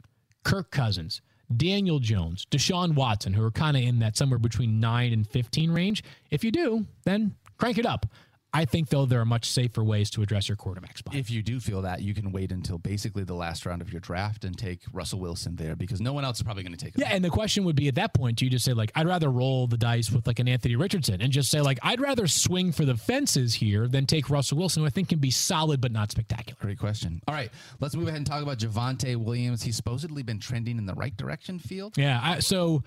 Kirk 0.43 0.71
Cousins, 0.71 1.21
Daniel 1.55 1.99
Jones, 1.99 2.45
Deshaun 2.51 2.93
Watson, 2.93 3.33
who 3.33 3.43
are 3.43 3.51
kind 3.51 3.75
of 3.77 3.83
in 3.83 3.99
that 3.99 4.17
somewhere 4.17 4.39
between 4.39 4.79
nine 4.79 5.13
and 5.13 5.27
fifteen 5.27 5.71
range? 5.71 6.03
If 6.29 6.43
you 6.43 6.51
do, 6.51 6.85
then 7.05 7.35
crank 7.59 7.77
it 7.77 7.85
up. 7.85 8.05
I 8.51 8.65
think 8.65 8.89
though 8.89 9.05
there 9.05 9.21
are 9.21 9.25
much 9.25 9.47
safer 9.47 9.83
ways 9.83 10.09
to 10.11 10.23
address 10.23 10.49
your 10.49 10.55
quarterback 10.55 10.97
spot. 10.97 11.13
If 11.13 11.29
you 11.29 11.43
do 11.43 11.59
feel 11.59 11.83
that, 11.83 12.01
you 12.01 12.15
can 12.15 12.31
wait 12.31 12.51
until 12.51 12.79
basically 12.79 13.23
the 13.23 13.35
last 13.35 13.63
round 13.63 13.79
of 13.81 13.91
your 13.91 13.99
draft 13.99 14.43
and 14.43 14.57
take 14.57 14.81
Russell 14.91 15.19
Wilson 15.19 15.55
there 15.55 15.75
because 15.75 16.01
no 16.01 16.13
one 16.13 16.25
else 16.25 16.37
is 16.37 16.43
probably 16.43 16.63
going 16.63 16.75
to 16.75 16.83
take 16.83 16.95
him. 16.95 17.01
Yeah, 17.01 17.13
and 17.13 17.23
the 17.23 17.29
question 17.29 17.63
would 17.65 17.75
be 17.75 17.87
at 17.89 17.95
that 17.95 18.15
point, 18.15 18.39
do 18.39 18.45
you 18.45 18.51
just 18.51 18.65
say 18.65 18.73
like, 18.73 18.91
I'd 18.95 19.05
rather 19.05 19.29
roll 19.29 19.67
the 19.67 19.77
dice 19.77 20.11
with 20.11 20.25
like 20.25 20.39
an 20.39 20.47
Anthony 20.47 20.75
Richardson 20.75 21.21
and 21.21 21.31
just 21.31 21.51
say 21.51 21.61
like, 21.61 21.77
I'd 21.83 22.01
rather 22.01 22.25
swing 22.25 22.71
for 22.71 22.85
the 22.85 22.97
fences 22.97 23.53
here 23.53 23.87
than 23.87 24.07
take 24.07 24.31
Russell 24.31 24.57
Wilson, 24.57 24.81
who 24.81 24.87
I 24.87 24.89
think 24.89 25.09
can 25.09 25.19
be 25.19 25.29
solid 25.29 25.79
but 25.79 25.91
not 25.91 26.09
spectacular. 26.09 26.57
Great 26.59 26.79
question. 26.79 27.21
All 27.27 27.35
right, 27.35 27.51
let's 27.79 27.95
move 27.95 28.07
ahead 28.07 28.17
and 28.17 28.25
talk 28.25 28.41
about 28.41 28.57
Javonte 28.57 29.15
Williams. 29.15 29.61
He's 29.61 29.75
supposedly 29.75 30.23
been 30.23 30.39
trending 30.39 30.79
in 30.79 30.87
the 30.87 30.95
right 30.95 31.15
direction, 31.15 31.59
field. 31.59 31.99
Yeah, 31.99 32.19
I, 32.21 32.39
so 32.39 32.81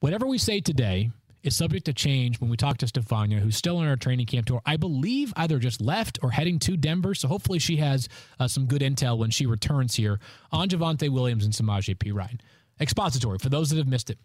whatever 0.00 0.26
we 0.26 0.38
say 0.38 0.60
today 0.60 1.10
is 1.42 1.56
subject 1.56 1.86
to 1.86 1.92
change 1.92 2.40
when 2.40 2.50
we 2.50 2.56
talk 2.56 2.78
to 2.78 2.86
Stephania, 2.86 3.40
who's 3.40 3.56
still 3.56 3.78
on 3.78 3.86
our 3.86 3.96
training 3.96 4.26
camp 4.26 4.46
tour. 4.46 4.60
I 4.66 4.76
believe 4.76 5.32
either 5.36 5.58
just 5.58 5.80
left 5.80 6.18
or 6.22 6.30
heading 6.30 6.58
to 6.60 6.76
Denver. 6.76 7.14
So 7.14 7.28
hopefully 7.28 7.58
she 7.58 7.76
has 7.76 8.08
uh, 8.38 8.48
some 8.48 8.66
good 8.66 8.82
intel 8.82 9.18
when 9.18 9.30
she 9.30 9.46
returns 9.46 9.94
here 9.94 10.18
on 10.52 10.68
Javonte 10.68 11.08
Williams 11.08 11.44
and 11.44 11.54
Samaje 11.54 11.96
Perine. 11.96 12.40
Expository 12.80 13.38
for 13.38 13.48
those 13.48 13.70
that 13.70 13.76
have 13.76 13.88
missed 13.88 14.10
it. 14.10 14.18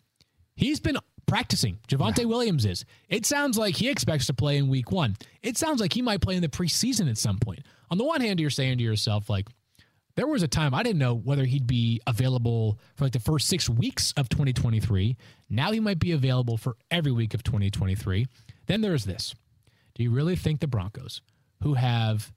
He's 0.55 0.79
been 0.79 0.97
practicing. 1.25 1.79
Javonte 1.87 2.25
Williams 2.25 2.65
is. 2.65 2.85
It 3.09 3.25
sounds 3.25 3.57
like 3.57 3.75
he 3.75 3.89
expects 3.89 4.27
to 4.27 4.33
play 4.33 4.57
in 4.57 4.69
week 4.69 4.91
one. 4.91 5.17
It 5.41 5.57
sounds 5.57 5.81
like 5.81 5.93
he 5.93 6.01
might 6.01 6.21
play 6.21 6.35
in 6.35 6.41
the 6.41 6.47
preseason 6.47 7.09
at 7.09 7.17
some 7.17 7.37
point. 7.37 7.59
On 7.91 7.97
the 7.97 8.05
one 8.05 8.21
hand, 8.21 8.39
you're 8.39 8.49
saying 8.49 8.77
to 8.77 8.83
yourself, 8.83 9.29
like, 9.29 9.47
there 10.15 10.27
was 10.27 10.43
a 10.43 10.47
time 10.47 10.73
I 10.73 10.83
didn't 10.83 10.99
know 10.99 11.13
whether 11.13 11.45
he'd 11.45 11.67
be 11.67 12.01
available 12.07 12.79
for 12.95 13.05
like 13.05 13.13
the 13.13 13.19
first 13.19 13.47
six 13.47 13.69
weeks 13.69 14.13
of 14.13 14.29
2023. 14.29 15.17
Now 15.49 15.71
he 15.71 15.79
might 15.79 15.99
be 15.99 16.13
available 16.13 16.57
for 16.57 16.77
every 16.89 17.11
week 17.11 17.33
of 17.33 17.43
2023. 17.43 18.25
Then 18.67 18.81
there's 18.81 19.05
this. 19.05 19.35
Do 19.93 20.03
you 20.03 20.11
really 20.11 20.35
think 20.35 20.59
the 20.59 20.67
Broncos, 20.67 21.21
who 21.61 21.75
have 21.75 22.31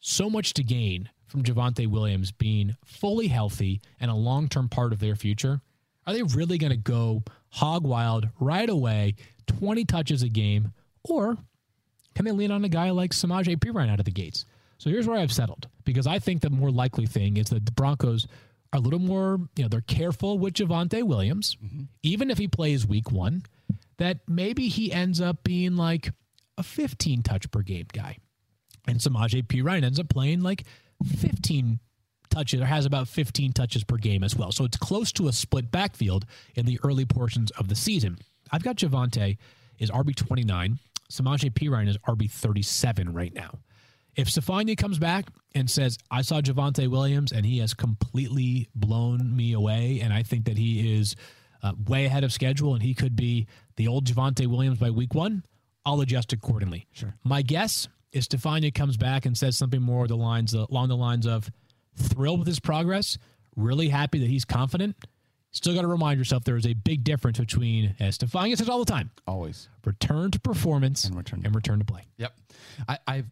so 0.00 0.28
much 0.28 0.54
to 0.54 0.62
gain 0.62 1.10
from 1.26 1.42
Javonte 1.42 1.86
Williams 1.86 2.32
being 2.32 2.76
fully 2.84 3.28
healthy 3.28 3.80
and 4.00 4.10
a 4.10 4.14
long 4.14 4.48
term 4.48 4.68
part 4.68 4.92
of 4.92 5.00
their 5.00 5.16
future, 5.16 5.60
are 6.06 6.12
they 6.12 6.22
really 6.22 6.58
going 6.58 6.72
to 6.72 6.76
go 6.76 7.22
hog 7.50 7.84
wild 7.84 8.28
right 8.38 8.68
away, 8.68 9.14
20 9.46 9.84
touches 9.84 10.22
a 10.22 10.28
game? 10.28 10.72
Or 11.04 11.36
can 12.14 12.24
they 12.24 12.32
lean 12.32 12.50
on 12.50 12.64
a 12.64 12.68
guy 12.68 12.90
like 12.90 13.10
Samaje 13.12 13.56
Perine 13.58 13.90
out 13.90 13.98
of 13.98 14.04
the 14.04 14.10
gates? 14.10 14.44
So 14.78 14.90
here's 14.90 15.06
where 15.06 15.18
I've 15.18 15.32
settled 15.32 15.68
because 15.84 16.06
I 16.06 16.18
think 16.18 16.42
the 16.42 16.50
more 16.50 16.70
likely 16.70 17.06
thing 17.06 17.36
is 17.36 17.46
that 17.46 17.66
the 17.66 17.72
Broncos 17.72 18.26
are 18.72 18.78
a 18.78 18.80
little 18.80 18.98
more, 18.98 19.38
you 19.56 19.64
know, 19.64 19.68
they're 19.68 19.80
careful 19.80 20.38
with 20.38 20.54
Javonte 20.54 21.02
Williams, 21.02 21.56
mm-hmm. 21.62 21.84
even 22.02 22.30
if 22.30 22.38
he 22.38 22.48
plays 22.48 22.86
week 22.86 23.10
one, 23.10 23.42
that 23.98 24.18
maybe 24.28 24.68
he 24.68 24.92
ends 24.92 25.20
up 25.20 25.44
being 25.44 25.76
like 25.76 26.10
a 26.58 26.62
15 26.62 27.22
touch 27.22 27.50
per 27.50 27.62
game 27.62 27.86
guy. 27.92 28.18
And 28.86 28.98
Samaje 28.98 29.46
Perine 29.46 29.84
ends 29.84 29.98
up 29.98 30.08
playing 30.08 30.40
like 30.40 30.64
15 31.04 31.78
touches 32.30 32.60
or 32.60 32.66
has 32.66 32.84
about 32.84 33.08
15 33.08 33.52
touches 33.52 33.84
per 33.84 33.96
game 33.96 34.22
as 34.24 34.36
well. 34.36 34.52
So 34.52 34.64
it's 34.64 34.76
close 34.76 35.12
to 35.12 35.28
a 35.28 35.32
split 35.32 35.70
backfield 35.70 36.26
in 36.54 36.66
the 36.66 36.78
early 36.82 37.04
portions 37.04 37.50
of 37.52 37.68
the 37.68 37.76
season. 37.76 38.18
I've 38.50 38.62
got 38.62 38.76
Javonte 38.76 39.38
is 39.78 39.90
RB 39.90 40.14
29. 40.14 40.78
Samaje 41.10 41.52
Perine 41.52 41.88
is 41.88 41.98
RB 41.98 42.30
37 42.30 43.12
right 43.12 43.32
now. 43.32 43.58
If 44.16 44.28
Stephania 44.28 44.76
comes 44.76 44.98
back 44.98 45.26
and 45.54 45.68
says, 45.70 45.98
I 46.10 46.22
saw 46.22 46.40
Javonte 46.40 46.88
Williams 46.88 47.32
and 47.32 47.44
he 47.44 47.58
has 47.58 47.74
completely 47.74 48.68
blown 48.74 49.34
me 49.36 49.52
away, 49.52 50.00
and 50.02 50.12
I 50.12 50.22
think 50.22 50.44
that 50.44 50.56
he 50.58 50.96
is 50.98 51.16
uh, 51.62 51.72
way 51.88 52.04
ahead 52.04 52.24
of 52.24 52.32
schedule 52.32 52.74
and 52.74 52.82
he 52.82 52.94
could 52.94 53.16
be 53.16 53.46
the 53.76 53.88
old 53.88 54.04
Javonte 54.06 54.46
Williams 54.46 54.78
by 54.78 54.90
week 54.90 55.14
one, 55.14 55.44
I'll 55.86 56.00
adjust 56.00 56.32
accordingly. 56.32 56.86
Sure. 56.92 57.14
My 57.24 57.42
guess 57.42 57.88
is 58.12 58.24
Stephania 58.26 58.70
comes 58.70 58.96
back 58.96 59.26
and 59.26 59.36
says 59.36 59.56
something 59.56 59.82
more 59.82 60.06
the 60.06 60.16
lines 60.16 60.54
along 60.54 60.88
the 60.88 60.96
lines 60.96 61.26
of, 61.26 61.50
thrilled 61.96 62.38
with 62.40 62.48
his 62.48 62.60
progress, 62.60 63.18
really 63.56 63.88
happy 63.88 64.18
that 64.18 64.28
he's 64.28 64.44
confident. 64.44 64.96
Still 65.52 65.74
got 65.74 65.82
to 65.82 65.86
remind 65.88 66.18
yourself 66.18 66.42
there 66.44 66.56
is 66.56 66.66
a 66.66 66.74
big 66.74 67.04
difference 67.04 67.38
between, 67.38 67.94
as 68.00 68.16
Stephania 68.16 68.56
says 68.56 68.68
all 68.68 68.80
the 68.80 68.90
time, 68.90 69.10
Always. 69.26 69.68
return 69.84 70.30
to 70.32 70.40
performance 70.40 71.04
And 71.04 71.16
return 71.16 71.40
to- 71.42 71.46
and 71.46 71.54
return 71.54 71.78
to 71.78 71.84
play. 71.84 72.02
Yep. 72.18 72.32
I 72.88 72.98
I've, 73.06 73.26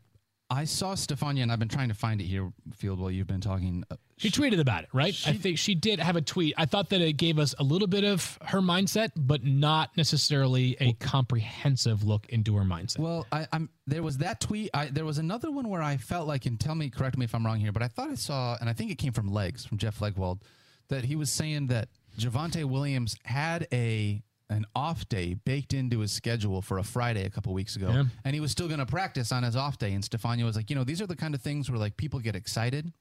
I 0.52 0.64
saw 0.64 0.94
Stephania, 0.94 1.42
and 1.42 1.50
I've 1.50 1.58
been 1.58 1.68
trying 1.68 1.88
to 1.88 1.94
find 1.94 2.20
it 2.20 2.24
here, 2.24 2.52
Field, 2.74 3.00
while 3.00 3.10
you've 3.10 3.26
been 3.26 3.40
talking. 3.40 3.84
Uh, 3.90 3.96
She 4.18 4.30
tweeted 4.30 4.60
about 4.60 4.84
it, 4.84 4.90
right? 4.92 5.14
I 5.26 5.32
think 5.32 5.58
she 5.58 5.74
did 5.74 5.98
have 5.98 6.16
a 6.16 6.20
tweet. 6.20 6.54
I 6.56 6.66
thought 6.66 6.90
that 6.90 7.00
it 7.00 7.14
gave 7.14 7.38
us 7.38 7.54
a 7.58 7.62
little 7.62 7.88
bit 7.88 8.04
of 8.04 8.38
her 8.46 8.60
mindset, 8.60 9.10
but 9.16 9.44
not 9.44 9.96
necessarily 9.96 10.76
a 10.80 10.92
comprehensive 10.94 12.04
look 12.04 12.28
into 12.28 12.56
her 12.56 12.64
mindset. 12.64 12.98
Well, 12.98 13.26
I, 13.32 13.46
I'm 13.52 13.70
there 13.86 14.02
was 14.02 14.18
that 14.18 14.40
tweet. 14.40 14.70
I, 14.74 14.86
there 14.86 15.04
was 15.04 15.18
another 15.18 15.50
one 15.50 15.68
where 15.68 15.82
I 15.82 15.96
felt 15.96 16.28
like, 16.28 16.46
and 16.46 16.60
tell 16.60 16.74
me, 16.74 16.90
correct 16.90 17.16
me 17.16 17.24
if 17.24 17.34
I'm 17.34 17.44
wrong 17.44 17.58
here, 17.58 17.72
but 17.72 17.82
I 17.82 17.88
thought 17.88 18.10
I 18.10 18.14
saw, 18.14 18.56
and 18.60 18.68
I 18.68 18.72
think 18.72 18.90
it 18.90 18.96
came 18.96 19.12
from 19.12 19.32
Legs 19.32 19.64
from 19.64 19.78
Jeff 19.78 19.98
Legwold, 20.00 20.42
that 20.88 21.04
he 21.04 21.16
was 21.16 21.30
saying 21.30 21.68
that 21.68 21.88
Javonte 22.18 22.64
Williams 22.64 23.16
had 23.24 23.66
a 23.72 24.22
an 24.52 24.64
off 24.76 25.08
day 25.08 25.34
baked 25.34 25.72
into 25.74 26.00
his 26.00 26.12
schedule 26.12 26.62
for 26.62 26.78
a 26.78 26.82
Friday 26.84 27.24
a 27.24 27.30
couple 27.30 27.52
weeks 27.52 27.74
ago, 27.76 27.90
Yeah. 27.90 28.04
and 28.24 28.34
he 28.34 28.40
was 28.40 28.50
still 28.52 28.68
going 28.68 28.80
to 28.80 28.86
practice 28.86 29.32
on 29.32 29.42
his 29.42 29.56
off 29.56 29.78
day. 29.78 29.92
And 29.92 30.04
Stephania 30.04 30.44
was 30.44 30.56
like, 30.56 30.70
you 30.70 30.76
know, 30.76 30.84
these 30.84 31.00
are 31.02 31.06
the 31.06 31.16
kind 31.16 31.34
of 31.34 31.40
things 31.42 31.70
where 31.70 31.78
like 31.78 31.96
people 31.96 32.20
get 32.20 32.36
excited 32.36 32.92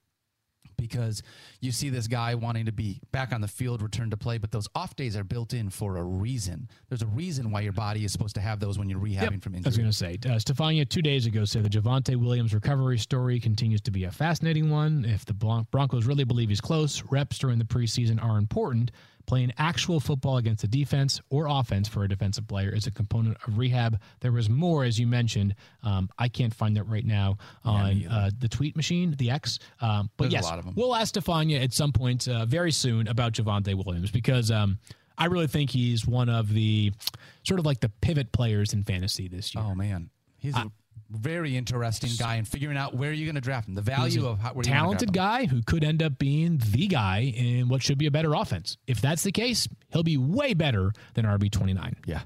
because 0.77 1.21
you 1.59 1.71
see 1.71 1.89
this 1.89 2.07
guy 2.07 2.33
wanting 2.33 2.65
to 2.65 2.71
be 2.71 2.99
back 3.11 3.33
on 3.33 3.41
the 3.41 3.47
field, 3.47 3.81
return 3.83 4.09
to 4.09 4.17
play, 4.17 4.37
but 4.39 4.51
those 4.51 4.67
off 4.73 4.95
days 4.95 5.15
are 5.15 5.23
built 5.23 5.53
in 5.53 5.69
for 5.69 5.97
a 5.97 6.03
reason. 6.03 6.67
There's 6.89 7.01
a 7.03 7.07
reason 7.07 7.51
why 7.51 7.61
your 7.61 7.73
body 7.73 8.03
is 8.03 8.11
supposed 8.11 8.33
to 8.35 8.41
have 8.41 8.59
those 8.59 8.79
when 8.79 8.89
you're 8.89 8.99
rehabbing 8.99 9.41
from 9.43 9.53
injury. 9.55 9.65
I 9.65 9.69
was 9.69 9.77
going 9.77 9.89
to 9.89 9.95
say, 9.95 10.17
uh, 10.31 10.39
Stephania 10.39 10.85
two 10.85 11.01
days 11.03 11.25
ago 11.27 11.45
said 11.45 11.63
the 11.63 11.69
Javonte 11.69 12.15
Williams 12.15 12.53
recovery 12.53 12.97
story 12.97 13.39
continues 13.39 13.81
to 13.81 13.91
be 13.91 14.05
a 14.05 14.11
fascinating 14.11 14.69
one. 14.71 15.05
If 15.05 15.25
the 15.25 15.33
Bron- 15.33 15.67
Broncos 15.71 16.05
really 16.05 16.23
believe 16.23 16.49
he's 16.49 16.61
close, 16.61 17.03
reps 17.11 17.37
during 17.37 17.59
the 17.59 17.65
preseason 17.65 18.23
are 18.23 18.37
important. 18.37 18.91
Playing 19.25 19.51
actual 19.57 19.99
football 19.99 20.37
against 20.37 20.61
the 20.61 20.67
defense 20.67 21.21
or 21.29 21.47
offense 21.49 21.87
for 21.87 22.03
a 22.03 22.07
defensive 22.09 22.47
player 22.47 22.69
is 22.73 22.87
a 22.87 22.91
component 22.91 23.37
of 23.47 23.57
rehab. 23.57 23.99
There 24.19 24.31
was 24.31 24.49
more, 24.49 24.83
as 24.83 24.99
you 24.99 25.07
mentioned. 25.07 25.55
Um, 25.83 26.09
I 26.17 26.27
can't 26.27 26.53
find 26.53 26.75
that 26.77 26.83
right 26.83 27.05
now 27.05 27.37
on 27.63 28.05
uh, 28.07 28.29
the 28.39 28.47
tweet 28.49 28.75
machine, 28.75 29.15
the 29.17 29.31
X. 29.31 29.59
Um, 29.79 30.09
but 30.17 30.25
There's 30.25 30.33
a 30.33 30.37
yes, 30.37 30.43
lot 30.43 30.59
of 30.59 30.67
'em. 30.67 30.73
we'll 30.75 30.95
ask 30.95 31.09
Stephania 31.09 31.61
at 31.61 31.73
some 31.73 31.91
point 31.91 32.27
uh, 32.27 32.45
very 32.45 32.71
soon 32.71 33.07
about 33.07 33.33
Javonte 33.33 33.73
Williams 33.85 34.11
because 34.11 34.51
um, 34.51 34.79
I 35.17 35.25
really 35.25 35.47
think 35.47 35.69
he's 35.69 36.05
one 36.05 36.29
of 36.29 36.51
the 36.53 36.91
sort 37.43 37.59
of 37.59 37.65
like 37.65 37.79
the 37.79 37.89
pivot 38.01 38.31
players 38.31 38.73
in 38.73 38.83
fantasy 38.83 39.27
this 39.27 39.53
year. 39.53 39.63
Oh 39.65 39.75
man, 39.75 40.09
he's 40.37 40.55
a 40.55 40.71
very 41.11 41.55
interesting 41.57 42.11
guy, 42.17 42.35
and 42.35 42.47
figuring 42.47 42.77
out 42.77 42.95
where 42.95 43.11
you're 43.11 43.25
going 43.25 43.35
to 43.35 43.41
draft 43.41 43.67
him, 43.67 43.75
the 43.75 43.81
value 43.81 44.25
of 44.27 44.39
how, 44.39 44.53
where 44.53 44.63
you 44.65 44.71
wanna 44.71 44.81
talented 44.83 45.13
guy 45.13 45.45
who 45.45 45.61
could 45.63 45.83
end 45.83 46.01
up 46.01 46.17
being 46.17 46.59
the 46.71 46.87
guy 46.87 47.33
in 47.35 47.67
what 47.69 47.81
should 47.83 47.97
be 47.97 48.05
a 48.07 48.11
better 48.11 48.33
offense. 48.33 48.77
If 48.87 49.01
that's 49.01 49.23
the 49.23 49.31
case, 49.31 49.67
he'll 49.91 50.03
be 50.03 50.17
way 50.17 50.53
better 50.53 50.91
than 51.13 51.25
RB 51.25 51.51
twenty 51.51 51.73
nine. 51.73 51.95
Yeah. 52.05 52.21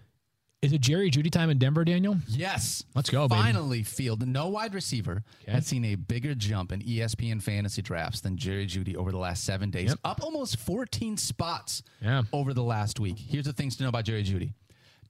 Is 0.61 0.73
it 0.73 0.81
Jerry 0.81 1.11
Jeudy 1.11 1.29
time 1.29 1.51
in 1.51 1.59
Denver, 1.59 1.86
Daniel? 1.86 2.17
Yes. 2.27 2.83
Let's 2.95 3.11
go, 3.11 3.27
baby. 3.27 3.39
Finally, 3.39 3.83
field 3.83 4.25
no 4.27 4.47
wide 4.47 4.73
receiver 4.73 5.23
Okay. 5.43 5.51
had 5.51 5.63
seen 5.63 5.86
a 5.86 5.93
bigger 5.93 6.33
jump 6.33 6.71
in 6.71 6.81
ESPN 6.81 7.39
fantasy 7.39 7.83
drafts 7.83 8.21
than 8.21 8.36
Jerry 8.36 8.65
Jeudy 8.65 8.95
over 8.95 9.11
the 9.11 9.17
last 9.19 9.43
seven 9.43 9.69
days, 9.69 9.89
Yep. 9.89 9.99
up 10.03 10.23
almost 10.23 10.57
14 10.57 11.17
spots 11.17 11.83
Yeah. 12.01 12.23
over 12.33 12.51
the 12.51 12.63
last 12.63 12.99
week. 12.99 13.19
Here's 13.19 13.45
the 13.45 13.53
things 13.53 13.75
to 13.75 13.83
know 13.83 13.89
about 13.89 14.05
Jerry 14.05 14.23
Jeudy. 14.23 14.53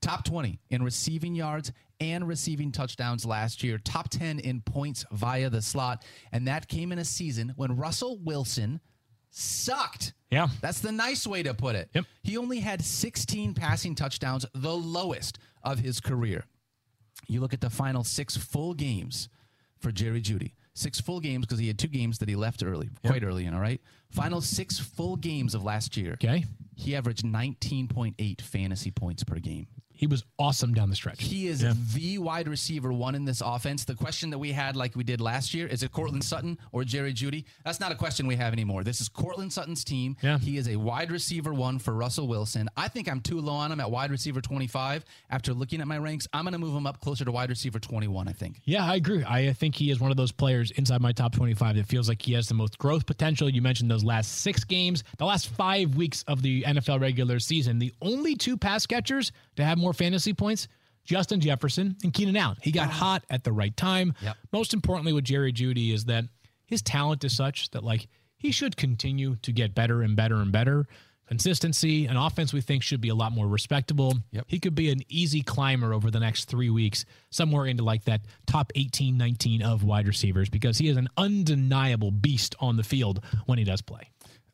Top 0.00 0.24
20 0.24 0.58
in 0.70 0.82
receiving 0.82 1.34
yards 1.34 1.72
and 2.00 2.26
receiving 2.28 2.72
touchdowns 2.72 3.24
last 3.24 3.62
year. 3.62 3.78
Top 3.78 4.08
10 4.08 4.38
in 4.40 4.60
points 4.60 5.04
via 5.12 5.50
the 5.50 5.62
slot. 5.62 6.04
And 6.32 6.46
that 6.48 6.68
came 6.68 6.92
in 6.92 6.98
a 6.98 7.04
season 7.04 7.52
when 7.56 7.76
Russell 7.76 8.18
Wilson 8.18 8.80
sucked. 9.30 10.12
Yeah. 10.30 10.48
That's 10.60 10.80
the 10.80 10.92
nice 10.92 11.26
way 11.26 11.42
to 11.42 11.54
put 11.54 11.76
it. 11.76 11.90
Yep. 11.94 12.04
He 12.22 12.36
only 12.36 12.60
had 12.60 12.84
16 12.84 13.54
passing 13.54 13.94
touchdowns, 13.94 14.46
the 14.54 14.74
lowest 14.74 15.38
of 15.62 15.78
his 15.78 16.00
career. 16.00 16.44
You 17.28 17.40
look 17.40 17.54
at 17.54 17.60
the 17.60 17.70
final 17.70 18.04
six 18.04 18.36
full 18.36 18.74
games 18.74 19.28
for 19.78 19.90
Jerry 19.92 20.20
Jeudy. 20.20 20.52
Six 20.74 21.00
full 21.00 21.20
games 21.20 21.46
because 21.46 21.58
he 21.58 21.68
had 21.68 21.78
two 21.78 21.88
games 21.88 22.18
that 22.18 22.28
he 22.28 22.36
left 22.36 22.62
early, 22.62 22.90
quite 23.04 23.24
early 23.24 23.46
in, 23.46 23.54
all 23.54 23.60
right? 23.60 23.80
Final 24.10 24.42
six 24.42 24.78
full 24.78 25.16
games 25.16 25.54
of 25.54 25.64
last 25.64 25.96
year. 25.96 26.12
Okay. 26.14 26.44
He 26.74 26.94
averaged 26.94 27.24
19.8 27.24 28.40
fantasy 28.42 28.90
points 28.90 29.24
per 29.24 29.36
game. 29.36 29.66
He 29.96 30.06
was 30.06 30.24
awesome 30.38 30.74
down 30.74 30.90
the 30.90 30.96
stretch. 30.96 31.22
He 31.22 31.48
is 31.48 31.62
Yeah. 31.62 31.72
the 31.94 32.18
wide 32.18 32.48
receiver 32.48 32.92
one 32.92 33.14
in 33.14 33.24
this 33.24 33.40
offense. 33.44 33.84
The 33.84 33.94
question 33.94 34.30
that 34.30 34.38
we 34.38 34.52
had, 34.52 34.76
like 34.76 34.94
we 34.94 35.02
did 35.04 35.20
last 35.20 35.54
year, 35.54 35.66
is 35.66 35.82
it 35.82 35.90
Courtland 35.90 36.22
Sutton 36.22 36.58
or 36.72 36.84
Jerry 36.84 37.12
Jeudy? 37.14 37.44
That's 37.64 37.80
not 37.80 37.92
a 37.92 37.94
question 37.94 38.26
we 38.26 38.36
have 38.36 38.52
anymore. 38.52 38.84
This 38.84 39.00
is 39.00 39.08
Courtland 39.08 39.52
Sutton's 39.52 39.82
team. 39.84 40.16
Yeah. 40.22 40.38
He 40.38 40.56
is 40.58 40.68
a 40.68 40.76
wide 40.76 41.10
receiver 41.10 41.52
one 41.54 41.78
for 41.78 41.94
Russell 41.94 42.28
Wilson. 42.28 42.68
I 42.76 42.88
think 42.88 43.08
I'm 43.08 43.20
too 43.20 43.40
low 43.40 43.54
on 43.54 43.72
him 43.72 43.80
at 43.80 43.90
wide 43.90 44.10
receiver 44.10 44.40
25. 44.40 45.04
After 45.30 45.54
looking 45.54 45.80
at 45.80 45.88
my 45.88 45.98
ranks, 45.98 46.28
I'm 46.32 46.44
going 46.44 46.52
to 46.52 46.58
move 46.58 46.76
him 46.76 46.86
up 46.86 47.00
closer 47.00 47.24
to 47.24 47.32
wide 47.32 47.48
receiver 47.48 47.78
21, 47.78 48.28
I 48.28 48.32
think. 48.32 48.60
Yeah, 48.64 48.84
I 48.84 48.96
agree. 48.96 49.24
I 49.24 49.52
think 49.54 49.74
he 49.74 49.90
is 49.90 49.98
one 49.98 50.10
of 50.10 50.16
those 50.16 50.32
players 50.32 50.70
inside 50.72 51.00
my 51.00 51.12
top 51.12 51.32
25 51.34 51.76
that 51.76 51.86
feels 51.86 52.08
like 52.08 52.20
he 52.22 52.34
has 52.34 52.48
the 52.48 52.54
most 52.54 52.76
growth 52.78 53.06
potential. 53.06 53.48
You 53.48 53.62
mentioned 53.62 53.90
those 53.90 54.04
last 54.04 54.32
six 54.42 54.62
games, 54.64 55.04
the 55.18 55.24
last 55.24 55.48
five 55.48 55.94
weeks 55.96 56.22
of 56.28 56.42
the 56.42 56.62
NFL 56.64 57.00
regular 57.00 57.38
season. 57.38 57.78
The 57.78 57.92
only 58.02 58.34
two 58.34 58.56
pass 58.56 58.86
catchers 58.86 59.32
to 59.56 59.64
have 59.64 59.78
more 59.78 59.85
fantasy 59.92 60.32
points, 60.32 60.68
Justin 61.04 61.40
Jefferson 61.40 61.96
and 62.02 62.12
Keenan 62.12 62.36
Allen. 62.36 62.56
He 62.60 62.72
got 62.72 62.88
ah. 62.88 62.92
hot 62.92 63.24
at 63.30 63.44
the 63.44 63.52
right 63.52 63.76
time. 63.76 64.14
Yep. 64.22 64.36
Most 64.52 64.74
importantly 64.74 65.12
with 65.12 65.24
Jerry 65.24 65.52
Jeudy 65.52 65.92
is 65.92 66.04
that 66.06 66.24
his 66.66 66.82
talent 66.82 67.24
is 67.24 67.36
such 67.36 67.70
that 67.70 67.84
like 67.84 68.08
he 68.36 68.52
should 68.52 68.76
continue 68.76 69.36
to 69.36 69.52
get 69.52 69.74
better 69.74 70.02
and 70.02 70.16
better 70.16 70.36
and 70.36 70.52
better. 70.52 70.86
Consistency, 71.28 72.06
an 72.06 72.16
offense 72.16 72.52
we 72.52 72.60
think 72.60 72.84
should 72.84 73.00
be 73.00 73.08
a 73.08 73.14
lot 73.14 73.32
more 73.32 73.48
respectable. 73.48 74.14
Yep. 74.30 74.44
He 74.46 74.60
could 74.60 74.76
be 74.76 74.90
an 74.90 75.02
easy 75.08 75.42
climber 75.42 75.92
over 75.92 76.08
the 76.08 76.20
next 76.20 76.44
three 76.44 76.70
weeks, 76.70 77.04
somewhere 77.30 77.66
into 77.66 77.82
like 77.82 78.04
that 78.04 78.20
top 78.46 78.70
18, 78.76 79.16
19 79.16 79.62
of 79.62 79.82
wide 79.82 80.06
receivers, 80.06 80.48
because 80.48 80.78
he 80.78 80.88
is 80.88 80.96
an 80.96 81.08
undeniable 81.16 82.12
beast 82.12 82.54
on 82.60 82.76
the 82.76 82.84
field 82.84 83.24
when 83.46 83.58
he 83.58 83.64
does 83.64 83.82
play. 83.82 84.12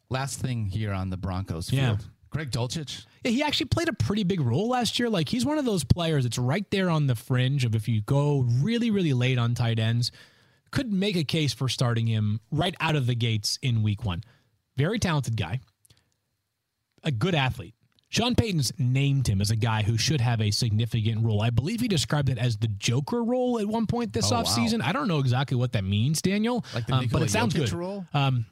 Last 0.09 0.41
thing 0.41 0.65
here 0.65 0.93
on 0.93 1.11
the 1.11 1.19
Broncos 1.19 1.71
Yeah. 1.71 1.99
Greg 2.33 2.51
Dulcich. 2.51 3.05
Yeah, 3.25 3.31
he 3.31 3.43
actually 3.43 3.67
played 3.67 3.89
a 3.89 3.93
pretty 3.93 4.25
big 4.25 4.41
role 4.41 4.69
last 4.71 4.99
year. 4.99 5.09
Like 5.11 5.29
he's 5.29 5.45
one 5.47 5.59
of 5.59 5.65
those 5.65 5.85
players 5.85 6.25
that's 6.25 6.39
right 6.39 6.69
there 6.71 6.89
on 6.91 7.07
the 7.07 7.15
fringe 7.15 7.65
of 7.65 7.75
if 7.75 7.87
you 7.89 8.01
go 8.01 8.41
really, 8.61 8.91
really 8.91 9.13
late 9.13 9.39
on 9.39 9.55
tight 9.55 9.79
ends, 9.79 10.11
could 10.71 10.91
make 10.93 11.17
a 11.17 11.25
case 11.25 11.53
for 11.53 11.69
starting 11.69 12.07
him 12.07 12.41
right 12.51 12.75
out 12.81 12.97
of 12.97 13.07
the 13.07 13.15
gates 13.15 13.59
in 13.63 13.83
week 13.83 14.05
one. 14.05 14.23
Very 14.79 14.99
talented 14.99 15.37
guy, 15.37 15.61
a 17.05 17.11
good 17.13 17.35
athlete. 17.35 17.75
Sean 18.09 18.35
Payton's 18.35 18.73
named 18.79 19.27
him 19.27 19.41
as 19.41 19.51
a 19.51 19.57
guy 19.57 19.83
who 19.83 19.97
should 19.97 20.21
have 20.21 20.41
a 20.43 20.51
significant 20.51 21.25
role. 21.25 21.41
I 21.41 21.49
believe 21.51 21.81
he 21.81 21.89
described 21.89 22.29
it 22.29 22.37
as 22.39 22.57
the 22.59 22.69
Joker 22.69 23.23
role 23.25 23.59
at 23.59 23.67
one 23.67 23.87
point 23.87 24.13
this 24.13 24.31
Oh, 24.31 24.37
wow. 24.37 24.43
offseason. 24.43 24.83
I 24.83 24.93
don't 24.93 25.09
know 25.09 25.19
exactly 25.19 25.57
what 25.57 25.73
that 25.73 25.85
means, 25.85 26.21
Daniel, 26.21 26.65
Like 26.75 26.87
the 26.87 26.95
um, 26.95 27.09
but 27.11 27.23
it 27.23 27.31
sounds 27.31 27.55
Jokic 27.55 27.59
good. 27.71 27.73
role? 27.73 28.07
Um, 28.13 28.45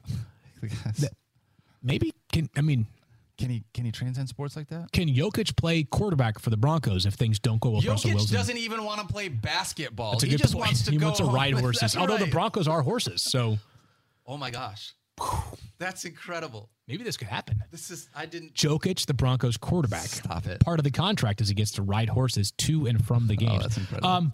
maybe 1.83 2.13
can 2.31 2.49
I 2.55 2.61
mean 2.61 2.85
Can 3.41 3.49
he 3.49 3.63
can 3.73 3.83
he 3.85 3.91
transcend 3.91 4.29
sports 4.29 4.55
like 4.55 4.67
that? 4.69 4.91
can 4.91 5.09
Jokic 5.09 5.55
play 5.57 5.83
quarterback 5.83 6.39
for 6.39 6.49
the 6.49 6.57
Broncos 6.57 7.05
if 7.05 7.15
things 7.15 7.39
don't 7.39 7.59
go 7.59 7.71
well 7.71 7.81
for 7.81 7.89
Russell 7.89 8.11
Jokic 8.11 8.15
Wilson? 8.15 8.35
doesn't 8.37 8.57
even 8.57 8.83
want 8.83 9.01
to 9.01 9.07
play 9.07 9.27
basketball. 9.29 10.11
That's 10.11 10.23
a 10.23 10.27
he 10.27 10.31
good 10.33 10.41
just 10.41 10.53
point. 10.53 10.67
wants 10.67 10.83
to 10.85 10.91
he 10.91 10.97
go 10.97 11.07
wants 11.07 11.19
to 11.19 11.25
ride 11.25 11.53
home. 11.55 11.61
horses. 11.63 11.81
That's 11.81 11.97
Although 11.97 12.17
the. 12.17 12.27
Broncos 12.27 12.67
are 12.67 12.81
horses, 12.81 13.21
so 13.21 13.57
Oh 14.25 14.37
my 14.37 14.51
gosh. 14.51 14.93
That's 15.77 16.05
incredible. 16.05 16.69
maybe 16.87 17.03
this 17.03 17.17
could 17.17 17.27
happen. 17.27 17.63
This 17.71 17.91
is 17.91 18.09
I 18.15 18.25
didn't 18.25 18.53
Jokic, 18.53 19.05
the 19.05 19.13
Broncos 19.13 19.57
quarterback. 19.57 20.01
Stop 20.07 20.47
it. 20.47 20.59
Part 20.61 20.79
of 20.79 20.83
the 20.83 20.91
contract 20.91 21.41
is 21.41 21.47
he 21.49 21.53
gets 21.55 21.71
to 21.73 21.81
ride 21.83 22.09
horses 22.09 22.51
to 22.51 22.87
and 22.87 23.03
from 23.05 23.27
the 23.27 23.35
game. 23.43 23.51
Oh, 23.51 23.59
that's 23.59 23.77
incredible. 23.77 24.09
Um, 24.09 24.33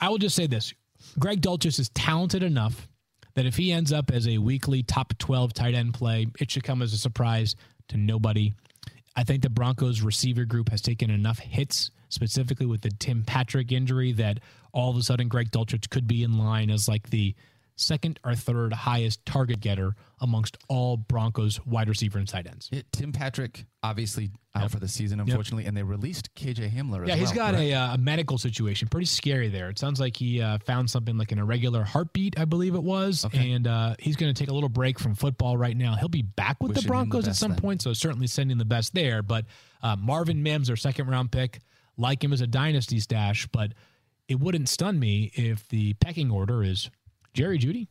I 0.00 0.08
will 0.08 0.18
just 0.18 0.34
say 0.36 0.46
this: 0.46 0.72
Greg 1.18 1.40
Dulcich 1.42 1.78
is 1.78 1.88
talented 1.90 2.42
enough 2.42 2.88
that 3.34 3.46
if 3.46 3.56
he 3.56 3.70
ends 3.72 3.92
up 3.92 4.10
as 4.10 4.26
a 4.26 4.38
weekly 4.38 4.82
top 4.82 5.16
twelve 5.18 5.52
tight 5.52 5.74
end 5.74 5.94
play, 5.94 6.26
it 6.40 6.50
should 6.50 6.64
come 6.64 6.82
as 6.82 6.92
a 6.92 6.98
surprise 6.98 7.54
to 7.88 7.96
nobody. 7.96 8.52
I 9.16 9.24
think 9.24 9.42
the 9.42 9.50
Broncos 9.50 10.00
receiver 10.00 10.44
group 10.44 10.68
has 10.70 10.80
taken 10.80 11.10
enough 11.10 11.38
hits, 11.38 11.90
specifically 12.08 12.66
with 12.66 12.82
the 12.82 12.90
Tim 12.90 13.24
Patrick 13.24 13.72
injury, 13.72 14.12
that 14.12 14.38
all 14.72 14.90
of 14.90 14.96
a 14.96 15.02
sudden 15.02 15.28
Greg 15.28 15.50
Dulcich 15.50 15.90
could 15.90 16.06
be 16.06 16.22
in 16.22 16.38
line 16.38 16.70
as 16.70 16.88
like 16.88 17.10
the 17.10 17.34
second 17.80 18.18
or 18.24 18.34
third 18.34 18.72
highest 18.72 19.24
target 19.24 19.60
getter 19.60 19.94
amongst 20.20 20.56
all 20.68 20.96
Broncos 20.96 21.64
wide 21.64 21.88
receiver 21.88 22.18
and 22.18 22.28
tight 22.28 22.46
ends. 22.46 22.68
Yeah, 22.72 22.82
Tim 22.92 23.12
Patrick 23.12 23.64
obviously 23.82 24.30
out 24.54 24.70
for 24.70 24.80
the 24.80 24.88
season, 24.88 25.20
unfortunately, 25.20 25.66
and 25.66 25.76
they 25.76 25.82
released 25.82 26.34
KJ 26.34 26.72
Hamler. 26.72 27.06
Yeah, 27.06 27.14
he's 27.14 27.28
well, 27.28 27.36
got 27.36 27.54
correct? 27.54 27.64
a, 27.64 27.74
uh, 27.74 27.94
a 27.94 27.98
medical 27.98 28.38
situation. 28.38 28.88
Pretty 28.88 29.06
scary 29.06 29.48
there. 29.48 29.68
It 29.68 29.78
sounds 29.78 30.00
like 30.00 30.16
he 30.16 30.42
uh, 30.42 30.58
found 30.58 30.90
something 30.90 31.16
like 31.16 31.32
an 31.32 31.38
irregular 31.38 31.84
heartbeat, 31.84 32.38
I 32.38 32.44
believe 32.44 32.74
it 32.74 32.82
was. 32.82 33.24
Okay. 33.24 33.52
And 33.52 33.66
uh, 33.66 33.94
he's 33.98 34.16
going 34.16 34.32
to 34.32 34.38
take 34.38 34.50
a 34.50 34.54
little 34.54 34.68
break 34.68 34.98
from 34.98 35.14
football 35.14 35.56
right 35.56 35.76
now. 35.76 35.94
He'll 35.94 36.08
be 36.08 36.22
back 36.22 36.62
with 36.62 36.70
Wishing 36.70 36.82
the 36.82 36.86
the 36.86 36.88
Broncos 36.88 37.28
at 37.28 37.36
some 37.36 37.52
then. 37.52 37.60
point, 37.60 37.82
so 37.82 37.92
certainly 37.92 38.26
sending 38.26 38.58
the 38.58 38.64
best 38.64 38.94
there. 38.94 39.22
But 39.22 39.44
uh, 39.82 39.96
Marvin 39.96 40.42
Mims, 40.42 40.66
their 40.66 40.76
second 40.76 41.08
round 41.08 41.30
pick, 41.30 41.60
like 41.96 42.22
him 42.22 42.32
as 42.32 42.40
a 42.40 42.46
dynasty 42.46 43.00
stash, 43.00 43.46
but 43.52 43.72
it 44.28 44.38
wouldn't 44.38 44.68
stun 44.68 44.98
me 44.98 45.30
if 45.34 45.66
the 45.68 45.94
pecking 45.94 46.30
order 46.30 46.62
is 46.62 46.90
Jerry 47.38 47.58
Jeudy, 47.58 47.86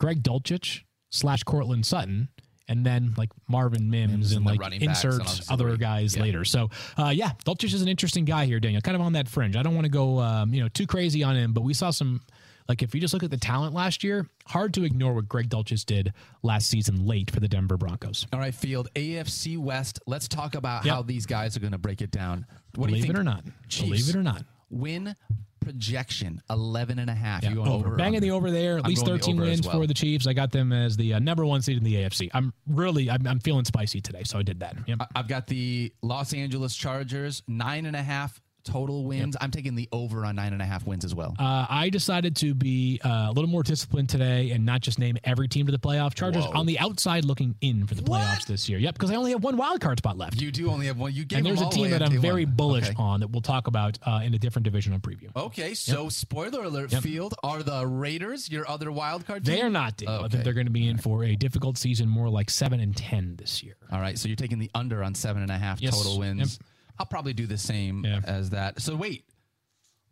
Greg 0.00 0.22
Dulcich, 0.22 0.82
slash 1.10 1.42
Courtland 1.44 1.86
Sutton. 1.86 2.28
And 2.70 2.84
then 2.84 3.14
like 3.16 3.30
Marvin 3.48 3.88
Mims, 3.88 4.12
Mims 4.12 4.32
and 4.32 4.38
and 4.38 4.46
like 4.46 4.60
running 4.60 4.80
backs 4.84 5.02
and 5.04 5.14
inserts 5.14 5.50
other 5.50 5.74
guys 5.78 6.14
Yeah. 6.14 6.22
later. 6.22 6.44
So 6.44 6.68
uh, 6.98 7.08
yeah, 7.14 7.30
Dulcich 7.46 7.72
is 7.72 7.80
an 7.80 7.88
interesting 7.88 8.26
guy 8.26 8.44
here, 8.44 8.60
Daniel. 8.60 8.82
Kind 8.82 8.94
of 8.94 9.00
on 9.00 9.14
that 9.14 9.26
fringe. 9.26 9.56
I 9.56 9.62
don't 9.62 9.74
want 9.74 9.86
to 9.86 9.90
go 9.90 10.18
um, 10.18 10.52
you 10.52 10.60
know 10.62 10.68
too 10.68 10.86
crazy 10.86 11.22
on 11.22 11.34
him, 11.34 11.54
but 11.54 11.62
we 11.62 11.72
saw 11.72 11.88
some 11.90 12.20
like 12.68 12.82
if 12.82 12.94
you 12.94 13.00
just 13.00 13.14
look 13.14 13.22
at 13.22 13.30
the 13.30 13.38
talent 13.38 13.72
last 13.74 14.04
year, 14.04 14.26
hard 14.46 14.74
to 14.74 14.84
ignore 14.84 15.14
what 15.14 15.26
Greg 15.30 15.48
Dulcich 15.48 15.86
did 15.86 16.12
last 16.42 16.68
season 16.68 17.06
late 17.06 17.30
for 17.30 17.40
the 17.40 17.48
Denver 17.48 17.78
Broncos. 17.78 18.26
All 18.34 18.38
right, 18.38 18.54
Field, 18.54 18.88
AFC 18.94 19.56
West. 19.56 20.00
Let's 20.06 20.28
talk 20.28 20.54
about 20.54 20.84
Yep. 20.84 20.94
how 20.94 21.00
these 21.00 21.24
guys 21.24 21.56
are 21.56 21.60
going 21.60 21.72
to 21.72 21.78
break 21.78 22.02
it 22.02 22.10
down. 22.10 22.44
What 22.74 22.88
do 22.88 22.90
Believe 22.92 22.96
you 22.96 23.02
think? 23.04 23.14
it 23.14 23.20
or 23.20 23.24
not. 23.24 23.44
Chiefs. 23.70 23.88
Believe 23.88 24.08
it 24.10 24.14
or 24.16 24.22
not. 24.22 24.42
Win 24.68 25.16
projection 25.60 26.42
11 26.50 26.98
and 26.98 27.10
a 27.10 27.14
half. 27.14 27.42
Yeah, 27.42 27.50
you 27.50 27.56
going 27.56 27.70
over? 27.70 27.96
Banging 27.96 28.20
the 28.20 28.30
over 28.30 28.50
there. 28.50 28.78
At 28.78 28.84
I'm 28.84 28.88
least 28.90 29.04
going 29.04 29.18
the 29.18 29.24
13 29.24 29.40
wins 29.40 29.66
well. 29.66 29.80
for 29.80 29.86
the 29.86 29.94
Chiefs. 29.94 30.26
I 30.26 30.32
got 30.32 30.52
them 30.52 30.72
as 30.72 30.96
the 30.96 31.14
uh, 31.14 31.18
number 31.18 31.44
one 31.44 31.62
seed 31.62 31.76
in 31.76 31.84
the 31.84 31.94
AFC. 31.96 32.30
I'm 32.32 32.52
really, 32.66 33.10
I'm, 33.10 33.26
I'm 33.26 33.40
feeling 33.40 33.64
spicy 33.64 34.00
today, 34.00 34.22
so 34.24 34.38
I 34.38 34.42
did 34.42 34.60
that. 34.60 34.76
Yep. 34.86 34.98
I've 35.14 35.28
got 35.28 35.46
the 35.46 35.92
Los 36.02 36.32
Angeles 36.32 36.74
Chargers 36.74 37.42
nine 37.46 37.86
and 37.86 37.96
a 37.96 38.02
half 38.02 38.40
total 38.68 39.04
wins. 39.04 39.36
I'm 39.40 39.50
taking 39.50 39.74
the 39.74 39.88
over 39.92 40.24
on 40.24 40.36
nine 40.36 40.52
and 40.52 40.60
a 40.62 40.64
half 40.64 40.86
wins 40.86 41.04
as 41.04 41.14
well. 41.14 41.34
Uh, 41.38 41.66
I 41.68 41.88
decided 41.90 42.36
to 42.36 42.54
be 42.54 43.00
uh, 43.04 43.26
a 43.28 43.32
little 43.32 43.48
more 43.50 43.62
disciplined 43.62 44.08
today 44.08 44.50
and 44.50 44.64
not 44.66 44.80
just 44.80 44.98
name 44.98 45.16
every 45.24 45.48
team 45.48 45.66
to 45.66 45.72
the 45.72 45.78
playoff. 45.78 46.14
Chargers 46.14 46.44
Whoa. 46.44 46.52
on 46.52 46.66
the 46.66 46.78
outside 46.78 47.24
looking 47.24 47.54
in 47.60 47.86
for 47.86 47.94
the 47.94 48.02
playoffs 48.02 48.38
What? 48.40 48.46
this 48.48 48.68
year. 48.68 48.78
Yep, 48.78 48.94
because 48.94 49.10
I 49.10 49.14
only 49.16 49.32
have 49.32 49.42
one 49.42 49.56
wild 49.56 49.80
card 49.80 49.98
spot 49.98 50.16
left. 50.18 50.40
you 50.40 50.50
do 50.52 50.70
only 50.70 50.86
have 50.86 50.98
one. 50.98 51.12
You 51.12 51.24
gave 51.24 51.38
and 51.38 51.46
there's 51.46 51.60
a 51.60 51.68
team 51.70 51.90
that 51.90 52.02
I'm 52.02 52.20
very 52.20 52.44
one. 52.44 52.54
bullish 52.54 52.86
Okay. 52.88 52.94
on 52.98 53.20
that 53.20 53.30
we'll 53.30 53.40
talk 53.42 53.66
about 53.66 53.98
uh, 54.06 54.20
in 54.24 54.34
a 54.34 54.38
different 54.38 54.64
divisional 54.64 54.98
preview. 54.98 55.34
Okay, 55.36 55.74
so 55.74 56.08
spoiler 56.08 56.62
alert, 56.64 56.92
Yep. 56.92 57.02
Field 57.02 57.34
are 57.42 57.62
the 57.62 57.86
Raiders 57.86 58.50
your 58.50 58.68
other 58.68 58.90
wild 58.92 59.26
card 59.26 59.44
team? 59.44 59.54
They 59.54 59.62
are 59.62 59.70
not. 59.70 59.96
Dave. 59.96 60.08
I 60.08 60.16
Okay. 60.18 60.28
think 60.28 60.44
they're 60.44 60.52
going 60.52 60.66
to 60.66 60.72
be 60.72 60.88
in 60.88 60.98
for 60.98 61.24
a 61.24 61.34
difficult 61.36 61.78
season, 61.78 62.08
more 62.08 62.28
like 62.28 62.50
seven 62.50 62.80
and 62.80 62.96
ten 62.96 63.36
this 63.36 63.62
year. 63.62 63.76
All 63.90 64.00
right, 64.00 64.18
so 64.18 64.28
you're 64.28 64.36
taking 64.36 64.58
the 64.58 64.70
under 64.74 65.02
on 65.02 65.14
seven 65.14 65.42
and 65.42 65.50
a 65.50 65.58
half 65.58 65.80
Yes. 65.80 65.96
total 65.96 66.18
wins. 66.18 66.58
I'll 66.98 67.06
probably 67.06 67.32
do 67.32 67.46
the 67.46 67.58
same 67.58 68.04
Yeah. 68.04 68.20
as 68.24 68.50
that. 68.50 68.80
So 68.80 68.96
wait, 68.96 69.24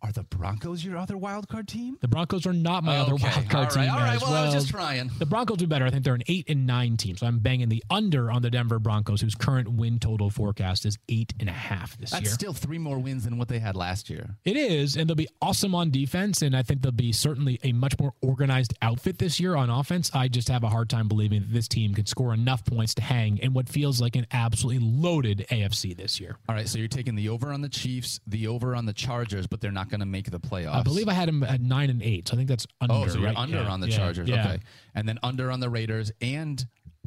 are 0.02 0.12
the 0.12 0.22
Broncos 0.24 0.84
your 0.84 0.96
other 0.96 1.16
wild 1.16 1.48
card 1.48 1.68
team? 1.68 1.96
The 2.00 2.08
Broncos 2.08 2.46
are 2.46 2.52
not 2.52 2.84
my 2.84 2.98
other 2.98 3.14
Okay, 3.14 3.24
wild 3.24 3.50
card 3.50 3.54
all 3.54 3.76
right, 3.76 3.84
team 3.86 3.94
all 3.94 4.00
right, 4.00 4.14
as 4.16 4.22
well, 4.22 4.30
well. 4.32 4.42
I 4.42 4.46
was 4.46 4.54
just 4.54 4.68
trying. 4.68 5.10
The 5.18 5.26
Broncos 5.26 5.56
do 5.56 5.66
better. 5.66 5.84
I 5.84 5.90
think 5.90 6.04
they're 6.04 6.14
an 6.14 6.22
eight 6.28 6.48
and 6.48 6.66
nine 6.66 6.96
team. 6.96 7.16
So 7.16 7.26
I'm 7.26 7.38
banging 7.38 7.68
the 7.68 7.82
under 7.90 8.30
on 8.30 8.42
the 8.42 8.50
Denver 8.50 8.78
Broncos, 8.78 9.20
whose 9.20 9.34
current 9.34 9.68
win 9.70 9.98
total 9.98 10.30
forecast 10.30 10.86
is 10.86 10.98
eight 11.08 11.32
and 11.40 11.48
a 11.48 11.52
half 11.52 11.96
this 11.98 12.10
That's 12.10 12.22
year. 12.22 12.30
That's 12.30 12.34
still 12.34 12.52
three 12.52 12.78
more 12.78 12.98
wins 12.98 13.24
than 13.24 13.38
what 13.38 13.48
they 13.48 13.58
had 13.58 13.76
last 13.76 14.10
year. 14.10 14.36
It 14.44 14.56
is, 14.56 14.96
and 14.96 15.08
they'll 15.08 15.16
be 15.16 15.28
awesome 15.40 15.74
on 15.74 15.90
defense, 15.90 16.42
and 16.42 16.56
I 16.56 16.62
think 16.62 16.82
they'll 16.82 16.92
be 16.92 17.12
certainly 17.12 17.58
a 17.62 17.72
much 17.72 17.98
more 17.98 18.12
organized 18.20 18.74
outfit 18.82 19.18
this 19.18 19.40
year 19.40 19.56
on 19.56 19.70
offense. 19.70 20.10
I 20.14 20.28
just 20.28 20.48
have 20.48 20.62
a 20.62 20.68
hard 20.68 20.88
time 20.88 21.08
believing 21.08 21.40
that 21.42 21.52
this 21.52 21.68
team 21.68 21.94
could 21.94 22.08
score 22.08 22.32
enough 22.34 22.64
points 22.64 22.94
to 22.94 23.02
hang 23.02 23.38
in 23.38 23.52
what 23.52 23.68
feels 23.68 24.00
like 24.00 24.16
an 24.16 24.26
absolutely 24.32 24.86
loaded 24.86 25.46
AFC 25.50 25.96
this 25.96 26.20
year. 26.20 26.36
All 26.48 26.54
right, 26.54 26.68
so 26.68 26.78
you're 26.78 26.88
taking 26.88 27.14
the 27.14 27.28
over 27.28 27.52
on 27.52 27.60
the 27.62 27.68
Chiefs, 27.68 28.20
the 28.26 28.46
over 28.46 28.74
on 28.74 28.86
the 28.86 28.92
Chargers, 28.92 29.46
but 29.46 29.60
they're 29.60 29.72
not 29.72 29.85
going 29.90 30.00
to 30.00 30.06
make 30.06 30.30
the 30.30 30.40
playoffs. 30.40 30.74
I 30.74 30.82
believe 30.82 31.08
I 31.08 31.12
had 31.14 31.28
him 31.28 31.42
at 31.42 31.60
nine 31.60 31.90
and 31.90 32.02
eight, 32.02 32.28
so 32.28 32.34
I 32.34 32.36
think 32.36 32.48
that's 32.48 32.66
under. 32.80 32.94
Oh, 32.94 33.06
so 33.08 33.18
you're 33.18 33.26
right? 33.28 33.36
under 33.36 33.58
Yeah, 33.58 33.68
on 33.68 33.80
the 33.80 33.88
yeah, 33.88 33.96
Chargers. 33.96 34.28
yeah. 34.28 34.46
Okay. 34.48 34.58
And 34.94 35.08
then 35.08 35.18
under 35.22 35.50
on 35.50 35.60
the 35.60 35.68
Raiders 35.70 36.10
and 36.20 36.64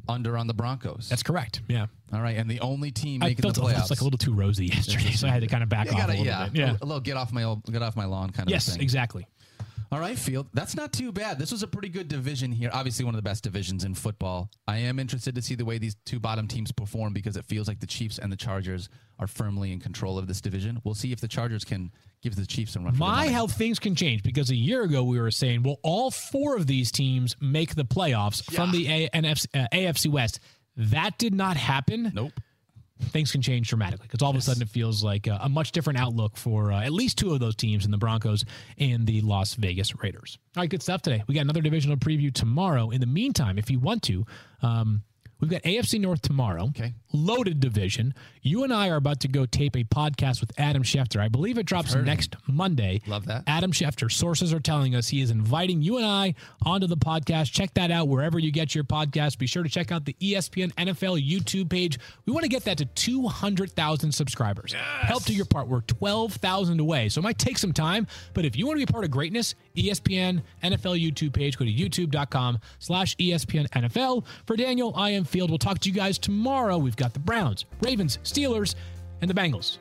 under 0.08 0.38
on 0.38 0.48
the 0.48 0.54
Broncos. 0.54 1.08
That's 1.10 1.22
correct. 1.24 1.62
Yeah. 1.68 1.86
All 2.14 2.22
right. 2.22 2.36
And 2.38 2.50
the 2.50 2.60
only 2.62 2.90
team 2.92 3.22
I 3.22 3.28
making 3.28 3.44
felt 3.44 3.56
the 3.56 3.62
playoffs. 3.62 3.82
was 3.82 3.90
like 3.92 4.02
a 4.02 4.04
little 4.04 4.18
too 4.18 4.34
rosy 4.34 4.66
yesterday, 4.74 5.12
so 5.12 5.28
I 5.28 5.32
had 5.32 5.42
to 5.42 5.48
kind 5.48 5.62
of 5.64 5.70
back 5.70 5.88
yeah, 5.88 5.92
off 5.94 5.98
gotta, 6.00 6.12
a 6.12 6.14
little 6.14 6.26
yeah, 6.26 6.46
bit. 6.46 6.56
Yeah. 6.56 6.78
A 6.82 6.86
little 6.86 7.02
get 7.02 7.18
off 7.18 7.32
my 7.32 7.44
old- 7.44 7.64
get 7.72 7.82
off 7.84 7.96
my 7.96 8.06
lawn 8.06 8.30
kind 8.32 8.48
of 8.48 8.52
Yes, 8.52 8.72
thing. 8.72 8.82
exactly. 8.82 9.28
All 9.92 10.00
right, 10.00 10.18
Field. 10.18 10.48
That's 10.54 10.76
not 10.76 10.94
too 10.94 11.12
bad. 11.12 11.40
This 11.40 11.52
was 11.52 11.64
a 11.64 11.68
pretty 11.68 11.90
good 11.90 12.08
division 12.08 12.52
here. 12.52 12.70
Obviously, 12.72 13.06
one 13.06 13.16
of 13.16 13.18
the 13.18 13.28
best 13.28 13.44
divisions 13.44 13.84
in 13.84 13.96
football. 13.96 14.52
I 14.68 14.78
am 14.78 15.00
interested 15.00 15.34
to 15.34 15.42
see 15.42 15.56
the 15.56 15.66
way 15.66 15.80
these 15.80 15.96
two 16.06 16.20
bottom 16.20 16.48
teams 16.48 16.72
perform 16.72 17.12
because 17.12 17.36
it 17.36 17.46
feels 17.46 17.68
like 17.68 17.80
the 17.80 17.88
Chiefs 17.88 18.20
and 18.20 18.32
the 18.32 18.36
Chargers 18.36 18.88
are 19.18 19.26
firmly 19.26 19.72
in 19.72 19.80
control 19.80 20.20
of 20.20 20.28
this 20.28 20.42
division. 20.42 20.80
We'll 20.84 20.94
see 20.94 21.12
if 21.12 21.22
the 21.22 21.28
Chargers 21.28 21.66
can 21.66 21.92
give 22.22 22.36
the 22.36 22.46
Chiefs 22.46 22.74
some 22.74 22.84
run. 22.84 22.98
My 22.98 23.30
how 23.30 23.48
things 23.48 23.80
can 23.80 23.96
change 23.96 24.22
because 24.22 24.52
a 24.52 24.56
year 24.56 24.84
ago 24.84 25.04
we 25.04 25.20
were 25.20 25.32
saying, 25.32 25.64
well, 25.64 25.78
all 25.82 26.12
four 26.12 26.56
of 26.56 26.68
these 26.68 26.92
teams 26.92 27.36
make 27.42 27.74
the 27.74 27.86
playoffs 27.86 28.44
from 28.54 28.72
the 28.72 28.88
a- 28.88 29.10
NFC, 29.10 29.48
uh, 29.56 29.68
AFC 29.74 30.12
West. 30.12 30.40
That 30.78 31.18
did 31.18 31.34
not 31.34 31.58
happen. 31.58 32.12
Nope. 32.14 32.40
Things 33.02 33.32
can 33.32 33.42
change 33.42 33.70
dramatically 33.70 34.08
because 34.08 34.22
all 34.22 34.30
of 34.30 34.36
a 34.36 34.42
sudden 34.42 34.62
it 34.62 34.70
feels 34.70 35.04
like 35.04 35.28
a, 35.28 35.40
a 35.42 35.50
much 35.50 35.72
different 35.72 36.00
outlook 36.00 36.36
for 36.38 36.72
uh, 36.72 36.82
at 36.82 36.92
least 36.92 37.18
two 37.18 37.34
of 37.34 37.40
those 37.40 37.56
teams 37.56 37.86
in 37.86 37.92
the 37.92 37.98
Broncos 37.98 38.44
and 38.78 39.08
the 39.08 39.22
Las 39.22 39.54
Vegas 39.56 39.96
Raiders. 40.04 40.38
All 40.56 40.62
right, 40.62 40.70
good 40.70 40.84
stuff 40.84 41.02
today. 41.02 41.24
We 41.28 41.34
got 41.34 41.42
another 41.42 41.62
divisional 41.62 41.98
preview 41.98 42.34
tomorrow. 42.34 42.90
In 42.90 43.00
the 43.00 43.08
meantime, 43.08 43.58
if 43.58 43.72
you 43.72 43.80
want 43.80 44.04
to, 44.04 44.26
um, 44.62 45.04
we've 45.40 45.50
got 45.50 45.64
AFC 45.64 46.00
North 46.00 46.22
tomorrow. 46.22 46.66
Okay. 46.70 46.94
Loaded 47.12 47.60
division. 47.60 48.14
You 48.42 48.64
and 48.64 48.74
I 48.74 48.90
are 48.90 48.96
about 48.96 49.20
to 49.22 49.28
go 49.28 49.46
tape 49.46 49.76
a 49.76 49.84
podcast 49.84 50.42
with 50.42 50.52
Adam 50.60 50.84
Schefter. 50.84 51.20
I 51.20 51.28
believe 51.28 51.58
it 51.58 51.66
drops 51.66 51.96
next 51.96 52.36
Monday. 52.48 53.02
Love 53.08 53.26
that. 53.26 53.44
Adam 53.48 53.72
Schefter. 53.72 54.12
Sources 54.12 54.54
are 54.54 54.60
telling 54.60 54.96
us 54.96 55.08
he 55.08 55.22
is 55.22 55.32
inviting 55.32 55.82
you 55.82 55.98
and 55.98 56.06
I 56.06 56.36
onto 56.64 56.88
the 56.88 56.98
podcast. 56.98 57.52
Check 57.52 57.74
that 57.74 57.92
out 57.92 58.08
wherever 58.08 58.38
you 58.40 58.52
get 58.52 58.76
your 58.76 58.84
podcast. 58.84 59.38
Be 59.38 59.48
sure 59.48 59.64
to 59.64 59.70
check 59.70 59.92
out 59.92 60.06
the 60.06 60.16
ESPN 60.22 60.74
NFL 60.76 61.28
YouTube 61.28 61.70
page. 61.70 62.00
We 62.26 62.34
want 62.34 62.44
to 62.44 62.50
get 62.50 62.66
that 62.66 62.78
to 62.78 62.86
200,000 62.86 64.12
subscribers. 64.12 64.74
Help 64.74 65.24
do 65.24 65.34
your 65.34 65.46
part. 65.46 65.68
We're 65.68 65.82
12,000 65.82 66.80
away. 66.80 67.10
So 67.10 67.20
it 67.20 67.24
might 67.24 67.40
take 67.40 67.58
some 67.58 67.74
time, 67.74 68.08
but 68.34 68.46
if 68.46 68.56
you 68.56 68.66
want 68.68 68.80
to 68.80 68.86
be 68.86 68.92
part 68.92 69.04
of 69.04 69.12
greatness, 69.12 69.56
ESPN 69.84 70.42
NFL 70.64 71.00
YouTube 71.02 71.34
page, 71.34 71.58
go 71.58 71.66
to 71.66 71.72
youtube.com 71.72 72.60
slash 72.80 73.16
ESPN 73.18 73.68
NFL. 73.70 74.26
For 74.46 74.56
Daniel, 74.56 74.94
I 74.96 75.12
am 75.12 75.24
Field. 75.24 75.50
We'll 75.50 75.60
talk 75.60 75.80
to 75.80 75.90
you 75.90 75.96
guys 75.96 76.18
tomorrow. 76.18 76.78
We've 76.78 76.96
got 76.98 77.14
the 77.14 77.20
Browns, 77.20 77.66
Ravens, 77.82 78.20
Steelers, 78.24 78.76
and 79.22 79.30
the 79.30 79.34
Bengals. 79.34 79.78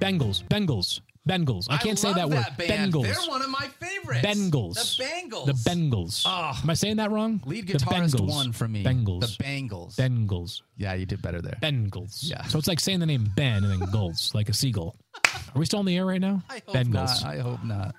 Bengals, 0.00 0.42
Bengals, 0.48 1.00
Bengals. 1.28 1.66
I 1.70 1.78
can't 1.78 1.98
say 1.98 2.08
love 2.08 2.16
that 2.16 2.28
word. 2.28 2.44
band. 2.58 2.92
Bengals. 2.92 3.04
They're 3.04 3.30
one 3.30 3.40
of 3.40 3.48
my 3.48 3.66
favorites. 3.80 4.20
Bengals. 4.26 4.98
The 4.98 5.04
Bengals. 5.04 5.46
The 5.46 5.52
Bengals. 5.70 6.22
Oh. 6.26 6.58
Am 6.62 6.68
I 6.68 6.74
saying 6.74 6.96
that 6.96 7.10
wrong? 7.10 7.40
Lead 7.46 7.66
The 7.66 7.74
guitarist 7.74 8.14
Bengals. 8.16 8.28
one 8.28 8.52
for 8.52 8.68
me. 8.68 8.84
Bengals. 8.84 9.20
The 9.38 9.42
Bengals. 9.44 9.94
Bengals. 9.96 10.60
yeah, 10.76 10.92
you 10.94 11.06
did 11.06 11.22
better 11.22 11.40
there. 11.40 11.56
Bengals. 11.62 12.18
Yeah. 12.28 12.42
So 12.44 12.58
it's 12.58 12.68
like 12.68 12.78
saying 12.80 12.98
the 13.00 13.06
name 13.06 13.26
Ben 13.36 13.64
and 13.64 13.80
then 13.80 13.88
Gulls, 13.90 14.32
like 14.34 14.48
a 14.50 14.52
seagull. 14.52 14.96
Are 15.54 15.58
we 15.58 15.64
still 15.64 15.78
on 15.78 15.86
the 15.86 15.96
air 15.96 16.04
right 16.04 16.20
now? 16.20 16.42
I 16.50 16.60
hope 16.66 16.74
Bengals. 16.76 17.22
not. 17.22 17.24
I 17.24 17.38
hope 17.38 17.64
not. 17.64 17.94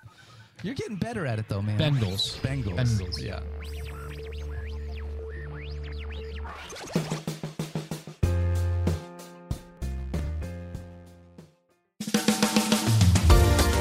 You're 0.66 0.74
getting 0.74 0.96
better 0.96 1.28
at 1.28 1.38
it 1.38 1.48
though, 1.48 1.62
man. 1.62 1.78
Bengals. 1.78 2.40
Bengals. 2.42 2.76
Bengals. 2.76 3.22
Yeah. 3.22 3.40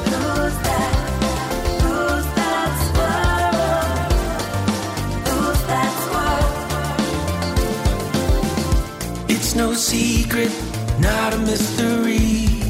Who's 0.05 0.57
that? 0.61 0.93
Who's 1.81 2.27
that 2.37 2.69
squirrel? 2.85 4.13
Who's 5.25 5.61
that 5.71 5.93
squirrel? 9.25 9.31
It's 9.31 9.55
no 9.55 9.73
secret, 9.73 10.53
not 11.01 11.33
a 11.33 11.39
mystery. 11.39 12.61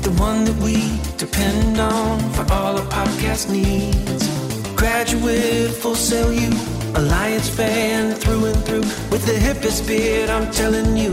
The 0.00 0.10
one 0.16 0.44
that 0.46 0.56
we 0.62 0.97
depend 1.18 1.80
on 1.80 2.20
for 2.30 2.42
all 2.52 2.78
our 2.78 2.86
podcast 2.86 3.50
needs. 3.50 4.28
Graduate, 4.76 5.70
Full 5.72 5.96
Sail, 5.96 6.32
you, 6.32 6.50
Alliance 6.94 7.48
fan 7.48 8.14
through 8.14 8.46
and 8.46 8.64
through. 8.64 8.86
With 9.10 9.26
the 9.26 9.32
hippest 9.32 9.86
beard, 9.86 10.30
I'm 10.30 10.48
telling 10.52 10.96
you, 10.96 11.12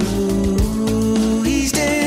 he's 1.43 1.71
dead. 1.71 2.04